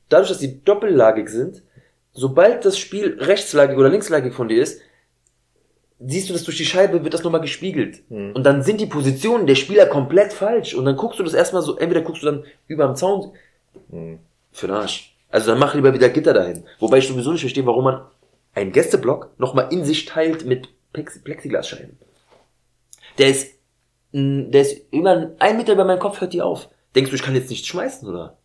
dadurch, 0.09 0.29
dass 0.31 0.39
die 0.39 0.65
doppellagig 0.65 1.29
sind, 1.29 1.63
sobald 2.19 2.65
das 2.65 2.79
Spiel 2.79 3.17
rechtslagig 3.21 3.77
oder 3.77 3.89
linkslagig 3.89 4.35
von 4.35 4.49
dir 4.49 4.63
ist, 4.63 4.81
siehst 6.01 6.29
du 6.29 6.33
das 6.33 6.45
durch 6.45 6.57
die 6.57 6.67
Scheibe, 6.67 7.05
wird 7.05 7.15
das 7.15 7.23
nochmal 7.23 7.41
gespiegelt. 7.41 8.03
Hm. 8.09 8.33
Und 8.35 8.45
dann 8.45 8.63
sind 8.63 8.81
die 8.81 8.87
Positionen 8.87 9.47
der 9.47 9.55
Spieler 9.55 9.87
komplett 9.87 10.33
falsch. 10.33 10.75
Und 10.75 10.85
dann 10.85 10.97
guckst 10.97 11.19
du 11.19 11.23
das 11.23 11.35
erstmal 11.35 11.63
so, 11.63 11.77
entweder 11.77 12.03
guckst 12.03 12.23
du 12.23 12.27
dann 12.27 12.45
über 12.67 12.85
am 12.85 12.97
Zaun, 12.97 13.33
Hm. 13.91 14.19
für 14.51 14.67
den 14.67 14.77
Arsch. 14.77 15.17
Also 15.31 15.51
dann 15.51 15.59
mach 15.59 15.75
lieber 15.75 15.95
wieder 15.95 16.09
Gitter 16.09 16.33
dahin. 16.33 16.65
Wobei 16.79 16.99
ich 16.99 17.09
sowieso 17.09 17.33
nicht 17.33 17.43
verstehe, 17.43 17.67
warum 17.67 17.85
man 17.85 18.03
einen 18.55 18.73
Gästeblock 18.73 19.31
nochmal 19.39 19.69
in 19.73 19.85
sich 19.85 20.05
teilt 20.05 20.45
mit 20.45 20.69
Plex 20.93 21.23
Plexiglasscheiben. 21.23 21.99
Der 23.19 23.29
ist, 23.29 23.55
der 24.13 24.63
ist 24.63 24.93
über 24.93 25.33
ein 25.39 25.57
Meter 25.57 25.75
über 25.75 25.85
meinem 25.85 25.99
Kopf, 25.99 26.21
hört 26.21 26.33
die 26.33 26.43
auf. 26.43 26.69
Denkst 26.95 27.11
du, 27.11 27.17
ich 27.17 27.23
kann 27.23 27.35
jetzt 27.35 27.51
nichts 27.51 27.69
schmeißen, 27.69 28.09
oder? 28.09 28.39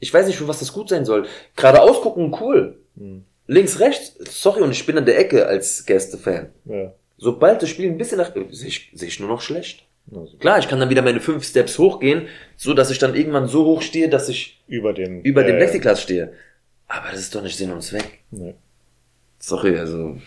Ich 0.00 0.12
weiß 0.12 0.26
nicht, 0.26 0.36
für 0.36 0.48
was 0.48 0.58
das 0.58 0.72
gut 0.72 0.88
sein 0.88 1.04
soll. 1.04 1.26
Geradeaus 1.56 2.00
gucken, 2.00 2.34
cool. 2.40 2.78
Hm. 2.96 3.24
Links, 3.46 3.80
rechts, 3.80 4.14
sorry, 4.30 4.62
und 4.62 4.70
ich 4.70 4.86
bin 4.86 4.96
an 4.96 5.06
der 5.06 5.18
Ecke 5.18 5.46
als 5.46 5.84
Gästefan. 5.84 6.50
Ja. 6.64 6.92
Sobald 7.18 7.60
das 7.62 7.68
Spiel 7.68 7.90
ein 7.90 7.98
bisschen 7.98 8.18
nach, 8.18 8.32
sehe 8.50 8.68
ich, 8.68 8.90
sehe 8.94 9.08
ich 9.08 9.20
nur 9.20 9.28
noch 9.28 9.40
schlecht. 9.40 9.84
Also 10.14 10.36
Klar, 10.38 10.58
ich 10.58 10.68
kann 10.68 10.80
dann 10.80 10.90
wieder 10.90 11.02
meine 11.02 11.20
fünf 11.20 11.44
Steps 11.44 11.78
hochgehen, 11.78 12.28
so 12.56 12.74
dass 12.74 12.90
ich 12.90 12.98
dann 12.98 13.14
irgendwann 13.14 13.46
so 13.46 13.64
hoch 13.64 13.82
stehe, 13.82 14.08
dass 14.08 14.28
ich 14.28 14.62
über 14.66 14.92
dem. 14.92 15.20
über 15.22 15.44
dem 15.44 15.56
äh, 15.56 15.58
Plexiglas 15.58 16.02
stehe. 16.02 16.32
Aber 16.88 17.10
das 17.10 17.20
ist 17.20 17.34
doch 17.34 17.42
nicht 17.42 17.56
Sinn 17.56 17.70
und 17.70 17.82
Zweck. 17.82 18.20
Ne. 18.30 18.54
Sorry, 19.38 19.78
also 19.78 20.18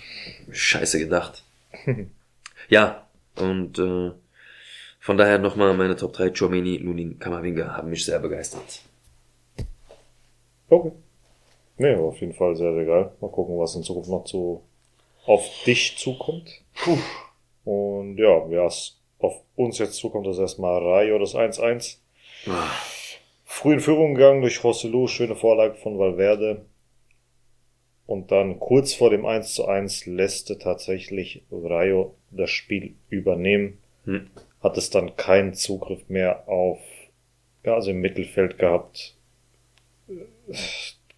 scheiße 0.51 0.99
gedacht. 0.99 1.43
ja, 2.69 3.07
und 3.36 3.80
äh, 3.80 4.11
von 4.99 5.17
daher 5.17 5.39
nochmal 5.39 5.74
meine 5.74 5.95
Top 5.95 6.13
3, 6.13 6.32
Chomini, 6.32 6.78
Lunin, 6.78 7.19
Kamavinga, 7.19 7.76
haben 7.76 7.89
mich 7.89 8.05
sehr 8.05 8.19
begeistert. 8.19 8.82
Okay. 10.74 10.91
Nee, 11.78 11.93
aber 11.93 12.05
auf 12.05 12.19
jeden 12.19 12.34
Fall 12.34 12.55
sehr, 12.55 12.74
sehr 12.74 12.86
geil. 12.86 13.11
Mal 13.19 13.32
gucken, 13.32 13.57
was 13.59 13.76
in 13.76 13.84
Zukunft 13.84 14.09
noch 14.09 14.28
so 14.28 14.63
auf 15.26 15.47
dich 15.65 15.97
zukommt. 15.97 16.61
Puh. 16.76 16.97
Und 17.65 18.17
ja, 18.17 18.49
was 18.49 18.99
auf 19.19 19.41
uns 19.55 19.78
jetzt 19.78 19.95
zukommt, 19.95 20.28
ist 20.28 20.38
erstmal 20.38 20.84
Rayo 20.84 21.17
das 21.19 21.36
1-1. 21.36 21.97
Ah, 22.47 22.69
Früh 23.45 23.74
in 23.74 23.80
Führung 23.80 24.15
gegangen 24.15 24.41
durch 24.41 24.61
Joselu, 24.63 25.07
schöne 25.07 25.36
Vorlage 25.36 25.76
von 25.76 25.97
Valverde. 25.97 26.65
Und 28.05 28.32
dann 28.32 28.59
kurz 28.59 28.93
vor 28.93 29.09
dem 29.09 29.26
1 29.26 29.53
zu 29.53 29.67
1 29.67 30.07
lässt 30.07 30.59
tatsächlich 30.59 31.43
Rayo 31.51 32.15
das 32.32 32.49
Spiel 32.49 32.95
übernehmen. 33.09 33.78
Hm. 34.05 34.30
Hat 34.61 34.78
es 34.78 34.89
dann 34.89 35.15
keinen 35.15 35.53
Zugriff 35.53 36.09
mehr 36.09 36.47
auf, 36.47 36.80
ja, 37.63 37.76
also 37.76 37.91
im 37.91 38.01
Mittelfeld 38.01 38.57
gehabt. 38.57 39.15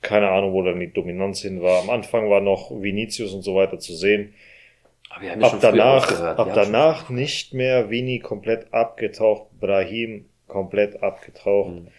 Keine 0.01 0.29
Ahnung, 0.29 0.53
wo 0.53 0.61
dann 0.61 0.79
die 0.79 0.91
Dominanz 0.93 1.41
hin 1.41 1.61
war. 1.61 1.81
Am 1.81 1.89
Anfang 1.89 2.29
war 2.29 2.41
noch 2.41 2.69
Vinicius 2.71 3.33
und 3.33 3.41
so 3.41 3.55
weiter 3.55 3.79
zu 3.79 3.95
sehen. 3.95 4.33
Aber 5.09 5.45
Ab 5.45 5.51
schon 5.51 5.59
danach, 5.61 6.21
ab 6.37 6.51
danach 6.53 7.09
nicht 7.09 7.53
mehr 7.53 7.89
Vini 7.89 8.19
komplett 8.19 8.73
abgetaucht, 8.73 9.47
Brahim 9.59 10.25
komplett 10.47 11.01
abgetaucht. 11.01 11.69
schon- 11.69 11.85
Hm. 11.85 11.91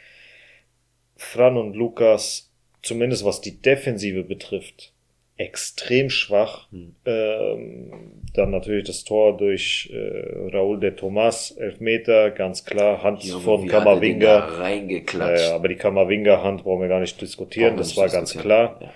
Fran 1.16 1.57
und 1.57 1.74
Lukas, 1.74 2.53
zumindest 2.83 3.24
was 3.24 3.41
die 3.41 3.61
Defensive 3.62 4.22
betrifft, 4.22 4.93
extrem 5.37 6.11
schwach. 6.11 6.70
Hm. 6.70 6.95
Ähm, 7.05 8.22
dann 8.34 8.51
natürlich 8.51 8.87
das 8.87 9.05
Tor 9.05 9.37
durch 9.37 9.91
äh, 9.93 10.51
Raúl 10.55 10.80
de 10.80 10.93
Tomas, 10.93 11.51
Elfmeter, 11.53 12.30
ganz 12.30 12.64
klar, 12.64 13.03
Hand 13.03 13.22
Junge, 13.22 13.43
von 13.43 13.66
Kamavinga. 13.66 14.39
Reingeklatscht. 14.59 15.45
Ja, 15.45 15.51
ja, 15.51 15.55
aber 15.55 15.68
die 15.68 15.76
Kamavinga-Hand 15.76 16.64
brauchen 16.64 16.82
wir 16.82 16.89
gar 16.89 17.01
nicht 17.01 17.20
diskutieren, 17.20 17.76
das 17.76 17.89
nicht 17.89 17.97
war 17.99 18.09
ganz 18.09 18.32
diskutieren. 18.32 18.76
klar. 18.76 18.78
Ja. 18.80 18.95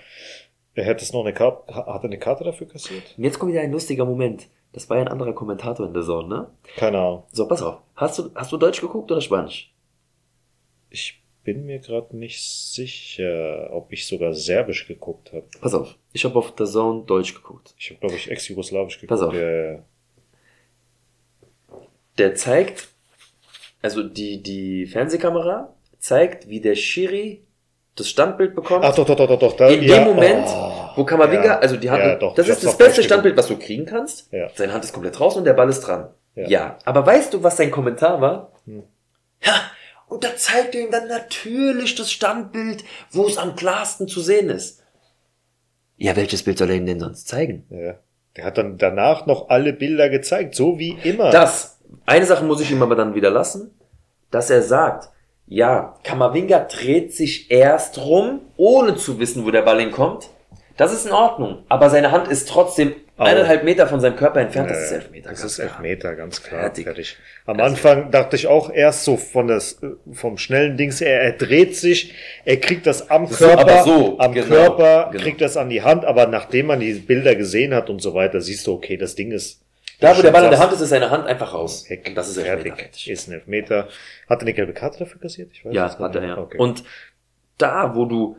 Er 0.73 0.85
hätte 0.85 1.03
es 1.03 1.11
noch 1.11 1.21
eine 1.21 1.33
Karte, 1.33 1.75
hat 1.75 1.85
er 1.87 2.03
eine 2.03 2.17
Karte 2.17 2.43
dafür 2.43 2.67
kassiert? 2.67 3.15
Und 3.17 3.23
jetzt 3.23 3.39
kommt 3.39 3.51
wieder 3.51 3.61
ein 3.61 3.71
lustiger 3.71 4.05
Moment. 4.05 4.47
Das 4.73 4.89
war 4.89 4.97
ja 4.97 5.03
ein 5.03 5.09
anderer 5.09 5.33
Kommentator 5.33 5.85
in 5.85 5.93
der 5.93 6.03
Zone, 6.03 6.29
ne? 6.29 6.47
Keine 6.77 6.97
Ahnung. 6.97 7.23
So, 7.31 7.45
pass 7.47 7.61
auf. 7.61 7.79
Hast 7.95 8.19
du, 8.19 8.31
hast 8.35 8.53
du 8.53 8.57
Deutsch 8.57 8.79
geguckt 8.79 9.11
oder 9.11 9.19
Spanisch? 9.19 9.73
Ich 10.89 11.20
bin 11.43 11.65
mir 11.65 11.79
gerade 11.79 12.15
nicht 12.15 12.43
sicher, 12.43 13.69
ob 13.71 13.91
ich 13.91 14.05
sogar 14.05 14.33
Serbisch 14.33 14.87
geguckt 14.87 15.33
habe. 15.33 15.45
Pass 15.59 15.73
auf. 15.73 15.95
Ich 16.13 16.23
habe 16.25 16.35
auf 16.35 16.53
der 16.55 16.65
Zone 16.65 17.03
Deutsch 17.05 17.33
geguckt. 17.33 17.73
Ich 17.77 17.89
habe, 17.89 17.99
glaube 17.99 18.15
ich, 18.15 18.29
ex-jugoslawisch 18.29 18.99
geguckt. 18.99 19.19
Pass 19.19 19.27
auf. 19.27 19.33
Ja. 19.33 19.79
Der 22.17 22.35
zeigt, 22.35 22.89
also 23.81 24.03
die, 24.03 24.43
die 24.43 24.85
Fernsehkamera 24.85 25.73
zeigt, 25.99 26.49
wie 26.49 26.61
der 26.61 26.75
Schiri 26.75 27.43
das 27.95 28.09
Standbild 28.09 28.55
bekommt. 28.55 28.85
Ach 28.85 28.95
doch, 28.95 29.05
doch, 29.05 29.15
doch, 29.15 29.27
doch, 29.27 29.39
doch. 29.39 29.57
Da, 29.57 29.69
in 29.69 29.83
ja, 29.83 30.03
dem 30.03 30.13
Moment, 30.13 30.47
oh, 30.47 30.89
wo 30.95 31.03
Kamavinga, 31.03 31.45
ja, 31.45 31.59
also 31.59 31.77
die 31.77 31.89
Hand, 31.89 32.03
ja, 32.03 32.15
doch, 32.15 32.35
das 32.35 32.47
ist 32.47 32.63
das 32.63 32.77
beste 32.77 33.03
Standbild, 33.03 33.35
was 33.35 33.47
du 33.47 33.57
kriegen 33.57 33.85
kannst. 33.85 34.31
Ja. 34.31 34.49
Seine 34.55 34.73
Hand 34.73 34.83
ist 34.83 34.93
komplett 34.93 35.17
draußen 35.17 35.39
und 35.39 35.45
der 35.45 35.53
Ball 35.53 35.69
ist 35.69 35.81
dran. 35.81 36.09
Ja. 36.35 36.47
Ja. 36.47 36.77
Aber 36.85 37.05
weißt 37.05 37.33
du, 37.33 37.43
was 37.43 37.57
sein 37.57 37.71
Kommentar 37.71 38.21
war? 38.21 38.53
Hm. 38.65 38.83
Ja, 39.43 39.61
und 40.11 40.25
da 40.25 40.35
zeigt 40.35 40.75
er 40.75 40.81
ihm 40.81 40.91
dann 40.91 41.07
natürlich 41.07 41.95
das 41.95 42.11
Standbild, 42.11 42.83
wo 43.11 43.25
es 43.27 43.37
am 43.37 43.55
klarsten 43.55 44.09
zu 44.09 44.19
sehen 44.19 44.49
ist. 44.49 44.83
Ja, 45.95 46.17
welches 46.17 46.43
Bild 46.43 46.57
soll 46.57 46.69
er 46.69 46.75
ihm 46.75 46.85
denn 46.85 46.99
sonst 46.99 47.29
zeigen? 47.29 47.65
Ja. 47.69 47.95
Der 48.35 48.43
hat 48.43 48.57
dann 48.57 48.77
danach 48.77 49.25
noch 49.25 49.47
alle 49.47 49.71
Bilder 49.71 50.09
gezeigt, 50.09 50.53
so 50.53 50.77
wie 50.77 50.97
immer. 51.03 51.31
Das, 51.31 51.79
eine 52.05 52.25
Sache 52.25 52.43
muss 52.43 52.59
ich 52.59 52.71
ihm 52.71 52.83
aber 52.83 52.97
dann 52.97 53.15
wieder 53.15 53.29
lassen, 53.29 53.71
dass 54.31 54.49
er 54.49 54.63
sagt, 54.63 55.11
ja, 55.47 55.97
Kamavinga 56.03 56.59
dreht 56.59 57.15
sich 57.15 57.49
erst 57.49 57.97
rum, 57.97 58.41
ohne 58.57 58.97
zu 58.97 59.17
wissen, 59.17 59.45
wo 59.45 59.51
der 59.51 59.61
Ball 59.61 59.79
hinkommt. 59.79 60.29
Das 60.75 60.91
ist 60.91 61.05
in 61.05 61.13
Ordnung. 61.13 61.63
Aber 61.69 61.89
seine 61.89 62.11
Hand 62.11 62.27
ist 62.27 62.49
trotzdem 62.49 62.95
eineinhalb 63.25 63.63
Meter 63.63 63.87
von 63.87 63.99
seinem 63.99 64.15
Körper 64.15 64.41
entfernt, 64.41 64.69
das 64.69 64.83
ist. 64.83 64.91
Elfmeter. 64.91 65.29
Das 65.29 65.41
ganz 65.41 65.51
ist. 65.53 65.59
Elfmeter, 65.59 66.15
ganz 66.15 66.43
klar. 66.43 66.61
Fertig. 66.61 66.83
Fertig. 66.85 67.17
Am 67.45 67.59
Also- 67.59 67.65
Anfang 67.71 68.11
dachte 68.11 68.35
ich 68.35 68.47
auch 68.47 68.71
erst 68.71 69.03
so 69.03 69.17
von 69.17 69.47
das, 69.47 69.79
vom 70.11 70.37
schnellen 70.37 70.77
Dings, 70.77 71.01
er, 71.01 71.21
er 71.21 71.33
dreht 71.33 71.75
sich, 71.75 72.13
er 72.45 72.57
kriegt 72.57 72.85
das 72.87 73.09
am 73.09 73.29
Körper, 73.29 73.83
so, 73.83 74.19
am 74.19 74.33
genau, 74.33 74.47
Körper, 74.47 75.09
genau. 75.11 75.23
kriegt 75.23 75.41
das 75.41 75.57
an 75.57 75.69
die 75.69 75.81
Hand, 75.81 76.05
aber 76.05 76.27
nachdem 76.27 76.67
man 76.67 76.79
die 76.79 76.93
Bilder 76.93 77.35
gesehen 77.35 77.73
hat 77.73 77.89
und 77.89 78.01
so 78.01 78.13
weiter, 78.13 78.41
siehst 78.41 78.65
du, 78.67 78.73
okay, 78.73 78.97
das 78.97 79.15
Ding 79.15 79.31
ist 79.31 79.61
Da, 79.99 80.17
wo 80.17 80.21
der 80.21 80.31
Ball 80.31 80.45
in 80.45 80.49
der 80.49 80.59
Hand 80.59 80.73
ist, 80.73 80.81
ist 80.81 80.89
seine 80.89 81.11
Hand 81.11 81.27
einfach 81.27 81.53
raus. 81.53 81.85
Heck, 81.87 82.07
Und 82.07 82.15
das 82.15 82.27
ist 82.29 82.37
Elfmeter. 82.37 82.75
fertig. 82.75 83.09
Ist 83.09 83.27
ein 83.27 83.33
Elfmeter. 83.33 83.87
Hat 84.27 84.39
er 84.39 84.41
eine 84.41 84.53
gelbe 84.53 84.73
Karte 84.73 84.97
dafür 84.99 85.21
kassiert? 85.21 85.51
Ich 85.53 85.63
weiß 85.63 85.73
Ja, 85.75 85.97
hat 85.99 86.15
er, 86.15 86.23
ja. 86.25 86.37
Okay. 86.39 86.57
Und 86.57 86.83
da, 87.59 87.93
wo 87.95 88.05
du 88.05 88.37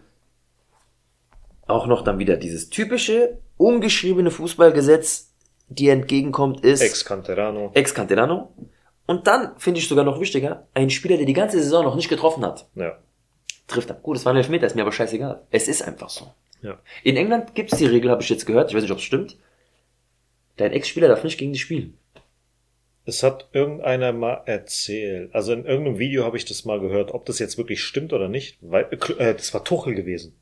auch 1.73 1.87
noch 1.87 2.03
dann 2.03 2.19
wieder 2.19 2.37
dieses 2.37 2.71
typische, 2.71 3.39
ungeschriebene 3.57 4.31
Fußballgesetz 4.31 5.31
dir 5.69 5.93
entgegenkommt, 5.93 6.65
ist 6.65 6.81
Ex 6.83 7.05
Canterano. 7.05 7.71
ex 7.75 7.95
Canterano. 7.95 8.53
Und 9.07 9.27
dann, 9.27 9.53
finde 9.59 9.81
ich 9.81 9.89
sogar 9.89 10.05
noch 10.05 10.21
wichtiger, 10.21 10.67
ein 10.75 10.91
Spieler, 10.91 11.17
der 11.17 11.27
die 11.27 11.33
ganze 11.33 11.63
Saison 11.63 11.85
noch 11.85 11.97
nicht 11.97 12.09
getroffen 12.09 12.45
hat, 12.45 12.67
Ja. 12.75 12.99
trifft 13.67 13.91
er. 13.91 13.97
Gut, 13.97 14.17
es 14.17 14.25
war 14.25 14.33
ein 14.33 14.37
Elfmeter, 14.37 14.67
ist 14.67 14.77
mir 14.77 14.83
aber 14.83 14.93
scheißegal. 14.93 15.43
Es 15.51 15.69
ist 15.69 15.83
einfach 15.83 16.09
so. 16.11 16.33
Ja. 16.63 16.79
In 17.03 17.17
England 17.17 17.55
gibt 17.55 17.73
es 17.73 17.79
die 17.79 17.87
Regel, 17.87 18.11
habe 18.11 18.23
ich 18.23 18.29
jetzt 18.29 18.47
gehört, 18.47 18.71
ich 18.71 18.77
weiß 18.77 18.83
nicht, 18.83 18.93
ob 18.93 18.99
es 18.99 19.05
stimmt. 19.05 19.37
Dein 20.57 20.73
Ex-Spieler 20.73 21.09
darf 21.09 21.25
nicht 21.25 21.39
gegen 21.39 21.53
dich 21.53 21.63
spielen. 21.63 21.99
Es 23.05 23.25
hat 23.25 23.49
irgendeiner 23.53 24.13
mal 24.13 24.43
erzählt, 24.47 25.35
also 25.35 25.53
in 25.53 25.65
irgendeinem 25.65 25.99
Video 25.99 26.25
habe 26.25 26.37
ich 26.37 26.45
das 26.45 26.65
mal 26.65 26.79
gehört, 26.79 27.13
ob 27.13 27.25
das 27.27 27.41
jetzt 27.41 27.59
wirklich 27.59 27.83
stimmt 27.83 28.13
oder 28.13 28.29
nicht, 28.29 28.59
weil 28.61 28.87
äh, 29.19 29.35
das 29.35 29.53
war 29.55 29.65
Tuchel 29.65 29.95
gewesen. 29.97 30.37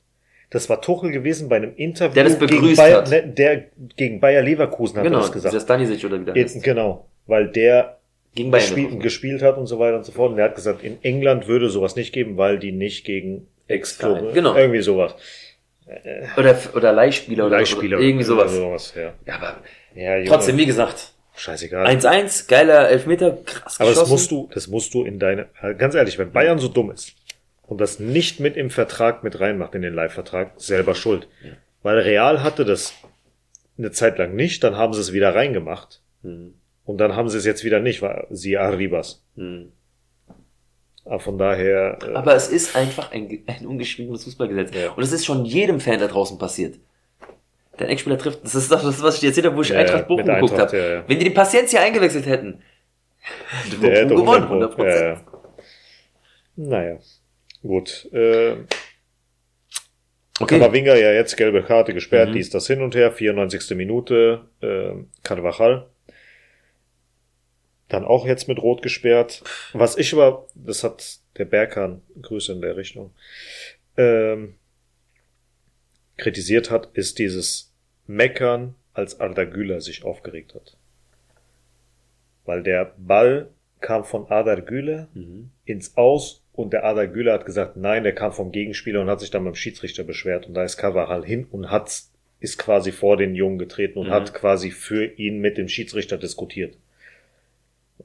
Das 0.51 0.69
war 0.69 0.81
Tuchel 0.83 1.13
gewesen 1.13 1.49
bei 1.49 1.57
einem 1.57 1.75
Interview, 1.77 2.15
Der 2.15 2.25
das 2.25 2.39
gegen 2.39 2.47
begrüßt 2.51 2.77
Bayer, 2.77 2.99
hat. 2.99 3.11
ne, 3.11 3.23
der 3.27 3.65
gegen 3.97 4.19
Bayer 4.21 4.43
Leverkusen 4.43 4.97
hat 4.99 5.05
er 5.05 5.11
genau, 5.11 5.21
das 5.21 5.31
gesagt. 5.33 5.55
dieser 5.55 5.63
Stanisic 5.65 6.05
oder 6.05 6.21
wie 6.21 6.25
der 6.25 6.35
heißt. 6.45 6.63
Genau, 6.63 7.07
weil 7.27 7.49
der 7.49 7.99
Gegen 8.35 8.51
Bayern 8.51 8.65
gespielt, 8.67 9.01
gespielt 9.01 9.43
hat 9.43 9.57
und 9.59 9.67
so 9.67 9.79
weiter 9.79 9.97
und 9.97 10.05
so 10.05 10.13
fort. 10.13 10.33
Und 10.33 10.39
er 10.39 10.47
hat 10.47 10.55
gesagt, 10.57 10.83
in 10.83 10.99
England 11.03 11.47
würde 11.49 11.69
sowas 11.71 11.95
nicht 11.97 12.13
geben, 12.13 12.37
weil 12.37 12.59
die 12.59 12.73
nicht 12.73 13.05
gegen 13.05 13.47
Ex-Club, 13.69 14.35
Genau. 14.35 14.57
irgendwie 14.57 14.83
sowas. 14.83 15.15
Oder, 16.37 16.57
oder 16.75 16.93
Leihspieler 16.93 17.47
oder, 17.47 17.59
Leihspieler. 17.59 17.97
oder 17.99 18.07
irgendwie 18.07 18.25
sowas. 18.25 18.53
sowas 18.55 18.95
ja. 18.97 19.13
Ja, 19.27 19.35
aber 19.37 19.57
ja 19.95 20.17
Junge, 20.19 20.29
trotzdem, 20.29 20.57
wie 20.57 20.67
gesagt, 20.67 21.13
scheißegal. 21.37 21.85
1-1, 21.87 22.49
geiler 22.49 22.89
Elfmeter, 22.89 23.39
krass 23.45 23.81
Aber 23.81 23.89
das 23.91 23.99
geschossen. 23.99 24.13
musst 24.13 24.31
du, 24.31 24.49
das 24.55 24.69
musst 24.69 24.95
du 24.95 25.05
in 25.05 25.19
deine, 25.19 25.47
ganz 25.79 25.95
ehrlich, 25.97 26.17
wenn 26.19 26.31
Bayern 26.31 26.59
so 26.59 26.69
dumm 26.69 26.91
ist 26.93 27.15
und 27.71 27.81
das 27.81 28.01
nicht 28.01 28.41
mit 28.41 28.57
im 28.57 28.69
Vertrag 28.69 29.23
mit 29.23 29.39
reinmacht, 29.39 29.77
in 29.77 29.83
den 29.83 29.95
Live-Vertrag, 29.95 30.55
selber 30.57 30.97
schuld. 30.97 31.29
Weil 31.85 32.01
Real 32.01 32.43
hatte 32.43 32.65
das 32.65 32.93
eine 33.79 33.93
Zeit 33.93 34.19
lang 34.19 34.35
nicht, 34.35 34.65
dann 34.65 34.77
haben 34.77 34.93
sie 34.93 35.01
es 35.01 35.13
wieder 35.13 35.35
reingemacht 35.35 36.03
Hm, 36.23 36.53
und 36.85 36.99
dann 36.99 37.15
haben 37.17 37.31
sie 37.31 37.39
es 37.39 37.47
jetzt 37.47 37.65
wieder 37.65 37.81
nicht, 37.81 38.03
weil 38.03 38.27
sie 38.31 38.59
Arribas. 38.59 39.23
hm. 39.37 39.73
Aber 41.05 41.21
von 41.21 41.39
daher, 41.39 41.97
äh, 42.03 42.13
Aber 42.15 42.35
es 42.35 42.49
ist 42.49 42.77
einfach 42.77 43.11
ein, 43.13 43.43
ein 43.47 43.67
ungeschriebenes 43.67 44.25
Fußballgesetz. 44.25 44.75
Ja. 44.75 44.91
Und 44.91 45.03
es 45.03 45.13
ist 45.13 45.25
schon 45.25 45.45
jedem 45.47 45.81
Fan 45.81 45.99
da 45.99 46.09
draußen 46.09 46.37
passiert. 46.39 46.79
Dein 47.79 47.89
Ex-Spieler 47.89 48.19
trifft, 48.19 48.45
das 48.45 48.55
ist 48.55 48.71
doch 48.71 48.83
das, 48.83 49.01
was 49.03 49.15
ich 49.15 49.21
dir 49.21 49.29
erzählt 49.29 49.47
habe, 49.47 49.57
wo 49.57 49.63
ich 49.63 49.71
Ja, 49.71 49.79
Eintracht 49.79 50.01
ja, 50.01 50.07
Bochum 50.07 50.27
geguckt 50.27 50.59
habe. 50.59 50.77
ja, 50.77 50.89
ja. 50.97 51.05
Wenn 51.07 51.19
die 51.19 51.25
den 51.25 51.35
Paciencia 51.35 51.81
eingewechselt 51.81 52.27
hätten, 52.27 52.61
hätte 53.81 54.15
Bochum 54.15 54.17
gewonnen, 54.27 54.45
100 54.45 54.79
100%. 54.79 54.85
Ja, 54.85 55.09
ja. 55.15 55.21
Naja, 56.57 56.99
gut. 57.63 58.09
Äh, 58.13 58.57
Okay. 60.43 60.59
Kamavinga 60.59 60.95
ja 60.97 61.13
jetzt 61.13 61.37
gelbe 61.37 61.63
Karte 61.63 61.93
gesperrt, 61.93 62.31
Mhm. 62.31 62.33
dies, 62.33 62.49
das 62.49 62.67
hin 62.67 62.81
und 62.81 62.95
her, 62.95 63.13
94. 63.13 63.75
Minute, 63.77 64.49
äh, 64.63 64.95
Carvajal. 65.23 65.91
Dann 67.89 68.07
auch 68.07 68.25
jetzt 68.27 68.49
mit 68.49 68.59
Rot 68.59 68.81
gesperrt. 68.81 69.43
Was 69.75 69.99
ich 69.99 70.15
aber, 70.15 70.49
das 70.55 70.83
hat 70.83 71.19
der 71.37 71.45
Berghahn, 71.45 72.01
Grüße 72.23 72.53
in 72.53 72.63
der 72.63 72.79
Richtung, 72.79 73.13
ähm, 73.99 74.55
kritisiert 76.17 76.71
hat, 76.71 76.89
ist 76.95 77.19
dieses 77.19 77.75
Meckern, 78.07 78.75
als 78.95 79.21
Arda 79.21 79.45
Güler 79.45 79.83
sich 79.83 80.05
aufgeregt 80.05 80.55
hat. 80.55 80.79
Weil 82.47 82.63
der 82.63 82.95
Ball 82.97 83.51
kam 83.81 84.05
von 84.05 84.27
Arda 84.31 84.55
Güler 84.55 85.09
Mhm. 85.13 85.51
ins 85.67 85.99
Aus 85.99 86.43
und 86.53 86.73
der 86.73 86.85
Ada 86.85 87.07
Güler 87.07 87.33
hat 87.35 87.47
gesagt, 87.47 87.77
nein, 87.77 88.03
der 88.05 88.15
kam 88.15 88.33
vom 88.33 88.53
Gegenspieler 88.53 89.01
und 89.01 89.09
hat 89.09 89.21
sich 89.21 89.31
dann 89.31 89.45
beim 89.45 89.55
Schiedsrichter 89.55 90.05
beschwert 90.05 90.47
und 90.47 90.55
da 90.55 90.65
ist 90.65 90.77
Carvajal 90.77 91.25
hin 91.25 91.47
und 91.51 91.71
hat, 91.71 92.03
ist 92.41 92.59
quasi 92.59 92.93
vor 92.93 93.17
den 93.17 93.35
Jungen 93.35 93.59
getreten 93.59 93.99
und 93.99 94.09
Mhm. 94.09 94.13
hat 94.13 94.35
quasi 94.35 94.71
für 94.71 95.05
ihn 95.05 95.41
mit 95.41 95.57
dem 95.59 95.69
Schiedsrichter 95.69 96.19
diskutiert. 96.19 96.77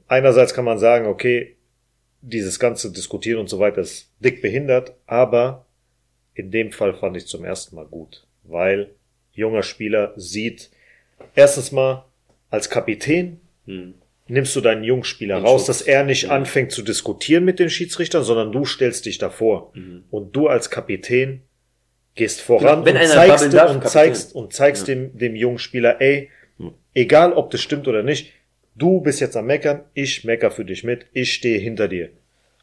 Einerseits 0.08 0.54
kann 0.54 0.64
man 0.64 0.78
sagen, 0.78 1.06
okay, 1.06 1.56
dieses 2.22 2.58
ganze 2.58 2.92
Diskutieren 2.92 3.40
und 3.40 3.48
so 3.48 3.58
weiter 3.58 3.78
ist 3.80 4.10
dick 4.20 4.42
behindert, 4.42 4.94
aber 5.06 5.66
in 6.34 6.50
dem 6.50 6.72
Fall 6.72 6.94
fand 6.94 7.16
ich 7.16 7.26
zum 7.26 7.44
ersten 7.44 7.76
Mal 7.76 7.86
gut, 7.86 8.26
weil 8.42 8.90
junger 9.32 9.62
Spieler 9.62 10.12
sieht, 10.16 10.70
erstens 11.34 11.72
mal 11.72 12.04
als 12.50 12.70
Kapitän 12.70 13.40
Hm. 13.66 13.94
Nimmst 14.28 14.54
du 14.56 14.60
deinen 14.60 14.82
Jungspieler 14.84 15.36
Den 15.36 15.44
raus, 15.46 15.62
Schutz. 15.62 15.78
dass 15.78 15.82
er 15.82 16.04
nicht 16.04 16.24
Ja. 16.24 16.30
anfängt 16.30 16.72
zu 16.72 16.82
diskutieren 16.82 17.44
mit 17.44 17.58
den 17.58 17.70
Schiedsrichtern, 17.70 18.22
sondern 18.24 18.52
du 18.52 18.64
stellst 18.64 19.06
dich 19.06 19.18
davor. 19.18 19.70
Mhm. 19.74 20.04
Und 20.10 20.34
du 20.34 20.48
als 20.48 20.70
Kapitän 20.70 21.42
gehst 22.14 22.40
voran 22.40 22.84
Wenn 22.84 22.96
und 22.96 23.06
zeigst, 23.06 23.52
darf, 23.54 23.70
und 23.74 23.86
zeigst, 23.88 24.34
und 24.34 24.52
zeigst 24.52 24.88
Ja. 24.88 24.94
dem, 24.94 25.16
dem 25.18 25.36
jungen 25.36 25.58
Spieler, 25.58 26.00
ey, 26.00 26.30
Mhm. 26.58 26.72
egal 26.94 27.32
ob 27.34 27.50
das 27.50 27.60
stimmt 27.60 27.86
oder 27.88 28.02
nicht, 28.02 28.32
du 28.74 29.00
bist 29.00 29.20
jetzt 29.20 29.36
am 29.36 29.46
Meckern, 29.46 29.82
ich 29.94 30.24
mecker 30.24 30.50
für 30.50 30.64
dich 30.64 30.82
mit, 30.82 31.06
ich 31.12 31.32
stehe 31.32 31.58
hinter 31.58 31.86
dir. 31.88 32.08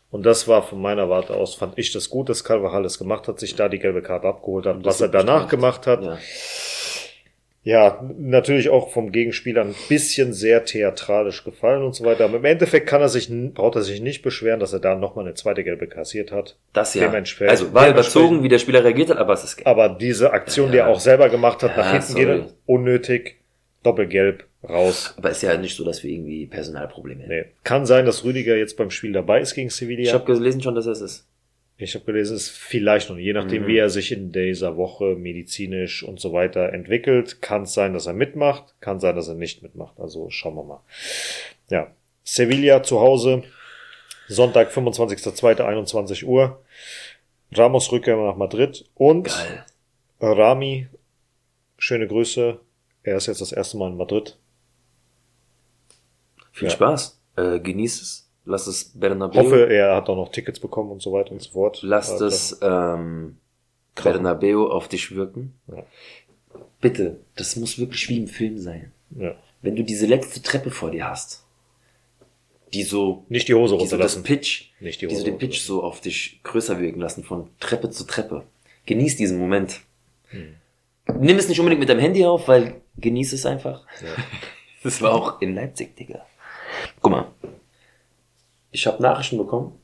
Und 0.09 0.25
das 0.27 0.47
war 0.47 0.61
von 0.61 0.79
meiner 0.81 1.09
Warte 1.09 1.33
aus, 1.35 1.55
fand 1.55 1.77
ich 1.79 1.91
das 1.91 2.09
gut, 2.09 2.29
dass 2.29 2.43
Carvajal 2.43 2.85
es 2.85 2.99
gemacht 2.99 3.27
hat, 3.27 3.39
sich 3.39 3.55
da 3.55 3.67
die 3.69 3.79
gelbe 3.79 4.01
Karte 4.03 4.27
abgeholt 4.27 4.65
hat. 4.67 4.83
Was 4.85 5.01
er 5.01 5.07
danach 5.07 5.47
gemacht. 5.47 5.81
gemacht 5.83 5.87
hat, 5.87 6.03
Ja. 6.03 6.17
Ja, 7.65 8.03
natürlich 8.17 8.67
auch 8.69 8.91
vom 8.91 9.13
Gegenspieler 9.13 9.61
ein 9.61 9.73
bisschen 9.87 10.33
sehr 10.33 10.65
theatralisch 10.65 11.45
gefallen 11.45 11.83
und 11.83 11.95
so 11.95 12.03
weiter. 12.03 12.25
Aber 12.25 12.37
im 12.37 12.45
Endeffekt 12.45 12.87
kann 12.87 12.99
er 13.01 13.07
sich, 13.07 13.29
braucht 13.53 13.75
er 13.75 13.81
sich 13.83 14.01
nicht 14.01 14.21
beschweren, 14.21 14.59
dass 14.59 14.73
er 14.73 14.79
da 14.79 14.95
nochmal 14.95 15.25
eine 15.25 15.33
zweite 15.33 15.63
Gelbe 15.63 15.87
kassiert 15.87 16.31
hat. 16.33 16.57
Das 16.73 16.93
ja. 16.93 17.09
Also 17.09 17.73
war 17.73 17.89
überzogen, 17.89 18.43
wie 18.43 18.49
der 18.49 18.59
Spieler 18.59 18.83
reagiert 18.83 19.09
hat, 19.09 19.17
aber 19.17 19.33
es 19.33 19.45
ist 19.45 19.65
Aber 19.65 19.87
diese 19.89 20.31
Aktion, 20.33 20.71
die 20.71 20.77
Ja. 20.77 20.85
er 20.87 20.89
auch 20.91 20.99
selber 20.99 21.29
gemacht 21.29 21.63
hat, 21.63 21.71
Ja, 21.71 21.77
nach 21.77 21.91
hinten 21.91 22.11
sorry. 22.11 22.25
gehen, 22.25 22.45
unnötig, 22.65 23.37
doppelgelb, 23.83 24.43
raus. 24.67 25.13
Aber 25.17 25.29
ist 25.29 25.41
ja 25.41 25.55
nicht 25.57 25.77
so, 25.77 25.85
dass 25.85 26.03
wir 26.03 26.11
irgendwie 26.11 26.45
Personalprobleme 26.47 27.21
hätten. 27.23 27.31
Nee. 27.31 27.45
Kann 27.63 27.85
sein, 27.85 28.05
dass 28.05 28.25
Rüdiger 28.25 28.57
jetzt 28.57 28.75
beim 28.75 28.89
Spiel 28.91 29.13
dabei 29.13 29.39
ist 29.39 29.53
gegen 29.55 29.69
Sevilla. 29.69 30.01
Ich 30.01 30.13
habe 30.13 30.25
gelesen 30.25 30.61
schon, 30.61 30.75
dass 30.75 30.85
er 30.85 30.93
es 30.93 31.01
ist. 31.01 31.27
Ich 31.83 31.95
habe 31.95 32.05
gelesen, 32.05 32.35
es 32.35 32.43
ist 32.47 32.57
vielleicht 32.57 33.09
noch, 33.09 33.17
je 33.17 33.33
nachdem, 33.33 33.63
Mhm. 33.63 33.67
wie 33.67 33.77
er 33.77 33.89
sich 33.89 34.11
in 34.11 34.31
dieser 34.31 34.77
Woche 34.77 35.15
medizinisch 35.15 36.03
und 36.03 36.19
so 36.19 36.31
weiter 36.33 36.71
entwickelt, 36.73 37.41
kann 37.41 37.63
es 37.63 37.73
sein, 37.73 37.93
dass 37.93 38.05
er 38.07 38.13
mitmacht, 38.13 38.75
kann 38.79 38.99
sein, 38.99 39.15
dass 39.15 39.27
er 39.27 39.35
nicht 39.35 39.61
mitmacht. 39.63 39.99
Also 39.99 40.29
schauen 40.29 40.55
wir 40.55 40.63
mal. 40.63 40.79
Ja, 41.69 41.91
Sevilla 42.23 42.83
zu 42.83 42.99
Hause, 42.99 43.43
Sonntag, 44.27 44.71
25.02., 44.71 46.23
Uhr. 46.23 46.61
Ramos 47.51 47.91
Rückkehr 47.91 48.15
nach 48.15 48.35
Madrid 48.37 48.85
und 48.95 49.25
Geil. 49.27 49.65
Rami, 50.21 50.87
schöne 51.77 52.07
Grüße. 52.07 52.59
Er 53.03 53.17
ist 53.17 53.27
jetzt 53.27 53.41
das 53.41 53.51
erste 53.51 53.77
Mal 53.77 53.91
in 53.91 53.97
Madrid. 53.97 54.37
Viel 56.53 56.69
Ja. 56.69 56.73
Spaß. 56.73 57.19
Äh, 57.35 57.59
genieß 57.59 58.01
es. 58.01 58.22
Lass 58.45 58.67
es 58.67 58.85
Bernabeu. 58.93 59.39
Hoffe, 59.39 59.69
er 59.73 59.95
hat 59.95 60.09
auch 60.09 60.17
noch 60.17 60.31
Tickets 60.31 60.59
bekommen 60.59 60.91
und 60.91 61.01
so 61.01 61.13
weiter 61.13 61.31
und 61.31 61.41
so 61.41 61.51
fort. 61.51 61.79
Lass 61.81 62.11
Also, 62.11 62.25
das 62.25 62.59
ähm, 62.61 63.37
Krachen. 63.95 64.23
Bernabeu 64.23 64.67
auf 64.67 64.87
dich 64.87 65.15
wirken. 65.15 65.53
Ja. 65.67 65.85
Bitte, 66.81 67.19
das 67.35 67.55
muss 67.55 67.79
wirklich 67.79 68.09
wie 68.09 68.17
im 68.17 68.27
Film 68.27 68.57
sein. 68.59 68.91
Ja. 69.17 69.35
Wenn 69.61 69.75
du 69.75 69.83
diese 69.83 70.05
letzte 70.05 70.41
Treppe 70.41 70.71
vor 70.71 70.91
dir 70.91 71.09
hast, 71.09 71.45
die 72.73 72.83
so, 72.83 73.23
Nicht 73.29 73.47
die 73.47 73.53
Hose 73.53 73.75
die 73.77 73.85
so 73.85 73.97
das 73.97 74.15
runterlassen. 74.15 74.23
Pitch, 74.23 74.71
Nicht 74.79 75.01
die 75.01 75.07
die 75.07 75.13
so 75.13 75.21
Hose 75.21 75.31
den 75.31 75.37
Pitch 75.37 75.59
so 75.61 75.83
auf 75.83 76.01
dich 76.01 76.41
größer 76.43 76.79
wirken 76.79 76.99
lassen, 76.99 77.23
von 77.23 77.49
Treppe 77.59 77.91
zu 77.91 78.03
Treppe. 78.05 78.43
Genieß 78.85 79.15
diesen 79.15 79.37
Moment. 79.39 79.81
Hm. 80.29 80.55
Nimm 81.19 81.37
es 81.37 81.47
nicht 81.47 81.59
unbedingt 81.59 81.79
mit 81.79 81.89
deinem 81.89 81.99
Handy 81.99 82.25
auf, 82.25 82.47
weil 82.47 82.81
genieß 82.97 83.33
es 83.33 83.45
einfach. 83.45 83.85
Ja. 84.01 84.09
Das 84.83 85.01
war 85.01 85.13
auch 85.13 85.39
in 85.41 85.55
Leipzig, 85.55 85.95
Digga. 85.95 86.25
Guck 86.99 87.11
mal. 87.11 87.27
Ich 88.73 88.85
habe 88.87 89.01
Nachrichten 89.01 89.37
bekommen. 89.37 89.79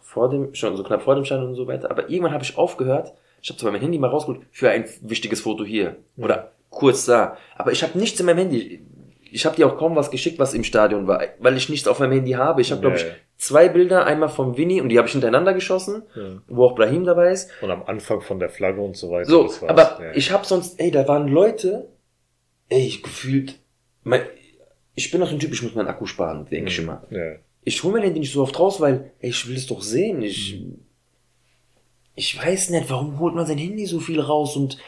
Vor 0.00 0.30
dem, 0.30 0.54
schon 0.54 0.76
so 0.76 0.84
knapp 0.84 1.02
vor 1.02 1.14
dem 1.16 1.24
Stand 1.24 1.44
und 1.44 1.54
so 1.56 1.66
weiter. 1.66 1.90
Aber 1.90 2.08
irgendwann 2.08 2.32
habe 2.32 2.44
ich 2.44 2.56
aufgehört. 2.56 3.12
Ich 3.42 3.48
habe 3.50 3.58
zwar 3.58 3.72
mein 3.72 3.80
Handy 3.80 3.98
mal 3.98 4.08
rausgeholt 4.08 4.46
für 4.52 4.70
ein 4.70 4.84
wichtiges 5.02 5.40
Foto 5.40 5.64
hier. 5.64 5.96
Oder 6.16 6.52
kurz 6.70 7.04
da. 7.06 7.36
Aber 7.56 7.72
ich 7.72 7.82
habe 7.82 7.98
nichts 7.98 8.18
in 8.20 8.26
meinem 8.26 8.38
Handy. 8.38 8.80
Ich 9.30 9.44
habe 9.44 9.56
dir 9.56 9.66
auch 9.66 9.76
kaum 9.76 9.96
was 9.96 10.10
geschickt, 10.10 10.38
was 10.38 10.54
im 10.54 10.64
Stadion 10.64 11.06
war. 11.06 11.20
Weil 11.40 11.56
ich 11.56 11.68
nichts 11.68 11.88
auf 11.88 11.98
meinem 11.98 12.12
Handy 12.12 12.32
habe. 12.32 12.60
Ich 12.62 12.70
habe, 12.70 12.80
glaube 12.80 12.96
Ja, 12.96 13.02
ich, 13.02 13.08
ja. 13.08 13.14
zwei 13.36 13.68
Bilder. 13.68 14.06
Einmal 14.06 14.28
vom 14.28 14.56
Winnie 14.56 14.80
und 14.80 14.88
die 14.88 14.98
habe 14.98 15.06
ich 15.08 15.12
hintereinander 15.12 15.52
geschossen. 15.52 16.02
Ja. 16.14 16.38
Wo 16.48 16.64
auch 16.66 16.74
Brahim 16.76 17.04
dabei 17.04 17.32
ist. 17.32 17.50
Und 17.60 17.70
am 17.70 17.82
Anfang 17.84 18.20
von 18.22 18.38
der 18.38 18.48
Flagge 18.48 18.80
und 18.80 18.96
so 18.96 19.10
weiter. 19.10 19.28
So, 19.28 19.42
das 19.44 19.60
war's. 19.62 19.70
aber 19.70 20.04
Ja. 20.04 20.12
ich 20.14 20.30
habe 20.32 20.46
sonst, 20.46 20.78
ey, 20.80 20.90
da 20.90 21.06
waren 21.08 21.28
Leute, 21.28 21.88
ey, 22.68 22.86
ich 22.86 23.02
gefühlt, 23.02 23.58
mein, 24.04 24.22
ich 24.94 25.10
bin 25.10 25.20
so 25.24 25.26
ein 25.26 25.38
Typ, 25.38 25.52
ich 25.52 25.62
muss 25.62 25.74
meinen 25.74 25.88
Akku 25.88 26.06
sparen, 26.06 26.46
denke 26.46 26.70
ich 26.70 26.78
immer. 26.78 27.02
Ja. 27.10 27.32
Ich 27.66 27.82
hole 27.82 27.94
mir 27.94 28.00
den 28.00 28.12
nicht 28.12 28.32
so 28.32 28.42
oft 28.42 28.56
raus, 28.60 28.80
weil, 28.80 29.10
ey, 29.18 29.30
ich 29.30 29.48
will 29.48 29.56
es 29.56 29.66
doch 29.66 29.82
sehen. 29.82 30.22
Ich, 30.22 30.62
ich 32.14 32.38
weiß 32.38 32.70
nicht, 32.70 32.88
warum 32.88 33.18
holt 33.18 33.34
man 33.34 33.44
sein 33.44 33.58
Handy 33.58 33.86
so 33.86 33.98
viel 33.98 34.20
raus 34.20 34.54
und 34.54 34.78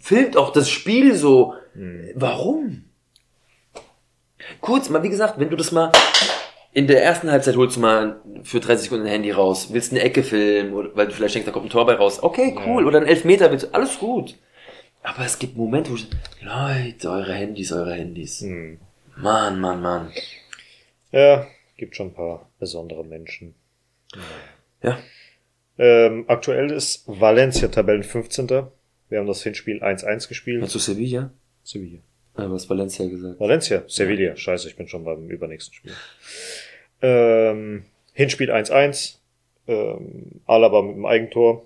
filmt 0.00 0.36
auch 0.36 0.52
das 0.52 0.68
Spiel 0.68 1.14
so. 1.14 1.54
Warum? 2.16 2.86
Kurz, 4.60 4.88
mal 4.90 5.04
wie 5.04 5.10
gesagt, 5.10 5.38
wenn 5.38 5.48
du 5.48 5.54
das 5.54 5.70
mal 5.70 5.92
in 6.72 6.88
der 6.88 7.04
ersten 7.04 7.30
Halbzeit 7.30 7.56
holst 7.56 7.76
du 7.76 7.80
mal 7.80 8.20
für 8.42 8.58
30 8.58 8.84
Sekunden 8.84 9.06
ein 9.06 9.12
Handy 9.12 9.30
raus, 9.30 9.68
willst 9.72 9.92
eine 9.92 10.00
Ecke 10.00 10.24
filmen, 10.24 10.74
oder, 10.74 10.90
weil 10.96 11.06
du 11.06 11.12
vielleicht 11.12 11.36
denkst, 11.36 11.46
da 11.46 11.52
kommt 11.52 11.66
ein 11.66 11.70
Tor 11.70 11.86
bei 11.86 11.94
raus. 11.94 12.20
Okay, 12.20 12.56
cool. 12.66 12.84
Oder 12.84 13.00
ein 13.00 13.06
Elfmeter, 13.06 13.50
willst 13.52 13.66
du, 13.66 13.74
alles 13.74 13.96
gut. 13.98 14.34
Aber 15.04 15.24
es 15.24 15.38
gibt 15.38 15.56
Momente, 15.56 15.92
wo 15.92 15.94
ich, 15.94 16.08
Leute, 16.40 17.10
eure 17.10 17.32
Handys, 17.32 17.72
eure 17.72 17.94
Handys. 17.94 18.40
Hm. 18.40 18.78
Mann, 19.16 19.60
Mann, 19.60 19.80
Mann. 19.80 20.10
ja, 21.12 21.46
gibt 21.78 21.96
schon 21.96 22.08
ein 22.08 22.14
paar 22.14 22.50
besondere 22.58 23.04
Menschen. 23.04 23.54
Ja. 24.82 24.98
Ähm, 25.78 26.24
aktuell 26.28 26.70
ist 26.70 27.04
Valencia 27.06 27.68
Tabellen 27.68 28.02
15. 28.02 28.48
Wir 29.08 29.18
haben 29.18 29.26
das 29.26 29.42
Hinspiel 29.42 29.82
1-1 29.82 30.28
gespielt. 30.28 30.60
Meinst 30.60 30.74
du 30.74 30.78
Sevilla? 30.78 31.30
Sevilla. 31.62 32.00
Ja, 32.36 32.50
was 32.50 32.68
Valencia 32.68 33.06
gesagt. 33.06 33.40
Valencia, 33.40 33.84
Sevilla. 33.86 34.36
Scheiße, 34.36 34.68
ich 34.68 34.76
bin 34.76 34.88
schon 34.88 35.04
beim 35.04 35.28
übernächsten 35.28 35.74
Spiel. 35.74 35.92
Ähm, 37.00 37.84
Hinspiel 38.12 38.52
1-1. 38.52 39.16
Ähm, 39.66 40.40
Alaba 40.46 40.82
mit 40.82 40.96
dem 40.96 41.06
Eigentor. 41.06 41.64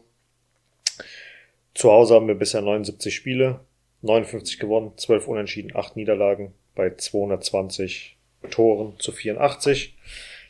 Zu 1.74 1.90
Hause 1.90 2.14
haben 2.14 2.28
wir 2.28 2.34
bisher 2.34 2.60
79 2.60 3.14
Spiele, 3.14 3.60
59 4.02 4.58
gewonnen, 4.58 4.92
12 4.96 5.26
Unentschieden, 5.26 5.74
8 5.74 5.96
Niederlagen 5.96 6.52
bei 6.74 6.94
220 6.94 8.18
Toren 8.50 8.98
zu 8.98 9.12
84. 9.12 9.96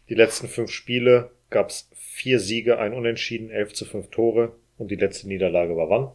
Die 0.09 0.15
letzten 0.15 0.49
fünf 0.49 0.71
Spiele 0.71 1.31
gab 1.51 1.71
es 1.71 1.89
vier 1.95 2.41
Siege, 2.41 2.79
ein 2.79 2.93
Unentschieden, 2.93 3.51
11 3.51 3.75
zu 3.75 3.85
5 3.85 4.11
Tore 4.11 4.57
und 4.79 4.91
die 4.91 4.97
letzte 4.97 5.29
Niederlage 5.29 5.77
war 5.77 5.89
wann? 5.89 6.13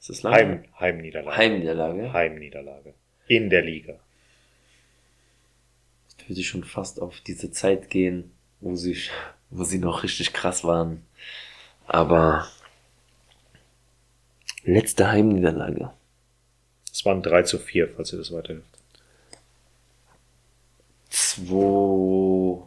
Ist 0.00 0.08
das 0.08 0.22
lange? 0.22 0.36
Heim, 0.36 0.64
Heimniederlage. 0.80 1.36
Heimniederlage. 1.36 2.12
Heimniederlage. 2.12 2.94
In 3.28 3.50
der 3.50 3.62
Liga. 3.62 4.00
Das 6.18 6.28
würde 6.28 6.42
schon 6.42 6.64
fast 6.64 7.00
auf 7.00 7.20
diese 7.20 7.52
Zeit 7.52 7.88
gehen, 7.88 8.32
wo 8.60 8.74
sie, 8.74 8.96
wo 9.50 9.62
sie 9.62 9.78
noch 9.78 10.02
richtig 10.02 10.32
krass 10.32 10.64
waren. 10.64 11.06
Aber 11.86 12.48
letzte 14.64 15.08
Heimniederlage. 15.08 15.92
Es 16.90 17.04
waren 17.04 17.22
3 17.22 17.42
zu 17.42 17.58
4, 17.58 17.88
falls 17.94 18.12
ihr 18.12 18.18
das 18.18 18.32
weiterhilft. 18.32 18.71
Zwei, 21.36 22.62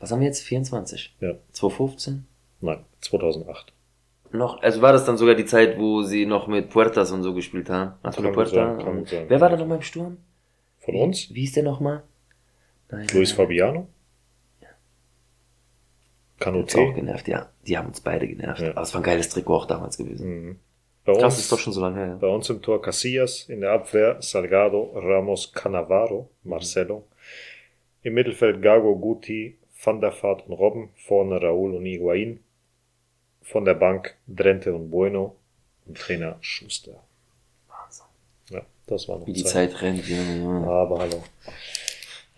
was 0.00 0.10
haben 0.10 0.20
wir 0.20 0.26
jetzt? 0.26 0.42
24? 0.42 1.16
Ja. 1.20 1.34
2015? 1.52 2.26
Nein, 2.60 2.84
2008. 3.00 3.72
Noch, 4.32 4.62
also 4.62 4.80
war 4.82 4.92
das 4.92 5.04
dann 5.04 5.16
sogar 5.18 5.34
die 5.34 5.44
Zeit, 5.44 5.78
wo 5.78 6.02
sie 6.02 6.24
noch 6.26 6.46
mit 6.46 6.70
Puertas 6.70 7.10
und 7.10 7.22
so 7.22 7.34
gespielt 7.34 7.68
haben? 7.70 7.94
Antonio 8.02 8.32
Puerta. 8.32 8.76
sein, 8.78 8.86
und- 8.86 9.08
sein. 9.08 9.26
Wer 9.28 9.40
war 9.40 9.50
da 9.50 9.56
noch 9.56 9.66
mal 9.66 9.76
im 9.76 9.82
Sturm? 9.82 10.16
Von 10.78 10.94
uns? 10.96 11.32
Wie 11.34 11.40
hieß 11.40 11.52
der 11.52 11.62
nochmal? 11.64 12.02
Nein, 12.90 13.06
Luis 13.12 13.32
Fabiano? 13.32 13.88
Uns 16.44 16.74
auch 16.74 16.92
genervt, 16.94 17.28
ja. 17.28 17.50
Die 17.68 17.78
haben 17.78 17.86
uns 17.88 18.00
beide 18.00 18.26
genervt. 18.26 18.60
Ja. 18.62 18.70
Aber 18.72 18.82
es 18.82 18.92
war 18.94 19.00
ein 19.00 19.04
geiles 19.04 19.28
Trikot 19.28 19.54
auch 19.58 19.66
damals 19.66 19.96
gewesen. 19.96 20.28
Mhm. 20.28 20.58
Bei 21.04 21.12
Krass, 21.12 21.34
uns, 21.34 21.38
ist 21.44 21.52
doch 21.52 21.58
schon 21.60 21.72
so 21.72 21.80
lange 21.80 21.98
her. 21.98 22.06
Ja. 22.08 22.14
bei 22.16 22.26
uns 22.26 22.50
im 22.50 22.60
Tor 22.62 22.82
Casillas, 22.82 23.48
in 23.48 23.60
der 23.60 23.70
Abwehr 23.72 24.16
Salgado, 24.20 24.90
Ramos, 24.94 25.52
Cannavaro, 25.52 26.30
Marcelo. 26.42 27.06
Im 28.02 28.14
Mittelfeld 28.14 28.62
Gago, 28.62 28.96
Guti, 28.96 29.56
Van 29.82 30.00
der 30.00 30.12
Vaart 30.12 30.46
und 30.46 30.54
Robben. 30.54 30.90
Vorne 30.96 31.40
Raúl 31.40 31.74
und 31.76 31.84
Higuaín. 31.84 32.38
Von 33.42 33.64
der 33.64 33.74
Bank 33.74 34.16
Drente 34.26 34.74
und 34.74 34.90
Bueno. 34.90 35.36
Und 35.86 35.98
Trainer 35.98 36.36
Schuster. 36.40 37.02
Wahnsinn. 37.68 38.06
Ja, 38.50 38.62
das 38.86 39.08
war 39.08 39.18
noch 39.18 39.26
Wie 39.26 39.32
die 39.32 39.44
Zeit 39.44 39.80
rennt. 39.82 40.06
Junge, 40.08 40.38
Junge. 40.38 40.66
Aber 40.68 40.98
hallo. 41.00 41.22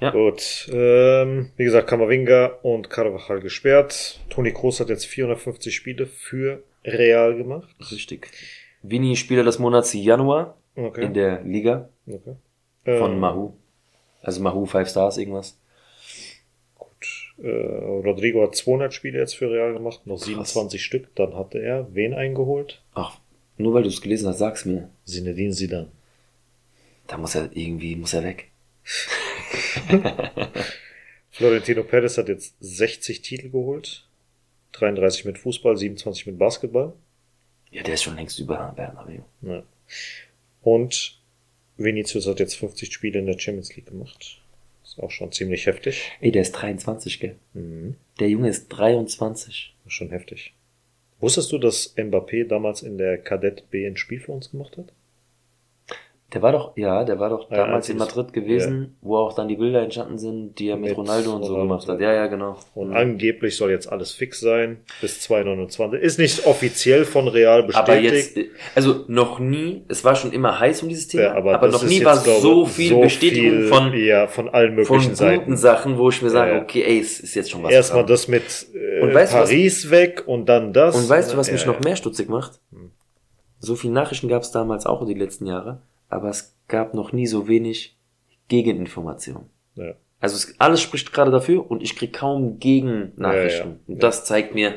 Ja. 0.01 0.11
Gut. 0.11 0.69
Ähm, 0.73 1.51
wie 1.57 1.65
gesagt, 1.65 1.89
Kamavinga 1.89 2.59
und 2.63 2.91
Carvajal 2.91 3.41
gesperrt. 3.41 4.21
Toni 4.29 4.53
Kroos 4.53 4.81
hat 4.81 4.89
jetzt 4.89 5.07
450 5.07 5.75
Spiele 5.75 6.07
für 6.07 6.63
Real 6.85 7.37
gemacht. 7.37 7.69
Richtig. 7.91 8.29
Vini 8.83 9.17
Spieler 9.17 9.45
des 9.45 9.59
Monats 9.59 9.93
Januar 9.95 10.57
Okay. 10.77 11.05
in 11.05 11.15
der 11.15 11.41
Liga 11.43 11.89
okay. 12.07 12.37
von 12.85 13.13
Ähm, 13.13 13.19
Mahu. 13.21 13.53
Also 14.25 14.41
Mahu 14.43 14.67
Five 14.67 14.89
Stars 14.89 15.19
irgendwas. 15.19 15.57
Gut. 16.77 17.35
Äh, 17.43 17.49
Rodrigo 17.49 18.43
hat 18.43 18.57
200 18.57 18.93
Spiele 18.93 19.19
jetzt 19.19 19.37
für 19.37 19.51
Real 19.51 19.75
gemacht, 19.75 20.07
noch 20.07 20.19
27 20.19 20.83
Stück. 20.83 21.15
Dann 21.15 21.37
hatte 21.37 21.59
er 21.59 21.95
wen 21.95 22.15
eingeholt? 22.15 22.83
Ach, 22.95 23.19
nur 23.59 23.75
weil 23.75 23.83
du 23.83 23.91
es 23.91 24.01
gelesen 24.01 24.29
hast, 24.29 24.39
sag's 24.39 24.65
mir. 24.65 24.89
Zinedine 25.05 25.53
Zidane. 25.53 25.89
Da 27.07 27.19
muss 27.19 27.35
er 27.35 27.51
irgendwie, 27.55 27.97
muss 27.97 28.15
er 28.15 28.25
weg. 28.25 28.51
Florentino 31.31 31.83
Perez 31.83 32.17
hat 32.17 32.29
jetzt 32.29 32.55
60 32.61 33.21
Titel 33.21 33.51
geholt. 33.51 34.07
33 34.73 35.27
mit 35.27 35.39
Fußball, 35.39 35.77
27 35.77 36.27
mit 36.27 36.39
Basketball. 36.39 36.95
Ja, 37.71 37.83
der 37.83 37.95
ist 37.95 38.05
schon 38.05 38.17
längst 38.17 38.39
über 38.39 38.73
Bernabeu. 38.75 39.19
Ja. 39.43 39.63
Und 40.63 41.19
Vinicius 41.77 42.27
hat 42.27 42.41
jetzt 42.41 42.57
50 42.57 42.93
Spiele 42.93 43.19
in 43.19 43.27
der 43.27 43.39
Champions 43.39 43.75
League 43.75 43.87
gemacht. 43.87 44.41
Ist 44.85 44.99
auch 45.01 45.11
schon 45.11 45.33
ziemlich 45.33 45.67
heftig. 45.67 46.13
Ey, 46.21 46.31
der 46.31 46.43
ist 46.43 46.53
23, 46.53 47.21
gell? 47.21 47.37
Mhm. 47.55 47.97
Der 48.21 48.29
Junge 48.29 48.49
ist 48.49 48.69
23. 48.69 49.75
Ist 49.87 49.93
schon 49.93 50.11
heftig. 50.11 50.55
Wusstest 51.21 51.53
du, 51.53 51.59
dass 51.59 51.97
Mbappé 51.97 52.45
damals 52.45 52.83
in 52.83 52.99
der 52.99 53.19
Kadett 53.19 53.71
B 53.71 53.87
ein 53.87 53.97
Spiel 53.97 54.21
für 54.21 54.33
uns 54.33 54.51
gemacht 54.51 54.77
hat? 54.77 54.93
Der 56.33 56.43
war 56.43 56.51
doch, 56.51 56.77
ja, 56.77 57.05
der 57.05 57.21
war 57.21 57.29
doch 57.31 57.49
Ja, 57.49 57.59
damals 57.59 57.89
in 57.89 57.97
Madrid 57.97 58.33
gewesen, 58.33 58.97
wo 59.03 59.19
auch 59.19 59.35
dann 59.35 59.47
die 59.47 59.55
Bilder 59.55 59.83
entstanden 59.83 60.19
sind, 60.19 60.59
die 60.59 60.69
er 60.69 60.77
mit, 60.77 60.89
Mit 60.89 60.99
Ronaldo 60.99 61.33
und 61.33 61.45
so 61.45 61.53
Ronaldo 61.53 61.69
gemacht 61.69 61.83
und 61.89 61.93
hat. 61.93 61.99
so. 61.99 62.05
Ja, 62.05 62.13
ja, 62.13 62.27
genau. 62.27 62.57
Und 62.75 62.89
Mhm. 62.89 62.97
angeblich 62.97 63.57
soll 63.57 63.71
jetzt 63.71 63.87
alles 63.93 64.11
fix 64.11 64.41
sein 64.41 64.79
bis 65.01 65.21
2029. 65.21 66.01
Ist 66.01 66.19
nicht 66.19 66.45
offiziell 66.47 67.05
von 67.05 67.29
Real 67.29 67.63
bestätigt. 67.63 67.89
Aber 67.89 67.99
jetzt, 68.01 68.37
also 68.75 69.05
noch 69.07 69.39
nie, 69.39 69.85
es 69.87 70.03
war 70.03 70.17
schon 70.17 70.33
immer 70.33 70.59
heiß 70.59 70.83
um 70.83 70.89
dieses 70.89 71.07
Thema, 71.07 71.23
Ja, 71.25 71.35
aber, 71.37 71.57
das 71.59 71.83
noch 71.83 71.89
nie 71.89 71.97
jetzt, 71.99 72.05
war 72.05 72.21
glaube, 72.21 72.41
so 72.41 72.67
viel 72.67 72.97
Bestätigung 73.01 73.59
viel, 73.61 73.69
von, 73.69 73.93
ja, 73.95 74.27
von 74.27 74.49
allen 74.49 74.69
von 74.71 74.77
möglichen 74.77 75.03
guten 75.03 75.15
Seiten. 75.17 75.57
Sachen, 75.57 75.99
wo 75.99 76.09
ich 76.09 76.21
mir 76.21 76.31
sage, 76.31 76.51
Ja, 76.51 76.57
ja. 76.57 76.63
okay, 76.65 76.83
ey, 76.83 76.99
es 76.99 77.21
ist 77.21 77.35
jetzt 77.37 77.51
schon 77.53 77.63
was 77.63 77.71
Erstmal 77.73 78.05
das 78.07 78.27
mit 78.27 78.43
äh, 78.75 79.03
Und 79.03 79.15
weißt 79.15 79.35
du, 79.35 79.39
was- 79.39 79.51
Paris 79.51 79.91
weg 79.91 80.25
und 80.27 80.47
dann 80.49 80.73
das. 80.73 80.97
Und 80.97 81.09
weißt 81.09 81.33
du, 81.33 81.37
was 81.37 81.47
Ja, 81.47 81.53
mich 81.53 81.65
ja. 81.65 81.71
noch 81.71 81.81
mehr 81.81 81.95
stutzig 81.95 82.29
macht? 82.29 82.59
So 83.61 83.77
viele 83.77 83.93
Nachrichten 83.93 84.27
gab 84.29 84.43
es 84.43 84.51
damals 84.51 84.85
auch 84.85 85.01
in 85.03 85.09
den 85.09 85.19
letzten 85.19 85.47
Jahren, 85.47 85.79
aber 86.09 86.29
es 86.29 86.57
gab 86.69 86.95
noch 86.95 87.13
nie 87.13 87.27
so 87.27 87.49
wenig 87.49 87.97
Gegeninformation. 88.49 89.49
Ja. 89.75 89.95
Also 90.21 90.37
es, 90.37 90.59
alles 90.59 90.81
spricht 90.81 91.13
gerade 91.13 91.31
dafür 91.31 91.71
und 91.71 91.83
ich 91.83 91.97
krieg 91.97 92.13
kaum 92.13 92.59
Gegennachrichten. 92.59 93.71
Ja, 93.71 93.77
ja. 93.89 93.95
Und 93.95 94.03
das 94.03 94.25
zeigt 94.25 94.55
mir, 94.55 94.75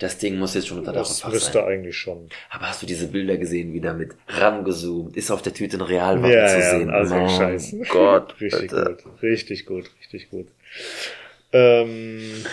das 0.00 0.18
Ding 0.18 0.36
muss 0.38 0.54
jetzt 0.54 0.66
schon 0.68 0.78
unter 0.80 0.92
Dach 0.92 1.06
Das 1.06 1.26
müsste 1.28 1.52
sein. 1.52 1.64
eigentlich 1.64 1.96
schon. 1.96 2.28
Aber 2.50 2.68
hast 2.68 2.82
du 2.82 2.86
diese 2.86 3.08
Bilder 3.08 3.36
gesehen, 3.36 3.72
wieder 3.72 3.94
mit 3.94 4.14
rangezoomt, 4.26 5.16
ist 5.16 5.30
auf 5.30 5.42
der 5.42 5.54
Tüte 5.54 5.76
ein 5.78 5.82
Realwaffen 5.82 6.32
Ja, 6.32 6.46
zu 6.48 6.58
ja, 6.58 6.70
sehen. 6.78 6.90
also 6.90 7.14
Mein 7.14 7.28
Scheiß. 7.28 7.76
Gott, 7.88 8.34
Richtig 8.40 8.72
Alter. 8.72 8.94
gut. 9.02 9.22
Richtig 9.22 9.66
gut, 9.66 9.90
richtig 10.00 10.30
gut. 10.30 10.48
Ähm, 11.52 12.44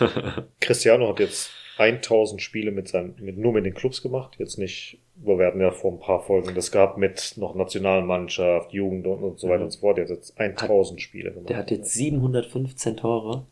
Cristiano 0.60 1.08
hat 1.08 1.20
jetzt 1.20 1.50
1000 1.78 2.40
Spiele 2.42 2.70
mit 2.70 2.88
seinem, 2.88 3.14
mit, 3.20 3.38
nur 3.38 3.52
mit 3.52 3.64
den 3.64 3.74
Clubs 3.74 4.02
gemacht. 4.02 4.34
Jetzt 4.38 4.58
nicht, 4.58 4.98
wo 5.24 5.38
wir 5.38 5.46
hatten 5.46 5.60
ja 5.60 5.70
vor 5.70 5.92
ein 5.92 6.00
paar 6.00 6.20
Folgen 6.22 6.54
das 6.54 6.70
gehabt 6.72 6.98
mit 6.98 7.34
noch 7.36 7.54
Nationalmannschaft, 7.54 8.72
Jugend 8.72 9.06
und, 9.06 9.22
und 9.22 9.38
so 9.40 9.48
weiter 9.48 9.58
Mhm. 9.58 9.64
und 9.64 9.70
so 9.70 9.80
fort. 9.80 9.98
Er 9.98 10.04
hat 10.04 10.10
jetzt 10.10 10.38
1000 10.38 11.00
Spiele 11.00 11.32
gemacht. 11.32 11.48
Der 11.48 11.56
hat 11.56 11.70
jetzt 11.70 11.92
715 11.94 12.96
Tore 12.96 13.44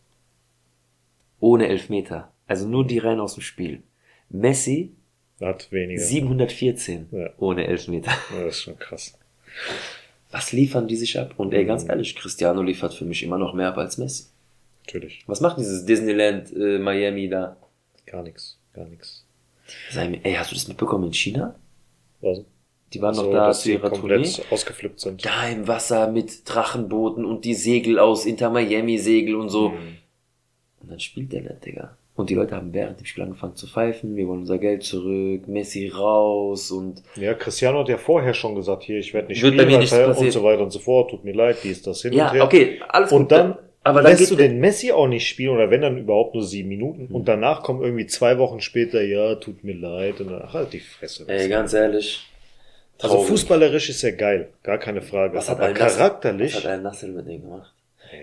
ohne 1.40 1.68
Elfmeter. 1.68 2.30
Also 2.46 2.66
nur 2.68 2.86
die 2.86 2.98
rein 2.98 3.20
aus 3.20 3.34
dem 3.34 3.42
Spiel. 3.42 3.82
Messi 4.28 4.92
hat 5.40 5.70
weniger. 5.72 6.00
714 6.02 7.08
Ja. 7.12 7.30
ohne 7.38 7.66
Elfmeter. 7.66 8.10
Ja, 8.36 8.44
das 8.44 8.56
ist 8.56 8.62
schon 8.62 8.78
krass. 8.78 9.18
Was 10.30 10.52
liefern 10.52 10.86
die 10.86 10.96
sich 10.96 11.18
ab? 11.18 11.34
Und 11.38 11.54
ey, 11.54 11.64
ganz 11.64 11.84
Mhm. 11.84 11.90
ehrlich, 11.90 12.14
Cristiano 12.16 12.62
liefert 12.62 12.94
für 12.94 13.04
mich 13.04 13.22
immer 13.22 13.38
noch 13.38 13.54
mehr 13.54 13.68
ab 13.68 13.78
als 13.78 13.98
Messi. 13.98 14.24
Natürlich. 14.86 15.24
Was 15.26 15.40
macht 15.40 15.58
dieses 15.58 15.84
Disneyland 15.84 16.52
äh, 16.54 16.78
Miami 16.78 17.28
da? 17.28 17.56
Gar 18.06 18.22
nichts. 18.22 18.58
Gar 18.72 18.86
nichts. 18.86 19.24
Mir- 19.94 20.20
Ey, 20.24 20.34
hast 20.34 20.50
du 20.50 20.54
das 20.54 20.68
mitbekommen 20.68 21.04
in 21.04 21.12
China? 21.14 21.54
Also, 22.22 22.44
Die 22.92 23.00
waren 23.00 23.14
so, 23.14 23.22
noch 23.24 23.32
da 23.32 23.46
dass 23.48 23.62
zu 23.62 23.70
ihrer 23.72 23.88
Tournee. 23.92 24.14
komplett 24.22 24.42
ausgeflippt 24.52 25.00
sind. 25.00 25.24
Da 25.24 25.48
im 25.48 25.66
Wasser 25.68 26.10
mit 26.10 26.42
Drachenbooten 26.44 27.24
und 27.24 27.44
die 27.44 27.54
Segel 27.54 27.98
aus 27.98 28.26
Inter 28.26 28.50
Miami 28.50 28.98
Segel 28.98 29.36
und 29.36 29.48
so. 29.48 29.70
Mhm. 29.70 29.96
Und 30.82 30.90
dann 30.90 31.00
spielt 31.00 31.32
der 31.32 31.42
nicht, 31.42 31.64
Digga. 31.64 31.96
Und 32.16 32.28
die 32.28 32.34
Leute 32.34 32.54
haben 32.56 32.74
während 32.74 32.98
dem 33.00 33.06
Spiel 33.06 33.22
angefangen 33.24 33.56
zu 33.56 33.66
pfeifen, 33.66 34.14
wir 34.16 34.26
wollen 34.28 34.40
unser 34.40 34.58
Geld 34.58 34.82
zurück, 34.82 35.48
Messi 35.48 35.88
raus 35.88 36.70
und 36.70 37.02
Ja, 37.16 37.32
Cristiano 37.32 37.78
hat 37.78 37.88
ja 37.88 37.96
vorher 37.96 38.34
schon 38.34 38.54
gesagt, 38.56 38.82
hier, 38.82 38.98
ich 38.98 39.14
werde 39.14 39.28
nicht 39.28 39.40
Wird 39.40 39.54
bei 39.56 39.62
spielen, 39.62 39.72
mir 39.72 39.78
nichts 39.78 39.94
Ver- 39.96 40.18
und 40.18 40.30
so 40.30 40.42
weiter 40.42 40.62
und 40.62 40.70
so 40.70 40.80
fort, 40.80 41.10
tut 41.10 41.24
mir 41.24 41.32
leid, 41.32 41.58
dies, 41.64 41.80
das 41.80 42.02
hin 42.02 42.12
und 42.12 42.18
ja, 42.18 42.32
her. 42.32 42.44
okay, 42.44 42.80
alles 42.88 43.10
Und 43.12 43.22
gut. 43.22 43.32
dann 43.32 43.56
aber 43.82 44.02
dann 44.02 44.12
lässt 44.16 44.30
du 44.30 44.36
den 44.36 44.58
Messi 44.60 44.92
auch 44.92 45.06
nicht 45.08 45.26
spielen 45.28 45.50
oder 45.54 45.70
wenn 45.70 45.80
dann 45.82 45.98
überhaupt 45.98 46.34
nur 46.34 46.44
sieben 46.44 46.68
Minuten 46.68 47.08
Hm. 47.08 47.14
und 47.14 47.26
danach 47.28 47.62
kommen 47.62 47.82
irgendwie 47.82 48.06
zwei 48.06 48.38
Wochen 48.38 48.60
später, 48.60 49.02
ja, 49.02 49.34
tut 49.36 49.64
mir 49.64 49.74
leid 49.74 50.20
und 50.20 50.28
dann 50.30 50.42
ach, 50.44 50.54
halt 50.54 50.72
die 50.72 50.80
Fresse. 50.80 51.24
Ey, 51.28 51.48
ganz 51.48 51.72
ehrlich. 51.72 52.26
also 52.98 53.14
traurig. 53.16 53.28
fußballerisch 53.30 53.88
ist 53.90 54.02
er 54.04 54.12
geil, 54.12 54.48
gar 54.62 54.78
keine 54.78 55.02
Frage. 55.02 55.34
Was 55.36 55.48
hat 55.48 55.58
aber 55.60 55.72
charakterlich, 55.72 56.54
Was 56.54 56.64
hat 56.64 56.70
Al 56.72 56.80
Nassr 56.82 57.08
mit 57.08 57.26
denen 57.26 57.42
gemacht? 57.42 57.72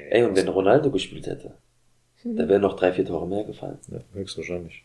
Ey, 0.09 0.23
und 0.23 0.35
wenn 0.35 0.47
Ronaldo 0.47 0.91
gespielt 0.91 1.27
hätte, 1.27 1.53
da 2.23 2.47
wären 2.49 2.61
noch 2.61 2.75
drei, 2.75 2.91
vier 2.91 3.05
Tore 3.05 3.25
mehr 3.27 3.43
gefallen. 3.45 3.77
ja, 3.89 3.99
höchstwahrscheinlich. 4.13 4.83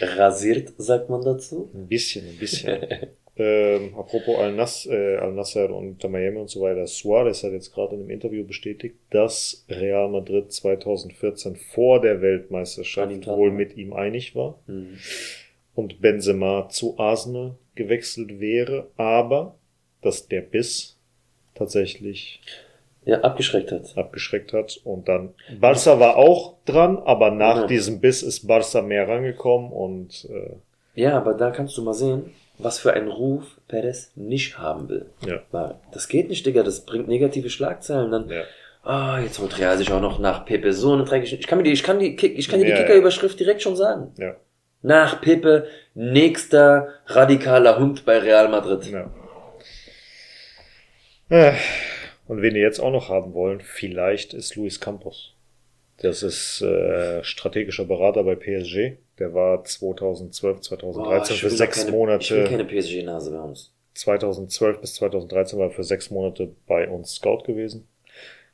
Rasiert, 0.00 0.72
sagt 0.78 1.10
man 1.10 1.22
dazu. 1.24 1.68
Ein 1.74 1.86
bisschen, 1.88 2.26
ein 2.28 2.36
bisschen. 2.38 2.78
ähm, 3.38 3.94
apropos 3.96 4.38
Al-Nass, 4.38 4.86
äh, 4.86 5.16
Al-Nasser 5.16 5.70
und 5.70 6.02
Miami 6.10 6.38
und 6.38 6.50
so 6.50 6.60
weiter. 6.62 6.86
Suarez 6.86 7.42
hat 7.44 7.52
jetzt 7.52 7.72
gerade 7.72 7.94
in 7.94 8.00
einem 8.02 8.10
Interview 8.10 8.44
bestätigt, 8.44 8.96
dass 9.10 9.64
Real 9.68 10.08
Madrid 10.08 10.52
2014 10.52 11.56
vor 11.56 12.00
der 12.00 12.20
Weltmeisterschaft 12.20 13.24
dran 13.26 13.36
wohl 13.38 13.50
war. 13.50 13.56
mit 13.56 13.76
ihm 13.76 13.92
einig 13.92 14.34
war 14.34 14.58
Hm. 14.66 14.98
und 15.74 16.00
Benzema 16.00 16.68
zu 16.68 16.98
Arsenal 16.98 17.54
gewechselt 17.74 18.40
wäre, 18.40 18.88
aber 18.96 19.54
dass 20.02 20.26
der 20.28 20.40
Biss 20.42 20.96
tatsächlich 21.54 22.40
Ja, 23.04 23.20
abgeschreckt 23.22 23.72
hat. 23.72 23.96
abgeschreckt 23.96 24.52
hat 24.52 24.80
und 24.84 25.08
dann 25.08 25.34
Barca 25.60 25.98
war 25.98 26.16
auch 26.16 26.56
dran, 26.66 26.98
aber 26.98 27.30
nach 27.30 27.62
Ja. 27.62 27.66
diesem 27.66 28.00
Biss 28.00 28.22
ist 28.22 28.46
Barca 28.46 28.82
mehr 28.82 29.08
rangekommen 29.08 29.72
und 29.72 30.28
äh, 30.30 31.00
Ja, 31.00 31.16
aber 31.16 31.34
da 31.34 31.50
kannst 31.50 31.76
du 31.78 31.82
mal 31.82 31.94
sehen, 31.94 32.32
was 32.58 32.78
für 32.78 32.92
einen 32.92 33.08
Ruf 33.08 33.44
Perez 33.68 34.12
nicht 34.16 34.58
haben 34.58 34.88
will. 34.88 35.06
ja, 35.26 35.40
Weil 35.50 35.76
Das 35.92 36.08
geht 36.08 36.28
nicht, 36.28 36.44
Digga, 36.46 36.62
das 36.62 36.84
bringt 36.84 37.08
negative 37.08 37.50
Schlagzeilen. 37.50 38.10
Dann, 38.10 38.28
ja. 38.28 38.42
ah, 38.82 39.20
jetzt 39.20 39.38
holt 39.38 39.58
Real 39.58 39.76
sich 39.78 39.92
auch 39.92 40.00
noch 40.00 40.18
nach 40.18 40.44
Pepe 40.44 40.72
so 40.72 40.92
eine 40.92 41.04
dreckige. 41.04 41.36
Ich 41.36 41.46
kann 41.46 41.58
mir 41.58 41.64
die, 41.64 41.72
ich 41.72 41.82
kann 41.82 41.98
die, 41.98 42.16
Kick- 42.16 42.36
ich 42.38 42.48
kann 42.48 42.58
dir 42.58 42.64
die 42.66 42.70
Ja, 42.72 42.76
ja. 42.78 42.82
Kickerüberschrift 42.84 43.38
direkt 43.38 43.62
schon 43.62 43.76
sagen. 43.76 44.12
ja. 44.18 44.34
Nach 44.80 45.20
Pepe, 45.20 45.66
nächster 45.94 46.88
radikaler 47.06 47.80
Hund 47.80 48.04
bei 48.04 48.18
Real 48.18 48.48
Madrid. 48.48 48.86
Ja. 48.86 49.10
Äh, 51.28 51.52
Und 52.28 52.42
wen 52.42 52.54
die 52.54 52.60
jetzt 52.60 52.78
auch 52.78 52.92
noch 52.92 53.08
haben 53.08 53.34
wollen, 53.34 53.60
vielleicht 53.60 54.34
ist 54.34 54.54
Luis 54.56 54.80
Campos. 54.80 55.34
Das 56.00 56.22
ist 56.22 56.62
äh, 56.62 57.22
strategischer 57.24 57.84
Berater 57.84 58.22
bei 58.24 58.36
PSG. 58.36 58.96
Der 59.18 59.34
war 59.34 59.64
2012, 59.64 60.60
2013 60.60 61.34
ich 61.34 61.40
für 61.40 61.50
sechs 61.50 61.80
keine, 61.80 61.90
Monate. 61.96 62.22
Ich 62.24 62.30
will 62.30 62.44
keine 62.44 62.64
PSG-Nase 62.64 63.32
bei 63.32 63.40
uns. 63.40 63.72
2012 63.94 64.80
bis 64.80 64.94
2013 64.94 65.58
war 65.58 65.66
er 65.66 65.70
für 65.72 65.82
sechs 65.82 66.10
Monate 66.10 66.52
bei 66.68 66.88
uns 66.88 67.16
Scout 67.16 67.42
gewesen. 67.44 67.88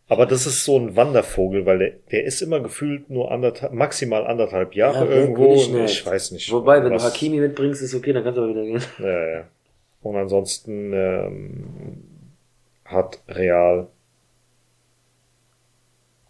Aber 0.09 0.27
das 0.27 0.47
ist 0.47 0.65
so 0.65 0.79
ein 0.79 0.97
Wandervogel, 0.97 1.65
weil 1.67 1.79
der, 1.79 1.91
der 2.13 2.25
ist 2.25 2.41
immer 2.43 2.61
gefühlt 2.61 3.09
nur 3.11 3.31
anderthalb, 3.31 3.73
maximal 3.73 4.27
anderthalb 4.27 4.75
Jahre 4.75 5.05
Ja, 5.07 5.11
irgendwo. 5.11 5.55
ich 5.55 5.73
ich 5.75 6.07
weiß 6.07 6.31
nicht. 6.33 6.51
Wobei, 6.53 6.83
wenn 6.83 6.93
was- 6.93 7.03
du 7.03 7.09
Hakimi 7.09 7.41
mitbringst, 7.41 7.83
ist 7.83 7.95
okay, 7.95 8.13
dann 8.13 8.23
kannst 8.25 8.39
du 8.39 8.43
aber 8.43 8.51
wieder 8.53 8.65
gehen. 8.65 8.83
Ja, 8.99 9.29
ja. 9.39 9.49
Und 10.03 10.17
ansonsten 10.17 10.93
ähm, 10.93 12.05
hat 12.85 13.21
Real 13.29 13.89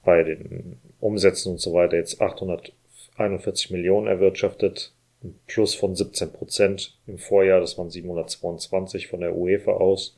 bei 0.05 0.23
den 0.23 0.78
Umsätzen 1.05 1.52
und 1.52 1.60
so 1.60 1.74
weiter 1.74 1.97
jetzt 1.97 2.20
841 2.20 3.70
Millionen 3.70 4.06
erwirtschaftet, 4.06 4.93
ein 5.22 5.39
Plus 5.47 5.74
von 5.74 5.94
17 5.94 6.32
Prozent 6.32 6.97
im 7.06 7.18
Vorjahr, 7.18 7.60
das 7.60 7.76
waren 7.76 7.90
722 7.90 9.09
von 9.09 9.20
der 9.20 9.36
UEFA 9.36 9.72
aus. 9.72 10.16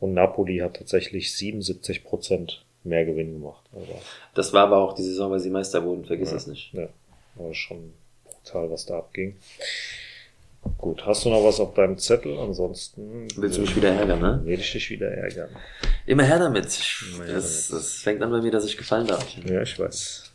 Und 0.00 0.14
Napoli 0.14 0.58
hat 0.58 0.76
tatsächlich 0.76 1.34
77 1.36 2.04
Prozent 2.04 2.64
mehr 2.84 3.04
Gewinn 3.04 3.34
gemacht. 3.34 3.64
Also, 3.74 3.86
Das 4.34 4.52
war 4.52 4.64
aber 4.64 4.78
auch 4.78 4.94
die 4.94 5.02
Saison, 5.02 5.30
weil 5.30 5.40
sie 5.40 5.50
Meister 5.50 5.84
wurden, 5.84 6.04
vergiss 6.04 6.32
es 6.32 6.46
nicht. 6.46 6.72
ja, 6.72 6.88
war 7.34 7.52
schon 7.52 7.92
brutal, 8.24 8.70
was 8.70 8.86
da 8.86 8.98
abging. 8.98 9.36
Gut, 10.76 11.06
hast 11.06 11.24
du 11.24 11.30
noch 11.30 11.44
was 11.44 11.60
auf 11.60 11.74
deinem 11.74 11.98
Zettel? 11.98 12.38
Ansonsten 12.38 13.28
Willst 13.36 13.56
du 13.58 13.62
mich 13.62 13.74
wieder 13.76 13.90
ärgern, 13.90 14.20
ne? 14.20 14.40
will 14.44 14.58
ich 14.58 14.72
dich 14.72 14.90
wieder 14.90 15.10
ärgern. 15.10 15.50
Immer 16.06 16.24
her 16.24 16.38
damit. 16.38 16.66
Ich, 16.66 17.02
Immer 17.14 17.24
her 17.26 17.34
das, 17.34 17.68
damit. 17.68 17.84
das 17.84 17.94
fängt 17.94 18.22
an 18.22 18.30
bei 18.30 18.40
mir, 18.40 18.50
dass 18.50 18.64
ich 18.64 18.76
gefallen 18.76 19.06
darf. 19.06 19.26
Ja, 19.44 19.62
ich 19.62 19.78
weiß. 19.78 20.32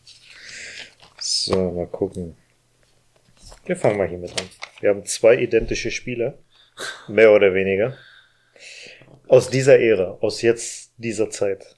So, 1.20 1.72
mal 1.72 1.88
gucken. 1.88 2.36
Wir 3.66 3.76
fangen 3.76 3.98
mal 3.98 4.08
hiermit 4.08 4.32
an. 4.32 4.48
Wir 4.82 4.90
haben 4.90 5.06
zwei 5.06 5.38
identische 5.38 5.92
Spieler. 5.92 6.38
Mehr 7.08 7.32
oder 7.32 7.54
weniger. 7.54 7.96
Aus 9.28 9.50
dieser 9.50 9.80
Ära, 9.80 10.18
aus 10.22 10.42
jetzt 10.42 10.92
dieser 10.98 11.30
Zeit. 11.30 11.78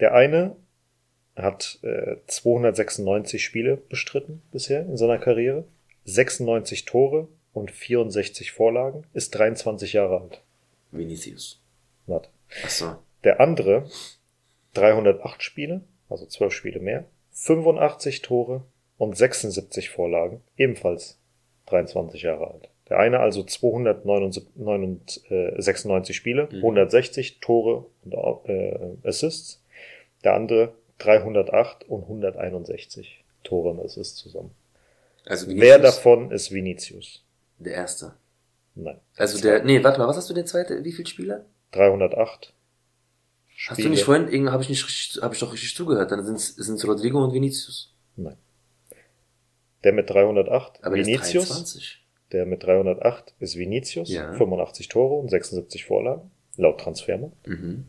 Der 0.00 0.14
eine 0.14 0.56
hat 1.36 1.78
äh, 1.82 2.16
296 2.26 3.44
Spiele 3.44 3.76
bestritten 3.76 4.42
bisher 4.50 4.80
in 4.82 4.96
seiner 4.96 5.18
Karriere, 5.18 5.64
96 6.04 6.84
Tore 6.84 7.28
und 7.58 7.70
64 7.70 8.52
Vorlagen, 8.52 9.04
ist 9.14 9.34
23 9.34 9.92
Jahre 9.92 10.20
alt. 10.20 10.40
Vinicius. 10.90 11.60
Warte. 12.06 12.28
Achso. 12.64 12.96
Der 13.24 13.40
andere 13.40 13.88
308 14.74 15.42
Spiele, 15.42 15.82
also 16.08 16.26
12 16.26 16.52
Spiele 16.52 16.80
mehr, 16.80 17.04
85 17.32 18.22
Tore 18.22 18.64
und 18.96 19.16
76 19.16 19.90
Vorlagen, 19.90 20.40
ebenfalls 20.56 21.18
23 21.66 22.22
Jahre 22.22 22.52
alt. 22.52 22.68
Der 22.88 22.98
eine 22.98 23.20
also 23.20 23.42
296 23.42 26.16
Spiele, 26.16 26.48
Mhm. 26.50 26.56
160 26.58 27.40
Tore 27.40 27.84
und 28.04 28.14
äh, 28.48 28.96
Assists. 29.06 29.62
Der 30.24 30.34
andere 30.34 30.72
308 30.98 31.84
und 31.88 32.02
161 32.04 33.22
Tore 33.44 33.70
und 33.70 33.80
Assists 33.80 34.16
zusammen. 34.16 34.50
Also 35.26 35.46
Wer 35.48 35.78
davon 35.78 36.30
ist 36.30 36.52
Vinicius? 36.52 37.22
Der 37.58 37.74
erste. 37.74 38.14
Nein. 38.74 39.00
Also 39.16 39.40
der, 39.40 39.64
nee, 39.64 39.82
warte 39.82 39.98
mal, 39.98 40.06
was 40.06 40.16
hast 40.16 40.30
du 40.30 40.34
der 40.34 40.46
zweite? 40.46 40.84
Wie 40.84 40.92
viele 40.92 41.08
Spieler? 41.08 41.44
308 41.72 42.54
Hast 43.66 43.82
du 43.82 43.88
nicht 43.88 44.04
vorhin, 44.04 44.28
irgendwie 44.28 44.52
habe 44.52 44.62
ich 44.62 44.68
nicht 44.68 44.86
richtig, 44.86 45.20
habe 45.20 45.34
ich 45.34 45.40
doch 45.40 45.52
richtig 45.52 45.74
zugehört. 45.74 46.12
Dann 46.12 46.24
sind 46.24 46.36
es 46.38 46.86
Rodrigo 46.86 47.24
und 47.24 47.32
Vinicius. 47.32 47.92
Nein. 48.14 48.36
Der 49.82 49.92
mit 49.92 50.08
308, 50.08 50.84
Aber 50.84 50.94
der 50.94 51.02
ist 51.02 51.06
Vinicius. 51.08 51.48
23. 51.48 52.04
Der 52.30 52.46
mit 52.46 52.62
308 52.62 53.34
ist 53.40 53.56
Vinicius, 53.56 54.10
Ja. 54.10 54.32
85 54.34 54.88
Tore 54.88 55.14
und 55.14 55.28
76 55.28 55.84
Vorlagen, 55.84 56.30
laut 56.56 56.80
Transfermarkt. 56.80 57.46
Mhm. 57.48 57.86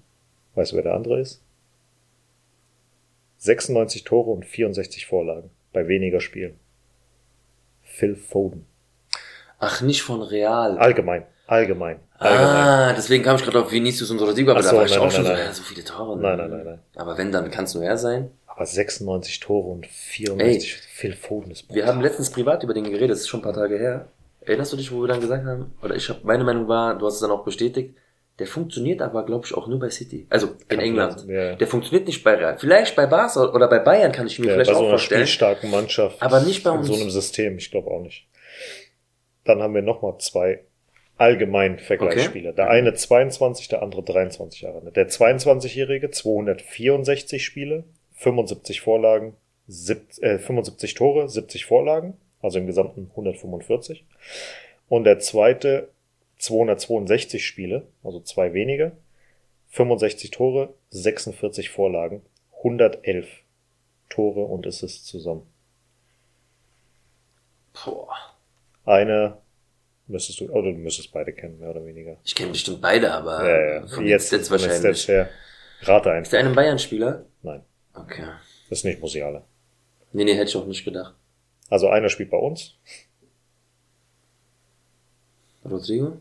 Weißt 0.56 0.72
du, 0.72 0.78
wer 0.78 0.84
der 0.84 0.96
andere 0.96 1.20
ist? 1.20 1.44
96 3.38 4.04
Tore 4.04 4.32
und 4.32 4.46
64 4.46 5.06
Vorlagen 5.06 5.52
bei 5.72 5.88
weniger 5.88 6.20
Spielen. 6.20 6.60
Phil 7.84 8.16
Foden. 8.16 8.66
Ach, 9.60 9.82
nicht 9.82 10.02
von 10.02 10.22
Real. 10.22 10.78
Allgemein, 10.78 11.24
allgemein, 11.48 12.00
allgemein. 12.18 12.56
Ah, 12.56 12.94
deswegen 12.94 13.24
kam 13.24 13.36
ich 13.36 13.44
gerade 13.44 13.60
auf 13.62 13.72
Vinicius 13.72 14.10
und 14.12 14.20
Rodrigo, 14.22 14.52
aber 14.52 14.60
Ach 14.62 14.64
da 14.64 14.70
so, 14.70 14.78
war 14.78 14.86
ich 14.86 14.92
nein, 14.92 15.00
auch 15.00 15.04
nein, 15.04 15.12
schon 15.12 15.24
nein, 15.26 15.36
so, 15.38 15.42
ja, 15.44 15.54
so 15.54 15.64
viele 15.64 15.84
Tore. 15.84 16.18
Nein, 16.20 16.38
nein, 16.38 16.50
nein, 16.50 16.64
nein. 16.66 16.80
Aber 16.96 17.18
wenn, 17.18 17.32
dann 17.32 17.52
kann 17.52 17.66
es 17.66 17.76
nur 17.76 17.84
er 17.84 17.98
sein. 17.98 18.32
Aber 18.48 18.66
96 18.66 19.40
Tore 19.40 19.68
und 19.70 19.86
64. 19.88 20.76
Phil 20.94 21.14
Foden 21.14 21.52
ist 21.52 21.74
Wir 21.74 21.86
haben 21.86 22.02
letztens 22.02 22.30
privat 22.32 22.64
über 22.64 22.74
den 22.74 22.84
geredet, 22.86 23.12
das 23.12 23.20
ist 23.20 23.28
schon 23.30 23.40
ein 23.42 23.44
paar 23.44 23.54
Tage 23.54 23.78
her. 23.78 24.08
Erinnerst 24.42 24.74
du 24.74 24.78
dich, 24.78 24.92
wo 24.92 25.02
wir 25.02 25.08
dann 25.08 25.22
gesagt 25.22 25.46
haben, 25.46 25.74
oder 25.82 25.96
ich 25.96 26.10
habe, 26.10 26.20
meine 26.24 26.44
Meinung 26.44 26.68
war, 26.68 26.98
du 26.98 27.06
hast 27.06 27.16
es 27.16 27.20
dann 27.20 27.32
auch 27.32 27.44
bestätigt, 27.44 27.96
der 28.40 28.48
funktioniert 28.48 29.02
aber, 29.02 29.26
glaube 29.26 29.46
ich, 29.46 29.54
auch 29.54 29.68
nur 29.68 29.80
bei 29.80 29.90
City. 29.90 30.26
Also 30.30 30.56
in 30.70 30.80
England. 30.80 31.26
ja. 31.28 31.56
Der 31.56 31.68
funktioniert 31.68 32.08
nicht 32.08 32.24
bei 32.24 32.36
Real. 32.36 32.58
Vielleicht 32.58 32.96
bei 32.96 33.06
Barca 33.06 33.52
oder 33.52 33.68
bei 33.68 33.80
Bayern 33.80 34.14
kann 34.14 34.28
ich 34.28 34.40
mir 34.40 34.48
ja, 34.48 34.54
vielleicht 34.54 34.70
bei 34.70 34.74
so 34.74 34.80
auch 34.80 34.84
einer 34.84 34.92
vorstellen. 34.92 35.28
spielstarken 35.28 35.70
Mannschaft. 35.70 36.22
Aber 36.22 36.40
nicht 36.40 36.64
bei 36.64 36.72
in 36.72 36.78
uns. 36.78 36.88
so 36.88 36.94
einem 36.96 37.10
System, 37.10 37.58
ich 37.58 37.70
glaube 37.70 37.92
auch 37.92 38.02
nicht. 38.02 38.26
Dann 39.46 39.62
haben 39.62 39.74
wir 39.74 39.82
nochmal 39.82 40.18
zwei 40.20 40.62
allgemein 41.18 41.80
Vergleichsspieler. 41.80 42.54
Der 42.54 42.70
eine 42.70 42.94
22, 42.94 43.68
der 43.68 43.82
andere 43.82 44.04
23 44.04 44.62
Jahre 44.62 44.82
alt. 44.86 44.96
Der 44.96 45.10
22-Jährige 45.10 46.12
264 46.12 47.44
Spiele, 47.44 47.84
75 48.14 48.82
Vorlagen, 48.82 49.36
sieb- 49.68 50.18
äh, 50.22 50.40
75 50.40 50.94
Tore, 50.94 51.28
70 51.30 51.66
Vorlagen, 51.66 52.18
also 52.42 52.60
im 52.60 52.68
Gesamten 52.68 53.10
145. 53.12 54.06
Und 54.88 55.04
der 55.04 55.20
zweite 55.20 55.90
262 56.38 57.46
Spiele, 57.46 57.88
also 58.04 58.22
zwei 58.22 58.54
weniger, 58.54 58.94
65 59.72 60.32
Tore, 60.32 60.74
46 60.90 61.70
Vorlagen, 61.70 62.22
111 62.60 63.28
Tore 64.10 64.42
und 64.42 64.66
Assists 64.66 65.06
zusammen. 65.06 65.44
Boah. 67.86 68.29
Eine 68.90 69.38
müsstest 70.08 70.40
du, 70.40 70.50
oder 70.50 70.72
du 70.72 70.78
müsstest 70.80 71.12
beide 71.12 71.32
kennen, 71.32 71.60
mehr 71.60 71.70
oder 71.70 71.86
weniger. 71.86 72.18
Ich 72.24 72.34
kenne 72.34 72.52
bestimmt 72.52 72.82
beide, 72.82 73.12
aber 73.14 73.48
ja, 73.48 73.74
ja. 73.82 73.88
von 73.88 74.06
Jetzt, 74.06 74.32
jetzt, 74.32 74.50
jetzt 74.50 74.52
wahrscheinlich. 74.52 74.80
Stats 74.80 75.08
her. 75.08 75.30
Rate 75.82 76.10
Ist 76.10 76.16
einfach. 76.16 76.32
der 76.32 76.40
eine 76.40 76.50
Bayern-Spieler? 76.50 77.26
Nein, 77.44 77.64
Okay. 77.94 78.24
das 78.70 78.80
ist 78.80 78.86
nicht 78.86 79.00
Musiala. 79.00 79.44
Nee, 80.12 80.24
nee, 80.24 80.34
hätte 80.34 80.50
ich 80.50 80.56
auch 80.56 80.66
nicht 80.66 80.84
gedacht. 80.84 81.14
Also 81.70 81.88
einer 81.90 82.10
spielt 82.10 82.32
bei 82.32 82.38
uns. 82.38 82.74
Rodrigo? 85.64 86.18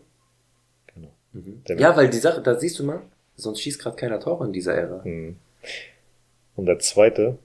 Genau. 0.94 1.12
Mhm. 1.32 1.62
Ja, 1.78 1.96
weil 1.96 2.10
die 2.10 2.18
Sache, 2.18 2.42
da 2.42 2.54
siehst 2.58 2.78
du 2.78 2.84
mal, 2.84 3.00
sonst 3.36 3.60
schießt 3.62 3.80
gerade 3.80 3.96
keiner 3.96 4.20
Tor 4.20 4.44
in 4.44 4.52
dieser 4.52 4.74
Ära. 4.74 5.00
Mhm. 5.04 5.36
Und 6.56 6.66
der 6.66 6.78
zweite, 6.80 7.38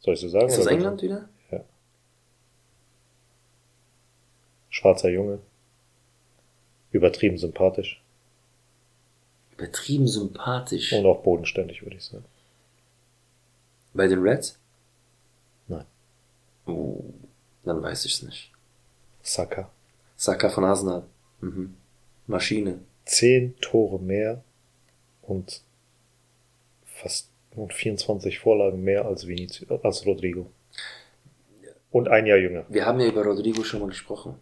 soll 0.00 0.14
ich 0.14 0.20
so 0.20 0.28
sagen? 0.28 0.48
Ist 0.48 0.58
das 0.58 0.66
England 0.66 1.00
wieder? 1.02 1.28
Schwarzer 4.74 5.08
Junge. 5.08 5.38
Übertrieben 6.90 7.38
sympathisch. 7.38 8.02
Übertrieben 9.56 10.08
sympathisch. 10.08 10.92
Und 10.92 11.06
auch 11.06 11.22
bodenständig, 11.22 11.84
würde 11.84 11.96
ich 11.96 12.02
sagen. 12.02 12.24
Bei 13.92 14.08
den 14.08 14.18
Reds? 14.20 14.58
Nein. 15.68 15.84
Oh, 16.66 17.04
dann 17.62 17.80
weiß 17.84 18.04
ich's 18.06 18.22
nicht. 18.22 18.50
Saka. 19.22 19.70
Saka 20.16 20.48
von 20.48 20.64
Arsenal. 20.64 21.04
Mhm. 21.40 21.76
Maschine. 22.26 22.80
Zehn 23.04 23.54
Tore 23.60 24.00
mehr 24.00 24.42
und 25.22 25.62
fast 26.84 27.28
und 27.54 27.72
24 27.72 28.40
Vorlagen 28.40 28.82
mehr 28.82 29.04
als 29.04 29.28
Vinicius, 29.28 29.84
als 29.84 30.04
Rodrigo. 30.04 30.50
Und 31.92 32.08
ein 32.08 32.26
Jahr 32.26 32.38
jünger. 32.38 32.64
Wir 32.68 32.86
haben 32.86 32.98
ja 32.98 33.06
über 33.06 33.22
Rodrigo 33.22 33.62
schon 33.62 33.78
mal 33.78 33.88
gesprochen. 33.88 34.34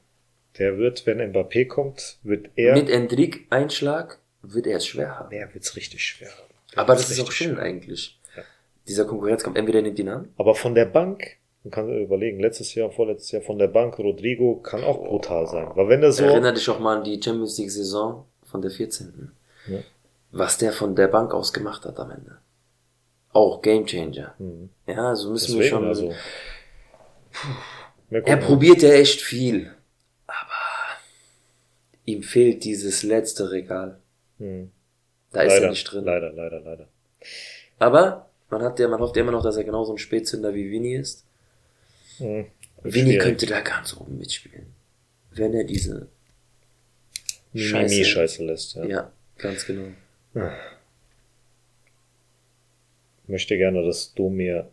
Der 0.58 0.76
wird, 0.78 1.06
wenn 1.06 1.18
Mbappé 1.20 1.66
kommt, 1.66 2.18
wird 2.22 2.50
er, 2.56 2.74
Mit 2.74 2.90
Endrick 2.90 3.46
Einschlag 3.50 4.18
wird 4.42 4.66
er 4.66 4.76
es 4.78 4.86
schwer 4.86 5.18
haben. 5.18 5.30
der 5.30 5.52
wird's 5.54 5.76
richtig 5.76 6.04
schwer. 6.04 6.28
haben. 6.30 6.52
Der 6.72 6.78
Aber 6.80 6.94
das 6.94 7.10
ist 7.10 7.20
auch 7.20 7.32
schön 7.32 7.54
schwer. 7.54 7.62
eigentlich. 7.64 8.18
Ja. 8.36 8.42
Dieser 8.88 9.04
Konkurrenzkampf. 9.04 9.56
Entweder 9.56 9.78
er 9.78 9.82
nimmt 9.82 9.98
ihn 9.98 10.08
an. 10.08 10.28
Aber 10.36 10.54
von 10.54 10.74
der 10.74 10.84
Bank, 10.86 11.36
man 11.64 11.70
kann 11.70 11.88
überlegen, 12.02 12.40
letztes 12.40 12.74
Jahr, 12.74 12.90
vorletztes 12.90 13.30
Jahr 13.32 13.42
von 13.42 13.58
der 13.58 13.68
Bank, 13.68 13.98
Rodrigo 13.98 14.56
kann 14.56 14.82
auch 14.84 15.04
brutal 15.04 15.46
sein. 15.46 15.68
Weil 15.74 15.88
wenn 15.88 16.02
er 16.02 16.12
so, 16.12 16.24
Erinner 16.24 16.52
dich 16.52 16.68
auch 16.68 16.78
mal 16.80 16.98
an 16.98 17.04
die 17.04 17.20
Champions 17.22 17.56
League 17.58 17.70
Saison 17.70 18.26
von 18.42 18.60
der 18.62 18.70
14. 18.70 19.32
Ja. 19.68 19.78
Was 20.32 20.58
der 20.58 20.72
von 20.72 20.96
der 20.96 21.08
Bank 21.08 21.32
aus 21.34 21.52
gemacht 21.52 21.84
hat 21.84 21.98
am 22.00 22.10
Ende. 22.10 22.38
Auch 23.32 23.62
Gamechanger. 23.62 24.34
Hm. 24.38 24.68
Ja, 24.86 25.08
also 25.10 25.30
müssen 25.30 25.54
wir 25.54 25.62
deswegen 25.62 25.76
schon. 25.76 25.88
also. 25.88 26.12
Wir 28.10 28.26
Er 28.26 28.36
probiert 28.36 28.82
ja 28.82 28.90
echt 28.92 29.20
viel. 29.22 29.70
Ihm 32.04 32.22
fehlt 32.22 32.64
dieses 32.64 33.02
letzte 33.02 33.50
Regal. 33.50 34.00
Hm. 34.38 34.70
Da 35.30 35.42
ist 35.42 35.54
leider, 35.54 35.66
er 35.66 35.70
nicht 35.70 35.84
drin. 35.84 36.04
Leider, 36.04 36.32
leider, 36.32 36.60
leider. 36.60 36.88
Aber 37.78 38.28
man 38.50 38.62
hat 38.62 38.78
ja, 38.78 38.88
man 38.88 39.00
hofft 39.00 39.16
ja 39.16 39.22
immer 39.22 39.32
noch, 39.32 39.42
dass 39.42 39.56
er 39.56 39.64
genauso 39.64 39.92
ein 39.92 39.98
Spätzünder 39.98 40.54
wie 40.54 40.70
Vini 40.70 40.96
ist. 40.96 41.24
Hm. 42.18 42.46
Schwierig. 42.84 43.20
könnte 43.20 43.46
da 43.46 43.60
ganz 43.60 43.96
oben 43.96 44.18
mitspielen. 44.18 44.66
Wenn 45.30 45.54
er 45.54 45.64
diese, 45.64 46.08
Scheiße. 47.54 47.94
Mimi-Scheiße 47.94 48.44
lässt, 48.44 48.74
ja. 48.76 48.84
ja, 48.84 49.12
ganz 49.36 49.66
genau. 49.66 49.88
möchte 53.26 53.58
gerne, 53.58 53.84
dass 53.84 54.14
du 54.14 54.30
mir, 54.30 54.70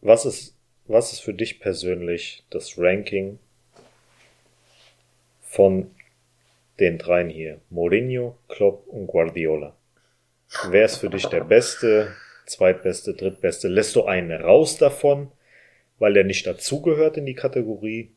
was 0.00 0.24
ist, 0.24 0.54
was 0.86 1.12
ist 1.12 1.20
für 1.20 1.34
dich 1.34 1.58
persönlich 1.58 2.44
das 2.50 2.78
Ranking 2.78 3.40
von 5.42 5.90
den 6.80 6.98
dreien 6.98 7.28
hier? 7.28 7.60
Mourinho, 7.70 8.36
Klopp 8.48 8.86
und 8.88 9.06
Guardiola. 9.06 9.74
Wer 10.70 10.84
ist 10.84 10.96
für 10.96 11.10
dich 11.10 11.26
der 11.26 11.44
Beste, 11.44 12.12
zweitbeste, 12.46 13.14
drittbeste? 13.14 13.68
Lässt 13.68 13.96
du 13.96 14.04
einen 14.04 14.30
raus 14.30 14.76
davon, 14.76 15.32
weil 15.98 16.16
er 16.16 16.24
nicht 16.24 16.46
dazugehört 16.46 17.16
in 17.16 17.26
die 17.26 17.34
Kategorie? 17.34 18.10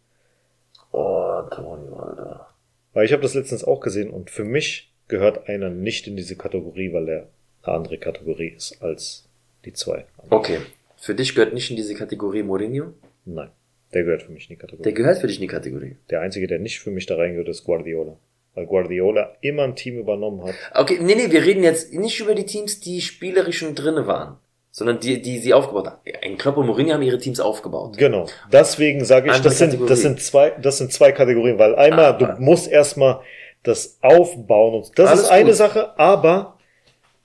Oh, 0.91 0.97
Antonio, 0.99 1.95
Alter. 1.95 2.47
Weil 2.93 3.05
ich 3.05 3.13
habe 3.13 3.21
das 3.21 3.33
letztens 3.33 3.63
auch 3.63 3.79
gesehen 3.79 4.09
und 4.09 4.29
für 4.29 4.43
mich 4.43 4.91
gehört 5.07 5.47
einer 5.47 5.69
nicht 5.69 6.07
in 6.07 6.15
diese 6.15 6.35
Kategorie, 6.35 6.93
weil 6.93 7.09
er 7.09 7.27
eine 7.63 7.75
andere 7.75 7.97
Kategorie 7.97 8.49
ist 8.49 8.81
als 8.81 9.27
die 9.65 9.73
zwei. 9.73 10.05
Okay. 10.29 10.59
Für 10.97 11.15
dich 11.15 11.33
gehört 11.33 11.53
nicht 11.53 11.69
in 11.69 11.75
diese 11.75 11.95
Kategorie 11.95 12.43
Mourinho. 12.43 12.93
Nein, 13.25 13.49
der 13.93 14.03
gehört 14.03 14.23
für 14.23 14.31
mich 14.31 14.49
in 14.49 14.55
die 14.55 14.59
Kategorie. 14.59 14.83
Der 14.83 14.93
gehört 14.93 15.19
für 15.19 15.27
dich 15.27 15.37
in 15.37 15.41
die 15.41 15.47
Kategorie. 15.47 15.95
Der 16.09 16.21
einzige, 16.21 16.47
der 16.47 16.59
nicht 16.59 16.79
für 16.79 16.91
mich 16.91 17.05
da 17.05 17.15
reingehört, 17.15 17.49
ist 17.49 17.63
Guardiola. 17.63 18.17
Weil 18.59 18.65
Guardiola 18.67 19.37
immer 19.39 19.63
ein 19.63 19.75
Team 19.77 19.97
übernommen 19.99 20.43
hat. 20.43 20.53
Okay, 20.75 20.99
nee, 21.01 21.15
nee, 21.15 21.31
wir 21.31 21.43
reden 21.45 21.63
jetzt 21.63 21.93
nicht 21.93 22.19
über 22.19 22.35
die 22.35 22.45
Teams, 22.45 22.81
die 22.81 22.99
spielerisch 22.99 23.59
schon 23.59 23.73
drinne 23.73 24.05
waren, 24.05 24.35
sondern 24.69 24.99
die, 24.99 25.21
die 25.21 25.39
sie 25.39 25.53
aufgebaut 25.53 25.87
haben. 25.87 25.97
Ein 26.21 26.37
Klopp 26.37 26.57
und 26.57 26.65
Mourinho 26.67 26.93
haben 26.95 27.01
ihre 27.01 27.19
Teams 27.19 27.39
aufgebaut. 27.39 27.97
Genau. 27.97 28.25
Deswegen 28.51 29.05
sage 29.05 29.27
ich, 29.27 29.33
Andere 29.33 29.49
das 29.49 29.57
sind, 29.59 29.89
das 29.89 30.01
sind 30.01 30.21
zwei, 30.21 30.49
das 30.61 30.77
sind 30.77 30.91
zwei 30.91 31.13
Kategorien, 31.13 31.57
weil 31.57 31.73
einmal, 31.75 32.05
Ah. 32.05 32.13
du 32.35 32.41
musst 32.41 32.67
erstmal 32.69 33.21
das 33.63 33.97
aufbauen 34.01 34.73
und 34.73 34.99
das 34.99 35.09
Alles 35.09 35.21
ist 35.21 35.29
eine 35.31 35.45
gut. 35.51 35.55
Sache, 35.55 35.97
aber 35.97 36.57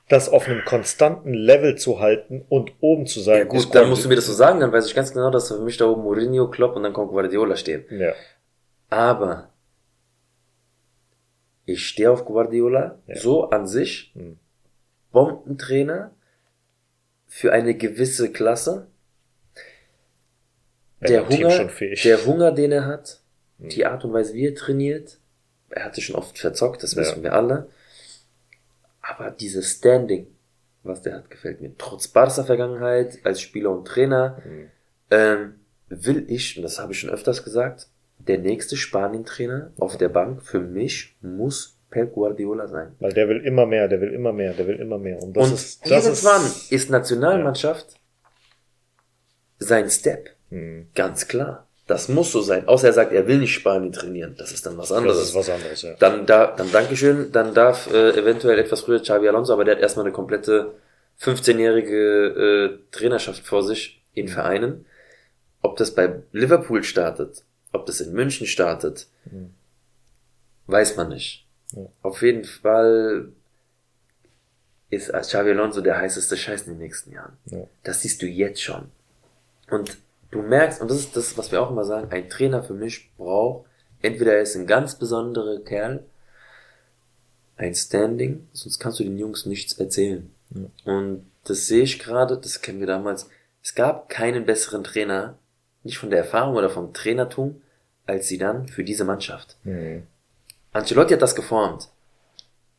das 0.08 0.28
auf 0.28 0.46
einem 0.46 0.64
konstanten 0.64 1.32
Level 1.34 1.76
zu 1.76 1.98
halten 1.98 2.44
und 2.48 2.72
oben 2.80 3.06
zu 3.06 3.18
sein. 3.20 3.38
Ja 3.38 3.44
gut, 3.44 3.58
ist 3.58 3.74
dann 3.74 3.88
musst 3.88 4.04
du 4.04 4.08
mir 4.08 4.16
das 4.16 4.26
so 4.26 4.32
sagen, 4.34 4.60
dann 4.60 4.70
weiß 4.72 4.86
ich 4.86 4.94
ganz 4.94 5.12
genau, 5.12 5.30
dass 5.30 5.48
für 5.48 5.58
mich 5.58 5.78
da 5.78 5.86
oben 5.86 6.02
Mourinho, 6.02 6.48
Klopp 6.48 6.76
und 6.76 6.84
dann 6.84 6.92
kommt 6.92 7.10
Guardiola 7.10 7.56
stehen. 7.56 7.84
Ja, 7.90 8.12
Aber 8.90 9.48
ich 11.66 11.86
stehe 11.86 12.10
auf 12.10 12.24
Guardiola, 12.24 12.98
Ja. 13.06 13.16
so 13.16 13.50
an 13.50 13.66
sich, 13.66 14.12
Hm. 14.14 14.38
Bombentrainer 15.12 16.10
für 17.26 17.52
eine 17.52 17.74
gewisse 17.74 18.32
Klasse. 18.32 18.88
Der 21.00 21.28
Team 21.28 21.44
Hunger, 21.46 21.70
der 22.04 22.26
Hunger, 22.26 22.52
den 22.52 22.72
er 22.72 22.86
hat, 22.86 23.20
Hm. 23.58 23.68
die 23.68 23.84
Art 23.86 24.04
und 24.04 24.12
Weise, 24.12 24.34
wie 24.34 24.46
er 24.46 24.54
trainiert, 24.54 25.18
er 25.70 25.84
hatte 25.84 26.00
schon 26.00 26.16
oft 26.16 26.38
verzockt, 26.38 26.82
das 26.82 26.94
Ja. 26.94 27.02
wissen 27.02 27.22
wir 27.22 27.32
alle. 27.34 27.68
Aber 29.00 29.30
dieses 29.30 29.70
Standing, 29.70 30.26
was 30.82 31.02
der 31.02 31.14
hat, 31.16 31.30
gefällt 31.30 31.60
mir. 31.60 31.72
Trotz 31.76 32.08
Barca-Vergangenheit, 32.08 33.18
als 33.24 33.40
Spieler 33.40 33.70
und 33.70 33.86
Trainer, 33.86 34.38
Hm. 34.42 34.70
ähm, 35.10 35.54
will 35.88 36.24
ich, 36.30 36.56
und 36.56 36.62
das 36.62 36.78
habe 36.78 36.92
ich 36.92 37.00
schon 37.00 37.10
öfters 37.10 37.44
gesagt, 37.44 37.88
der 38.18 38.38
nächste 38.38 38.76
Spanien-Trainer 38.76 39.72
auf 39.78 39.96
der 39.96 40.08
Bank 40.08 40.42
für 40.42 40.60
mich 40.60 41.16
muss 41.20 41.78
Pep 41.90 42.12
Guardiola 42.12 42.66
sein. 42.66 42.92
Weil 42.98 43.12
der 43.12 43.28
will 43.28 43.40
immer 43.44 43.66
mehr, 43.66 43.86
der 43.88 44.00
will 44.00 44.12
immer 44.12 44.32
mehr, 44.32 44.52
der 44.52 44.66
will 44.66 44.80
immer 44.80 44.98
mehr. 44.98 45.22
Und 45.22 45.36
das 45.36 45.48
und 45.48 45.54
ist, 45.54 45.90
das 45.90 46.06
irgendwann 46.06 46.46
ist, 46.46 46.72
ist, 46.72 46.90
Nationalmannschaft 46.90 47.86
sein 49.58 49.88
Step. 49.88 50.30
Hm. 50.50 50.88
Ganz 50.94 51.28
klar. 51.28 51.68
Das 51.86 52.08
muss 52.08 52.32
so 52.32 52.40
sein. 52.40 52.66
Außer 52.66 52.88
er 52.88 52.92
sagt, 52.94 53.12
er 53.12 53.28
will 53.28 53.38
nicht 53.38 53.54
Spanien 53.54 53.92
trainieren. 53.92 54.34
Das 54.38 54.52
ist 54.52 54.64
dann 54.64 54.78
was 54.78 54.90
anderes. 54.90 55.18
das 55.18 55.28
ist 55.28 55.34
was 55.34 55.50
anderes, 55.50 55.82
ja. 55.82 55.94
Dann, 55.98 56.24
da, 56.24 56.46
dann 56.46 56.72
Dankeschön, 56.72 57.30
dann 57.30 57.52
darf 57.52 57.92
äh, 57.92 58.10
eventuell 58.18 58.58
etwas 58.58 58.80
früher 58.80 59.00
Xavi 59.00 59.28
Alonso, 59.28 59.52
aber 59.52 59.64
der 59.64 59.76
hat 59.76 59.82
erstmal 59.82 60.06
eine 60.06 60.12
komplette 60.12 60.72
15-jährige 61.20 61.98
äh, 62.74 62.78
Trainerschaft 62.90 63.46
vor 63.46 63.62
sich 63.62 64.02
in 64.14 64.28
Vereinen. 64.28 64.86
Ob 65.60 65.76
das 65.76 65.94
bei 65.94 66.22
Liverpool 66.32 66.82
startet, 66.84 67.44
ob 67.74 67.86
das 67.86 68.00
in 68.00 68.12
München 68.12 68.46
startet, 68.46 69.06
Mhm. 69.26 69.54
weiß 70.66 70.96
man 70.96 71.08
nicht. 71.10 71.46
Ja. 71.72 71.86
Auf 72.02 72.22
jeden 72.22 72.44
Fall 72.44 73.32
ist 74.90 75.12
als 75.12 75.28
Xavi 75.28 75.50
Alonso 75.50 75.80
der 75.80 75.96
heißeste 75.98 76.36
Scheiß 76.36 76.62
in 76.62 76.74
den 76.74 76.78
nächsten 76.78 77.12
Jahren. 77.12 77.36
Ja. 77.46 77.66
Das 77.82 78.02
siehst 78.02 78.22
du 78.22 78.26
jetzt 78.26 78.62
schon. 78.62 78.90
Und 79.70 79.96
du 80.30 80.42
merkst, 80.42 80.80
und 80.80 80.90
das 80.90 80.98
ist 80.98 81.16
das, 81.16 81.36
was 81.36 81.50
wir 81.50 81.60
auch 81.62 81.70
immer 81.70 81.84
sagen, 81.84 82.10
ein 82.12 82.28
Trainer 82.30 82.62
für 82.62 82.74
mich 82.74 83.10
braucht, 83.16 83.66
entweder 84.02 84.34
er 84.34 84.42
ist 84.42 84.54
ein 84.56 84.66
ganz 84.66 84.96
besonderer 84.98 85.60
Kerl, 85.60 86.04
ein 87.56 87.74
Standing, 87.74 88.46
sonst 88.52 88.78
kannst 88.78 89.00
du 89.00 89.04
den 89.04 89.18
Jungs 89.18 89.46
nichts 89.46 89.72
erzählen. 89.78 90.30
Ja. 90.50 90.92
Und 90.92 91.26
das 91.44 91.66
sehe 91.66 91.82
ich 91.82 91.98
gerade, 91.98 92.36
das 92.38 92.60
kennen 92.62 92.80
wir 92.80 92.86
damals, 92.86 93.28
es 93.62 93.74
gab 93.74 94.08
keinen 94.08 94.44
besseren 94.46 94.84
Trainer, 94.84 95.38
nicht 95.82 95.98
von 95.98 96.10
der 96.10 96.20
Erfahrung 96.20 96.56
oder 96.56 96.70
vom 96.70 96.92
Trainertum, 96.92 97.60
als 98.06 98.28
sie 98.28 98.38
dann 98.38 98.68
für 98.68 98.84
diese 98.84 99.04
Mannschaft. 99.04 99.56
Hm. 99.64 100.06
Ancelotti 100.72 101.14
hat 101.14 101.22
das 101.22 101.34
geformt, 101.34 101.88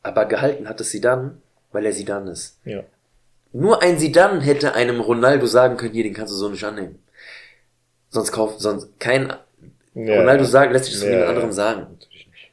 aber 0.02 0.26
gehalten 0.26 0.68
hat 0.68 0.80
es 0.80 0.90
sie 0.90 1.00
dann, 1.00 1.40
weil 1.72 1.86
er 1.86 1.92
sie 1.92 2.04
dann 2.04 2.26
ist. 2.26 2.58
Ja. 2.64 2.82
Nur 3.52 3.82
ein 3.82 3.98
Sidan 3.98 4.40
hätte 4.40 4.74
einem 4.74 5.00
Ronaldo 5.00 5.46
sagen 5.46 5.76
können, 5.76 5.94
hier, 5.94 6.02
den 6.02 6.12
kannst 6.14 6.32
du 6.32 6.36
so 6.36 6.48
nicht 6.48 6.64
annehmen. 6.64 7.02
Sonst 8.10 8.32
kauft, 8.32 8.60
sonst 8.60 9.00
kein, 9.00 9.32
Ja, 9.94 10.20
Ronaldo 10.20 10.44
sagt, 10.44 10.72
lässt 10.72 10.84
sich 10.86 10.94
das 10.94 11.02
von 11.02 11.10
Ja, 11.10 11.18
jemand 11.18 11.30
ja. 11.30 11.34
anderem 11.34 11.52
sagen. 11.52 11.80
Natürlich 11.92 12.28
nicht. 12.28 12.50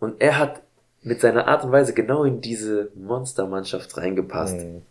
Und 0.00 0.20
er 0.20 0.38
hat 0.38 0.62
mit 1.02 1.20
seiner 1.20 1.48
Art 1.48 1.64
und 1.64 1.72
Weise 1.72 1.94
genau 1.94 2.24
in 2.24 2.40
diese 2.42 2.90
Monstermannschaft 2.94 3.96
reingepasst. 3.96 4.60
Hm. 4.60 4.82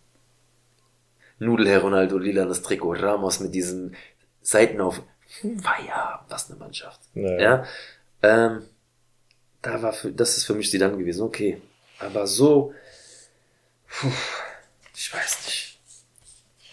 Nudelherr 1.39 1.81
Ronaldo, 1.81 2.17
lilanes 2.17 2.63
Trikot, 2.63 2.93
Ramos 2.93 3.39
mit 3.39 3.53
diesen 3.53 3.95
Seiten 4.41 4.81
auf 4.81 5.01
Feier, 5.27 6.25
was 6.29 6.49
eine 6.49 6.59
Mannschaft. 6.59 6.99
Ja. 7.13 7.39
Ja. 7.39 7.65
Ähm, 8.23 8.63
da 9.61 9.81
war 9.81 9.93
für, 9.93 10.11
das 10.11 10.37
ist 10.37 10.45
für 10.45 10.53
mich 10.53 10.71
Sidan 10.71 10.97
gewesen, 10.97 11.23
okay. 11.23 11.61
Aber 11.99 12.25
so, 12.27 12.73
puh, 13.87 14.07
ich 14.95 15.13
weiß 15.13 15.45
nicht. 15.45 15.79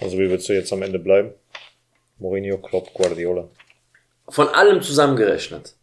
Also 0.01 0.19
wie 0.19 0.29
würdest 0.29 0.49
du 0.49 0.53
jetzt 0.53 0.73
am 0.73 0.83
Ende 0.83 0.99
bleiben? 0.99 1.33
Mourinho, 2.19 2.59
Klopp, 2.59 2.93
Guardiola. 2.95 3.49
Von 4.29 4.49
allem 4.49 4.83
zusammengerechnet. 4.83 5.75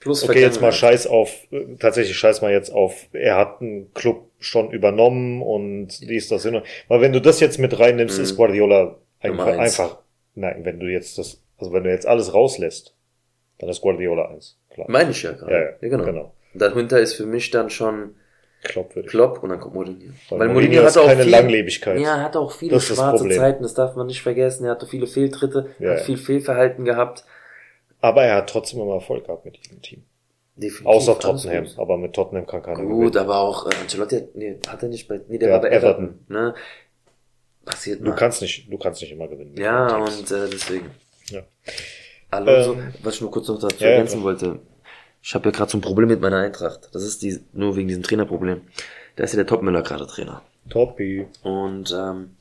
Plus 0.00 0.22
Okay, 0.22 0.40
jetzt 0.40 0.60
mal 0.60 0.70
Vergangenheit. 0.72 1.00
scheiß 1.00 1.06
auf, 1.06 1.30
äh, 1.50 1.76
tatsächlich 1.78 2.16
scheiß 2.16 2.42
mal 2.42 2.52
jetzt 2.52 2.70
auf, 2.70 3.06
er 3.12 3.36
hat 3.36 3.60
einen 3.60 3.92
Club 3.94 4.30
schon 4.38 4.70
übernommen 4.70 5.40
und 5.42 5.98
dies, 6.00 6.28
das, 6.28 6.42
hin. 6.42 6.60
Weil 6.88 7.00
wenn 7.00 7.12
du 7.12 7.20
das 7.22 7.40
jetzt 7.40 7.58
mit 7.58 7.78
reinnimmst, 7.78 8.18
ist 8.18 8.36
Guardiola 8.36 8.98
einfach, 9.20 9.46
Mhm. 9.54 9.60
Einfach, 9.60 9.98
nein, 10.34 10.64
wenn 10.64 10.78
du 10.78 10.86
jetzt 10.86 11.16
das, 11.16 11.40
also 11.58 11.72
wenn 11.72 11.84
du 11.84 11.90
jetzt 11.90 12.06
alles 12.06 12.32
rauslässt, 12.34 12.94
dann 13.58 13.68
ist 13.70 13.80
Guardiola 13.80 14.28
eins, 14.30 14.58
klar. 14.70 14.86
Meine 14.90 15.10
ich 15.10 15.22
ja 15.22 15.32
gerade. 15.32 15.52
Ja, 15.52 15.60
ja, 15.60 15.70
genau. 15.80 16.04
genau. 16.04 16.34
Dahinter 16.54 17.00
ist 17.00 17.14
für 17.14 17.26
mich 17.26 17.50
dann 17.50 17.70
schon 17.70 18.14
Klopp 18.62 18.94
würde 18.96 19.06
ich. 19.06 19.10
Klopp 19.10 19.42
und 19.42 19.50
dann 19.50 19.60
kommt 19.60 19.74
Mourinho. 19.74 20.12
Weil 20.30 20.48
Mourinho 20.48 20.82
ist 20.82 20.94
keine 20.96 21.22
viel, 21.22 21.30
Langlebigkeit. 21.32 21.98
Ja, 22.00 22.16
er 22.16 22.22
hat 22.24 22.36
auch 22.36 22.50
viele 22.52 22.80
schwarze. 22.80 23.28
Zeiten, 23.28 23.62
das 23.62 23.74
darf 23.74 23.94
man 23.94 24.06
nicht 24.06 24.22
vergessen. 24.22 24.64
Er 24.64 24.70
hatte 24.72 24.86
viele 24.86 25.06
Fehltritte, 25.06 25.74
Ja, 25.78 25.90
hat 25.90 25.98
ja. 25.98 26.04
viel 26.04 26.16
Fehlverhalten 26.16 26.84
gehabt. 26.84 27.24
Aber 28.00 28.22
er 28.24 28.36
hat 28.36 28.48
trotzdem 28.50 28.80
immer 28.80 28.94
Erfolg 28.94 29.26
gehabt 29.26 29.44
mit 29.44 29.58
diesem 29.62 29.82
Team. 29.82 30.04
Definitiv. 30.56 30.86
Außer 30.86 31.18
Tottenham. 31.18 31.66
Aber 31.76 31.98
mit 31.98 32.12
Tottenham 32.14 32.46
kann 32.46 32.62
keiner 32.62 32.80
Gut, 32.82 33.16
aber 33.16 33.38
auch 33.40 33.66
äh, 33.70 33.74
Ancelotti, 33.80 34.16
hat- 34.16 34.34
nee, 34.34 34.56
hat 34.68 34.82
er 34.82 34.88
nicht 34.88 35.08
bei, 35.08 35.20
nee, 35.28 35.36
der 35.38 35.48
Der 35.48 35.52
war 35.56 35.60
bei 35.62 35.68
hat 35.70 35.82
Everton. 35.82 36.04
Everton. 36.04 36.24
Ne? 36.28 36.54
Passiert 37.64 38.00
Du 38.00 38.10
mal. 38.10 38.14
kannst 38.16 38.40
nicht, 38.42 38.70
du 38.72 38.78
kannst 38.78 39.00
nicht 39.00 39.10
immer 39.12 39.26
gewinnen. 39.26 39.56
Ja, 39.56 39.96
und 39.96 40.30
äh, 40.30 40.48
deswegen. 40.50 40.90
Ja. 41.30 41.42
Alonso, 42.30 42.74
Ähm, 42.74 42.94
was 43.02 43.14
ich 43.16 43.20
nur 43.20 43.30
kurz 43.30 43.48
noch 43.48 43.58
dazu 43.60 43.76
ja, 43.78 43.86
ja, 43.86 43.92
ergänzen 43.92 44.20
klar. 44.20 44.24
wollte. 44.24 44.58
Ich 45.22 45.34
habe 45.34 45.46
ja 45.46 45.50
gerade 45.52 45.70
so 45.70 45.78
ein 45.78 45.80
Problem 45.80 46.08
mit 46.08 46.20
meiner 46.20 46.38
Eintracht. 46.38 46.90
Das 46.92 47.02
ist 47.02 47.22
die, 47.22 47.40
nur 47.52 47.76
wegen 47.76 47.88
diesem 47.88 48.02
Trainerproblem. 48.02 48.62
Da 49.16 49.24
ist 49.24 49.32
ja 49.32 49.36
der 49.36 49.46
Topmüller 49.46 49.82
gerade 49.82 50.06
Trainer. 50.06 50.42
Toppi. 50.68 51.26
Und 51.42 51.92
ähm, 51.96 52.36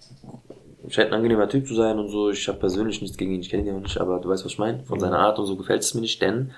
scheint 0.89 1.10
ein 1.10 1.14
angenehmer 1.14 1.47
Typ 1.47 1.68
zu 1.68 1.76
sein 1.76 1.99
und 1.99 2.10
so. 2.10 2.30
Ich 2.30 2.47
habe 2.47 2.60
persönlich 2.60 3.01
nichts 3.01 3.18
gegen 3.18 3.31
ihn, 3.34 3.41
ich 3.41 3.49
kenne 3.49 3.64
ihn 3.64 3.68
ja 3.68 3.73
nicht, 3.73 3.97
aber 3.99 4.19
du 4.19 4.30
weißt, 4.30 4.43
was 4.43 4.51
ich 4.53 4.60
meine. 4.60 4.84
Von 4.84 4.99
seiner 4.99 5.19
Art 5.19 5.39
und 5.39 5.45
so 5.45 5.55
gefällt 5.55 5.81
es 5.81 5.93
mir 5.93 6.01
nicht, 6.01 6.22
denn 6.22 6.51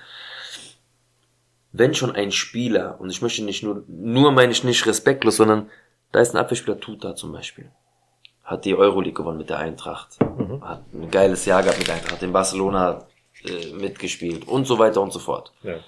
wenn 1.72 1.94
schon 1.94 2.12
ein 2.12 2.32
Spieler, 2.32 2.96
und 3.00 3.10
ich 3.10 3.20
möchte 3.22 3.44
nicht 3.44 3.62
nur, 3.62 3.84
nur 3.86 4.32
meine 4.32 4.52
ich 4.52 4.64
nicht 4.64 4.86
respektlos, 4.86 5.36
sondern 5.36 5.68
da 6.10 6.20
ist 6.20 6.34
ein 6.34 6.38
Abwehrspieler 6.38 6.80
Tuta 6.80 7.14
zum 7.14 7.32
Beispiel. 7.32 7.70
Hat 8.46 8.64
die 8.64 8.74
Euroleague 8.74 9.12
gewonnen 9.12 9.38
mit 9.38 9.50
der 9.50 9.58
Eintracht. 9.58 10.18
Hat 10.60 10.84
ein 10.94 11.10
geiles 11.10 11.44
Jahr 11.46 11.62
gehabt 11.62 11.78
mit 11.78 11.88
der 11.88 11.96
Eintracht, 11.96 12.12
hat 12.12 12.22
in 12.22 12.32
Barcelona 12.32 13.04
äh, 13.44 13.72
mitgespielt 13.72 14.46
und 14.46 14.66
so 14.66 14.78
weiter 14.78 15.02
und 15.02 15.12
so 15.12 15.18
fort. 15.18 15.52
Ja. 15.62 15.80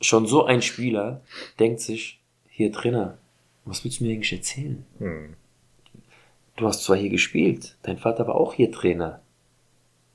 Schon 0.00 0.26
so 0.26 0.44
ein 0.44 0.62
Spieler 0.62 1.22
denkt 1.58 1.80
sich, 1.80 2.20
hier 2.48 2.72
Trainer, 2.72 3.18
was 3.64 3.84
willst 3.84 4.00
du 4.00 4.04
mir 4.04 4.12
eigentlich 4.12 4.32
erzählen? 4.32 4.86
Hm. 4.98 5.34
Du 6.56 6.66
hast 6.66 6.84
zwar 6.84 6.96
hier 6.96 7.10
gespielt, 7.10 7.76
dein 7.82 7.98
Vater 7.98 8.26
war 8.28 8.36
auch 8.36 8.54
hier 8.54 8.70
Trainer. 8.70 9.20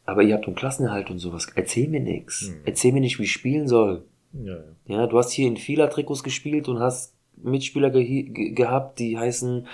Aber 0.05 0.23
ihr 0.23 0.33
habt 0.33 0.47
einen 0.47 0.55
Klassenerhalt 0.55 1.09
und 1.09 1.19
sowas. 1.19 1.47
Erzähl 1.55 1.87
mir 1.87 1.99
nix. 1.99 2.47
Hm. 2.47 2.61
Erzähl 2.65 2.93
mir 2.93 3.01
nicht, 3.01 3.19
wie 3.19 3.23
ich 3.23 3.31
spielen 3.31 3.67
soll. 3.67 4.05
Ja, 4.33 4.55
ja. 4.55 4.63
Ja, 5.01 5.07
du 5.07 5.17
hast 5.17 5.31
hier 5.31 5.47
in 5.47 5.57
vieler 5.57 5.89
Trikots 5.89 6.23
gespielt 6.23 6.69
und 6.69 6.79
hast 6.79 7.13
Mitspieler 7.35 7.89
ge 7.89 8.23
ge 8.23 8.51
gehabt, 8.51 8.99
die 8.99 9.17
heißen 9.17 9.67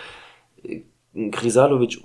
äh, 0.63 0.81
Krisalovic. 1.31 1.99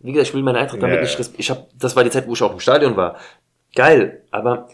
Wie 0.00 0.12
gesagt, 0.12 0.28
ich 0.28 0.34
will 0.34 0.42
meine 0.42 0.58
Eintracht 0.58 0.82
damit 0.82 0.96
Ja, 0.96 1.02
nicht. 1.02 1.38
Ich 1.38 1.50
hab, 1.50 1.68
das 1.78 1.94
war 1.94 2.04
die 2.04 2.10
Zeit, 2.10 2.26
wo 2.26 2.32
ich 2.32 2.42
auch 2.42 2.52
im 2.52 2.60
Stadion 2.60 2.96
war. 2.96 3.16
Geil, 3.74 4.24
aber 4.30 4.68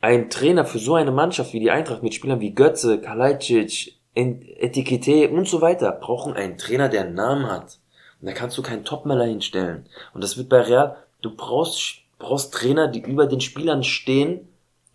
ein 0.00 0.30
Trainer 0.30 0.64
für 0.64 0.78
so 0.78 0.94
eine 0.94 1.10
Mannschaft 1.10 1.52
wie 1.52 1.60
die 1.60 1.70
Eintracht 1.70 2.02
mit 2.02 2.14
Spielern 2.14 2.40
wie 2.40 2.54
Götze, 2.54 3.00
Kalajdzic, 3.00 3.94
Etikette 4.14 5.28
und 5.30 5.46
so 5.46 5.60
weiter 5.60 5.92
brauchen 5.92 6.34
einen 6.34 6.58
Trainer, 6.58 6.88
der 6.88 7.02
einen 7.02 7.14
Namen 7.14 7.50
hat. 7.50 7.78
Und 8.20 8.26
da 8.26 8.32
kannst 8.32 8.58
du 8.58 8.62
keinen 8.62 8.84
Topmeller 8.84 9.26
hinstellen. 9.26 9.86
Und 10.12 10.24
das 10.24 10.36
wird 10.36 10.48
bei 10.48 10.60
Real, 10.60 10.96
du 11.22 11.36
brauchst, 11.36 11.98
brauchst 12.18 12.52
Trainer, 12.52 12.88
die 12.88 13.00
über 13.00 13.26
den 13.26 13.40
Spielern 13.40 13.84
stehen 13.84 14.47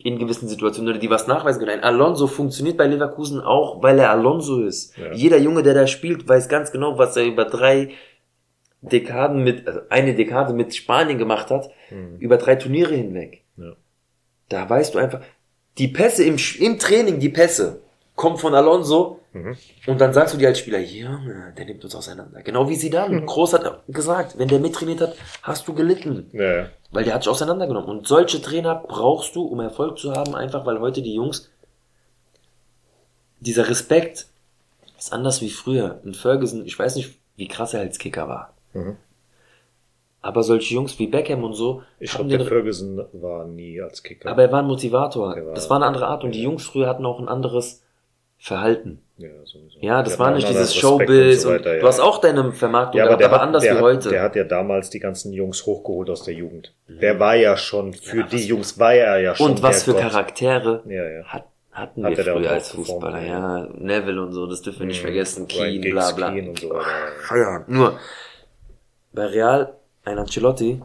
in 0.03 0.19
gewissen 0.19 0.47
Situationen 0.49 0.89
oder 0.91 0.99
die 0.99 1.09
was 1.09 1.27
nachweisen 1.27 1.59
können. 1.59 1.71
Ein 1.71 1.83
Alonso 1.83 2.27
funktioniert 2.27 2.77
bei 2.77 2.87
Leverkusen 2.87 3.39
auch, 3.41 3.81
weil 3.81 3.97
er 3.99 4.09
Alonso 4.11 4.61
ist. 4.63 4.97
Ja. 4.97 5.13
Jeder 5.13 5.37
Junge, 5.37 5.63
der 5.63 5.73
da 5.73 5.87
spielt, 5.87 6.27
weiß 6.27 6.49
ganz 6.49 6.71
genau, 6.71 6.97
was 6.97 7.15
er 7.15 7.23
über 7.25 7.45
drei 7.45 7.91
Dekaden 8.81 9.43
mit, 9.43 9.65
also 9.67 9.79
eine 9.89 10.13
Dekade 10.13 10.53
mit 10.53 10.75
Spanien 10.75 11.17
gemacht 11.17 11.49
hat, 11.49 11.69
Hm. 11.89 12.17
über 12.19 12.37
drei 12.37 12.55
Turniere 12.55 12.93
hinweg. 12.95 13.43
Ja. 13.57 13.73
Da 14.49 14.69
weißt 14.69 14.93
du 14.93 14.99
einfach, 14.99 15.21
die 15.77 15.87
Pässe 15.87 16.23
im, 16.25 16.35
im 16.59 16.79
Training, 16.79 17.19
die 17.19 17.29
Pässe, 17.29 17.81
kommen 18.15 18.37
von 18.37 18.53
Alonso 18.53 19.19
Mhm. 19.35 19.57
und 19.87 19.99
dann 19.99 20.13
sagst 20.13 20.35
du 20.35 20.37
dir 20.37 20.49
als 20.49 20.59
Spieler, 20.59 20.77
Junge, 20.79 21.53
der 21.57 21.65
nimmt 21.65 21.83
uns 21.83 21.95
auseinander. 21.95 22.43
Genau 22.43 22.69
wie 22.69 22.75
sie 22.75 22.91
dann. 22.91 23.25
Groß 23.25 23.53
hat 23.53 23.81
gesagt, 23.87 24.37
wenn 24.37 24.47
der 24.47 24.59
mittrainiert 24.59 25.01
hat, 25.01 25.15
hast 25.41 25.67
du 25.67 25.73
gelitten. 25.73 26.29
Ja, 26.33 26.55
ja. 26.57 26.65
Weil 26.93 27.03
der 27.03 27.15
hat 27.15 27.23
sich 27.23 27.29
auseinandergenommen. 27.31 27.89
Und 27.89 28.07
solche 28.07 28.41
Trainer 28.41 28.75
brauchst 28.75 29.35
du, 29.35 29.43
um 29.43 29.59
Erfolg 29.59 29.97
zu 29.97 30.13
haben, 30.13 30.35
einfach 30.35 30.65
weil 30.65 30.79
heute 30.79 31.01
die 31.01 31.15
Jungs, 31.15 31.49
dieser 33.39 33.67
Respekt 33.67 34.27
ist 34.97 35.11
anders 35.11 35.41
wie 35.41 35.49
früher. 35.49 35.99
In 36.05 36.13
Ferguson, 36.13 36.65
ich 36.65 36.77
weiß 36.77 36.95
nicht, 36.95 37.15
wie 37.35 37.47
krass 37.47 37.73
er 37.73 37.81
als 37.81 37.97
Kicker 37.97 38.27
war. 38.29 38.53
Mhm. 38.73 38.95
Aber 40.21 40.43
solche 40.43 40.73
Jungs 40.75 40.97
wie 40.99 41.07
Beckham 41.07 41.43
und 41.43 41.53
so, 41.53 41.83
Ich 41.99 42.11
glaube, 42.11 42.29
der 42.29 42.45
Ferguson 42.45 43.03
war 43.11 43.45
nie 43.45 43.81
als 43.81 44.01
Kicker. 44.03 44.29
aber 44.29 44.43
er 44.43 44.51
war 44.51 44.59
ein 44.59 44.67
Motivator. 44.67 45.35
War- 45.35 45.53
das 45.53 45.69
war 45.69 45.77
eine 45.77 45.85
andere 45.87 46.07
Art. 46.07 46.23
Und 46.23 46.31
die 46.33 46.41
Jungs 46.43 46.63
früher 46.65 46.87
hatten 46.87 47.05
auch 47.05 47.19
ein 47.19 47.27
anderes 47.27 47.81
Verhalten. 48.37 49.01
Ja, 49.23 49.45
sowieso. 49.45 49.79
Ja, 49.81 50.03
das 50.03 50.19
war 50.19 50.31
nicht 50.31 50.47
dieses 50.47 50.75
Showbiz. 50.75 51.41
so 51.41 51.49
Und, 51.49 51.55
weiter, 51.55 51.75
ja. 51.75 51.79
Du 51.81 51.87
hast 51.87 51.99
auch 51.99 52.19
deine 52.21 52.51
Vermarktung, 52.51 52.99
ja, 52.99 53.05
gehabt, 53.05 53.13
aber 53.13 53.17
der 53.19 53.27
aber 53.29 53.37
hat, 53.41 53.47
anders 53.47 53.63
der 53.63 53.73
wie 53.73 53.77
hat, 53.77 53.83
heute. 53.83 54.07
Mhm. 54.07 54.11
Der 54.11 54.21
hat 54.23 54.35
ja 54.35 54.43
damals 54.43 54.89
die 54.89 54.99
ganzen 54.99 55.33
Jungs 55.33 55.65
hochgeholt 55.65 56.09
aus 56.09 56.23
der 56.23 56.33
Jugend. 56.33 56.73
Der 56.87 57.19
war 57.19 57.35
ja 57.35 57.57
schon, 57.57 57.93
für 57.93 58.17
Ja, 58.19 58.23
die 58.27 58.45
Jungs 58.45 58.77
war 58.79 58.93
er 58.93 59.19
ja 59.19 59.35
schon 59.35 59.51
und 59.51 59.63
was 59.63 59.83
für 59.83 59.93
Gott. 59.93 60.01
Charaktere 60.01 60.83
Ja, 60.87 61.03
ja. 61.09 61.23
hat, 61.25 61.45
hatten 61.71 62.05
Hat 62.05 62.17
wir 62.17 62.27
er 62.27 62.33
früher 62.35 62.51
als 62.51 62.69
Fußballer. 62.71 63.21
ja. 63.21 63.59
Ja, 63.59 63.67
Neville 63.73 64.21
und 64.21 64.31
so, 64.33 64.45
das 64.47 64.61
dürfen 64.61 64.81
wir 64.81 64.87
nicht 64.87 64.99
Mhm. 65.01 65.05
vergessen. 65.07 65.47
Keane, 65.47 65.79
bla 65.89 66.11
bla. 66.11 66.31
Keane 66.31 66.49
und 66.49 66.59
so 66.59 66.69
weiter. 66.69 67.63
Nur 67.67 67.99
bei 69.13 69.25
Real, 69.25 69.73
ein 70.05 70.17
Ancelotti, 70.17 70.81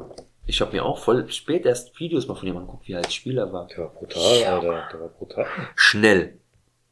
ich 0.47 0.61
habe 0.63 0.73
mir 0.73 0.85
auch 0.85 0.99
voll 0.99 1.29
spät 1.31 1.67
erst 1.67 1.99
Videos 2.01 2.27
mal 2.29 2.35
von 2.35 2.49
ihm 2.49 2.57
angeguckt, 2.57 2.89
wie 2.89 2.93
er 2.93 2.99
als 2.99 3.13
Spieler 3.15 3.53
war. 3.53 3.67
Der 3.67 3.79
war 3.79 3.89
brutal, 3.91 4.41
Ja. 4.41 4.55
Alter. 4.55 4.89
Der 4.93 5.01
war 5.01 5.09
brutal. 5.09 5.47
Schnell, 5.75 6.35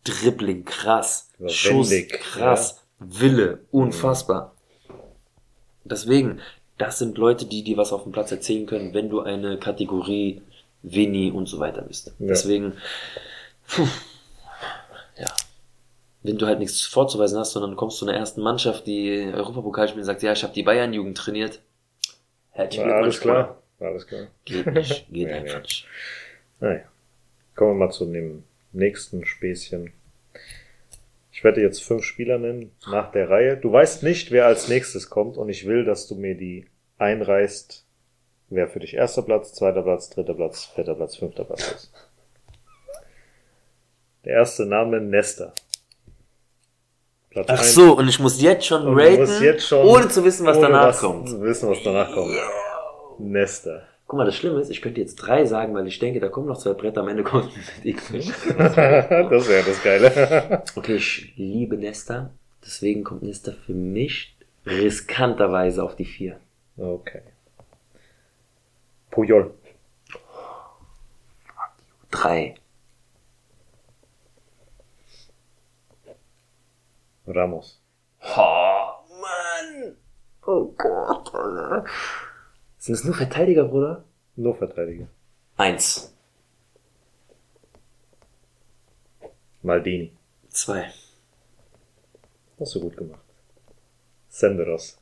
Dribbling, 0.07 0.65
krass, 0.65 1.31
Schuss, 1.49 1.93
krass, 2.09 2.83
Wille, 2.99 3.61
unfassbar. 3.71 4.55
Deswegen, 5.85 6.41
das 6.79 6.99
sind 6.99 7.19
Leute, 7.19 7.47
die 7.47 7.63
dir 7.63 7.77
was 7.77 7.93
auf 7.93 8.05
dem 8.05 8.13
Platz 8.13 8.31
erzählen 8.31 8.67
können, 8.67 8.95
wenn 8.95 9.09
du 9.09 9.21
eine 9.21 9.59
Kategorie 9.59 10.43
Winnie 10.83 11.31
und 11.31 11.47
so 11.47 11.59
weiter 11.59 11.83
bist. 11.83 12.09
Ja. 12.19 12.27
Deswegen, 12.29 12.75
puh, 13.69 13.87
ja. 15.19 15.27
Wenn 16.23 16.39
du 16.39 16.47
halt 16.47 16.59
nichts 16.59 16.83
vorzuweisen 16.83 17.39
hast, 17.39 17.53
sondern 17.53 17.77
kommst 17.77 17.99
zu 17.99 18.07
einer 18.07 18.17
ersten 18.17 18.43
Mannschaft, 18.43 18.87
die 18.87 19.31
Europapokal 19.33 19.89
spielt 19.89 20.03
und 20.03 20.07
sagt, 20.07 20.23
ja, 20.23 20.33
ich 20.33 20.43
habe 20.43 20.55
die 20.55 20.63
Bayern-Jugend 20.63 21.17
trainiert. 21.17 21.61
Herzlichen 22.51 22.89
War 22.89 22.97
alles 22.97 23.21
klar. 23.21 23.63
Alles 23.79 24.07
klar. 24.07 24.29
Geht 24.45 24.67
nicht, 24.67 25.07
geht 25.13 25.29
Nee, 25.29 25.33
einfach 25.33 25.63
nicht. 25.63 25.87
Naja. 26.61 26.83
Kommen 27.55 27.79
wir 27.79 27.87
mal 27.87 27.93
zu 27.93 28.07
dem 28.07 28.45
nächsten 28.73 29.25
Späßchen. 29.25 29.93
Ich 31.37 31.45
werde 31.45 31.61
jetzt 31.61 31.85
fünf 31.85 32.03
Spieler 32.03 32.39
nennen 32.39 32.75
nach 32.91 33.13
der 33.13 33.29
Reihe. 33.29 33.59
Du 33.59 33.71
weißt 33.71 34.03
nicht, 34.03 34.31
wer 34.31 34.47
als 34.47 34.69
nächstes 34.69 35.11
kommt 35.11 35.37
und 35.37 35.51
ich 35.51 35.67
will, 35.67 35.85
dass 35.85 36.09
du 36.09 36.15
mir 36.15 36.35
die 36.35 36.67
einreißt, 36.97 37.85
wer 38.49 38.69
für 38.69 38.79
dich 38.79 38.95
erster 38.95 39.21
Platz, 39.21 39.53
zweiter 39.53 39.83
Platz, 39.83 40.09
dritter 40.09 40.33
Platz, 40.33 40.65
vierter 40.65 40.95
Platz, 40.95 41.17
fünfter 41.17 41.45
Platz 41.45 41.73
ist. 41.73 41.93
Der 44.25 44.33
erste 44.33 44.65
Name 44.65 44.99
Nesta. 44.99 45.53
Platz 47.29 47.49
Ach 47.51 47.63
so, 47.63 47.99
und 47.99 48.09
ich 48.09 48.19
muss 48.19 48.41
jetzt 48.41 48.65
schon 48.65 48.87
Und 48.87 48.99
raten, 48.99 49.43
jetzt 49.43 49.69
schon, 49.69 49.87
ohne 49.87 50.09
zu 50.09 50.25
wissen, 50.25 50.47
was 50.47 50.59
danach 50.59 50.89
was 50.89 51.01
kommt. 51.01 51.29
Zu 51.29 51.43
wissen, 51.43 51.69
was 51.69 51.83
danach 51.85 52.15
kommt. 52.15 52.35
Nesta. 53.19 53.83
Guck 54.07 54.19
mal, 54.19 54.25
das 54.25 54.37
Schlimme 54.37 54.61
ist, 54.61 54.71
ich 54.71 54.83
könnte 54.83 55.01
jetzt 55.01 55.17
drei 55.17 55.47
sagen, 55.47 55.75
weil 55.75 55.89
ich 55.89 55.99
denke, 55.99 56.21
da 56.21 56.29
kommen 56.29 56.47
noch 56.47 56.59
zwei 56.59 56.75
Bretter, 56.75 57.01
am 57.01 57.09
Ende 57.09 57.25
kommt 57.25 57.51
X 57.83 58.11
nicht. 58.11 58.31
das 58.59 58.77
wäre 58.77 59.65
das 59.65 59.83
Geile. 59.83 60.63
Okay, 60.77 60.95
ich 60.95 61.33
liebe 61.37 61.77
Nesta, 61.77 62.31
deswegen 62.65 63.03
kommt 63.03 63.23
Nesta 63.23 63.51
für 63.51 63.75
mich 63.75 64.37
riskanterweise 64.65 65.83
auf 65.83 65.97
die 65.97 66.05
vier. 66.05 66.39
okay. 66.77 67.23
Puyol. 69.11 69.55
Drei. 72.11 72.55
Ramos. 77.27 77.81
Oh, 78.37 78.87
Mann! 79.21 79.97
Oh 80.47 80.73
Gott, 80.77 81.35
Alter. 81.35 81.85
Sind 82.87 82.95
das 82.97 83.05
nur 83.05 83.17
Verteidiger, 83.17 83.65
Bruder? 83.65 84.05
Nur 84.37 84.55
Verteidiger. 84.55 85.09
Eins. 85.57 86.15
Maldini. 89.61 90.13
Zwei. 90.51 90.93
Hast 92.61 92.77
du 92.77 92.81
gut 92.83 92.97
gemacht. 92.97 93.25
Senderos. 94.29 95.01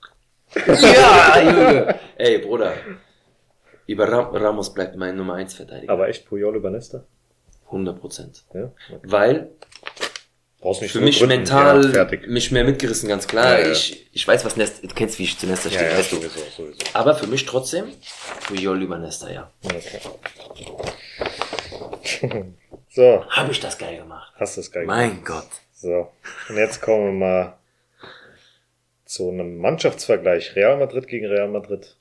Ja, 0.66 1.42
Junge. 1.42 2.00
Ey, 2.16 2.38
Bruder. 2.38 2.72
Über 3.86 4.10
Ram 4.10 4.34
Ramos 4.34 4.72
bleibt 4.72 4.96
mein 4.96 5.14
Nummer 5.14 5.34
1 5.34 5.52
Verteidiger. 5.52 5.92
Aber 5.92 6.08
echt 6.08 6.26
Puyol 6.26 6.56
über 6.56 6.70
Nesta? 6.70 7.04
100 7.66 8.00
Prozent. 8.00 8.46
Ja. 8.54 8.72
Weil 9.02 9.50
Brauchst 10.64 10.80
nicht 10.80 10.92
für 10.92 11.00
mich 11.02 11.18
gründen. 11.18 11.40
mental 11.40 11.94
Ja, 11.94 12.08
mich 12.26 12.50
mehr 12.50 12.64
mitgerissen, 12.64 13.06
ganz 13.06 13.28
klar. 13.28 13.58
Ja, 13.60 13.66
ja. 13.66 13.72
Ich, 13.72 14.06
ich 14.14 14.26
weiß, 14.26 14.46
was 14.46 14.56
Nesta, 14.56 14.86
du 14.86 14.94
kennst, 14.94 15.18
wie 15.18 15.24
ich 15.24 15.38
zu 15.38 15.46
Nesta 15.46 15.68
Ja, 15.68 15.74
stehe, 15.78 15.98
weißt 15.98 16.12
du. 16.12 16.16
sowieso, 16.16 16.40
sowieso. 16.56 16.78
Aber 16.94 17.14
für 17.14 17.26
mich 17.26 17.44
trotzdem 17.44 17.92
Puyol 18.46 18.82
über 18.82 18.96
Nesta, 18.96 19.30
ja. 19.30 19.50
Okay. 19.62 20.00
so, 22.88 23.26
Habe 23.28 23.52
ich 23.52 23.60
das 23.60 23.76
geil 23.76 23.98
gemacht. 23.98 24.32
hast 24.36 24.56
du 24.56 24.62
es 24.62 24.72
geil 24.72 24.86
Mein 24.86 25.22
Gott. 25.22 25.48
So, 25.74 26.10
und 26.48 26.56
jetzt 26.56 26.80
kommen 26.80 27.20
wir 27.20 27.26
mal 27.26 27.58
zu 29.04 29.28
einem 29.28 29.58
Mannschaftsvergleich. 29.58 30.56
Real 30.56 30.78
Madrid 30.78 31.08
gegen 31.08 31.26
Real 31.26 31.48
Madrid. 31.48 31.94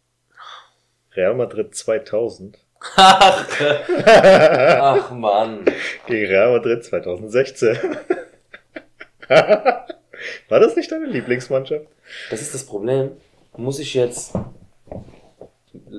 Real 1.18 1.34
Madrid 1.34 1.76
2000 1.76 2.57
Ach, 2.95 3.45
ach 4.06 5.11
Mann. 5.11 5.65
gegen 6.07 6.27
Real 6.27 6.53
Madrid 6.53 6.85
2016. 6.85 7.77
War 10.50 10.60
das 10.60 10.76
nicht 10.76 10.91
deine 10.91 11.06
Lieblingsmannschaft? 11.08 11.86
Das 12.30 12.41
ist 12.41 12.54
das 12.54 12.66
Problem. 12.66 13.12
Muss 13.58 13.80
ich 13.80 13.94
jetzt. 13.94 14.34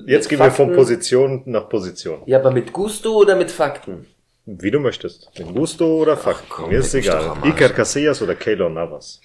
Jetzt 0.05 0.29
gehen 0.29 0.37
Fakten- 0.37 0.57
wir 0.59 0.65
von 0.67 0.75
Position 0.75 1.41
nach 1.45 1.67
Position. 1.69 2.21
Ja, 2.25 2.39
aber 2.39 2.51
mit 2.51 2.71
Gusto 2.73 3.13
oder 3.15 3.35
mit 3.35 3.51
Fakten? 3.51 4.07
Wie 4.45 4.69
du 4.71 4.79
möchtest. 4.79 5.31
Mit 5.39 5.53
Gusto 5.55 5.85
oder 6.01 6.15
Fakten. 6.17 6.45
komm, 6.49 6.69
Mir 6.69 6.79
ist 6.79 6.93
egal. 6.93 7.37
Iker 7.43 7.69
Casillas 7.69 8.21
oder 8.21 8.35
Keylor 8.35 8.69
Navas. 8.69 9.19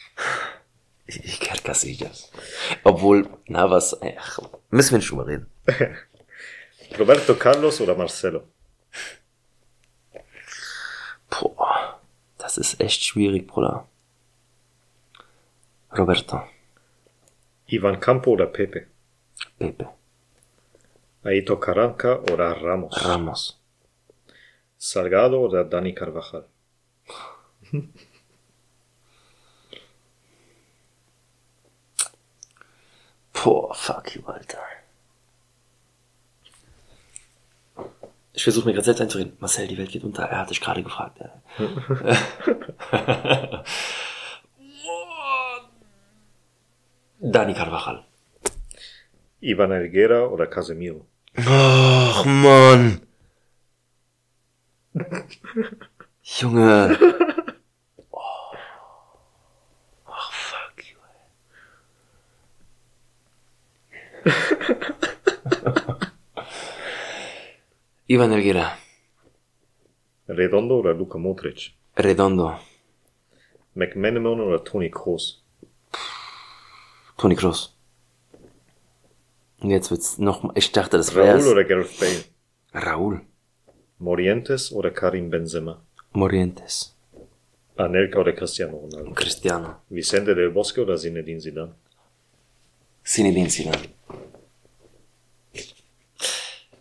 Kenne 1.07 1.61
Casillas. 1.63 2.31
Obwohl, 2.85 3.27
na 3.47 3.69
was, 3.71 3.99
ach, 4.19 4.39
müssen 4.71 4.93
wir 4.93 4.99
nicht 4.99 5.11
drüber 5.11 5.27
reden. 5.27 5.47
Roberto 6.99 7.35
Carlos 7.35 7.81
oder 7.81 7.95
Marcelo. 7.97 8.43
Boah, 11.29 12.01
das 12.39 12.59
ist 12.59 12.81
echt 12.81 13.05
schwierig, 13.05 13.47
Bruder. 13.47 13.87
Roberto, 15.93 16.43
Ivan 17.67 17.99
Campo 17.99 18.31
oder 18.31 18.47
Pepe. 18.47 18.87
Pepe, 19.59 19.89
Aito 21.25 21.59
Caranca 21.59 22.21
oder 22.31 22.62
Ramos. 22.62 23.05
Ramos, 23.05 23.61
Salgado 24.79 25.41
oder 25.41 25.65
Dani 25.65 25.93
Carvajal. 25.93 26.47
Boah, 33.33 33.75
fuck 33.75 34.15
you, 34.15 34.25
Alter. 34.27 34.59
Ich 38.33 38.45
versuche 38.45 38.67
mir 38.67 38.75
gerade 38.75 38.85
selbst 38.85 39.01
einzureden. 39.01 39.37
Marcel, 39.41 39.67
die 39.67 39.77
Welt 39.77 39.91
geht 39.91 40.05
unter. 40.05 40.23
Er 40.25 40.39
hat 40.39 40.51
dich 40.51 40.61
gerade 40.61 40.83
gefragt. 40.83 41.19
Dani 47.23 47.55
Carvajal. 47.55 48.05
Ivan 49.43 49.73
Elguera 49.73 50.27
oder 50.29 50.47
Casemiro. 50.47 51.07
Ach, 51.37 52.25
Mann. 52.25 53.01
Junge. 56.23 56.97
Oh. 58.11 58.55
Ach, 60.07 60.33
fuck 60.33 60.83
you, 60.91 60.99
ey. 64.25 64.33
Ivan 68.15 68.33
Elguera. 68.33 68.79
Redondo 70.27 70.79
oder 70.79 70.95
Luka 70.95 71.19
Modric. 71.19 71.75
Redondo. 71.99 72.59
McManaman 73.75 74.41
oder 74.41 74.65
Toni 74.65 74.91
Kroos. 74.91 75.40
Toni 77.21 77.37
Kroos. 77.37 77.77
Und 79.61 79.69
jetzt 79.71 79.91
wird's 79.91 80.17
noch, 80.17 80.43
mal- 80.43 80.55
ich 80.57 80.73
dachte, 80.73 80.97
das 80.97 81.15
Raúl 81.15 81.25
wär's. 81.25 81.47
oder 81.47 81.65
Gareth 81.65 82.01
Bale. 82.01 82.25
Raúl. 82.87 83.21
Morientes 83.99 84.73
oder 84.73 84.91
Karim 84.91 85.29
Benzema. 85.29 85.83
Morientes. 86.13 86.97
Anelka 87.77 88.21
oder 88.21 88.33
Cristiano 88.33 88.79
Ronaldo. 88.79 89.13
Cristiano. 89.13 89.77
Vicente 89.91 90.35
del 90.35 90.51
Bosque 90.51 90.79
oder 90.81 90.97
Zinedine 90.97 91.41
Zidane. 91.41 91.75
Zinedine 93.05 93.49
Zidane. 93.49 93.89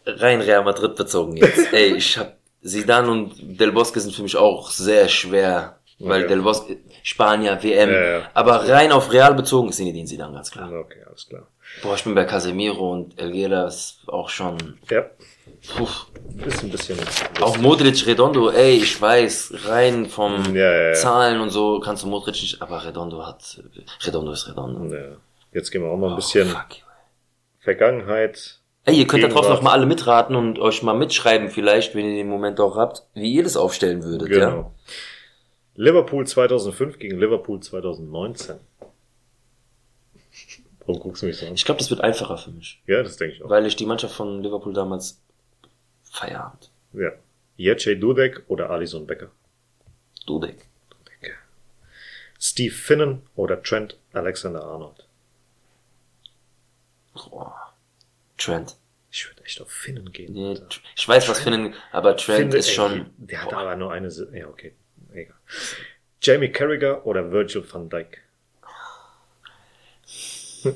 Rein 0.05 0.39
Real 0.41 0.63
Madrid 0.63 0.95
bezogen 0.95 1.35
jetzt. 1.35 1.73
Ey, 1.73 1.95
ich 1.95 2.17
hab 2.17 2.37
Zidane 2.63 3.11
und 3.11 3.59
Del 3.59 3.73
Bosque 3.73 3.99
sind 3.99 4.15
für 4.15 4.23
mich 4.23 4.37
auch 4.37 4.71
sehr 4.71 5.09
schwer, 5.09 5.78
weil 5.99 6.19
Okay. 6.21 6.27
Del 6.29 6.41
Bosque 6.41 6.77
Spanier 7.03 7.61
WM, 7.61 7.89
Ja, 7.91 8.01
ja. 8.19 8.21
aber 8.33 8.67
rein 8.67 8.91
auf 8.91 9.11
Real 9.11 9.33
bezogen 9.33 9.69
ist 9.69 9.75
Zinedine 9.77 10.05
Zidane 10.07 10.33
ganz 10.33 10.49
klar. 10.51 10.71
Okay, 10.71 11.03
alles 11.07 11.27
klar. 11.27 11.47
Boah, 11.83 11.95
ich 11.95 12.03
bin 12.03 12.15
bei 12.15 12.25
Casemiro 12.25 12.91
und 12.91 13.19
Elguera 13.19 13.65
ist 13.67 13.99
auch 14.07 14.29
schon 14.29 14.57
Ja, 14.89 15.05
puh. 15.75 15.87
ist 16.45 16.63
ein 16.63 16.71
bisschen. 16.71 16.97
auch 17.41 17.57
Modric 17.57 18.05
Redondo, 18.07 18.49
ey, 18.49 18.77
ich 18.77 18.99
weiß, 19.01 19.53
rein 19.65 20.05
vom 20.07 20.55
Ja. 20.55 20.93
Zahlen 20.93 21.39
und 21.41 21.49
so 21.51 21.79
kannst 21.79 22.03
du 22.03 22.07
Modric 22.07 22.35
nicht, 22.35 22.61
aber 22.61 22.83
Redondo 22.85 23.25
hat 23.25 23.61
Redondo 24.03 24.31
ist 24.31 24.47
Redondo. 24.47 24.93
Ja. 24.95 25.05
Jetzt 25.51 25.69
gehen 25.71 25.81
wir 25.83 25.89
auch 25.89 25.97
mal 25.97 26.11
ein 26.11 26.15
bisschen 26.15 26.47
Oh, 26.47 26.51
fuck 26.57 26.77
you. 26.77 26.83
Vergangenheit. 27.59 28.59
Ey, 28.85 28.95
ihr 28.95 29.07
könnt 29.07 29.23
Gegenwart. 29.23 29.49
noch 29.49 29.61
mal 29.61 29.73
alle 29.73 29.85
mitraten 29.85 30.35
und 30.35 30.57
euch 30.59 30.81
mal 30.81 30.95
mitschreiben 30.95 31.49
vielleicht, 31.49 31.93
wenn 31.95 32.05
ihr 32.05 32.15
den 32.15 32.29
Moment 32.29 32.59
auch 32.59 32.77
habt, 32.77 33.03
wie 33.13 33.33
ihr 33.33 33.43
das 33.43 33.57
aufstellen 33.57 34.03
würdet, 34.03 34.29
ja? 34.29 34.71
Liverpool 35.79 36.27
2005 36.27 36.99
gegen 36.99 37.17
Liverpool 37.19 37.61
2019. 37.61 38.59
Warum 40.81 40.99
guckst 41.01 41.21
du 41.21 41.27
mich 41.27 41.37
so 41.37 41.47
an? 41.47 41.53
Ich 41.53 41.63
glaube, 41.63 41.79
das 41.79 41.89
wird 41.89 42.01
einfacher 42.01 42.37
für 42.37 42.51
mich, 42.51 42.81
Ja, 42.85 43.01
das 43.01 43.15
denke 43.15 43.35
ich 43.35 43.43
auch. 43.43 43.49
weil 43.49 43.65
ich 43.65 43.77
die 43.77 43.85
Mannschaft 43.85 44.13
von 44.13 44.43
Liverpool 44.43 44.73
damals 44.73 45.21
feierabend. 46.03 46.69
Ja. 46.91 47.13
Jacek 47.55 48.01
Dudek 48.01 48.43
oder 48.49 48.69
Alison 48.69 49.07
Becker. 49.07 49.31
Dudek. 50.25 50.65
Steve 52.41 52.73
Finnan 52.73 53.21
oder 53.35 53.63
Trent 53.63 53.97
Alexander-Arnold. 54.11 55.05
Boah. 57.13 57.73
Trent. 58.37 58.75
Ich 59.11 59.29
würde 59.29 59.43
echt 59.45 59.61
auf 59.61 59.69
Finnen 59.69 60.11
gehen. 60.11 60.33
Nee, 60.33 60.57
ich 60.95 61.07
weiß, 61.07 61.27
was 61.29 61.39
finden, 61.39 61.73
aber 61.93 62.15
Trent 62.17 62.39
Finde, 62.39 62.57
ist 62.57 62.67
ey, 62.69 62.75
schon. 62.75 63.13
Der 63.17 63.43
hat 63.43 63.49
Boah. 63.49 63.59
aber 63.59 63.75
nur 63.75 63.91
eine. 63.91 64.09
Ja, 64.33 64.47
okay. 64.47 64.73
Egal. 65.13 65.35
Jamie 66.21 66.51
Carragher 66.51 67.05
oder 67.05 67.31
Virgil 67.31 67.63
van 67.71 67.89
Dijk. 67.89 68.21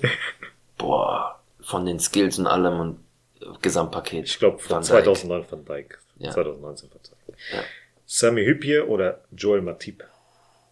Boah, 0.77 1.39
von 1.61 1.85
den 1.85 1.99
Skills 1.99 2.39
und 2.39 2.47
allem 2.47 2.79
und 2.79 2.99
äh, 3.41 3.45
Gesamtpaket. 3.61 4.25
Ich 4.25 4.39
glaube 4.39 4.59
von 4.59 4.81
Dijk. 4.81 4.85
2009 4.85 5.45
van 5.49 5.65
Dijk. 5.65 5.99
Ja. 6.17 6.31
2019 6.31 6.89
van 6.89 6.99
Dijk. 7.27 7.37
Ja. 7.51 7.63
Sami 8.05 8.45
Hüppier 8.45 8.89
oder 8.89 9.21
Joel 9.31 9.61
Matip. 9.61 10.03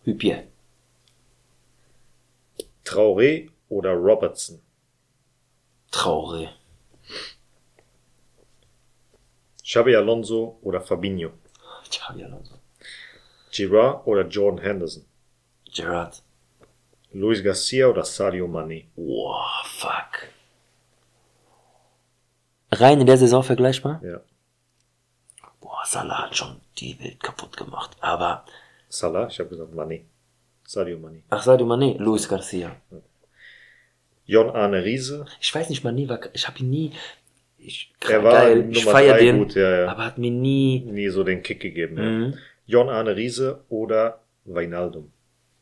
Hüppier. 0.03 0.47
Traoré 2.85 3.49
oder 3.69 3.93
Robertson. 3.93 4.61
Traurig. 5.91 6.49
Xabi 9.63 9.95
Alonso 9.95 10.57
oder 10.61 10.81
Fabinho. 10.81 11.31
Xabi 11.89 12.23
Alonso. 12.23 12.60
Girard 13.51 14.07
oder 14.07 14.27
Jordan 14.27 14.61
Henderson. 14.63 15.05
Gerard. 15.73 16.21
Luis 17.13 17.43
Garcia 17.43 17.87
oder 17.87 18.03
Sadio 18.05 18.47
Mane. 18.47 18.85
Wow, 18.95 19.65
fuck. 19.65 20.27
Rein 22.71 23.01
in 23.01 23.05
der 23.07 23.17
Saison 23.17 23.43
vergleichbar? 23.43 24.01
Ja. 24.03 24.21
Boah, 25.59 25.83
Salah 25.85 26.23
hat 26.23 26.37
schon 26.37 26.55
die 26.77 26.97
Welt 27.03 27.21
kaputt 27.21 27.57
gemacht. 27.57 27.97
Aber, 27.99 28.45
Salah, 28.87 29.27
ich 29.27 29.39
habe 29.39 29.49
gesagt 29.49 29.73
Mane. 29.73 30.05
Sadio 30.65 30.97
Mane. 30.97 31.23
ach, 31.29 31.43
Sadio 31.43 31.65
Mané, 31.65 31.97
Luis 31.97 32.29
Garcia. 32.29 32.71
Jon 34.25 34.49
Arne 34.51 34.85
Riese. 34.85 35.25
Ich 35.41 35.53
weiß 35.53 35.67
nicht, 35.69 35.83
Mané 35.83 36.07
war, 36.07 36.19
ich 36.31 36.47
habe 36.47 36.59
ihn 36.59 36.69
nie, 36.69 36.91
ich, 37.57 37.93
Er 38.07 38.23
war 38.23 38.31
geil, 38.33 38.69
ich 38.71 38.79
Nummer 38.79 38.91
feier 38.91 39.13
drei 39.15 39.19
den, 39.25 39.37
gut, 39.39 39.55
ja, 39.55 39.81
ja. 39.81 39.91
aber 39.91 40.05
hat 40.05 40.17
mir 40.17 40.31
nie, 40.31 40.79
Nie 40.79 41.09
so 41.09 41.25
den 41.25 41.43
Kick 41.43 41.59
gegeben. 41.59 41.97
Ja. 41.97 42.03
mhm. 42.03 42.37
Jon 42.65 42.89
Arne 42.89 43.15
Riese 43.15 43.63
oder 43.69 44.19
Weinaldum. 44.45 45.11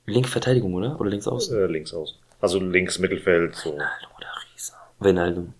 Linksverteidigung, 0.05 0.73
oder? 0.73 0.99
Oder 0.99 1.09
links 1.09 1.27
außen? 1.27 1.57
Äh, 1.57 1.65
links 1.67 1.93
außen. 1.93 2.17
Also 2.41 2.59
links 2.59 2.99
Mittelfeld. 2.99 3.55
So. 3.55 3.71
Ronaldo 3.71 4.07
oder 4.17 4.27
Riese. 4.53 4.73
Wijnaldum. 4.99 5.53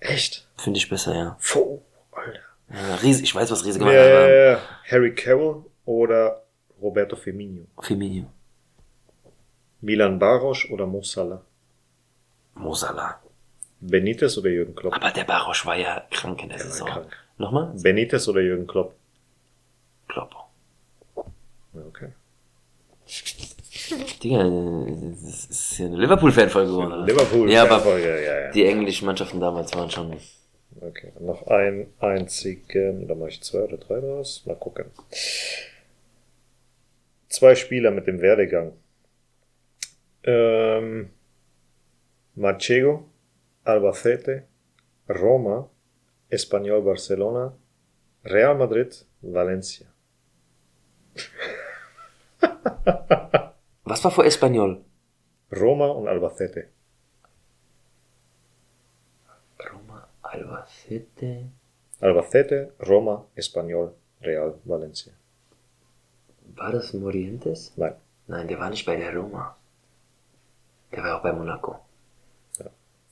Echt? 0.00 0.46
Finde 0.58 0.78
ich 0.78 0.88
besser, 0.88 1.14
ja. 1.14 1.38
Puh, 1.52 1.80
Alter. 2.12 2.40
ja 2.72 2.94
Riese, 2.96 3.22
ich 3.22 3.34
weiß, 3.34 3.50
was 3.50 3.64
Riese 3.64 3.78
Ja, 3.78 3.84
gemacht 3.86 3.98
hat, 3.98 4.28
ja. 4.28 4.90
Harry 4.90 5.14
Carroll 5.14 5.64
oder 5.84 6.42
Roberto 6.80 7.16
Firmino. 7.16 7.66
Firmino. 7.80 8.26
Milan 9.80 10.18
Baros 10.18 10.68
oder 10.70 10.86
Mo 10.86 11.02
Salah. 11.02 11.42
Mosala. 12.54 13.20
Benitez 13.80 14.36
oder 14.38 14.48
Jürgen 14.50 14.74
Klopp? 14.74 14.94
Aber 14.94 15.10
der 15.10 15.24
Barosch 15.24 15.64
war 15.66 15.76
ja 15.76 16.02
krank 16.10 16.42
in 16.42 16.48
der 16.48 16.58
war 16.58 16.66
Saison. 16.66 16.88
krank. 16.88 17.16
Nochmal? 17.38 17.72
Benitez 17.82 18.26
oder 18.28 18.40
Jürgen 18.40 18.66
Klopp? 18.66 18.94
Klopp. 20.08 20.34
Okay. 21.88 22.12
Digga, 24.22 24.42
das 25.24 25.46
ist 25.46 25.78
ja 25.78 25.86
eine 25.86 25.96
Liverpool-Fanfolge 25.98 26.70
geworden. 26.70 26.92
oder? 26.92 27.06
Liverpool. 27.06 27.50
Ja, 27.50 27.68
aber 27.68 27.98
ja, 27.98 28.16
ja. 28.16 28.50
die 28.50 28.66
englischen 28.66 29.06
Mannschaften 29.06 29.40
damals 29.40 29.74
waren 29.74 29.90
schon. 29.90 30.16
Okay, 30.80 31.12
noch 31.20 31.46
einen 31.46 31.92
einzigen, 32.00 33.06
da 33.06 33.14
mache 33.14 33.30
ich 33.30 33.42
zwei 33.42 33.60
oder 33.60 33.78
drei 33.78 34.00
draus. 34.00 34.44
Mal 34.44 34.56
gucken. 34.56 34.86
Zwei 37.28 37.54
Spieler 37.54 37.90
mit 37.90 38.06
dem 38.06 38.20
Werdegang. 38.20 38.72
Ähm, 40.24 41.10
Manchego, 42.34 43.08
Albacete, 43.64 44.44
Roma, 45.08 45.70
Espanyol 46.28 46.82
Barcelona, 46.82 47.56
Real 48.24 48.56
Madrid, 48.56 49.06
Valencia. 49.22 49.86
Was 53.84 54.04
war 54.04 54.10
vor 54.10 54.24
Espanyol? 54.24 54.80
Roma 55.52 55.88
und 55.88 56.08
Albacete. 56.08 56.68
Roma, 59.70 60.08
Albacete. 60.22 61.46
Albacete, 62.00 62.72
Roma, 62.86 63.24
Espanyol, 63.34 63.94
Real, 64.22 64.54
Valencia. 64.64 65.12
War 66.56 66.72
das 66.72 66.92
Morientes? 66.92 67.72
Nein. 67.76 67.94
Nein, 68.26 68.48
der 68.48 68.58
war 68.58 68.70
nicht 68.70 68.84
bei 68.84 68.96
der 68.96 69.14
Roma. 69.16 69.56
Der 70.92 71.02
war 71.02 71.18
auch 71.18 71.22
bei 71.22 71.32
Monaco. 71.32 71.78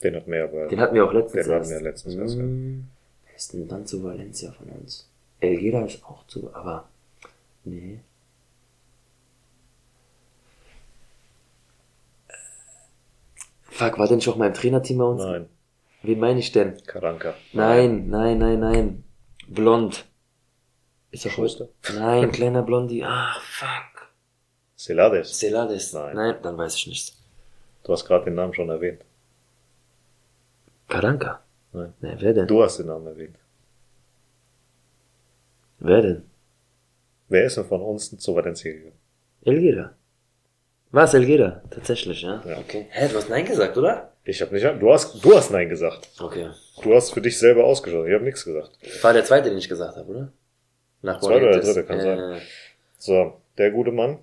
Den 0.03 0.15
hat 0.15 0.27
mehr, 0.27 0.43
aber 0.43 0.67
Den 0.67 0.79
hatten 0.79 0.95
wir 0.95 1.05
auch 1.05 1.13
letztens 1.13 1.45
Den 1.45 1.55
hatten 1.55 1.69
wir 1.69 1.81
letztens 1.81 2.15
erst, 2.15 2.35
ja. 2.35 2.41
Hm, 2.41 2.87
Wer 3.25 3.35
ist 3.35 3.53
denn 3.53 3.67
dann 3.67 3.85
zu 3.85 4.03
Valencia 4.03 4.51
von 4.51 4.67
uns? 4.69 5.09
Elgera 5.39 5.85
ist 5.85 6.03
auch 6.05 6.25
zu, 6.27 6.53
aber 6.53 6.87
nee. 7.63 7.99
Fuck, 13.75 13.99
war 13.99 14.07
der 14.07 14.15
nicht 14.15 14.29
auch 14.29 14.37
mal 14.37 14.47
im 14.47 14.53
Trainerteam 14.53 14.97
bei 14.99 15.03
uns? 15.03 15.21
nein, 15.21 15.49
Wen 16.01 16.19
meine 16.19 16.39
ich 16.39 16.51
denn? 16.53 16.77
Karanka. 16.85 17.33
Nein, 17.51 18.07
nein, 18.09 18.37
nein, 18.37 18.59
nein. 18.59 19.03
Blond. 19.49 20.05
Ist 21.11 21.25
er 21.25 21.31
Schuster? 21.31 21.67
Nein, 21.93 22.31
kleiner 22.31 22.61
Blondi. 22.61 23.03
Ach, 23.03 23.41
fuck. 23.41 24.07
Celades. 24.77 25.37
Celades. 25.37 25.91
Nein. 25.91 26.15
Nein, 26.15 26.35
dann 26.41 26.57
weiß 26.57 26.75
ich 26.75 26.87
nicht. 26.87 27.17
Du 27.83 27.91
hast 27.91 28.05
gerade 28.05 28.23
den 28.25 28.35
Namen 28.35 28.53
schon 28.53 28.69
erwähnt. 28.69 29.01
Karanka. 30.87 31.41
Nein. 31.73 31.93
Nee, 31.99 32.15
wer 32.19 32.33
denn? 32.33 32.47
Du 32.47 32.63
hast 32.63 32.77
den 32.77 32.87
Namen 32.87 33.07
erwähnt. 33.07 33.35
Wer 35.79 36.01
denn? 36.01 36.23
Wer 37.27 37.45
ist 37.45 37.57
denn 37.57 37.65
von 37.65 37.81
uns 37.81 38.15
zu 38.17 38.35
Valencia 38.35 38.71
gegangen? 38.71 38.97
Elgera. 39.41 39.93
Was, 40.91 41.13
Elgera? 41.13 41.61
Tatsächlich, 41.69 42.21
ja? 42.21 42.41
Ja. 42.47 42.57
Okay. 42.59 42.87
Hä, 42.89 43.07
du 43.09 43.17
hast 43.17 43.29
Nein 43.29 43.45
gesagt, 43.45 43.77
oder? 43.77 44.13
Ich 44.23 44.41
habe 44.41 44.53
nicht, 44.53 44.65
du 44.81 44.93
hast, 44.93 45.23
du 45.23 45.35
hast 45.35 45.51
Nein 45.51 45.69
gesagt. 45.69 46.09
Okay. 46.19 46.49
Du 46.81 46.95
hast 46.95 47.11
für 47.13 47.21
dich 47.21 47.37
selber 47.37 47.65
ausgeschaut. 47.65 48.07
Ich 48.07 48.13
habe 48.13 48.23
nichts 48.23 48.45
gesagt. 48.45 48.71
War 49.03 49.13
der 49.13 49.23
zweite, 49.25 49.49
den 49.49 49.57
ich 49.57 49.69
gesagt 49.69 49.97
habe, 49.97 50.09
oder? 50.09 50.33
Nach 51.01 51.19
Zweiter 51.19 51.35
oder 51.35 51.45
Morientes. 51.57 51.73
dritte, 51.73 51.87
kann 51.87 51.99
äh, 51.99 52.39
So, 52.97 53.41
der 53.57 53.71
gute 53.71 53.91
Mann. 53.91 54.19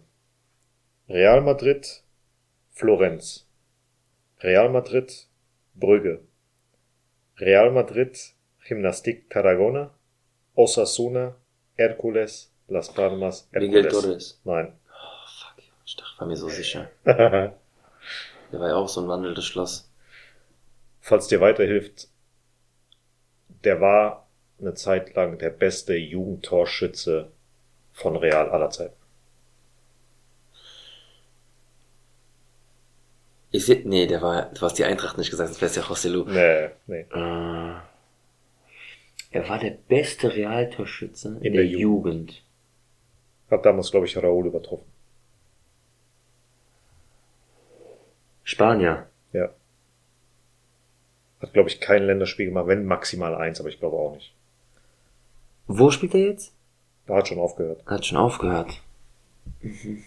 Real 1.09 1.41
Madrid, 1.43 2.03
Florenz. 2.73 3.47
Real 4.41 4.69
Madrid, 4.71 5.29
Brügge. 5.75 6.23
Real 7.39 7.71
Madrid, 7.71 8.19
Gymnastik 8.67 9.29
Tarragona. 9.31 9.91
Osasuna, 10.55 11.35
Hércules, 11.77 12.53
Las 12.69 12.93
Palmas, 12.93 13.49
Miguel 13.53 13.85
Hércules. 13.85 14.03
Torres. 14.03 14.41
Nein. 14.45 14.73
Ich 15.85 15.97
dachte, 15.97 16.19
war 16.19 16.27
mir 16.27 16.37
so 16.37 16.49
sicher. 16.49 16.91
Der 17.05 18.61
war 18.61 18.69
ja 18.69 18.75
auch 18.77 18.89
so 18.89 19.01
ein 19.01 19.09
wandelndes 19.09 19.47
Schloss. 19.47 19.91
Falls 21.01 21.27
dir 21.27 21.41
weiterhilft, 21.41 22.09
der 23.65 23.81
war 23.81 24.29
eine 24.61 24.75
Zeit 24.75 25.15
lang 25.15 25.39
der 25.39 25.51
beste 25.51 25.95
Jugendtorschütze 25.95 27.31
von 27.93 28.17
Real 28.17 28.51
aller 28.51 28.71
Zeiten. 28.71 28.97
Ich 33.51 33.67
seh, 33.67 33.83
nee, 33.85 34.07
der 34.07 34.23
war, 34.23 34.51
du 34.53 34.61
hast 34.63 34.79
die 34.79 34.85
Eintracht 34.85 35.19
nicht 35.19 35.31
gesagt, 35.31 35.49
sonst 35.49 35.61
wär's 35.61 35.77
ja 35.77 35.83
José 35.83 36.09
Lu. 36.09 36.25
Nee, 36.25 36.71
nee. 36.87 37.07
Äh, 37.13 37.75
er 39.31 39.49
war 39.49 39.59
der 39.59 39.77
beste 39.89 40.35
Realtorschütze 40.35 41.29
in, 41.29 41.45
In 41.45 41.53
der, 41.55 41.63
der 41.63 41.71
Jugend. 41.71 42.43
Hat 43.51 43.67
damals, 43.67 43.91
glaube 43.91 44.07
ich, 44.07 44.17
Raúl 44.17 44.47
übertroffen. 44.47 44.92
Spanier. 48.45 49.07
Ja. 49.33 49.51
Hat, 51.41 51.53
glaube 51.53 51.69
ich, 51.69 51.81
kein 51.81 52.05
Länderspiel 52.05 52.47
gemacht, 52.47 52.67
wenn 52.67 52.85
maximal 52.85 53.35
eins, 53.35 53.61
aber 53.61 53.69
ich 53.69 53.79
glaube 53.79 53.97
auch 53.97 54.15
nicht. 54.15 54.33
Wo 55.67 55.91
spielt 55.91 56.15
er 56.15 56.21
jetzt? 56.21 56.53
Er 57.07 57.17
hat 57.17 57.29
schon 57.29 57.39
aufgehört. 57.39 57.83
Hat 57.87 58.07
schon 58.07 58.19
aufgehört. 58.19 58.81
Mhm. 59.61 60.05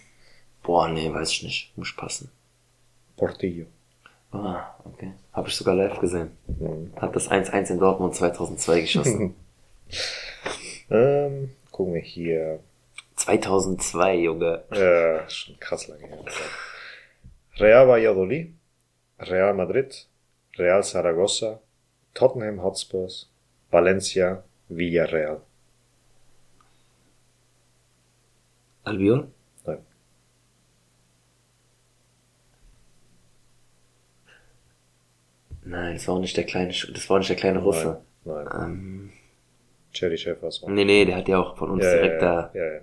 Boah, 0.62 0.88
nee, 0.88 1.12
weiß 1.12 1.30
ich 1.32 1.42
nicht. 1.42 1.72
Muss 1.76 1.94
passen. 1.94 2.30
Portillo. 3.16 3.66
Ah, 4.32 4.74
okay. 4.84 5.12
Habe 5.32 5.48
ich 5.48 5.56
sogar 5.56 5.74
live 5.74 5.98
gesehen. 5.98 6.30
Mhm. 6.46 6.92
Hat 6.96 7.14
das 7.14 7.30
1-1 7.30 7.70
in 7.70 7.78
Dortmund 7.78 8.14
2002 8.14 8.80
geschossen. 8.80 9.34
Ähm, 10.88 11.50
gucken 11.72 11.94
wir 11.94 12.00
hier. 12.00 12.60
2002, 13.16 14.16
Junge. 14.18 14.62
Äh, 14.70 15.28
schon 15.28 15.58
krass 15.58 15.88
lange 15.88 16.06
her. 16.06 16.24
Real 17.58 17.86
Valladolid, 17.88 18.54
Real 19.18 19.54
Madrid, 19.54 19.94
Real 20.58 20.82
Zaragoza, 20.82 21.60
Tottenham 22.12 22.58
Hotspurs, 22.62 23.28
Valencia, 23.70 24.42
Villarreal. 24.68 25.40
Albion? 28.84 29.32
Nein. 29.64 29.78
Nein, 35.64 35.94
das 35.94 36.06
war 36.06 36.16
auch 36.16 36.20
nicht 36.20 36.36
der 36.36 36.44
kleine, 36.44 36.68
das 36.68 37.10
war 37.10 37.18
nicht 37.18 37.30
der 37.30 37.36
kleine 37.36 37.58
Russe. 37.60 38.02
Nein, 38.24 38.44
nein. 38.44 38.70
Ähm, 38.70 39.12
Cherry 39.92 40.18
Schäfer 40.18 40.48
ist 40.48 40.62
auch. 40.62 40.68
nee, 40.68 40.84
nee, 40.84 41.06
der 41.06 41.16
hat 41.16 41.28
ja 41.28 41.38
auch 41.38 41.56
von 41.56 41.70
uns 41.70 41.84
ja, 41.84 41.94
direkt 41.94 42.22
ja, 42.22 42.42
da. 42.42 42.50
ja, 42.54 42.74
ja. 42.74 42.80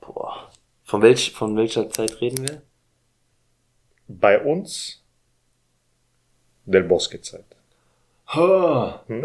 Boah. 0.00 0.50
Von 0.84 1.02
welch, 1.02 1.32
von 1.32 1.56
welcher 1.56 1.90
Zeit 1.90 2.20
reden 2.20 2.48
wir? 2.48 2.62
Bei 4.08 4.42
uns 4.42 5.02
Del 6.64 6.82
Bosque 6.82 7.20
Zeit. 7.22 7.44
Oh. 8.34 8.92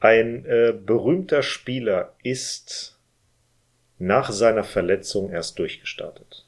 Ein 0.00 0.44
äh, 0.46 0.72
berühmter 0.72 1.42
Spieler 1.42 2.14
ist 2.22 2.98
nach 3.98 4.30
seiner 4.30 4.64
Verletzung 4.64 5.30
erst 5.30 5.58
durchgestartet. 5.58 6.46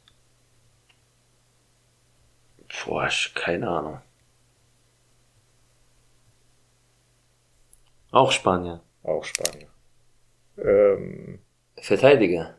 Boah, 2.84 3.10
keine 3.34 3.68
Ahnung. 3.68 4.00
Auch 8.10 8.32
Spanier. 8.32 8.82
Auch 9.02 9.24
Spanier. 9.24 9.68
Ähm, 10.58 11.38
Verteidiger. 11.76 12.56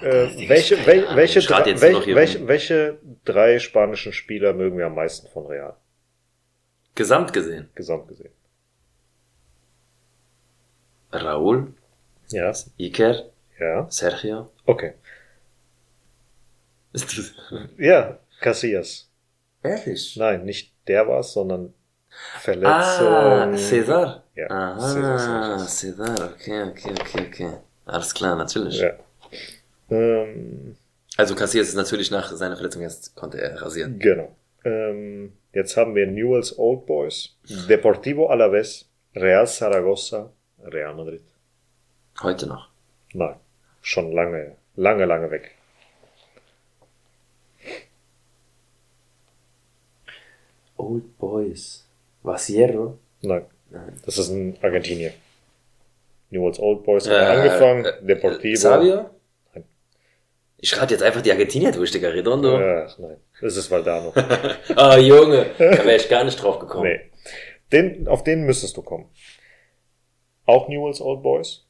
Äh, 0.00 0.24
Äh, 0.26 0.48
welche, 0.48 0.86
wel, 0.86 1.16
welche, 1.16 1.40
drei, 1.40 1.80
welche, 1.80 2.14
welche, 2.14 2.46
welche 2.48 2.98
drei 3.24 3.58
spanischen 3.58 4.12
Spieler 4.12 4.52
mögen 4.52 4.78
wir 4.78 4.86
am 4.86 4.94
meisten 4.94 5.26
von 5.28 5.46
Real? 5.46 5.76
Gesamt 6.94 7.32
gesehen. 7.32 7.68
Gesamt 7.74 8.08
gesehen. 8.08 8.30
Raúl, 11.12 11.72
Ja. 12.30 12.52
Iker, 12.78 13.24
Ja. 13.58 13.86
Sergio. 13.90 14.50
Okay. 14.66 14.94
Ist 16.92 17.16
das... 17.18 17.32
Ja, 17.78 18.18
Casillas. 18.40 19.10
Ehrlich? 19.62 20.16
Nein, 20.16 20.44
nicht 20.44 20.72
der 20.86 21.08
war's, 21.08 21.32
sondern 21.32 21.74
Verletzung. 22.40 23.06
Ah, 23.08 23.44
César. 23.54 24.22
Ja, 24.34 24.46
Aha, 24.50 24.78
César 24.78 25.18
Sanchez. 25.18 25.80
César, 25.80 26.30
okay, 26.32 26.62
okay, 26.62 26.92
okay, 27.00 27.26
okay. 27.28 27.52
Alles 27.86 28.14
klar, 28.14 28.36
natürlich. 28.36 28.78
Ja. 28.80 28.92
Ähm, 29.90 30.76
Also 31.16 31.34
Casillas 31.34 31.68
ist 31.68 31.74
natürlich 31.74 32.10
nach 32.10 32.30
seiner 32.32 32.56
Verletzung 32.56 32.82
erst 32.82 33.14
konnte 33.16 33.40
er 33.40 33.60
rasieren. 33.62 33.98
genau. 33.98 34.34
Ähm, 34.64 35.32
jetzt 35.52 35.76
haben 35.76 35.94
wir 35.94 36.06
Newell's 36.06 36.58
Old 36.58 36.84
Boys, 36.86 37.36
Deportivo 37.68 38.28
Alavés, 38.30 38.86
Real 39.14 39.46
Zaragoza, 39.46 40.30
Real 40.62 40.94
Madrid. 40.94 41.22
Heute 42.22 42.46
noch. 42.48 42.68
Nein, 43.14 43.36
schon 43.80 44.12
lange, 44.12 44.56
lange, 44.76 45.04
lange 45.06 45.30
weg. 45.30 45.54
Old 50.76 51.18
Boys. 51.18 51.84
Was 52.22 52.46
Hierro? 52.46 52.98
Nein, 53.22 53.46
Nein. 53.70 53.94
das 54.04 54.18
ist 54.18 54.30
ein 54.30 54.56
Argentinier. 54.62 55.12
Newell's 56.30 56.58
Old 56.58 56.84
Boys 56.84 57.08
hat 57.08 57.14
Äh, 57.14 57.24
angefangen, 57.36 57.84
äh, 57.84 58.02
Deportivo. 58.04 58.54
Xavier? 58.54 59.10
Ich 60.60 60.76
rate 60.76 60.94
jetzt 60.94 61.02
einfach 61.02 61.22
die 61.22 61.30
Argentinier 61.30 61.70
durch, 61.70 61.92
Digga. 61.92 62.08
Redondo. 62.08 62.56
Ach 62.58 62.98
nein, 62.98 63.16
das 63.40 63.56
ist 63.56 63.70
Valdano. 63.70 64.12
Ah, 64.76 64.96
Junge. 64.98 65.46
Da 65.58 65.84
wäre 65.84 65.96
ich 65.96 66.08
gar 66.08 66.24
nicht 66.24 66.42
drauf 66.42 66.58
gekommen. 66.58 66.84
nee. 66.90 67.00
Den, 67.70 68.08
auf 68.08 68.24
den 68.24 68.44
müsstest 68.44 68.76
du 68.76 68.82
kommen. 68.82 69.08
Auch 70.46 70.68
Newell's 70.68 71.00
Old 71.02 71.22
Boys, 71.22 71.66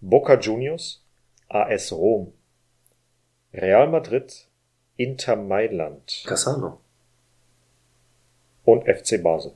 Boca 0.00 0.38
Juniors, 0.38 1.02
AS 1.48 1.92
Rom, 1.92 2.32
Real 3.54 3.86
Madrid, 3.88 4.48
Inter 4.96 5.36
Mailand 5.36 6.24
Cassano. 6.26 6.80
und 8.64 8.84
FC 8.88 9.22
Basel. 9.22 9.52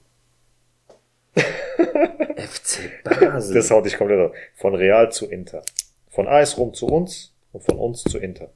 FC 1.36 3.02
Basel. 3.05 3.55
Das 3.55 3.70
haut 3.70 3.85
dich 3.85 3.97
komplett 3.98 4.31
auf. 4.31 4.36
Von 4.55 4.74
Real 4.77 5.11
zu 5.11 5.27
Inter. 5.28 5.62
Von 6.09 6.28
AS 6.28 6.57
Rom 6.57 6.73
zu 6.73 6.86
uns 6.86 7.35
und 7.52 7.62
von 7.65 7.78
uns 7.78 8.05
zu 8.05 8.19
Inter. 8.19 8.52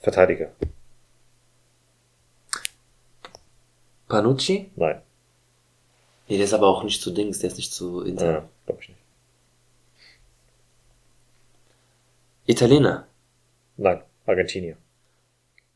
Verteidiger. 0.00 0.50
Panucci? 4.08 4.70
Nein. 4.76 5.02
Nee, 6.28 6.36
der 6.36 6.44
ist 6.46 6.54
aber 6.54 6.66
auch 6.68 6.82
nicht 6.82 7.02
zu 7.02 7.10
Dings, 7.10 7.38
der 7.40 7.48
ist 7.50 7.56
nicht 7.56 7.72
zu 7.72 8.02
Inter. 8.02 8.32
Ja, 8.32 8.48
glaube 8.66 8.82
ich 8.82 8.88
nicht. 8.88 9.00
Italiener. 12.46 13.06
Nein, 13.76 14.02
Argentinier. 14.26 14.76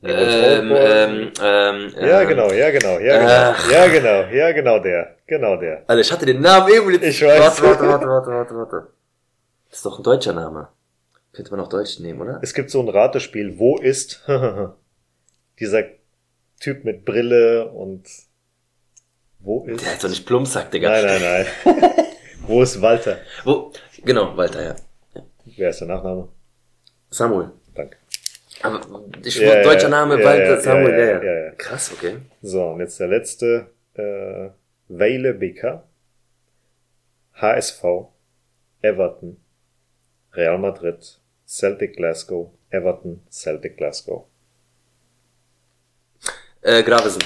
Ähm, 0.02 0.70
ähm, 0.70 1.32
ähm, 1.40 1.94
ja, 1.96 2.20
ähm, 2.20 2.28
genau, 2.28 2.52
ja, 2.52 2.70
genau, 2.70 2.98
ja, 2.98 3.18
genau, 3.18 3.70
ja, 3.70 3.88
genau, 3.88 4.22
ja, 4.30 4.52
genau 4.52 4.78
der, 4.78 5.16
genau 5.26 5.56
der. 5.56 5.84
Alter, 5.86 6.00
ich 6.00 6.12
hatte 6.12 6.26
den 6.26 6.42
Namen 6.42 6.68
eben 6.72 6.88
nicht. 6.90 7.02
Ich 7.02 7.22
weiß. 7.22 7.62
Warte, 7.62 7.62
warte, 7.62 7.88
warte, 7.88 8.06
warte, 8.06 8.30
warte, 8.30 8.54
warte. 8.54 8.86
Das 9.70 9.78
ist 9.78 9.86
doch 9.86 9.98
ein 9.98 10.02
deutscher 10.02 10.34
Name. 10.34 10.68
Könnte 11.34 11.50
man 11.50 11.60
auch 11.60 11.68
Deutsch 11.68 11.98
nehmen, 11.98 12.20
oder? 12.20 12.38
Es 12.42 12.54
gibt 12.54 12.70
so 12.70 12.80
ein 12.80 12.88
Ratespiel, 12.88 13.58
wo 13.58 13.76
ist 13.76 14.24
dieser 15.60 15.84
Typ 16.60 16.84
mit 16.84 17.04
Brille 17.04 17.68
und 17.70 18.08
wo 19.40 19.64
ist? 19.66 19.84
Der 19.84 19.92
hat 19.94 20.04
doch 20.04 20.08
nicht 20.08 20.24
Plumpsack, 20.26 20.70
Digga. 20.70 20.90
Nein, 20.90 21.04
nein, 21.04 21.46
nein. 21.64 22.04
wo 22.46 22.62
ist 22.62 22.80
Walter? 22.80 23.18
Wo? 23.44 23.72
Genau, 24.04 24.36
Walter, 24.36 24.62
ja. 24.62 24.76
Wer 25.44 25.70
ist 25.70 25.80
der 25.80 25.88
Nachname? 25.88 26.28
Samuel. 27.10 27.50
Danke. 27.74 27.96
Aber 28.62 28.80
ich 29.24 29.34
Ja, 29.36 29.46
wusste, 29.46 29.56
ja, 29.58 29.62
deutscher 29.62 29.88
Name, 29.88 30.18
ja, 30.18 30.24
Walter, 30.24 30.54
ja, 30.54 30.60
Samuel, 30.60 30.90
ja, 30.92 30.98
ja, 30.98 31.04
ja, 31.04 31.22
ja, 31.22 31.32
ja, 31.32 31.44
ja. 31.46 31.50
Krass, 31.52 31.92
okay. 31.92 32.16
So, 32.40 32.64
und 32.68 32.80
jetzt 32.80 32.98
der 33.00 33.08
letzte, 33.08 33.70
äh, 33.94 34.50
Weile 34.88 35.34
Becker, 35.34 35.86
HSV, 37.34 37.84
Everton, 38.80 39.36
Real 40.32 40.58
Madrid, 40.58 41.20
Celtic 41.46 41.96
Glasgow, 41.96 42.50
Everton, 42.70 43.22
Celtic 43.30 43.76
Glasgow. 43.76 44.26
Äh, 46.62 46.82
Gravesen. 46.82 47.22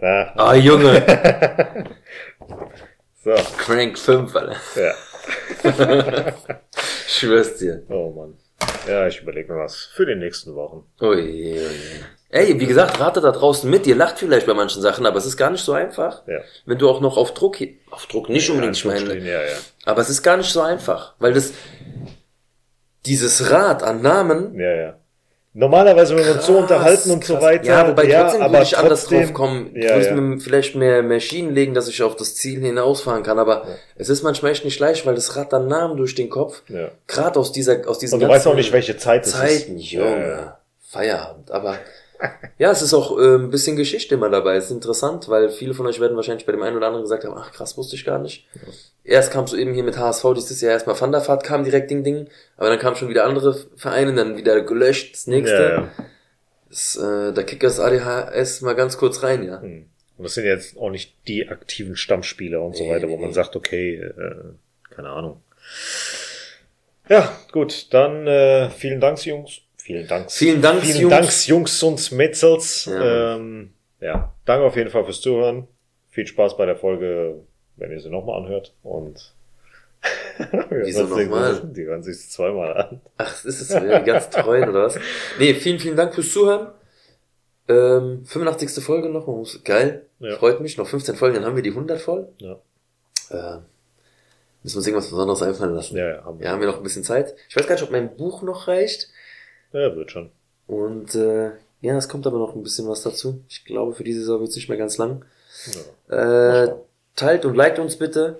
Ah, 0.00 0.32
Ah, 0.36 0.54
Junge. 0.54 1.02
so, 3.24 3.34
Crank 3.58 3.98
5, 3.98 4.34
Alter. 4.36 4.56
ja. 4.76 4.94
Ich 7.06 7.14
schwör's 7.24 7.56
dir. 7.56 7.82
Oh 7.88 8.10
Mann. 8.12 8.36
Ja, 8.86 9.06
ich 9.08 9.20
überlege 9.20 9.52
mir 9.52 9.58
was 9.60 9.76
für 9.76 10.06
die 10.06 10.14
nächsten 10.14 10.54
Wochen. 10.54 10.84
Ui, 11.00 11.16
ui. 11.58 11.60
Ey, 12.30 12.60
wie 12.60 12.66
gesagt, 12.66 13.00
ratet 13.00 13.24
da 13.24 13.32
draußen 13.32 13.68
mit. 13.68 13.86
Ihr 13.86 13.96
lacht 13.96 14.18
vielleicht 14.18 14.46
bei 14.46 14.54
manchen 14.54 14.80
Sachen, 14.82 15.04
aber 15.06 15.16
es 15.18 15.26
ist 15.26 15.36
gar 15.38 15.50
nicht 15.50 15.64
so 15.64 15.72
einfach. 15.72 16.26
Ja. 16.28 16.40
Wenn 16.66 16.78
du 16.78 16.88
auch 16.88 17.00
noch 17.00 17.16
auf 17.16 17.32
Druck, 17.34 17.56
auf 17.90 18.06
Druck 18.06 18.28
nicht 18.28 18.48
unbedingt, 18.50 18.76
ich 18.76 18.84
meine, 18.84 19.16
Ja, 19.18 19.42
ja. 19.42 19.56
aber 19.86 20.02
es 20.02 20.10
ist 20.10 20.22
gar 20.22 20.36
nicht 20.36 20.50
so 20.50 20.60
einfach, 20.60 21.14
weil 21.18 21.32
das, 21.32 21.52
dieses 23.08 23.50
Rad 23.50 23.82
an 23.82 24.02
Namen, 24.02 24.58
Ja, 24.58 24.74
ja. 24.74 24.94
Normalerweise, 25.54 26.14
wenn 26.14 26.24
wir 26.24 26.34
uns 26.34 26.46
so 26.46 26.58
unterhalten 26.58 27.10
und 27.10 27.24
so 27.24 27.40
weiter. 27.40 27.64
Ja, 27.64 27.88
wobei 27.88 28.06
trotzdem 28.06 28.42
aber 28.42 28.52
würde 28.52 28.62
ich 28.64 28.78
anders 28.78 29.00
trotzdem- 29.00 29.22
drauf 29.22 29.32
kommen. 29.34 29.70
Ja, 29.74 29.94
würde 29.96 30.06
ja. 30.06 30.14
mir 30.14 30.38
vielleicht 30.40 30.76
mehr, 30.76 31.02
mehr 31.02 31.18
Schienen 31.18 31.52
legen, 31.52 31.74
dass 31.74 31.88
ich 31.88 32.00
auf 32.02 32.14
das 32.14 32.36
Ziel 32.36 32.60
hinausfahren 32.60 33.24
kann. 33.24 33.40
Aber 33.40 33.64
es 33.96 34.08
ist 34.08 34.22
manchmal 34.22 34.52
echt 34.52 34.64
nicht 34.64 34.78
leicht, 34.78 35.04
weil 35.04 35.16
das 35.16 35.34
Rad 35.36 35.52
dann 35.52 35.66
Namen 35.66 35.96
durch 35.96 36.14
den 36.14 36.30
Kopf. 36.30 36.62
Ja. 36.68 36.90
Gerade 37.08 37.40
aus 37.40 37.50
dieser, 37.50 37.88
aus 37.88 37.98
diesen 37.98 38.16
Und 38.16 38.20
du 38.20 38.28
weißt 38.28 38.46
auch 38.46 38.54
nicht, 38.54 38.72
welche 38.72 38.98
Zeit 38.98 39.22
es 39.26 39.32
ist. 39.32 39.38
Zeiten, 39.40 39.78
Junge. 39.78 40.06
Ja, 40.20 40.28
ja. 40.28 40.58
Feierabend. 40.86 41.50
Aber 41.50 41.76
ja, 42.58 42.70
es 42.70 42.82
ist 42.82 42.94
auch 42.94 43.18
äh, 43.18 43.36
ein 43.36 43.50
bisschen 43.50 43.76
Geschichte 43.76 44.14
immer 44.14 44.30
dabei. 44.30 44.56
Es 44.56 44.66
ist 44.66 44.70
interessant, 44.70 45.28
weil 45.28 45.48
viele 45.50 45.74
von 45.74 45.86
euch 45.86 46.00
werden 46.00 46.16
wahrscheinlich 46.16 46.46
bei 46.46 46.52
dem 46.52 46.62
einen 46.62 46.76
oder 46.76 46.86
anderen 46.86 47.04
gesagt 47.04 47.24
haben, 47.24 47.34
ach 47.36 47.52
krass, 47.52 47.76
wusste 47.76 47.96
ich 47.96 48.04
gar 48.04 48.18
nicht. 48.18 48.46
Erst 49.04 49.32
kam 49.32 49.46
so 49.46 49.56
eben 49.56 49.74
hier 49.74 49.84
mit 49.84 49.98
HSV 49.98 50.24
dieses 50.34 50.60
Jahr 50.60 50.72
erstmal 50.72 51.00
Van 51.00 51.12
der 51.12 51.26
Vaart, 51.26 51.44
kam 51.44 51.64
direkt 51.64 51.90
Ding 51.90 52.04
Ding, 52.04 52.28
aber 52.56 52.68
dann 52.68 52.78
kamen 52.78 52.96
schon 52.96 53.08
wieder 53.08 53.24
andere 53.24 53.54
Vereine, 53.76 54.14
dann 54.14 54.36
wieder 54.36 54.60
gelöscht, 54.60 55.14
das 55.14 55.26
nächste. 55.26 55.54
Ja, 55.54 55.70
ja. 55.70 55.88
Das, 56.68 56.96
äh, 56.96 57.32
da 57.32 57.42
kickt 57.42 57.62
das 57.62 57.80
ADHS 57.80 58.60
mal 58.60 58.74
ganz 58.74 58.98
kurz 58.98 59.22
rein, 59.22 59.44
ja. 59.44 59.62
Hm. 59.62 59.86
Und 60.18 60.24
das 60.24 60.34
sind 60.34 60.44
jetzt 60.44 60.76
auch 60.76 60.90
nicht 60.90 61.14
die 61.28 61.48
aktiven 61.48 61.96
Stammspieler 61.96 62.60
und 62.60 62.76
so 62.76 62.82
Nee, 62.82 62.90
weiter, 62.90 63.08
wo 63.08 63.16
nee. 63.16 63.22
man 63.22 63.32
sagt, 63.32 63.54
okay, 63.54 63.94
äh, 63.96 64.34
keine 64.90 65.10
Ahnung. 65.10 65.40
Ja, 67.08 67.32
gut, 67.52 67.86
dann 67.94 68.26
äh, 68.26 68.68
vielen 68.70 69.00
Dank, 69.00 69.24
Jungs. 69.24 69.62
Vielen 69.88 70.06
Dank. 70.06 70.30
Vielen 70.30 70.60
Dank, 70.60 70.82
vielen 70.82 71.00
Jungs. 71.00 71.14
Dank, 71.14 71.46
Jungs 71.48 71.82
und 71.82 72.12
Mädels. 72.12 72.84
Ja, 72.84 73.36
ähm, 73.36 73.72
ja, 74.02 74.34
danke 74.44 74.66
auf 74.66 74.76
jeden 74.76 74.90
Fall 74.90 75.02
fürs 75.02 75.22
Zuhören. 75.22 75.66
Viel 76.10 76.26
Spaß 76.26 76.58
bei 76.58 76.66
der 76.66 76.76
Folge, 76.76 77.36
wenn 77.76 77.90
ihr 77.90 77.98
sie 77.98 78.10
nochmal 78.10 78.42
anhört. 78.42 78.74
Und 78.82 79.34
Wir 80.68 80.84
Wieso 80.84 81.04
nochmal? 81.04 81.62
Die 81.74 81.86
hören 81.86 82.02
sich 82.02 82.28
zweimal 82.28 82.76
an. 82.76 83.00
Ach, 83.16 83.32
ist 83.46 83.62
es 83.62 83.68
die 83.68 84.04
ganz 84.04 84.28
treuen 84.28 84.68
oder 84.68 84.84
was? 84.84 84.98
Nee, 85.38 85.54
vielen, 85.54 85.78
vielen 85.78 85.96
Dank 85.96 86.14
fürs 86.14 86.34
Zuhören. 86.34 86.66
Ähm, 87.66 88.26
85. 88.26 88.84
Folge 88.84 89.08
noch, 89.08 89.26
geil, 89.64 90.04
Ja. 90.18 90.36
freut 90.36 90.60
mich. 90.60 90.76
Noch 90.76 90.86
15 90.86 91.14
Folgen, 91.16 91.36
dann 91.36 91.46
haben 91.46 91.56
wir 91.56 91.62
die 91.62 91.70
100 91.72 91.98
voll. 91.98 92.28
Ja, 92.36 92.60
Äh, 93.30 93.60
müssen 94.62 94.74
wir 94.74 94.76
uns 94.76 94.86
irgendwas 94.86 95.08
Besonderes 95.08 95.40
einfallen 95.40 95.74
lassen. 95.74 95.96
ja, 95.96 96.08
ja 96.16 96.24
haben 96.26 96.42
Ja, 96.42 96.50
haben 96.50 96.60
wir 96.60 96.66
noch 96.66 96.76
ein 96.76 96.82
bisschen 96.82 97.04
Zeit. 97.04 97.34
Ich 97.48 97.56
weiß 97.56 97.66
gar 97.66 97.74
nicht, 97.76 97.84
ob 97.84 97.90
mein 97.90 98.14
Buch 98.18 98.42
noch 98.42 98.68
reicht. 98.68 99.08
Ja, 99.72 99.94
wird 99.94 100.10
schon. 100.10 100.30
Und 100.66 101.14
äh, 101.14 101.50
ja, 101.80 101.96
es 101.96 102.08
kommt 102.08 102.26
aber 102.26 102.38
noch 102.38 102.54
ein 102.54 102.62
bisschen 102.62 102.88
was 102.88 103.02
dazu. 103.02 103.40
Ich 103.48 103.64
glaube, 103.64 103.94
für 103.94 104.04
diese 104.04 104.20
Saison 104.20 104.40
wird 104.40 104.50
es 104.50 104.56
nicht 104.56 104.68
mehr 104.68 104.78
ganz 104.78 104.98
lang. 104.98 105.24
Ja, 106.08 106.64
Äh, 106.64 106.74
teilt 107.16 107.44
und 107.44 107.54
liked 107.54 107.78
uns 107.78 107.96
bitte. 107.96 108.38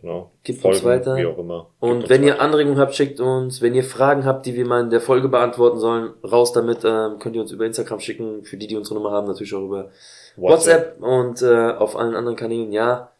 genau. 0.00 0.30
Gibt 0.42 0.64
uns 0.64 0.82
weiter. 0.84 1.16
Wie 1.16 1.26
auch 1.26 1.38
immer. 1.38 1.66
Gibt 1.80 1.92
Und 1.92 2.08
wenn 2.08 2.22
ihr 2.22 2.32
weiter. 2.34 2.42
Anregungen 2.42 2.78
habt, 2.78 2.94
schickt 2.94 3.20
uns. 3.20 3.60
Wenn 3.62 3.74
ihr 3.74 3.84
Fragen 3.84 4.24
habt, 4.24 4.46
die 4.46 4.54
wir 4.54 4.66
mal 4.66 4.80
in 4.82 4.90
der 4.90 5.00
Folge 5.00 5.28
beantworten 5.28 5.78
sollen, 5.78 6.12
raus 6.24 6.52
damit. 6.52 6.78
Ähm, 6.84 7.18
könnt 7.18 7.36
ihr 7.36 7.42
uns 7.42 7.52
über 7.52 7.66
Instagram 7.66 8.00
schicken. 8.00 8.44
Für 8.44 8.56
die, 8.56 8.66
die 8.66 8.76
unsere 8.76 8.94
Nummer 8.96 9.10
haben, 9.12 9.26
natürlich 9.26 9.54
auch 9.54 9.64
über 9.64 9.90
WhatsApp, 10.36 11.00
und 11.02 11.42
äh, 11.42 11.70
auf 11.72 11.96
allen 11.96 12.14
anderen 12.14 12.36
Kanälen. 12.36 12.72
Ja, 12.72 13.10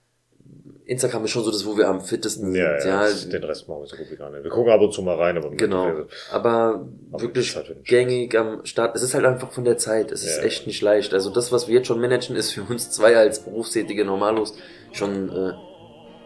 Instagram 0.90 1.24
ist 1.24 1.30
schon 1.30 1.44
so 1.44 1.50
das, 1.52 1.64
wo 1.64 1.76
wir 1.78 1.88
am 1.88 2.00
fittesten 2.00 2.54
Ja, 2.54 2.80
sind. 2.80 2.90
ja, 2.90 3.06
Ja, 3.06 3.14
den 3.32 3.44
Rest 3.44 3.68
machen 3.68 3.82
wir 3.82 3.86
so 3.86 3.96
gut 3.96 4.10
wie 4.10 4.16
gar 4.16 4.28
nicht. 4.30 4.42
Wir 4.42 4.50
gucken 4.50 4.72
ab 4.72 4.80
und 4.80 4.92
zu 4.92 5.02
mal 5.02 5.16
rein, 5.16 5.36
aber 5.38 5.50
genau. 5.50 5.86
Aber 6.32 6.84
Aber 7.12 7.22
wirklich 7.22 7.48
ist 7.50 7.56
halt 7.56 7.84
gängig 7.84 8.36
am 8.36 8.64
Start. 8.66 8.96
Es 8.96 9.02
ist 9.02 9.14
halt 9.14 9.24
einfach 9.24 9.50
von 9.52 9.64
der 9.64 9.78
Zeit. 9.78 10.10
Es 10.10 10.24
ist 10.24 10.38
Ja. 10.38 10.42
echt 10.44 10.66
nicht 10.66 10.82
leicht. 10.82 11.14
Also 11.14 11.30
das, 11.30 11.52
was 11.52 11.68
wir 11.68 11.76
jetzt 11.76 11.86
schon 11.86 12.00
managen, 12.00 12.34
ist 12.36 12.50
für 12.52 12.62
uns 12.62 12.90
zwei 12.90 13.16
als 13.16 13.40
berufstätige 13.40 14.04
Normalos 14.04 14.54
schon 14.92 15.28
äh, 15.30 15.52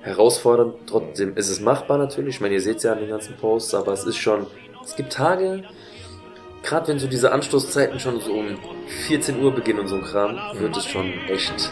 herausfordernd. 0.02 0.74
Trotzdem 0.86 1.36
ist 1.36 1.50
es 1.50 1.60
machbar 1.60 1.98
natürlich. 1.98 2.36
Ich 2.36 2.40
meine, 2.40 2.54
ihr 2.54 2.60
seht 2.60 2.82
ja 2.82 2.92
an 2.92 3.00
den 3.00 3.10
ganzen 3.10 3.36
Posts, 3.36 3.74
aber 3.74 3.92
es 3.92 4.04
ist 4.04 4.16
schon. 4.16 4.46
Es 4.84 4.96
gibt 4.96 5.12
Tage, 5.12 5.62
gerade 6.62 6.88
wenn 6.88 6.98
so 6.98 7.06
diese 7.06 7.32
Anstoßzeiten 7.32 7.98
schon 8.00 8.20
so 8.20 8.32
um 8.32 8.58
14 9.08 9.42
Uhr 9.42 9.54
beginnen 9.54 9.80
und 9.80 9.88
so 9.88 9.96
ein 9.96 10.02
Kram, 10.02 10.36
wird 10.58 10.76
es 10.76 10.84
schon 10.86 11.12
echt 11.28 11.70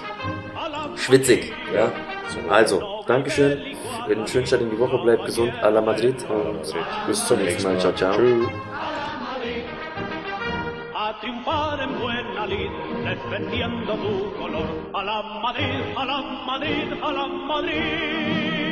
schwitzig. 0.97 1.53
Ja. 1.75 1.93
So. 2.29 2.51
Also, 2.51 3.05
Dankeschön. 3.07 3.61
Einen 4.09 4.27
schönen 4.27 4.47
Start 4.47 4.63
in 4.63 4.71
die 4.71 4.79
Woche. 4.79 4.99
Bleibt 4.99 5.27
gesund. 5.27 5.53
A 5.63 5.69
la 5.69 5.81
Madrid. 5.81 6.17
Und 6.29 6.75
Bis 7.07 7.27
zum 7.27 7.39
nächsten 7.39 7.65
Mal. 7.65 7.79
Ciao, 7.79 7.93
ciao. 7.93 8.15
Tschüss. 8.15 8.49
triunfar 11.23 11.79
en 11.81 11.99
buena 12.01 12.47
lid, 12.47 12.71
defendiendo 13.05 13.95
tu 13.95 14.33
color. 14.39 14.69
A 14.93 15.03
la 15.03 15.23
Madrid, 15.23 15.97
a 15.97 16.05
la 16.05 16.23
Madrid, 16.47 16.93
a 17.01 17.13
la 17.13 17.27
Madrid. 17.29 18.72